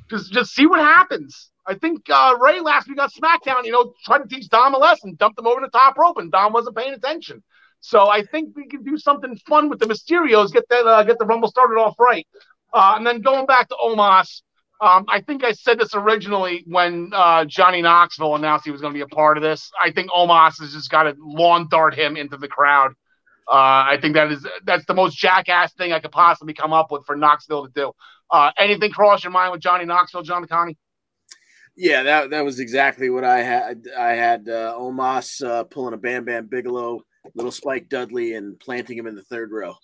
Just 0.10 0.34
just 0.34 0.54
see 0.54 0.68
what 0.68 0.80
happens. 0.80 1.52
I 1.66 1.76
think 1.76 2.10
uh, 2.10 2.36
Ray 2.40 2.60
last 2.60 2.88
week 2.90 3.02
on 3.02 3.10
SmackDown, 3.10 3.64
you 3.66 3.72
know, 3.72 3.94
tried 4.06 4.20
to 4.20 4.28
teach 4.28 4.50
Dom 4.50 4.74
a 4.74 4.78
lesson, 4.78 5.16
dumped 5.16 5.40
him 5.40 5.48
over 5.48 5.62
the 5.62 5.70
top 5.70 5.98
rope, 5.98 6.18
and 6.18 6.32
Dom 6.32 6.54
wasn't 6.54 6.76
paying 6.78 6.94
attention. 6.94 7.44
So 7.80 8.10
I 8.10 8.24
think 8.24 8.56
we 8.56 8.68
can 8.68 8.84
do 8.84 8.98
something 8.98 9.38
fun 9.48 9.70
with 9.70 9.80
the 9.80 9.86
Mysterios, 9.86 10.52
get 10.52 10.68
that 10.70 10.86
uh, 10.86 11.04
get 11.04 11.20
the 11.20 11.26
Rumble 11.26 11.48
started 11.48 11.76
off 11.76 11.96
right, 12.00 12.28
uh, 12.74 12.96
and 12.98 13.06
then 13.06 13.22
going 13.22 13.46
back 13.46 13.70
to 13.70 13.76
Omos. 13.76 14.42
Um, 14.80 15.06
I 15.08 15.22
think 15.22 15.44
I 15.44 15.54
said 15.54 15.80
this 15.80 15.96
originally 15.96 16.64
when 16.68 17.10
uh, 17.12 17.46
Johnny 17.46 17.82
Knoxville 17.82 18.36
announced 18.36 18.64
he 18.64 18.72
was 18.72 18.80
going 18.80 18.94
to 18.94 18.98
be 18.98 19.02
a 19.02 19.08
part 19.08 19.36
of 19.36 19.42
this. 19.42 19.72
I 19.82 19.92
think 19.92 20.12
Omos 20.12 20.60
has 20.60 20.72
just 20.72 20.92
got 20.92 21.04
to 21.04 21.16
lawn 21.18 21.68
dart 21.68 21.96
him 21.96 22.16
into 22.16 22.38
the 22.38 22.48
crowd. 22.48 22.92
Uh, 23.48 23.88
I 23.90 23.98
think 24.00 24.16
that 24.16 24.32
is 24.32 24.46
that's 24.66 24.86
the 24.86 24.94
most 24.94 25.18
jackass 25.18 25.74
thing 25.74 25.94
I 25.94 26.00
could 26.00 26.12
possibly 26.12 26.54
come 26.54 26.74
up 26.74 26.92
with 26.92 27.06
for 27.06 27.16
Knoxville 27.16 27.66
to 27.66 27.72
do. 27.74 27.92
Uh, 28.30 28.52
anything 28.60 28.92
cross 28.92 29.24
your 29.24 29.32
mind 29.32 29.54
with 29.54 29.62
Johnny 29.62 29.86
Knoxville, 29.86 30.24
John 30.24 30.46
Connie? 30.46 30.78
Yeah, 31.76 32.04
that 32.04 32.32
that 32.32 32.44
was 32.44 32.60
exactly 32.60 33.10
what 33.10 33.24
I 33.24 33.44
had. 33.44 33.86
I 33.98 34.10
had 34.10 34.50
uh, 34.50 34.76
Omos 34.78 35.70
pulling 35.70 35.94
a 35.94 35.98
Bam 35.98 36.26
Bam 36.26 36.48
Bigelow, 36.48 37.02
little 37.36 37.52
Spike 37.52 37.90
Dudley, 37.90 38.34
and 38.36 38.60
planting 38.60 38.98
him 38.98 39.08
in 39.08 39.16
the 39.16 39.24
third 39.24 39.52
row. 39.52 39.76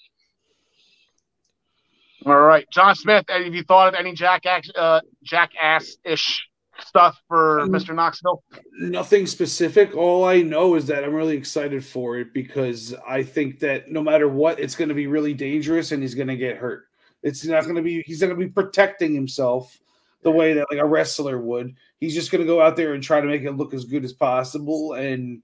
All 2.25 2.39
right, 2.39 2.65
John 2.71 2.95
Smith. 2.95 3.25
Have 3.27 3.53
you 3.53 3.63
thought 3.63 3.89
of 3.89 3.95
any 3.95 4.13
jackass, 4.13 4.69
uh, 4.75 5.01
jackass 5.23 5.97
ish 6.05 6.47
stuff 6.79 7.21
for 7.27 7.61
Um, 7.61 7.69
Mr. 7.69 7.93
Knoxville? 7.93 8.43
Nothing 8.79 9.27
specific. 9.27 9.95
All 9.95 10.23
I 10.23 10.41
know 10.41 10.75
is 10.75 10.87
that 10.87 11.03
I'm 11.03 11.13
really 11.13 11.35
excited 11.35 11.83
for 11.83 12.17
it 12.17 12.33
because 12.33 12.95
I 13.07 13.23
think 13.23 13.59
that 13.59 13.91
no 13.91 14.01
matter 14.01 14.29
what, 14.29 14.59
it's 14.59 14.75
going 14.75 14.89
to 14.89 14.95
be 14.95 15.07
really 15.07 15.33
dangerous 15.33 15.91
and 15.91 16.01
he's 16.01 16.15
going 16.15 16.29
to 16.29 16.37
get 16.37 16.57
hurt. 16.57 16.85
It's 17.23 17.45
not 17.45 17.63
going 17.63 17.75
to 17.75 17.81
be. 17.81 18.03
He's 18.05 18.21
not 18.21 18.27
going 18.27 18.39
to 18.39 18.45
be 18.45 18.51
protecting 18.51 19.13
himself 19.13 19.77
the 20.23 20.31
way 20.31 20.53
that 20.53 20.67
like 20.71 20.79
a 20.79 20.85
wrestler 20.85 21.39
would. 21.39 21.75
He's 21.99 22.13
just 22.13 22.31
going 22.31 22.41
to 22.41 22.47
go 22.47 22.61
out 22.61 22.75
there 22.75 22.93
and 22.93 23.03
try 23.03 23.19
to 23.19 23.27
make 23.27 23.43
it 23.43 23.51
look 23.51 23.73
as 23.73 23.85
good 23.85 24.03
as 24.05 24.13
possible, 24.13 24.93
and 24.93 25.41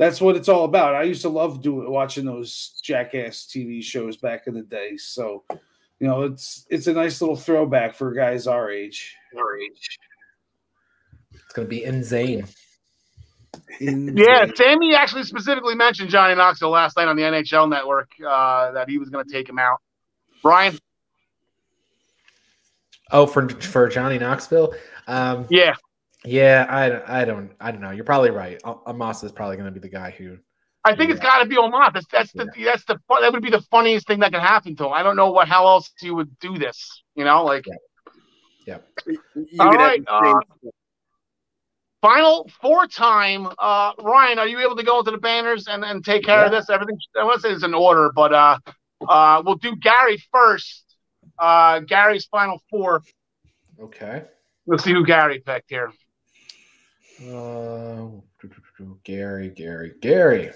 that's 0.00 0.18
what 0.18 0.34
it's 0.34 0.48
all 0.48 0.64
about. 0.64 0.94
I 0.94 1.02
used 1.02 1.20
to 1.22 1.28
love 1.28 1.60
doing 1.60 1.90
watching 1.90 2.24
those 2.24 2.80
jackass 2.82 3.46
TV 3.46 3.84
shows 3.84 4.16
back 4.16 4.46
in 4.46 4.54
the 4.54 4.62
day. 4.62 4.96
So, 4.96 5.44
you 5.98 6.06
know, 6.06 6.22
it's 6.22 6.66
it's 6.70 6.86
a 6.86 6.94
nice 6.94 7.20
little 7.20 7.36
throwback 7.36 7.94
for 7.94 8.10
guys 8.14 8.46
our 8.46 8.70
age. 8.70 9.14
Our 9.36 9.58
age. 9.58 9.98
It's 11.34 11.52
gonna 11.52 11.68
be 11.68 11.84
insane. 11.84 12.46
Yeah, 13.78 14.46
Sammy 14.54 14.94
actually 14.94 15.24
specifically 15.24 15.74
mentioned 15.74 16.08
Johnny 16.08 16.34
Knoxville 16.34 16.70
last 16.70 16.96
night 16.96 17.06
on 17.08 17.16
the 17.16 17.22
NHL 17.22 17.68
Network 17.68 18.08
uh, 18.26 18.72
that 18.72 18.88
he 18.88 18.96
was 18.96 19.10
going 19.10 19.26
to 19.26 19.30
take 19.30 19.48
him 19.48 19.58
out. 19.58 19.80
Brian, 20.42 20.78
Oh, 23.12 23.26
for 23.26 23.48
for 23.48 23.88
Johnny 23.88 24.18
Knoxville. 24.18 24.72
Um, 25.06 25.46
yeah, 25.50 25.74
yeah, 26.24 26.66
I, 26.68 27.20
I 27.22 27.24
don't 27.24 27.52
I 27.60 27.70
don't 27.70 27.80
know. 27.80 27.90
You're 27.90 28.04
probably 28.04 28.30
right. 28.30 28.60
Al- 28.64 28.82
Omos 28.86 29.24
is 29.24 29.32
probably 29.32 29.56
gonna 29.56 29.70
be 29.70 29.80
the 29.80 29.88
guy 29.88 30.10
who. 30.10 30.38
I 30.82 30.96
think 30.96 31.10
it's 31.10 31.20
got 31.20 31.42
to 31.42 31.48
be 31.48 31.58
Omar. 31.58 31.92
That's 31.92 32.06
that's 32.10 32.32
the 32.32 32.50
that's 32.64 32.84
the 32.86 32.98
that 33.20 33.32
would 33.32 33.42
be 33.42 33.50
the 33.50 33.60
funniest 33.70 34.06
thing 34.06 34.20
that 34.20 34.32
could 34.32 34.40
happen 34.40 34.74
to 34.76 34.86
him. 34.86 34.92
I 34.92 35.02
don't 35.02 35.16
know 35.16 35.30
what 35.30 35.46
how 35.46 35.66
else 35.66 35.90
you 36.00 36.14
would 36.14 36.38
do 36.38 36.56
this. 36.56 37.02
You 37.14 37.24
know, 37.24 37.44
like 37.44 37.64
Yeah. 38.66 38.78
All 39.58 39.70
could 39.70 39.80
have 39.80 40.02
right, 40.08 40.42
final 42.00 42.50
four 42.60 42.86
time. 42.86 43.46
Uh, 43.58 43.92
Ryan, 44.00 44.38
are 44.38 44.48
you 44.48 44.60
able 44.60 44.76
to 44.76 44.82
go 44.82 45.00
into 45.00 45.10
the 45.10 45.18
banners 45.18 45.68
and, 45.68 45.84
and 45.84 46.04
take 46.04 46.24
care 46.24 46.44
of 46.44 46.50
this? 46.50 46.70
Everything 46.70 46.98
I 47.18 47.24
want 47.24 47.42
to 47.42 47.48
say 47.48 47.54
is 47.54 47.62
in 47.62 47.74
order, 47.74 48.10
but 48.14 48.32
uh, 48.32 48.58
uh, 49.08 49.42
we'll 49.44 49.56
do 49.56 49.76
Gary 49.76 50.22
first. 50.32 50.96
Uh, 51.38 51.80
Gary's 51.80 52.26
final 52.26 52.62
four. 52.70 53.02
Okay. 53.80 54.24
Let's 54.66 54.84
see 54.84 54.92
who 54.92 55.04
Gary 55.04 55.40
picked 55.40 55.70
here. 55.70 55.92
Uh, 57.22 58.06
Gary, 59.04 59.50
Gary, 59.50 59.92
Gary. 60.00 60.52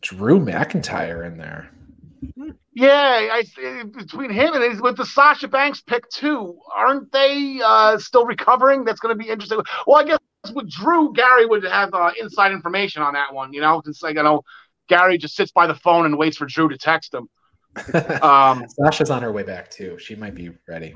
Drew 0.00 0.40
McIntyre 0.40 1.26
in 1.26 1.36
there. 1.36 1.70
Yeah, 2.74 3.28
I 3.30 3.44
between 3.84 4.30
him 4.30 4.54
and 4.54 4.62
his, 4.62 4.80
with 4.80 4.96
the 4.96 5.04
Sasha 5.04 5.48
Banks 5.48 5.80
pick 5.82 6.08
too, 6.08 6.58
aren't 6.74 7.12
they 7.12 7.60
uh, 7.62 7.98
still 7.98 8.24
recovering? 8.24 8.84
That's 8.84 9.00
going 9.00 9.16
to 9.16 9.22
be 9.22 9.28
interesting. 9.28 9.60
Well, 9.86 10.00
I 10.00 10.04
guess 10.04 10.18
with 10.54 10.70
Drew, 10.70 11.12
Gary 11.12 11.44
would 11.44 11.64
have 11.64 11.92
uh, 11.92 12.12
inside 12.18 12.52
information 12.52 13.02
on 13.02 13.14
that 13.14 13.34
one. 13.34 13.52
You 13.52 13.60
know, 13.60 13.82
it's 13.84 14.02
like 14.02 14.16
you 14.16 14.22
know, 14.22 14.42
Gary 14.88 15.18
just 15.18 15.36
sits 15.36 15.52
by 15.52 15.66
the 15.66 15.74
phone 15.74 16.06
and 16.06 16.16
waits 16.16 16.38
for 16.38 16.46
Drew 16.46 16.68
to 16.68 16.78
text 16.78 17.14
him. 17.14 17.28
Um, 18.22 18.66
Sasha's 18.68 19.10
on 19.10 19.22
her 19.22 19.32
way 19.32 19.42
back 19.42 19.70
too. 19.70 19.98
She 19.98 20.14
might 20.14 20.34
be 20.34 20.50
ready. 20.68 20.94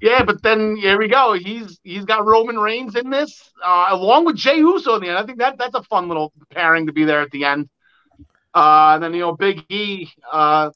Yeah, 0.00 0.24
but 0.24 0.42
then 0.42 0.76
here 0.76 0.98
we 0.98 1.08
go. 1.08 1.32
He's 1.32 1.80
he's 1.82 2.04
got 2.04 2.26
Roman 2.26 2.58
Reigns 2.58 2.96
in 2.96 3.10
this, 3.10 3.50
uh, 3.64 3.86
along 3.90 4.26
with 4.26 4.36
Jey 4.36 4.58
Uso 4.58 4.96
in 4.96 5.02
the 5.02 5.08
end. 5.08 5.18
I 5.18 5.24
think 5.24 5.38
that 5.38 5.58
that's 5.58 5.74
a 5.74 5.82
fun 5.82 6.08
little 6.08 6.32
pairing 6.50 6.86
to 6.86 6.92
be 6.92 7.04
there 7.04 7.22
at 7.22 7.30
the 7.30 7.44
end. 7.44 7.68
Uh, 8.54 8.92
and 8.94 9.02
then 9.02 9.14
you 9.14 9.20
know 9.20 9.34
Big 9.34 9.64
E, 9.70 10.08
uh, 10.30 10.70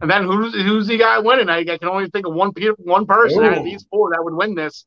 and 0.00 0.10
then 0.10 0.24
who's 0.24 0.54
who's 0.54 0.86
the 0.86 0.98
guy 0.98 1.18
winning? 1.18 1.48
I, 1.48 1.58
I 1.58 1.78
can 1.78 1.88
only 1.88 2.08
think 2.10 2.26
of 2.26 2.34
one 2.34 2.52
one 2.78 3.06
person 3.06 3.44
out 3.44 3.58
of 3.58 3.64
these 3.64 3.86
four 3.90 4.10
that 4.10 4.24
would 4.24 4.34
win 4.34 4.54
this. 4.54 4.84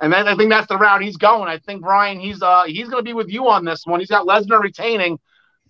And 0.00 0.12
then 0.12 0.28
I 0.28 0.36
think 0.36 0.50
that's 0.50 0.68
the 0.68 0.78
route 0.78 1.02
he's 1.02 1.16
going. 1.16 1.48
I 1.48 1.58
think 1.58 1.82
Brian, 1.82 2.20
he's 2.20 2.40
uh 2.42 2.64
he's 2.66 2.88
going 2.88 3.02
to 3.02 3.08
be 3.08 3.14
with 3.14 3.30
you 3.30 3.48
on 3.48 3.64
this 3.64 3.82
one. 3.84 4.00
He's 4.00 4.10
got 4.10 4.26
Lesnar 4.26 4.60
retaining, 4.60 5.18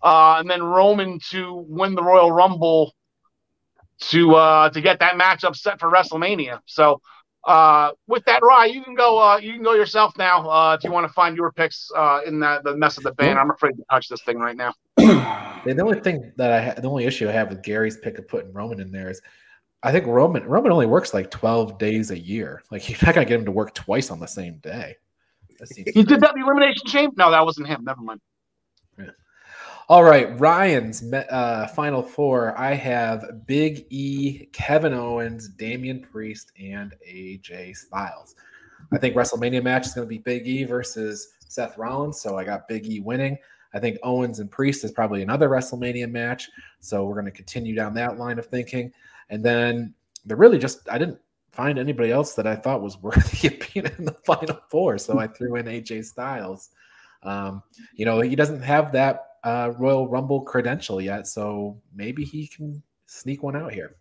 uh, 0.03 0.37
and 0.39 0.51
then 0.51 0.63
Roman 0.63 1.19
to 1.31 1.65
win 1.67 1.95
the 1.95 2.03
Royal 2.03 2.31
Rumble 2.31 2.95
to 4.01 4.35
uh 4.35 4.71
to 4.71 4.81
get 4.81 5.01
that 5.01 5.15
matchup 5.15 5.57
set 5.57 5.81
for 5.81 5.91
WrestleMania. 5.91 6.61
So 6.67 7.01
uh 7.49 7.93
with 8.07 8.25
that, 8.27 8.43
Ryan, 8.43 8.75
you 8.75 8.85
can 8.85 8.95
go 8.95 9.19
uh 9.19 9.39
you 9.39 9.55
can 9.55 9.63
go 9.63 9.75
yourself 9.75 10.17
now 10.19 10.49
uh 10.49 10.77
if 10.79 10.85
you 10.85 10.93
want 10.93 11.07
to 11.07 11.13
find 11.13 11.37
your 11.37 11.51
picks 11.51 11.91
uh 11.97 12.21
in 12.27 12.39
that 12.41 12.63
the 12.63 12.77
mess 12.77 12.99
of 12.99 13.05
the 13.05 13.13
band. 13.13 13.39
I'm 13.39 13.51
afraid 13.51 13.73
to 13.77 13.85
touch 13.91 14.09
this 14.09 14.23
thing 14.23 14.39
right 14.39 14.57
now. 14.57 14.75
The 15.65 15.83
only 15.83 16.01
thing 16.01 16.33
that 16.37 16.53
I 16.53 16.63
ha- 16.63 16.75
the 16.81 16.89
only 16.89 17.05
issue 17.05 17.29
I 17.29 17.33
have 17.33 17.49
with 17.49 17.63
Gary's 17.63 17.99
pick 17.99 18.19
of 18.19 18.29
putting 18.29 18.53
Roman 18.53 18.81
in 18.81 18.93
there 18.93 19.11
is 19.11 19.21
I 19.83 19.93
think 19.93 20.07
Roman 20.07 20.45
Roman 20.45 20.73
only 20.73 20.87
works 20.87 21.13
like 21.13 21.31
12 21.31 21.79
days 21.79 22.11
a 22.11 22.19
year. 22.19 22.63
Like 22.71 22.89
you're 22.89 22.99
not 23.05 23.15
gonna 23.15 23.27
get 23.27 23.41
him 23.41 23.45
to 23.47 23.51
work 23.51 23.75
twice 23.75 24.11
on 24.11 24.21
the 24.21 24.27
same 24.27 24.59
day. 24.59 24.97
He 25.75 26.05
did 26.05 26.21
that 26.21 26.35
the 26.35 26.43
elimination 26.43 26.87
chamber? 26.87 27.15
No, 27.19 27.31
that 27.33 27.45
wasn't 27.45 27.67
him. 27.67 27.83
Never 27.85 28.01
mind. 28.01 28.21
All 29.91 30.05
right, 30.05 30.39
Ryan's 30.39 31.03
uh, 31.15 31.67
final 31.69 32.03
four. 32.03 32.55
I 32.59 32.75
have 32.75 33.47
Big 33.47 33.87
E, 33.89 34.45
Kevin 34.53 34.93
Owens, 34.93 35.49
Damian 35.49 36.01
Priest, 36.01 36.53
and 36.61 36.93
AJ 37.11 37.75
Styles. 37.75 38.35
I 38.93 38.99
think 38.99 39.17
WrestleMania 39.17 39.63
match 39.63 39.87
is 39.87 39.95
going 39.95 40.07
to 40.07 40.09
be 40.09 40.19
Big 40.19 40.47
E 40.47 40.65
versus 40.65 41.29
Seth 41.49 41.79
Rollins, 41.79 42.21
so 42.21 42.37
I 42.37 42.45
got 42.45 42.69
Big 42.69 42.85
E 42.85 43.01
winning. 43.01 43.39
I 43.73 43.79
think 43.79 43.97
Owens 44.03 44.41
and 44.41 44.51
Priest 44.51 44.85
is 44.85 44.93
probably 44.93 45.23
another 45.23 45.49
WrestleMania 45.49 46.11
match, 46.11 46.51
so 46.81 47.07
we're 47.07 47.15
going 47.15 47.25
to 47.25 47.31
continue 47.31 47.75
down 47.75 47.95
that 47.95 48.19
line 48.19 48.39
of 48.39 48.45
thinking. 48.45 48.93
And 49.31 49.43
then 49.43 49.95
they're 50.27 50.37
really 50.37 50.59
just 50.59 50.87
I 50.91 50.99
didn't 50.99 51.19
find 51.51 51.79
anybody 51.79 52.13
else 52.13 52.35
that 52.35 52.47
I 52.47 52.57
thought 52.57 52.83
was 52.83 52.99
worthy 53.03 53.49
of 53.49 53.73
being 53.73 53.87
in 53.99 54.05
the 54.05 54.17
final 54.27 54.61
four, 54.69 54.99
so 54.99 55.19
I 55.19 55.29
threw 55.29 55.57
in 55.57 55.65
AJ 55.65 56.05
Styles. 56.05 56.69
Um, 57.23 57.63
you 57.95 58.05
know, 58.05 58.21
he 58.21 58.37
doesn't 58.37 58.61
have 58.61 58.93
that 58.93 59.28
uh, 59.45 59.73
Royal 59.79 60.09
Rumble 60.09 60.43
credential 60.43 61.01
yet, 61.01 61.27
so 61.27 61.81
maybe 61.95 62.25
he 62.25 62.47
can 62.47 62.83
sneak 63.07 63.43
one 63.43 63.57
out 63.57 63.73
here. 63.73 63.97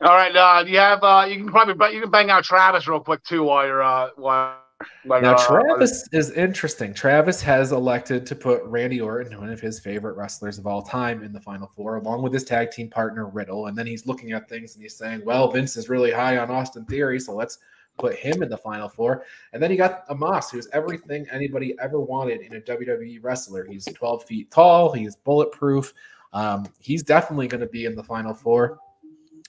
All 0.00 0.14
right, 0.14 0.34
uh, 0.34 0.64
you 0.66 0.76
have 0.78 1.02
uh, 1.02 1.26
you 1.28 1.36
can 1.36 1.48
probably 1.48 1.94
you 1.94 2.00
can 2.02 2.10
bang 2.10 2.30
out 2.30 2.44
Travis 2.44 2.88
real 2.88 3.00
quick 3.00 3.22
too 3.24 3.44
while 3.44 3.66
you're 3.66 3.82
uh, 3.82 4.10
while. 4.16 4.58
now 5.06 5.34
uh, 5.34 5.46
Travis 5.46 6.06
is 6.12 6.30
interesting. 6.32 6.92
Travis 6.92 7.40
has 7.40 7.72
elected 7.72 8.26
to 8.26 8.34
put 8.34 8.62
Randy 8.64 9.00
Orton, 9.00 9.38
one 9.40 9.50
of 9.50 9.60
his 9.60 9.78
favorite 9.80 10.16
wrestlers 10.16 10.58
of 10.58 10.66
all 10.66 10.82
time, 10.82 11.22
in 11.22 11.32
the 11.32 11.40
final 11.40 11.70
four, 11.74 11.96
along 11.96 12.22
with 12.22 12.32
his 12.32 12.44
tag 12.44 12.70
team 12.70 12.90
partner 12.90 13.28
Riddle. 13.28 13.68
And 13.68 13.78
then 13.78 13.86
he's 13.86 14.06
looking 14.06 14.32
at 14.32 14.48
things 14.48 14.74
and 14.74 14.82
he's 14.82 14.96
saying, 14.96 15.22
"Well, 15.24 15.50
Vince 15.50 15.76
is 15.76 15.88
really 15.88 16.10
high 16.10 16.38
on 16.38 16.50
Austin 16.50 16.84
Theory, 16.86 17.20
so 17.20 17.34
let's 17.34 17.58
put 17.98 18.16
him 18.16 18.42
in 18.42 18.48
the 18.48 18.56
final 18.56 18.88
four. 18.88 19.24
And 19.52 19.62
then 19.62 19.70
you 19.70 19.76
got 19.76 20.06
Omos, 20.08 20.50
who's 20.50 20.68
everything 20.72 21.26
anybody 21.30 21.74
ever 21.80 22.00
wanted 22.00 22.40
in 22.40 22.56
a 22.56 22.60
WWE 22.60 23.18
wrestler. 23.22 23.66
He's 23.66 23.84
12 23.84 24.24
feet 24.24 24.50
tall, 24.50 24.92
he's 24.92 25.16
bulletproof. 25.16 25.92
Um, 26.32 26.66
he's 26.80 27.02
definitely 27.02 27.46
going 27.46 27.60
to 27.60 27.68
be 27.68 27.84
in 27.84 27.94
the 27.94 28.02
final 28.02 28.34
four. 28.34 28.78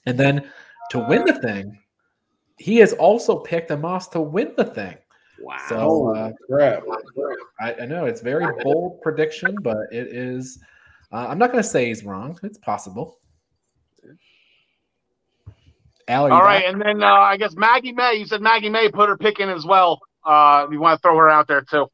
And 0.05 0.19
then 0.19 0.49
to 0.91 0.99
win 0.99 1.26
the 1.26 1.34
thing, 1.39 1.80
he 2.57 2.77
has 2.77 2.93
also 2.93 3.39
picked 3.39 3.72
Omos 3.72 4.09
to 4.11 4.22
win 4.22 4.53
the 4.55 4.65
thing. 4.65 4.97
Wow. 5.39 5.57
So 5.67 6.15
uh, 6.15 6.31
I, 7.59 7.73
I, 7.73 7.85
know 7.85 8.05
it's 8.05 8.22
very 8.22 8.45
bold 8.63 9.01
prediction, 9.01 9.55
but 9.61 9.77
it 9.91 10.07
is. 10.07 10.59
Uh, 11.11 11.27
I'm 11.30 11.38
not 11.38 11.51
going 11.51 11.61
to 11.61 11.69
say 11.69 11.88
he's 11.88 12.05
wrong. 12.05 12.39
It's 12.43 12.57
possible. 12.57 13.19
Al, 16.07 16.32
All 16.32 16.44
right, 16.44 16.64
back? 16.64 16.73
and 16.73 16.82
then 16.82 17.03
uh, 17.03 17.07
I 17.07 17.38
guess 17.38 17.56
Maggie 17.56 17.91
May. 17.91 18.15
You 18.15 18.26
said 18.26 18.41
Maggie 18.41 18.69
May 18.69 18.90
put 18.90 19.10
her 19.10 19.18
pick 19.18 19.40
in 19.40 19.49
as 19.49 19.65
well. 19.65 19.99
Uh, 20.23 20.68
you 20.72 20.80
want 20.80 20.99
to 20.99 21.02
throw 21.02 21.18
her 21.18 21.30
out 21.30 21.48
there 21.48 21.61
too? 21.61 21.88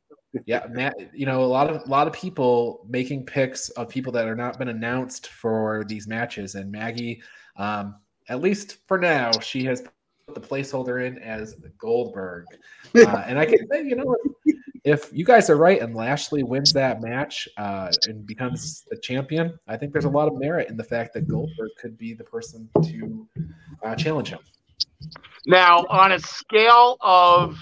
Yeah, 0.45 0.65
Matt. 0.69 0.95
You 1.13 1.25
know, 1.25 1.43
a 1.43 1.45
lot 1.45 1.69
of 1.69 1.81
a 1.85 1.89
lot 1.89 2.07
of 2.07 2.13
people 2.13 2.85
making 2.89 3.25
picks 3.25 3.69
of 3.69 3.89
people 3.89 4.11
that 4.13 4.27
are 4.27 4.35
not 4.35 4.57
been 4.57 4.69
announced 4.69 5.27
for 5.27 5.85
these 5.88 6.07
matches, 6.07 6.55
and 6.55 6.71
Maggie, 6.71 7.21
um, 7.57 7.95
at 8.29 8.41
least 8.41 8.77
for 8.88 8.97
now, 8.97 9.31
she 9.39 9.63
has 9.65 9.81
put 9.81 10.35
the 10.35 10.41
placeholder 10.41 11.05
in 11.05 11.17
as 11.19 11.55
Goldberg, 11.77 12.45
uh, 12.95 13.23
and 13.25 13.39
I 13.39 13.45
can 13.45 13.67
say, 13.69 13.83
you 13.83 13.95
know, 13.95 14.15
if 14.83 15.11
you 15.13 15.23
guys 15.23 15.49
are 15.49 15.57
right 15.57 15.81
and 15.81 15.95
Lashley 15.95 16.43
wins 16.43 16.73
that 16.73 17.01
match 17.01 17.47
uh, 17.57 17.91
and 18.07 18.25
becomes 18.25 18.83
the 18.89 18.97
champion, 18.97 19.57
I 19.67 19.77
think 19.77 19.93
there's 19.93 20.05
a 20.05 20.09
lot 20.09 20.27
of 20.27 20.39
merit 20.39 20.69
in 20.69 20.77
the 20.77 20.83
fact 20.83 21.13
that 21.13 21.27
Goldberg 21.27 21.69
could 21.79 21.97
be 21.97 22.13
the 22.13 22.23
person 22.23 22.67
to 22.83 23.27
uh, 23.83 23.95
challenge 23.95 24.29
him. 24.29 24.39
Now, 25.45 25.85
on 25.89 26.11
a 26.11 26.19
scale 26.19 26.97
of, 27.01 27.57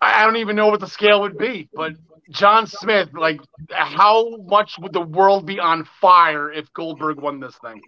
I 0.00 0.24
don't 0.24 0.36
even 0.36 0.56
know 0.56 0.68
what 0.68 0.80
the 0.80 0.88
scale 0.88 1.20
would 1.20 1.36
be, 1.36 1.68
but 1.74 1.92
John 2.30 2.66
Smith, 2.66 3.10
like, 3.12 3.40
how 3.70 4.36
much 4.46 4.78
would 4.78 4.92
the 4.92 5.02
world 5.02 5.46
be 5.46 5.60
on 5.60 5.84
fire 6.00 6.50
if 6.50 6.72
Goldberg 6.72 7.20
won 7.20 7.40
this 7.40 7.56
thing? 7.62 7.80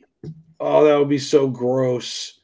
Oh, 0.61 0.85
that 0.85 0.99
would 0.99 1.09
be 1.09 1.19
so 1.19 1.49
gross. 1.49 2.41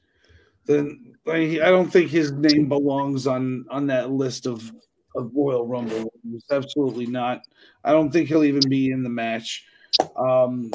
Then 0.65 1.15
I 1.27 1.57
don't 1.57 1.91
think 1.91 2.11
his 2.11 2.33
name 2.33 2.69
belongs 2.69 3.27
on 3.27 3.67
on 3.71 3.87
that 3.89 4.11
list 4.11 4.47
of 4.47 4.73
of 5.15 5.31
Royal 5.35 5.67
Rumble. 5.67 6.13
Absolutely 6.51 7.07
not. 7.07 7.43
I 7.85 7.93
don't 7.93 8.11
think 8.11 8.29
he'll 8.29 8.45
even 8.45 8.69
be 8.69 8.91
in 8.91 9.03
the 9.03 9.11
match. 9.11 9.67
Um, 10.17 10.71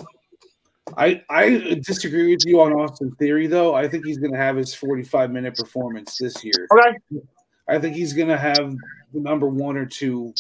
I 0.95 1.22
I 1.30 1.80
disagree 1.85 2.31
with 2.31 2.45
you 2.45 2.61
on 2.61 2.73
Austin 2.73 3.11
Theory 3.19 3.47
though. 3.47 3.76
I 3.76 3.88
think 3.88 4.05
he's 4.05 4.18
going 4.18 4.31
to 4.31 4.38
have 4.38 4.55
his 4.55 4.73
45 4.73 5.31
minute 5.31 5.55
performance 5.55 6.18
this 6.18 6.43
year. 6.43 6.68
Okay. 6.72 7.22
I 7.68 7.80
think 7.80 7.95
he's 7.95 8.14
going 8.14 8.30
to 8.30 8.38
have 8.38 8.76
the 9.14 9.19
number 9.19 9.47
one 9.47 9.76
or 9.76 9.85
two 9.85 10.34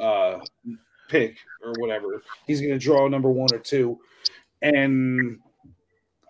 uh, 0.00 0.40
pick 1.08 1.38
or 1.62 1.72
whatever. 1.78 2.22
He's 2.46 2.60
going 2.60 2.72
to 2.72 2.78
draw 2.78 3.06
number 3.08 3.30
one 3.30 3.48
or 3.52 3.58
two, 3.58 4.00
and 4.62 5.38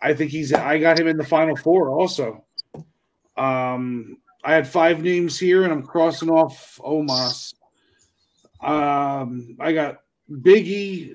I 0.02 0.12
think 0.14 0.30
he's. 0.30 0.52
I 0.52 0.78
got 0.78 0.98
him 0.98 1.08
in 1.08 1.16
the 1.16 1.24
final 1.24 1.56
four 1.56 1.90
also. 1.90 2.44
Um, 3.36 4.18
I 4.44 4.54
had 4.54 4.68
five 4.68 5.02
names 5.02 5.38
here, 5.38 5.64
and 5.64 5.72
I'm 5.72 5.82
crossing 5.82 6.30
off 6.30 6.78
Omos. 6.84 7.54
Um, 8.62 9.56
I 9.60 9.72
got 9.72 9.98
Biggie, 10.30 11.14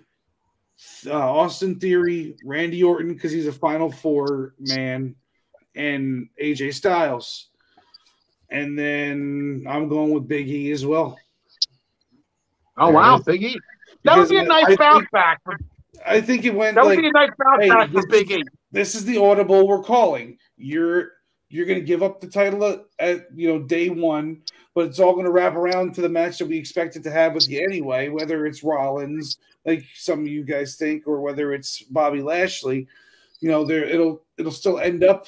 uh, 1.06 1.14
Austin 1.14 1.80
Theory, 1.80 2.36
Randy 2.44 2.84
Orton 2.84 3.14
because 3.14 3.32
he's 3.32 3.48
a 3.48 3.52
Final 3.52 3.92
Four 3.92 4.54
man, 4.60 5.16
and 5.76 6.30
AJ 6.42 6.74
Styles. 6.74 7.50
And 8.50 8.78
then 8.78 9.66
I'm 9.70 9.88
going 9.88 10.12
with 10.12 10.28
Big 10.28 10.50
E 10.50 10.72
as 10.72 10.86
well. 10.86 11.18
Oh 12.78 12.92
wow, 12.92 13.20
Big 13.20 13.44
E! 13.44 13.60
That 14.04 14.18
would 14.18 14.30
be 14.30 14.38
a 14.38 14.44
nice 14.44 14.66
I 14.66 14.76
bounce 14.76 15.00
think, 15.00 15.12
back. 15.12 15.42
For, 15.44 15.58
I 16.06 16.22
think 16.22 16.46
it 16.46 16.54
went. 16.54 16.76
That 16.76 16.86
would 16.86 16.96
like, 16.96 17.00
be 17.00 17.08
a 17.08 17.12
nice 17.12 17.30
bounce 17.38 17.64
hey, 17.64 17.70
back 17.70 17.92
for 17.92 18.06
Big 18.08 18.32
E. 18.32 18.44
This 18.72 18.96
is 18.96 19.06
the 19.06 19.18
audible 19.18 19.68
we're 19.68 19.84
calling. 19.84 20.38
You're 20.58 21.12
you're 21.52 21.66
going 21.66 21.80
to 21.80 21.86
give 21.86 22.02
up 22.02 22.22
the 22.22 22.28
title 22.28 22.64
at, 22.64 22.86
at, 23.00 23.28
you 23.36 23.48
know 23.48 23.60
day 23.60 23.90
one, 23.90 24.42
but 24.74 24.86
it's 24.86 25.00
all 25.00 25.14
going 25.14 25.26
to 25.26 25.32
wrap 25.32 25.56
around 25.56 25.94
to 25.96 26.02
the 26.02 26.10
match 26.10 26.38
that 26.38 26.48
we 26.48 26.58
expected 26.58 27.04
to 27.04 27.12
have 27.12 27.34
with 27.34 27.50
you 27.50 27.62
anyway. 27.62 28.10
Whether 28.10 28.46
it's 28.46 28.64
Rollins, 28.64 29.38
like 29.66 29.84
some 29.96 30.22
of 30.22 30.28
you 30.28 30.44
guys 30.44 30.76
think, 30.76 31.08
or 31.08 31.22
whether 31.22 31.54
it's 31.54 31.82
Bobby 31.84 32.22
Lashley, 32.22 32.88
you 33.42 33.50
know, 33.50 33.66
there 33.66 33.84
it'll 33.84 34.24
it'll 34.38 34.52
still 34.52 34.80
end 34.80 35.04
up 35.04 35.28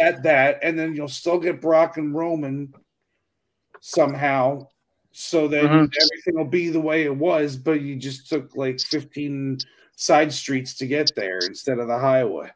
at 0.00 0.22
that, 0.22 0.58
and 0.62 0.78
then 0.78 0.94
you'll 0.94 1.08
still 1.08 1.38
get 1.38 1.60
Brock 1.60 1.96
and 1.98 2.14
Roman 2.14 2.72
somehow. 3.80 4.66
So 5.12 5.48
then 5.48 5.64
mm-hmm. 5.64 5.74
everything 5.74 6.34
will 6.36 6.50
be 6.50 6.68
the 6.68 6.80
way 6.80 7.04
it 7.04 7.16
was, 7.16 7.56
but 7.56 7.80
you 7.80 7.96
just 7.96 8.28
took 8.28 8.54
like 8.54 8.80
15 8.80 9.58
side 9.96 10.32
streets 10.32 10.74
to 10.74 10.86
get 10.86 11.10
there 11.16 11.38
instead 11.38 11.78
of 11.78 11.88
the 11.88 11.98
highway. 11.98 12.50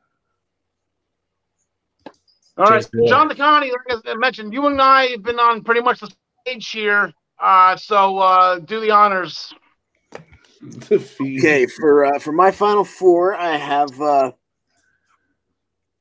All 2.56 2.66
right, 2.66 2.86
John 3.06 3.30
DeConnie, 3.30 3.70
like 3.70 4.02
I 4.06 4.14
mentioned, 4.14 4.52
you 4.52 4.66
and 4.66 4.80
I 4.80 5.06
have 5.06 5.22
been 5.22 5.38
on 5.38 5.62
pretty 5.62 5.80
much 5.80 6.00
the 6.00 6.10
stage 6.42 6.70
here. 6.70 7.12
Uh, 7.38 7.76
so 7.76 8.18
uh, 8.18 8.58
do 8.58 8.80
the 8.80 8.90
honors. 8.90 9.54
okay, 10.90 11.66
for 11.66 12.04
uh, 12.04 12.18
for 12.18 12.32
my 12.32 12.50
final 12.50 12.84
four, 12.84 13.34
I 13.34 13.56
have 13.56 13.98
uh, 14.00 14.32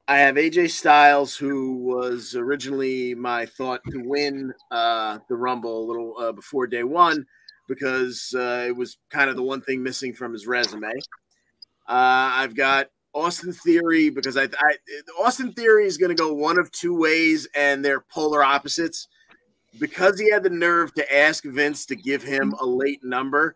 I 0.10 0.18
have 0.18 0.36
AJ 0.36 0.72
Styles, 0.72 1.36
who 1.36 1.76
was 1.76 2.36
originally 2.36 3.14
my 3.14 3.46
thought 3.46 3.82
to 3.92 4.02
win 4.04 4.52
uh, 4.72 5.20
the 5.30 5.36
Rumble 5.36 5.84
a 5.84 5.88
little 5.88 6.16
uh, 6.20 6.32
before 6.32 6.66
day 6.66 6.84
one, 6.84 7.26
because 7.68 8.34
uh, 8.36 8.66
it 8.68 8.76
was 8.76 8.98
kind 9.12 9.30
of 9.30 9.36
the 9.36 9.44
one 9.44 9.62
thing 9.62 9.84
missing 9.84 10.14
from 10.14 10.34
his 10.34 10.48
resume. 10.48 10.90
Uh, 11.88 12.34
I've 12.42 12.56
got 12.56 12.88
Austin 13.14 13.53
Theory 13.53 14.10
because 14.10 14.38
I, 14.38 14.44
I 14.44 14.76
Austin 15.19 15.52
Theory 15.53 15.86
is 15.86 15.98
going 15.98 16.10
to 16.10 16.15
go 16.15 16.34
one 16.34 16.60
of 16.60 16.72
two 16.72 16.95
ways, 16.95 17.48
and 17.56 17.84
they're 17.84 18.02
polar 18.02 18.44
opposites. 18.44 19.07
Because 19.80 20.19
he 20.19 20.31
had 20.31 20.41
the 20.44 20.49
nerve 20.49 20.94
to 20.95 21.15
ask 21.15 21.44
Vince 21.44 21.86
to 21.88 21.95
give 21.95 22.23
him 22.23 22.53
a 22.60 22.65
late 22.65 23.03
number, 23.03 23.56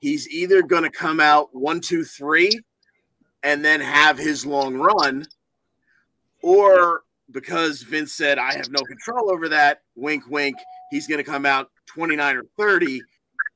he's 0.00 0.28
either 0.28 0.62
going 0.62 0.84
to 0.84 0.90
come 0.90 1.18
out 1.18 1.48
one, 1.52 1.80
two, 1.80 2.04
three, 2.04 2.60
and 3.42 3.64
then 3.64 3.80
have 3.80 4.18
his 4.18 4.46
long 4.46 4.76
run, 4.76 5.26
or 6.42 7.02
because 7.32 7.82
Vince 7.82 8.12
said, 8.12 8.38
I 8.38 8.54
have 8.54 8.70
no 8.70 8.80
control 8.82 9.32
over 9.32 9.48
that, 9.48 9.82
wink, 9.96 10.24
wink, 10.28 10.56
he's 10.90 11.06
going 11.06 11.18
to 11.18 11.28
come 11.28 11.44
out 11.44 11.70
29 11.86 12.36
or 12.36 12.44
30 12.56 13.02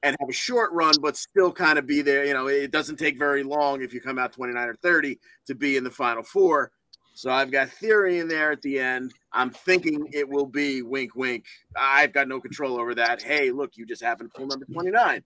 and 0.03 0.17
have 0.19 0.29
a 0.29 0.33
short 0.33 0.73
run, 0.73 0.95
but 1.01 1.17
still 1.17 1.53
kind 1.53 1.79
of 1.79 1.87
be 1.87 2.03
there. 2.03 2.25
You 2.25 2.35
know, 2.35 2.49
it 2.49 2.71
doesn't 2.71 2.97
take 2.97 3.19
very 3.19 3.43
long 3.43 3.83
if 3.83 3.95
you 3.95 4.01
come 4.01 4.19
out 4.19 4.33
29 4.33 4.69
or 4.69 4.75
30 4.77 5.19
to 5.47 5.55
be 5.55 5.77
in 5.77 5.85
the 5.85 5.91
final 5.91 6.23
four. 6.23 6.73
So 7.15 7.31
I've 7.31 7.51
got 7.51 7.69
theory 7.69 8.19
in 8.19 8.29
there 8.29 8.53
at 8.53 8.63
the 8.63 8.79
end. 8.79 9.13
I'm 9.33 9.51
thinking 9.51 10.09
it 10.13 10.29
will 10.29 10.47
be 10.47 10.83
wink, 10.83 11.15
wink. 11.15 11.45
I've 11.77 12.13
got 12.13 12.27
no 12.27 12.41
control 12.41 12.81
over 12.81 12.95
that. 12.95 13.23
Hey, 13.23 13.51
look, 13.51 13.73
you 13.77 13.87
just 13.87 14.03
happened 14.03 14.31
to 14.33 14.39
pull 14.39 14.47
number 14.47 14.65
29. 14.65 15.23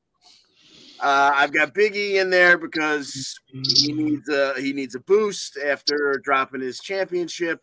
Uh, 0.99 1.33
I've 1.35 1.53
got 1.53 1.75
Biggie 1.75 2.15
in 2.15 2.31
there 2.31 2.59
because 2.59 3.39
he 3.53 3.93
needs 3.93 4.29
a 4.29 4.55
he 4.59 4.73
needs 4.73 4.95
a 4.95 5.01
boost 5.01 5.59
after 5.59 6.21
dropping 6.25 6.63
his 6.63 6.81
championship, 6.81 7.61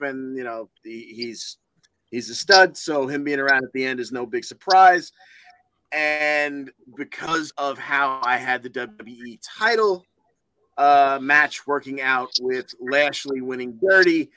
and 0.00 0.36
you 0.36 0.44
know 0.44 0.68
he, 0.84 1.14
he's 1.16 1.56
he's 2.10 2.28
a 2.28 2.34
stud. 2.34 2.76
So 2.76 3.06
him 3.06 3.24
being 3.24 3.40
around 3.40 3.64
at 3.64 3.72
the 3.72 3.86
end 3.86 4.00
is 4.00 4.12
no 4.12 4.26
big 4.26 4.44
surprise. 4.44 5.12
And 5.92 6.70
because 6.96 7.52
of 7.56 7.78
how 7.78 8.20
I 8.22 8.36
had 8.36 8.62
the 8.62 8.70
WWE 8.70 9.38
title 9.58 10.04
uh, 10.76 11.18
match 11.20 11.66
working 11.66 12.00
out 12.00 12.30
with 12.40 12.72
Lashley 12.80 13.40
winning 13.40 13.78
dirty, 13.82 14.30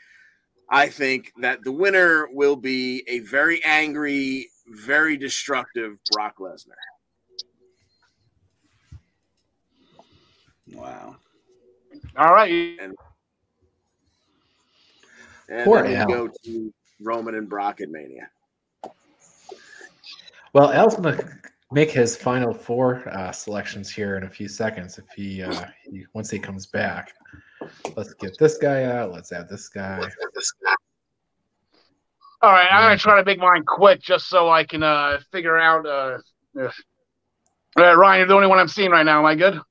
I 0.69 0.87
think 0.87 1.33
that 1.41 1.63
the 1.63 1.71
winner 1.71 2.29
will 2.31 2.55
be 2.55 3.03
a 3.07 3.19
very 3.19 3.63
angry, 3.65 4.49
very 4.67 5.17
destructive 5.17 5.97
Brock 6.11 6.37
Lesnar. 6.39 6.71
Wow. 10.73 11.17
All 12.17 12.33
right. 12.33 12.77
And, 12.81 12.95
and 15.49 15.65
Poor 15.65 15.83
then 15.83 16.07
we 16.07 16.13
go 16.13 16.29
to 16.45 16.73
Roman 17.01 17.35
and 17.35 17.49
Brock 17.49 17.81
at 17.81 17.89
Mania. 17.89 18.29
Well, 20.53 20.71
Al's 20.71 20.95
gonna 20.95 21.17
make 21.71 21.91
his 21.91 22.17
final 22.17 22.53
four 22.53 23.07
uh, 23.09 23.31
selections 23.31 23.89
here 23.89 24.17
in 24.17 24.23
a 24.23 24.29
few 24.29 24.47
seconds. 24.47 24.97
If 24.97 25.05
he, 25.15 25.43
uh, 25.43 25.65
he 25.83 26.05
once 26.13 26.29
he 26.29 26.39
comes 26.39 26.65
back, 26.65 27.13
let's 27.95 28.13
get 28.15 28.37
this 28.37 28.57
guy 28.57 28.83
out. 28.83 29.11
Let's 29.11 29.31
add 29.31 29.47
this 29.47 29.69
guy. 29.69 29.99
All 32.41 32.51
right. 32.51 32.67
I'm 32.71 32.83
gonna 32.83 32.97
try 32.97 33.17
to 33.17 33.23
make 33.23 33.39
mine 33.39 33.63
quick 33.65 34.01
just 34.01 34.27
so 34.27 34.49
I 34.49 34.63
can 34.63 34.83
uh, 34.83 35.19
figure 35.31 35.57
out. 35.57 35.85
Uh, 35.85 36.17
if... 36.55 36.75
All 37.77 37.85
right, 37.85 37.93
Ryan, 37.93 38.19
you're 38.19 38.27
the 38.27 38.33
only 38.33 38.47
one 38.47 38.59
I'm 38.59 38.67
seeing 38.67 38.91
right 38.91 39.05
now. 39.05 39.19
Am 39.19 39.25
I 39.25 39.35
good? 39.35 39.61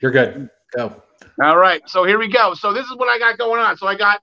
You're 0.00 0.12
good. 0.12 0.48
Go. 0.76 1.02
All 1.42 1.56
right, 1.56 1.82
so 1.88 2.04
here 2.04 2.18
we 2.18 2.28
go. 2.28 2.54
So 2.54 2.72
this 2.72 2.86
is 2.86 2.94
what 2.96 3.08
I 3.08 3.18
got 3.18 3.38
going 3.38 3.60
on. 3.60 3.76
So 3.76 3.88
I 3.88 3.96
got, 3.96 4.20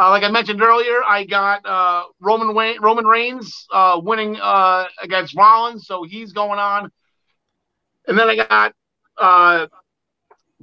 uh, 0.00 0.08
like 0.08 0.22
I 0.22 0.30
mentioned 0.30 0.62
earlier, 0.62 1.02
I 1.06 1.24
got 1.24 1.66
uh, 1.66 2.04
Roman 2.20 2.54
Wayne, 2.54 2.80
Roman 2.80 3.04
Reigns 3.04 3.66
uh, 3.70 4.00
winning 4.02 4.38
uh, 4.40 4.86
against 5.02 5.36
Rollins, 5.36 5.86
so 5.86 6.04
he's 6.04 6.32
going 6.32 6.58
on. 6.58 6.90
And 8.06 8.18
then 8.18 8.30
I 8.30 8.36
got 8.36 8.72
uh, 9.18 9.66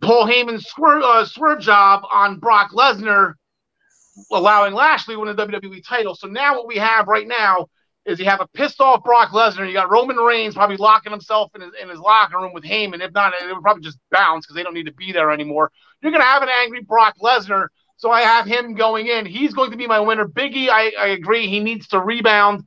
Paul 0.02 0.26
Heyman's 0.26 0.66
swerve, 0.68 1.04
uh, 1.04 1.26
swerve 1.26 1.60
job 1.60 2.02
on 2.12 2.40
Brock 2.40 2.72
Lesnar, 2.72 3.34
allowing 4.32 4.74
Lashley 4.74 5.16
win 5.16 5.36
the 5.36 5.46
WWE 5.46 5.84
title. 5.88 6.16
So 6.16 6.28
now 6.28 6.56
what 6.56 6.66
we 6.66 6.78
have 6.78 7.08
right 7.08 7.28
now 7.28 7.68
is 8.08 8.18
you 8.18 8.26
have 8.26 8.42
a 8.42 8.48
pissed 8.48 8.82
off 8.82 9.04
Brock 9.04 9.30
Lesnar. 9.30 9.68
You 9.68 9.74
got 9.74 9.92
Roman 9.92 10.16
Reigns 10.16 10.56
probably 10.56 10.78
locking 10.78 11.12
himself 11.12 11.52
in 11.54 11.62
his, 11.62 11.72
in 11.80 11.90
his 11.90 12.00
locker 12.00 12.40
room 12.40 12.54
with 12.54 12.64
Heyman. 12.64 13.06
If 13.06 13.14
not, 13.14 13.34
it 13.40 13.54
would 13.54 13.62
probably 13.62 13.84
just 13.84 14.00
bounce 14.10 14.48
because 14.48 14.56
they 14.56 14.64
don't 14.64 14.74
need 14.74 14.88
to 14.88 14.94
be 14.94 15.12
there 15.12 15.30
anymore. 15.30 15.72
You're 16.02 16.12
going 16.12 16.24
to 16.24 16.28
have 16.28 16.42
an 16.42 16.50
angry 16.50 16.82
Brock 16.82 17.18
Lesnar. 17.22 17.68
So 17.98 18.12
I 18.12 18.22
have 18.22 18.46
him 18.46 18.76
going 18.76 19.08
in. 19.08 19.26
He's 19.26 19.54
going 19.54 19.72
to 19.72 19.78
be 19.78 19.88
my 19.88 20.00
winner. 20.00 20.28
Biggie, 20.28 20.70
I, 20.70 20.92
I 21.00 21.08
agree. 21.08 21.48
He 21.48 21.60
needs 21.60 21.88
to 21.90 22.00
rebound 22.00 22.64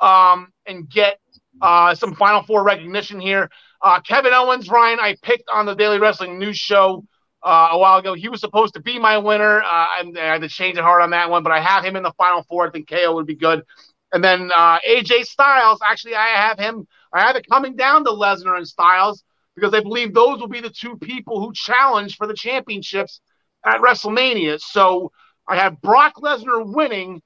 um, 0.00 0.52
and 0.66 0.88
get 0.88 1.18
uh, 1.60 1.94
some 1.94 2.14
Final 2.14 2.42
Four 2.42 2.62
recognition 2.62 3.20
here. 3.20 3.50
Uh, 3.82 4.00
Kevin 4.00 4.32
Owens, 4.34 4.68
Ryan, 4.68 5.00
I 5.00 5.16
picked 5.22 5.48
on 5.50 5.64
the 5.64 5.74
Daily 5.74 5.98
Wrestling 5.98 6.38
News 6.38 6.58
Show 6.58 7.04
uh, 7.42 7.68
a 7.72 7.78
while 7.78 7.98
ago. 7.98 8.12
He 8.12 8.28
was 8.28 8.40
supposed 8.40 8.74
to 8.74 8.82
be 8.82 8.98
my 8.98 9.16
winner. 9.16 9.62
Uh, 9.62 9.66
I 9.66 10.12
had 10.16 10.42
to 10.42 10.48
change 10.48 10.76
it 10.76 10.82
hard 10.82 11.02
on 11.02 11.10
that 11.10 11.30
one, 11.30 11.42
but 11.42 11.52
I 11.52 11.60
have 11.60 11.84
him 11.84 11.96
in 11.96 12.02
the 12.02 12.12
Final 12.18 12.42
Four. 12.42 12.68
I 12.68 12.70
think 12.70 12.88
KO 12.88 13.14
would 13.14 13.26
be 13.26 13.36
good. 13.36 13.64
And 14.12 14.22
then 14.22 14.50
uh, 14.54 14.78
AJ 14.86 15.24
Styles, 15.24 15.80
actually, 15.82 16.16
I 16.16 16.26
have 16.26 16.58
him. 16.58 16.86
I 17.12 17.22
have 17.22 17.36
it 17.36 17.46
coming 17.50 17.76
down 17.76 18.04
to 18.04 18.10
Lesnar 18.10 18.56
and 18.56 18.68
Styles 18.68 19.24
because 19.54 19.72
I 19.72 19.80
believe 19.80 20.12
those 20.12 20.40
will 20.40 20.48
be 20.48 20.60
the 20.60 20.70
two 20.70 20.96
people 20.98 21.40
who 21.40 21.52
challenge 21.54 22.16
for 22.16 22.26
the 22.26 22.34
championships 22.34 23.20
at 23.64 23.80
WrestleMania. 23.80 24.60
So 24.60 25.12
I 25.46 25.56
have 25.56 25.80
Brock 25.80 26.14
Lesnar 26.16 26.72
winning, 26.72 27.22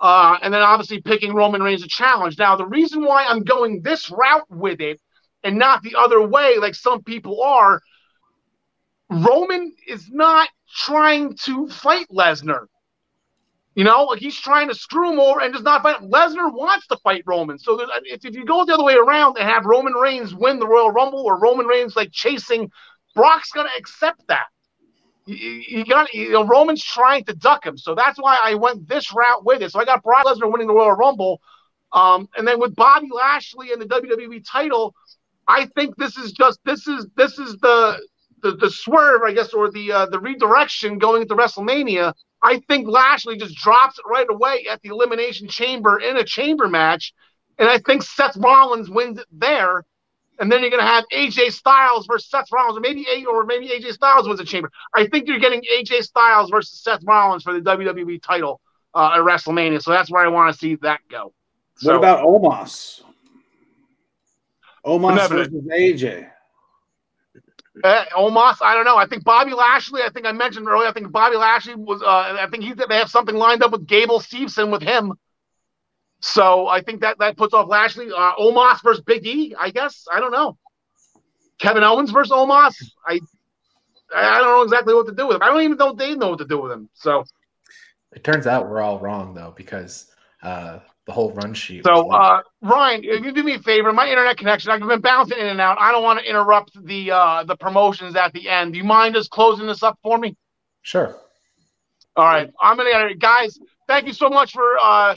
uh, 0.00 0.38
and 0.42 0.52
then 0.52 0.62
obviously 0.62 1.00
picking 1.00 1.34
Roman 1.34 1.62
Reigns 1.62 1.82
a 1.82 1.88
challenge. 1.88 2.38
Now, 2.38 2.56
the 2.56 2.66
reason 2.66 3.04
why 3.04 3.24
I'm 3.24 3.42
going 3.42 3.82
this 3.82 4.10
route 4.10 4.50
with 4.50 4.80
it 4.80 5.00
and 5.42 5.58
not 5.58 5.82
the 5.82 5.96
other 5.98 6.26
way, 6.26 6.56
like 6.58 6.74
some 6.74 7.02
people 7.02 7.42
are, 7.42 7.80
Roman 9.10 9.74
is 9.86 10.10
not 10.10 10.48
trying 10.74 11.36
to 11.44 11.68
fight 11.68 12.06
Lesnar. 12.10 12.66
You 13.74 13.82
know, 13.82 14.04
like 14.04 14.20
he's 14.20 14.38
trying 14.38 14.68
to 14.68 14.74
screw 14.74 15.12
him 15.12 15.18
over 15.18 15.40
and 15.40 15.52
does 15.52 15.64
not 15.64 15.82
fight. 15.82 16.00
Lesnar 16.00 16.52
wants 16.52 16.86
to 16.88 16.96
fight 16.98 17.24
Roman. 17.26 17.58
So 17.58 17.80
if, 18.04 18.24
if 18.24 18.34
you 18.36 18.44
go 18.44 18.64
the 18.64 18.74
other 18.74 18.84
way 18.84 18.94
around 18.94 19.36
and 19.36 19.48
have 19.48 19.64
Roman 19.64 19.94
Reigns 19.94 20.32
win 20.32 20.60
the 20.60 20.66
Royal 20.66 20.92
Rumble 20.92 21.24
or 21.24 21.40
Roman 21.40 21.66
Reigns 21.66 21.96
like 21.96 22.12
chasing, 22.12 22.70
Brock's 23.16 23.50
going 23.50 23.66
to 23.66 23.76
accept 23.76 24.22
that. 24.28 24.46
You, 25.26 25.84
got 25.86 26.12
you 26.12 26.32
know, 26.32 26.46
Roman's 26.46 26.84
trying 26.84 27.24
to 27.24 27.34
duck 27.34 27.64
him. 27.64 27.78
So 27.78 27.94
that's 27.94 28.18
why 28.18 28.38
I 28.42 28.54
went 28.54 28.88
this 28.88 29.12
route 29.14 29.44
with 29.44 29.62
it. 29.62 29.72
So 29.72 29.80
I 29.80 29.84
got 29.84 30.02
Brock 30.02 30.26
Lesnar 30.26 30.52
winning 30.52 30.66
the 30.66 30.74
Royal 30.74 30.92
Rumble. 30.92 31.40
Um, 31.92 32.28
and 32.36 32.46
then 32.46 32.60
with 32.60 32.74
Bobby 32.74 33.08
Lashley 33.10 33.72
and 33.72 33.80
the 33.80 33.86
WWE 33.86 34.44
title, 34.46 34.94
I 35.46 35.66
think 35.76 35.96
this 35.96 36.16
is 36.16 36.32
just 36.32 36.58
this 36.64 36.86
is 36.86 37.06
this 37.16 37.38
is 37.38 37.56
the 37.58 37.98
the, 38.42 38.52
the 38.56 38.70
swerve, 38.70 39.22
I 39.24 39.32
guess, 39.32 39.54
or 39.54 39.70
the 39.70 39.92
uh, 39.92 40.06
the 40.06 40.20
redirection 40.20 40.98
going 40.98 41.22
into 41.22 41.34
WrestleMania. 41.34 42.12
I 42.42 42.60
think 42.68 42.86
Lashley 42.86 43.38
just 43.38 43.56
drops 43.56 43.98
it 43.98 44.04
right 44.06 44.26
away 44.28 44.66
at 44.70 44.82
the 44.82 44.90
Elimination 44.90 45.48
Chamber 45.48 45.98
in 45.98 46.18
a 46.18 46.24
chamber 46.24 46.68
match, 46.68 47.14
and 47.58 47.68
I 47.68 47.78
think 47.78 48.02
Seth 48.02 48.36
Rollins 48.36 48.90
wins 48.90 49.18
it 49.18 49.26
there. 49.32 49.84
And 50.40 50.50
then 50.50 50.60
you're 50.60 50.70
going 50.70 50.82
to 50.82 50.86
have 50.86 51.04
AJ 51.12 51.52
Styles 51.52 52.06
versus 52.06 52.28
Seth 52.28 52.50
Rollins, 52.52 52.76
or 52.76 52.80
maybe 52.80 53.06
A, 53.12 53.24
or 53.26 53.44
maybe 53.44 53.68
AJ 53.68 53.92
Styles 53.92 54.26
wins 54.26 54.40
the 54.40 54.44
chamber. 54.44 54.70
I 54.92 55.06
think 55.06 55.28
you're 55.28 55.38
getting 55.38 55.62
AJ 55.62 56.02
Styles 56.02 56.50
versus 56.50 56.82
Seth 56.82 57.02
Rollins 57.04 57.44
for 57.44 57.52
the 57.52 57.60
WWE 57.60 58.20
title 58.20 58.60
uh, 58.94 59.12
at 59.14 59.20
WrestleMania. 59.20 59.80
So 59.80 59.92
that's 59.92 60.10
where 60.10 60.24
I 60.24 60.28
want 60.28 60.52
to 60.52 60.58
see 60.58 60.74
that 60.76 61.00
go. 61.08 61.32
What 61.82 61.96
about 61.96 62.24
Omos? 62.24 63.02
Omos 64.84 65.28
versus 65.28 65.52
AJ. 65.72 66.28
Uh, 67.82 68.04
Omos, 68.16 68.58
I 68.60 68.74
don't 68.74 68.84
know. 68.84 68.96
I 68.96 69.06
think 69.06 69.24
Bobby 69.24 69.52
Lashley. 69.52 70.02
I 70.02 70.10
think 70.10 70.26
I 70.26 70.32
mentioned 70.32 70.68
earlier. 70.68 70.88
I 70.88 70.92
think 70.92 71.10
Bobby 71.10 71.36
Lashley 71.36 71.74
was. 71.74 72.02
Uh, 72.02 72.36
I 72.40 72.46
think 72.50 72.62
he 72.62 72.72
they 72.72 72.96
have 72.96 73.10
something 73.10 73.34
lined 73.34 73.62
up 73.62 73.72
with 73.72 73.86
Gable 73.86 74.20
Steveson 74.20 74.70
with 74.70 74.82
him. 74.82 75.14
So 76.24 76.66
I 76.68 76.80
think 76.80 77.02
that 77.02 77.18
that 77.18 77.36
puts 77.36 77.52
off 77.52 77.68
Lashley. 77.68 78.06
Uh, 78.10 78.32
Omos 78.40 78.82
versus 78.82 79.02
Big 79.04 79.26
E. 79.26 79.54
I 79.60 79.68
guess 79.68 80.06
I 80.10 80.20
don't 80.20 80.32
know. 80.32 80.56
Kevin 81.58 81.84
Owens 81.84 82.10
versus 82.10 82.32
Omos. 82.32 82.74
I 83.06 83.20
I 84.16 84.38
don't 84.38 84.56
know 84.56 84.62
exactly 84.62 84.94
what 84.94 85.06
to 85.06 85.14
do 85.14 85.26
with 85.26 85.36
him. 85.36 85.42
I 85.42 85.48
don't 85.48 85.60
even 85.60 85.76
know 85.76 85.92
they 85.92 86.14
know 86.14 86.30
what 86.30 86.38
to 86.38 86.46
do 86.46 86.62
with 86.62 86.72
him. 86.72 86.88
So 86.94 87.24
It 88.12 88.24
turns 88.24 88.46
out 88.46 88.70
we're 88.70 88.80
all 88.80 88.98
wrong 88.98 89.34
though 89.34 89.52
because 89.54 90.10
uh, 90.42 90.78
the 91.04 91.12
whole 91.12 91.30
run 91.32 91.52
sheet. 91.52 91.84
so 91.84 92.10
uh, 92.10 92.40
Ryan, 92.62 93.04
if 93.04 93.22
you 93.22 93.30
do 93.30 93.42
me 93.42 93.56
a 93.56 93.58
favor, 93.58 93.92
my 93.92 94.08
internet 94.08 94.38
connection. 94.38 94.70
I've 94.70 94.80
been 94.80 95.02
bouncing 95.02 95.36
in 95.36 95.46
and 95.46 95.60
out. 95.60 95.76
I 95.78 95.92
don't 95.92 96.02
want 96.02 96.20
to 96.20 96.24
interrupt 96.24 96.82
the 96.86 97.10
uh, 97.10 97.44
the 97.44 97.56
promotions 97.56 98.16
at 98.16 98.32
the 98.32 98.48
end. 98.48 98.72
Do 98.72 98.78
you 98.78 98.84
mind 98.84 99.14
just 99.14 99.28
closing 99.28 99.66
this 99.66 99.82
up 99.82 99.98
for 100.02 100.16
me? 100.16 100.36
sure. 100.80 101.18
All 102.16 102.24
right, 102.24 102.50
I'm 102.62 102.78
gonna 102.78 103.14
guys. 103.14 103.58
Thank 103.86 104.06
you 104.06 104.14
so 104.14 104.30
much 104.30 104.52
for 104.52 104.78
uh, 104.80 105.16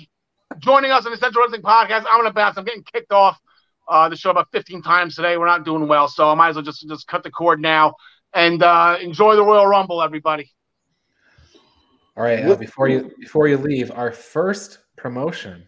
joining 0.60 0.92
us 0.92 1.06
on 1.06 1.12
the 1.12 1.18
Essential 1.18 1.42
Wrestling 1.42 1.62
Podcast. 1.62 2.06
I'm 2.10 2.20
gonna 2.20 2.34
bounce. 2.34 2.58
I'm 2.58 2.64
getting 2.64 2.84
kicked 2.84 3.12
off 3.12 3.40
uh, 3.88 4.10
the 4.10 4.16
show 4.16 4.30
about 4.30 4.48
15 4.52 4.82
times 4.82 5.16
today. 5.16 5.38
We're 5.38 5.48
not 5.48 5.66
doing 5.66 5.88
well, 5.88 6.08
so 6.08 6.30
I 6.30 6.36
might 6.36 6.50
as 6.50 6.56
well 6.56 6.66
just 6.66 6.88
just 6.88 7.08
cut 7.08 7.24
the 7.24 7.32
cord 7.32 7.62
now 7.62 7.96
and 8.34 8.62
uh, 8.62 8.98
enjoy 9.02 9.36
the 9.36 9.44
Royal 9.44 9.68
Rumble, 9.68 10.02
everybody. 10.02 10.52
All 12.16 12.24
right. 12.24 12.44
Uh, 12.44 12.56
before 12.56 12.88
you 12.88 13.12
before 13.20 13.48
you 13.48 13.58
leave, 13.58 13.92
our 13.92 14.12
first 14.12 14.80
promotion. 14.98 15.68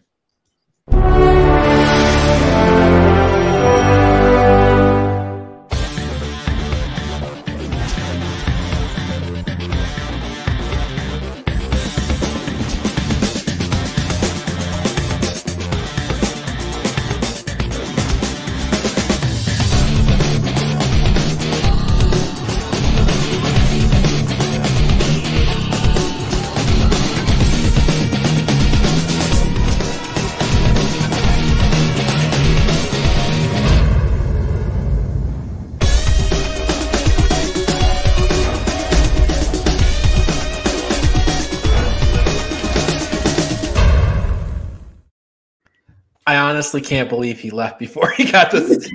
I 46.30 46.36
honestly 46.36 46.80
can't 46.80 47.08
believe 47.08 47.40
he 47.40 47.50
left 47.50 47.80
before 47.80 48.10
he 48.16 48.24
got 48.24 48.50
this. 48.52 48.88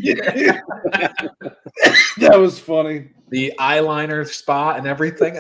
that 2.18 2.40
was 2.40 2.58
funny. 2.58 3.10
the 3.28 3.52
eyeliner 3.60 4.26
spot 4.26 4.78
and 4.78 4.88
everything. 4.88 5.38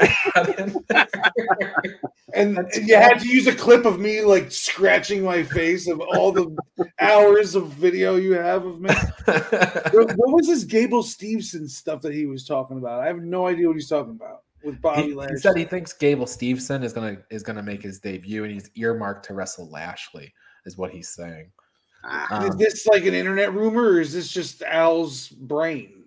and 2.34 2.68
you 2.86 2.96
had 2.98 3.20
to 3.20 3.30
use 3.30 3.48
a 3.48 3.56
clip 3.56 3.86
of 3.86 3.98
me 3.98 4.20
like 4.20 4.52
scratching 4.52 5.24
my 5.24 5.42
face 5.42 5.88
of 5.88 6.02
all 6.02 6.34
the 6.34 6.54
hours 7.00 7.56
of 7.56 7.70
video 7.70 8.18
you 8.18 8.34
have 8.34 8.66
of 8.66 8.82
me. 8.82 8.90
what 9.26 10.18
was 10.18 10.48
this 10.48 10.66
Gable 10.66 11.02
Steveson 11.02 11.70
stuff 11.70 12.02
that 12.02 12.14
he 12.14 12.26
was 12.26 12.46
talking 12.46 12.78
about? 12.78 13.00
I 13.00 13.08
have 13.08 13.20
no 13.22 13.48
idea 13.48 13.68
what 13.68 13.78
he's 13.78 13.88
talking 13.88 14.20
about 14.20 14.42
with 14.66 14.82
Bobby 14.82 15.04
he, 15.04 15.14
Lashley. 15.14 15.36
He 15.36 15.40
said 15.40 15.56
he 15.56 15.64
thinks 15.64 15.94
Gable 15.94 16.26
Steveson 16.26 16.84
is 16.84 16.92
gonna 16.92 17.20
is 17.30 17.42
gonna 17.42 17.64
make 17.64 17.82
his 17.82 18.02
debut 18.02 18.44
and 18.44 18.52
he's 18.52 18.70
earmarked 18.76 19.24
to 19.28 19.34
wrestle 19.34 19.70
Lashley, 19.70 20.34
is 20.66 20.78
what 20.78 20.92
he's 20.92 21.08
saying. 21.08 21.52
Um, 22.30 22.48
is 22.48 22.56
this 22.58 22.86
like 22.88 23.06
an 23.06 23.14
internet 23.14 23.54
rumor 23.54 23.84
or 23.84 24.02
is 24.02 24.14
this 24.14 24.32
just 24.32 24.62
Al's 24.64 25.30
brain? 25.30 26.06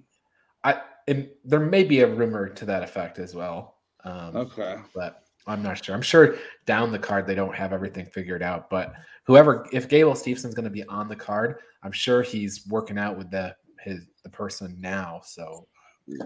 I 0.65 0.81
and 1.07 1.29
there 1.45 1.61
may 1.61 1.85
be 1.85 2.01
a 2.01 2.07
rumor 2.07 2.49
to 2.49 2.65
that 2.67 2.83
effect 2.83 3.19
as 3.19 3.35
well. 3.35 3.77
Um, 4.05 4.37
okay, 4.37 4.77
but 4.95 5.25
I'm 5.47 5.63
not 5.63 5.83
sure. 5.85 5.95
I'm 5.95 6.03
sure 6.03 6.37
down 6.67 6.93
the 6.93 6.99
card 6.99 7.27
they 7.27 7.35
don't 7.35 7.55
have 7.55 7.73
everything 7.73 8.07
figured 8.07 8.43
out. 8.43 8.71
But 8.71 8.93
whoever, 9.25 9.67
if 9.73 9.89
Gable 9.89 10.15
Stevenson's 10.15 10.55
going 10.55 10.65
to 10.65 10.71
be 10.71 10.85
on 10.85 11.09
the 11.09 11.17
card, 11.17 11.57
I'm 11.83 11.93
sure 11.93 12.23
he's 12.23 12.67
working 12.69 12.99
out 12.99 13.17
with 13.17 13.31
the 13.31 13.57
his 13.81 14.07
the 14.23 14.31
person 14.31 14.77
now. 14.79 15.21
So, 15.25 15.67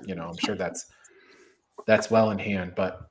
you 0.04 0.14
know, 0.14 0.28
I'm 0.28 0.38
sure 0.38 0.56
that's 0.56 0.86
that's 1.86 2.10
well 2.10 2.30
in 2.32 2.38
hand. 2.38 2.72
But 2.74 3.08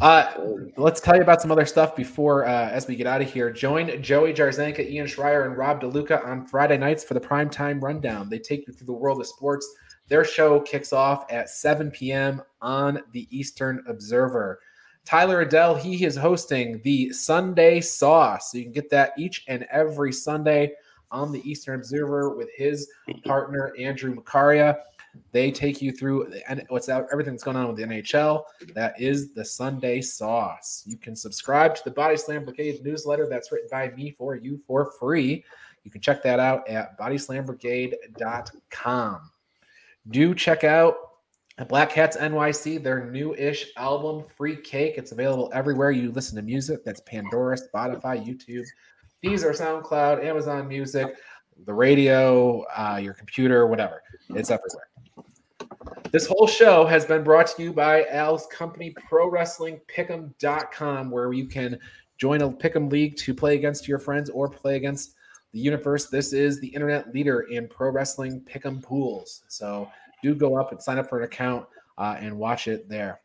uh, 0.00 0.32
let's 0.76 1.00
tell 1.00 1.16
you 1.16 1.22
about 1.22 1.40
some 1.40 1.52
other 1.52 1.66
stuff 1.66 1.94
before 1.94 2.46
uh, 2.46 2.68
as 2.70 2.86
we 2.86 2.96
get 2.96 3.06
out 3.06 3.22
of 3.22 3.32
here. 3.32 3.50
Join 3.50 4.02
Joey 4.02 4.32
Jarzenka, 4.32 4.88
Ian 4.88 5.06
Schreier, 5.06 5.46
and 5.46 5.56
Rob 5.56 5.80
DeLuca 5.80 6.26
on 6.26 6.46
Friday 6.46 6.76
nights 6.76 7.04
for 7.04 7.14
the 7.14 7.20
prime 7.20 7.48
time 7.48 7.80
rundown. 7.80 8.28
They 8.28 8.38
take 8.38 8.66
you 8.66 8.72
through 8.72 8.86
the 8.86 8.92
world 8.92 9.20
of 9.20 9.26
sports. 9.26 9.72
Their 10.08 10.24
show 10.24 10.60
kicks 10.60 10.92
off 10.92 11.30
at 11.30 11.48
7 11.48 11.90
p.m. 11.90 12.42
on 12.60 13.00
the 13.12 13.28
Eastern 13.30 13.82
Observer. 13.88 14.60
Tyler 15.04 15.42
Adele, 15.42 15.76
he 15.76 16.04
is 16.04 16.16
hosting 16.16 16.80
the 16.82 17.12
Sunday 17.12 17.80
Sauce. 17.80 18.50
So 18.50 18.58
you 18.58 18.64
can 18.64 18.72
get 18.72 18.90
that 18.90 19.12
each 19.18 19.44
and 19.48 19.66
every 19.70 20.12
Sunday 20.12 20.72
on 21.10 21.30
the 21.30 21.48
Eastern 21.48 21.76
Observer 21.76 22.36
with 22.36 22.48
his 22.56 22.90
partner, 23.24 23.72
Andrew 23.78 24.14
Macaria. 24.14 24.76
They 25.32 25.50
take 25.50 25.82
you 25.82 25.92
through 25.92 26.32
and 26.48 26.64
what's 26.68 26.88
out, 26.88 27.06
everything 27.12 27.34
that's 27.34 27.44
going 27.44 27.56
on 27.56 27.68
with 27.68 27.76
the 27.76 27.82
NHL. 27.82 28.44
That 28.74 28.98
is 29.00 29.32
the 29.32 29.44
Sunday 29.44 30.00
Sauce. 30.00 30.84
You 30.86 30.96
can 30.96 31.16
subscribe 31.16 31.74
to 31.76 31.84
the 31.84 31.90
Body 31.90 32.16
Slam 32.16 32.44
Brigade 32.44 32.84
newsletter 32.84 33.26
that's 33.28 33.50
written 33.50 33.68
by 33.70 33.90
me 33.90 34.10
for 34.10 34.36
you 34.36 34.60
for 34.66 34.92
free. 34.98 35.44
You 35.84 35.90
can 35.90 36.00
check 36.00 36.22
that 36.22 36.40
out 36.40 36.66
at 36.68 36.98
bodyslambrigade.com. 36.98 39.30
Do 40.10 40.34
check 40.34 40.64
out 40.64 40.96
Black 41.68 41.92
Hats 41.92 42.16
NYC, 42.16 42.82
their 42.82 43.10
new-ish 43.10 43.68
album, 43.76 44.24
Free 44.36 44.56
Cake. 44.56 44.94
It's 44.96 45.12
available 45.12 45.50
everywhere 45.54 45.92
you 45.92 46.10
listen 46.10 46.34
to 46.36 46.42
music. 46.42 46.84
That's 46.84 47.00
Pandora, 47.00 47.56
Spotify, 47.56 48.26
YouTube, 48.26 48.64
Deezer, 49.24 49.56
SoundCloud, 49.56 50.24
Amazon 50.24 50.66
Music, 50.66 51.14
the 51.64 51.72
radio, 51.72 52.64
uh, 52.76 52.98
your 53.00 53.14
computer, 53.14 53.66
whatever. 53.66 54.02
It's 54.30 54.50
everywhere. 54.50 54.88
This 56.10 56.26
whole 56.26 56.46
show 56.46 56.86
has 56.86 57.04
been 57.04 57.22
brought 57.24 57.48
to 57.48 57.62
you 57.62 57.72
by 57.72 58.06
Al's 58.06 58.46
company, 58.46 58.94
ProWrestlingPick'em.com, 59.10 61.10
where 61.10 61.32
you 61.32 61.46
can 61.46 61.78
join 62.18 62.42
a 62.42 62.50
Pick'em 62.50 62.90
league 62.90 63.16
to 63.16 63.34
play 63.34 63.56
against 63.56 63.88
your 63.88 63.98
friends 63.98 64.30
or 64.30 64.48
play 64.48 64.76
against 64.76 65.16
the 65.52 65.58
universe. 65.58 66.06
This 66.06 66.32
is 66.32 66.60
the 66.60 66.68
internet 66.68 67.12
leader 67.12 67.40
in 67.50 67.68
pro 67.68 67.90
wrestling 67.90 68.40
Pick'em 68.42 68.82
pools. 68.82 69.42
So 69.48 69.90
do 70.22 70.34
go 70.34 70.56
up 70.56 70.72
and 70.72 70.82
sign 70.82 70.98
up 70.98 71.08
for 71.08 71.18
an 71.18 71.24
account 71.24 71.66
uh, 71.98 72.16
and 72.18 72.38
watch 72.38 72.68
it 72.68 72.88
there. 72.88 73.20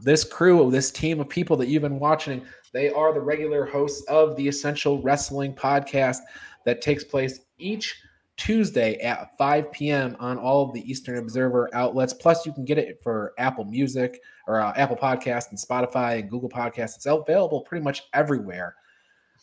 This 0.00 0.24
crew, 0.24 0.70
this 0.70 0.90
team 0.90 1.20
of 1.20 1.28
people 1.28 1.56
that 1.56 1.68
you've 1.68 1.82
been 1.82 1.98
watching, 1.98 2.42
they 2.72 2.90
are 2.90 3.12
the 3.12 3.20
regular 3.20 3.66
hosts 3.66 4.06
of 4.08 4.36
the 4.36 4.48
Essential 4.48 5.02
Wrestling 5.02 5.54
podcast 5.54 6.18
that 6.64 6.80
takes 6.80 7.04
place 7.04 7.40
each 7.58 8.00
Tuesday 8.42 8.96
at 8.96 9.38
5 9.38 9.70
p.m. 9.70 10.16
on 10.18 10.36
all 10.36 10.64
of 10.64 10.74
the 10.74 10.80
Eastern 10.90 11.16
Observer 11.18 11.70
outlets. 11.72 12.12
Plus, 12.12 12.44
you 12.44 12.52
can 12.52 12.64
get 12.64 12.76
it 12.76 12.98
for 13.00 13.34
Apple 13.38 13.64
Music 13.64 14.20
or 14.48 14.60
uh, 14.60 14.72
Apple 14.74 14.96
Podcast 14.96 15.50
and 15.50 15.58
Spotify 15.58 16.18
and 16.18 16.28
Google 16.28 16.48
Podcasts. 16.48 16.96
It's 16.96 17.06
available 17.06 17.60
pretty 17.60 17.84
much 17.84 18.02
everywhere 18.14 18.74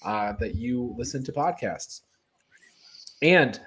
uh, 0.04 0.34
that 0.42 0.56
you 0.56 0.94
listen 0.98 1.24
to 1.24 1.32
podcasts. 1.32 2.02
And 3.22 3.62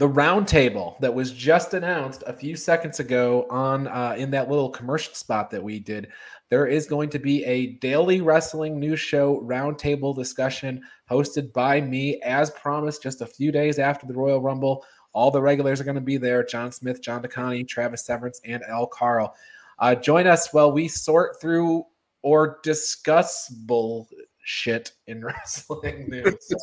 the 0.00 0.08
roundtable 0.08 0.98
that 1.00 1.12
was 1.12 1.32
just 1.32 1.74
announced 1.74 2.22
a 2.26 2.32
few 2.32 2.56
seconds 2.56 3.00
ago 3.00 3.46
on 3.50 3.86
uh, 3.86 4.14
in 4.16 4.30
that 4.30 4.48
little 4.48 4.68
commercial 4.70 5.14
spot 5.14 5.50
that 5.50 5.62
we 5.62 5.78
did 5.78 6.08
there 6.48 6.66
is 6.66 6.86
going 6.86 7.08
to 7.08 7.18
be 7.18 7.44
a 7.44 7.74
daily 7.74 8.20
wrestling 8.20 8.80
news 8.80 9.00
show 9.00 9.40
roundtable 9.42 10.14
discussion 10.14 10.82
hosted 11.10 11.52
by 11.52 11.80
me 11.80 12.20
as 12.22 12.50
promised 12.50 13.02
just 13.02 13.20
a 13.20 13.26
few 13.26 13.52
days 13.52 13.78
after 13.78 14.06
the 14.06 14.14
royal 14.14 14.40
rumble. 14.40 14.84
All 15.12 15.30
the 15.30 15.40
regulars 15.40 15.80
are 15.80 15.84
going 15.84 15.94
to 15.96 16.00
be 16.00 16.16
there 16.16 16.44
john 16.44 16.72
smith 16.72 17.02
john 17.02 17.22
DeConnie, 17.22 17.66
travis 17.66 18.04
severance 18.04 18.40
and 18.44 18.62
al 18.64 18.86
carl 18.86 19.34
uh, 19.78 19.94
join 19.94 20.26
us 20.26 20.52
while 20.52 20.72
we 20.72 20.88
sort 20.88 21.40
through 21.40 21.84
or 22.22 22.58
discuss 22.62 23.48
bullshit 23.48 24.92
in 25.06 25.24
wrestling 25.24 26.08
news. 26.08 26.36
So, 26.40 26.56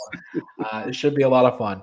uh, 0.64 0.86
it 0.88 0.96
should 0.96 1.16
be 1.16 1.24
a 1.24 1.30
lot 1.30 1.46
of 1.46 1.58
fun 1.58 1.82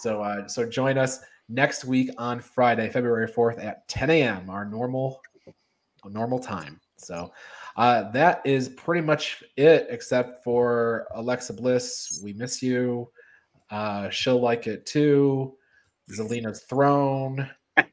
so 0.00 0.22
uh, 0.22 0.48
so 0.48 0.68
join 0.68 0.98
us 0.98 1.20
next 1.48 1.84
week 1.84 2.10
on 2.16 2.40
Friday, 2.40 2.88
February 2.88 3.28
4th 3.28 3.62
at 3.62 3.86
10 3.88 4.10
a.m. 4.10 4.48
our 4.48 4.64
normal 4.64 5.20
normal 6.04 6.38
time. 6.38 6.80
So 6.96 7.32
uh, 7.76 8.10
that 8.12 8.40
is 8.44 8.70
pretty 8.70 9.02
much 9.02 9.42
it, 9.56 9.86
except 9.90 10.42
for 10.42 11.06
Alexa 11.14 11.52
Bliss. 11.52 12.20
We 12.22 12.32
miss 12.32 12.62
you. 12.62 13.10
Uh, 13.70 14.08
she'll 14.10 14.40
like 14.40 14.66
it 14.66 14.86
too. 14.86 15.56
Zelina's 16.10 16.62
throne. 16.62 17.48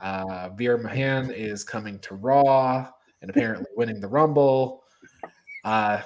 Uh, 0.00 0.48
Veer 0.56 0.76
Mahaan 0.76 1.32
is 1.32 1.62
coming 1.62 1.96
to 2.00 2.16
Raw 2.16 2.88
and 3.20 3.30
apparently 3.30 3.66
winning 3.76 4.00
the 4.00 4.08
Rumble. 4.08 4.82
Uh, 5.64 6.02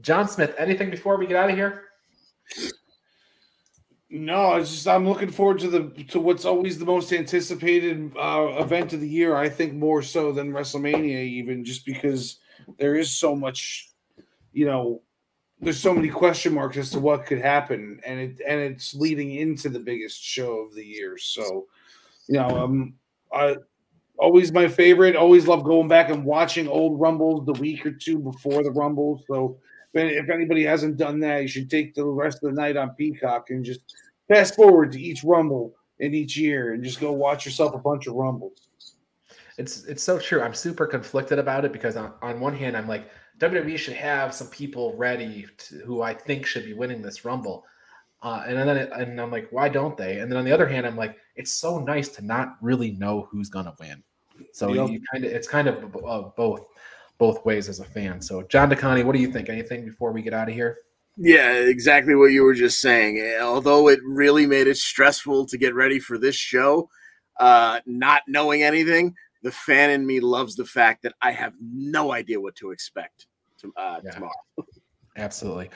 John 0.00 0.28
Smith, 0.28 0.56
anything 0.58 0.90
before 0.90 1.16
we 1.16 1.28
get 1.28 1.36
out 1.36 1.48
of 1.48 1.54
here? 1.54 1.84
No, 4.18 4.54
it's 4.54 4.70
just 4.70 4.88
I'm 4.88 5.06
looking 5.06 5.30
forward 5.30 5.58
to 5.60 5.68
the 5.68 6.04
to 6.08 6.20
what's 6.20 6.44
always 6.44 6.78
the 6.78 6.86
most 6.86 7.12
anticipated 7.12 8.12
uh, 8.16 8.54
event 8.58 8.92
of 8.92 9.00
the 9.00 9.08
year. 9.08 9.36
I 9.36 9.48
think 9.48 9.74
more 9.74 10.02
so 10.02 10.32
than 10.32 10.52
WrestleMania, 10.52 11.24
even 11.24 11.64
just 11.64 11.84
because 11.84 12.38
there 12.78 12.94
is 12.94 13.10
so 13.10 13.36
much, 13.36 13.90
you 14.52 14.64
know, 14.64 15.02
there's 15.60 15.78
so 15.78 15.92
many 15.94 16.08
question 16.08 16.54
marks 16.54 16.78
as 16.78 16.90
to 16.90 16.98
what 16.98 17.26
could 17.26 17.40
happen, 17.40 18.00
and 18.06 18.18
it 18.18 18.40
and 18.46 18.60
it's 18.60 18.94
leading 18.94 19.32
into 19.32 19.68
the 19.68 19.80
biggest 19.80 20.22
show 20.22 20.60
of 20.60 20.74
the 20.74 20.84
year. 20.84 21.18
So, 21.18 21.66
you 22.26 22.38
know, 22.38 22.48
um, 22.48 22.94
I 23.32 23.56
always 24.18 24.50
my 24.50 24.68
favorite. 24.68 25.14
Always 25.14 25.46
love 25.46 25.62
going 25.62 25.88
back 25.88 26.08
and 26.08 26.24
watching 26.24 26.68
old 26.68 26.98
Rumbles 26.98 27.44
the 27.44 27.60
week 27.60 27.84
or 27.84 27.92
two 27.92 28.18
before 28.18 28.62
the 28.62 28.70
Rumble. 28.70 29.22
So 29.28 29.58
if 29.92 30.30
anybody 30.30 30.64
hasn't 30.64 30.96
done 30.96 31.20
that, 31.20 31.42
you 31.42 31.48
should 31.48 31.70
take 31.70 31.94
the 31.94 32.04
rest 32.04 32.42
of 32.42 32.54
the 32.54 32.60
night 32.60 32.76
on 32.76 32.90
Peacock 32.90 33.50
and 33.50 33.64
just 33.64 33.80
fast 34.28 34.54
forward 34.54 34.92
to 34.92 35.00
each 35.00 35.24
Rumble 35.24 35.74
in 35.98 36.14
each 36.14 36.36
year 36.36 36.72
and 36.72 36.84
just 36.84 37.00
go 37.00 37.12
watch 37.12 37.44
yourself 37.44 37.74
a 37.74 37.78
bunch 37.78 38.06
of 38.06 38.14
Rumbles. 38.14 38.68
It's 39.58 39.84
it's 39.84 40.02
so 40.02 40.18
true. 40.18 40.42
I'm 40.42 40.54
super 40.54 40.86
conflicted 40.86 41.38
about 41.38 41.64
it 41.64 41.72
because 41.72 41.96
on, 41.96 42.12
on 42.20 42.40
one 42.40 42.54
hand, 42.54 42.76
I'm 42.76 42.88
like 42.88 43.08
WWE 43.38 43.78
should 43.78 43.94
have 43.94 44.34
some 44.34 44.48
people 44.48 44.94
ready 44.96 45.46
to, 45.56 45.78
who 45.78 46.02
I 46.02 46.12
think 46.12 46.46
should 46.46 46.64
be 46.64 46.74
winning 46.74 47.00
this 47.00 47.24
Rumble, 47.24 47.64
uh, 48.22 48.44
and 48.46 48.56
then 48.56 48.68
it, 48.76 48.92
and 48.92 49.18
I'm 49.18 49.30
like, 49.30 49.48
why 49.50 49.70
don't 49.70 49.96
they? 49.96 50.18
And 50.18 50.30
then 50.30 50.38
on 50.38 50.44
the 50.44 50.52
other 50.52 50.66
hand, 50.66 50.86
I'm 50.86 50.96
like, 50.96 51.16
it's 51.36 51.52
so 51.52 51.78
nice 51.78 52.08
to 52.10 52.24
not 52.24 52.56
really 52.60 52.90
know 52.92 53.28
who's 53.30 53.48
gonna 53.48 53.74
win. 53.80 54.02
So 54.52 54.74
yep. 54.74 54.90
you 54.90 55.00
kind 55.10 55.24
of 55.24 55.32
it's 55.32 55.48
kind 55.48 55.68
of 55.68 55.96
uh, 56.04 56.22
both 56.36 56.66
both 57.18 57.44
ways 57.44 57.68
as 57.68 57.80
a 57.80 57.84
fan. 57.84 58.20
So, 58.20 58.42
John 58.42 58.70
DeConnie, 58.70 59.04
what 59.04 59.14
do 59.14 59.20
you 59.20 59.32
think? 59.32 59.48
Anything 59.48 59.84
before 59.84 60.12
we 60.12 60.22
get 60.22 60.34
out 60.34 60.48
of 60.48 60.54
here? 60.54 60.78
Yeah, 61.16 61.52
exactly 61.52 62.14
what 62.14 62.32
you 62.32 62.42
were 62.42 62.54
just 62.54 62.80
saying. 62.80 63.38
Although 63.40 63.88
it 63.88 64.00
really 64.04 64.46
made 64.46 64.66
it 64.66 64.76
stressful 64.76 65.46
to 65.46 65.58
get 65.58 65.74
ready 65.74 65.98
for 65.98 66.18
this 66.18 66.36
show, 66.36 66.88
uh, 67.40 67.80
not 67.86 68.22
knowing 68.28 68.62
anything, 68.62 69.14
the 69.42 69.50
fan 69.50 69.90
in 69.90 70.06
me 70.06 70.20
loves 70.20 70.56
the 70.56 70.64
fact 70.64 71.02
that 71.02 71.14
I 71.22 71.32
have 71.32 71.54
no 71.60 72.12
idea 72.12 72.40
what 72.40 72.54
to 72.56 72.70
expect 72.70 73.26
to, 73.60 73.72
uh, 73.76 74.00
yeah, 74.04 74.10
tomorrow. 74.10 74.32
Absolutely. 75.16 75.70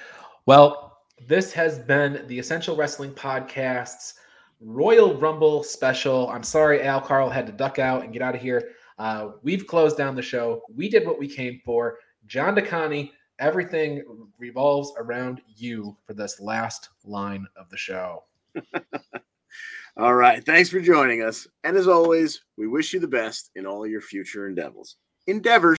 Well, 0.47 0.99
this 1.27 1.53
has 1.53 1.79
been 1.79 2.25
the 2.27 2.39
Essential 2.39 2.77
Wrestling 2.77 3.13
Podcast's 3.13 4.15
Royal 4.61 5.15
Rumble 5.15 5.63
special. 5.63 6.29
I'm 6.29 6.43
sorry 6.43 6.83
Al 6.83 7.01
Carl 7.01 7.31
had 7.31 7.47
to 7.47 7.53
duck 7.53 7.79
out 7.79 8.05
and 8.05 8.13
get 8.13 8.21
out 8.21 8.35
of 8.35 8.43
here. 8.43 8.71
Uh, 8.99 9.31
we've 9.43 9.67
closed 9.67 9.97
down 9.97 10.15
the 10.15 10.23
show. 10.23 10.61
We 10.75 10.91
did 10.91 11.07
what 11.07 11.19
we 11.19 11.27
came 11.27 11.61
for. 11.65 11.99
John 12.27 12.55
DeConnie, 12.55 13.13
everything 13.41 14.05
revolves 14.39 14.93
around 14.99 15.41
you 15.57 15.97
for 16.07 16.15
this 16.15 16.39
last 16.41 16.91
line 17.05 17.47
of 17.57 17.69
the 17.71 17.77
show. 17.77 18.25
All 19.97 20.15
right. 20.15 20.45
Thanks 20.45 20.71
for 20.71 20.81
joining 20.81 21.23
us. 21.23 21.49
And 21.65 21.77
as 21.77 21.89
always, 21.89 22.43
we 22.57 22.69
wish 22.69 22.93
you 22.93 23.01
the 23.01 23.09
best 23.09 23.51
in 23.57 23.67
all 23.67 23.87
your 23.87 24.01
future 24.01 24.49
endeavors. 24.49 24.97
Endeavors. 25.27 25.79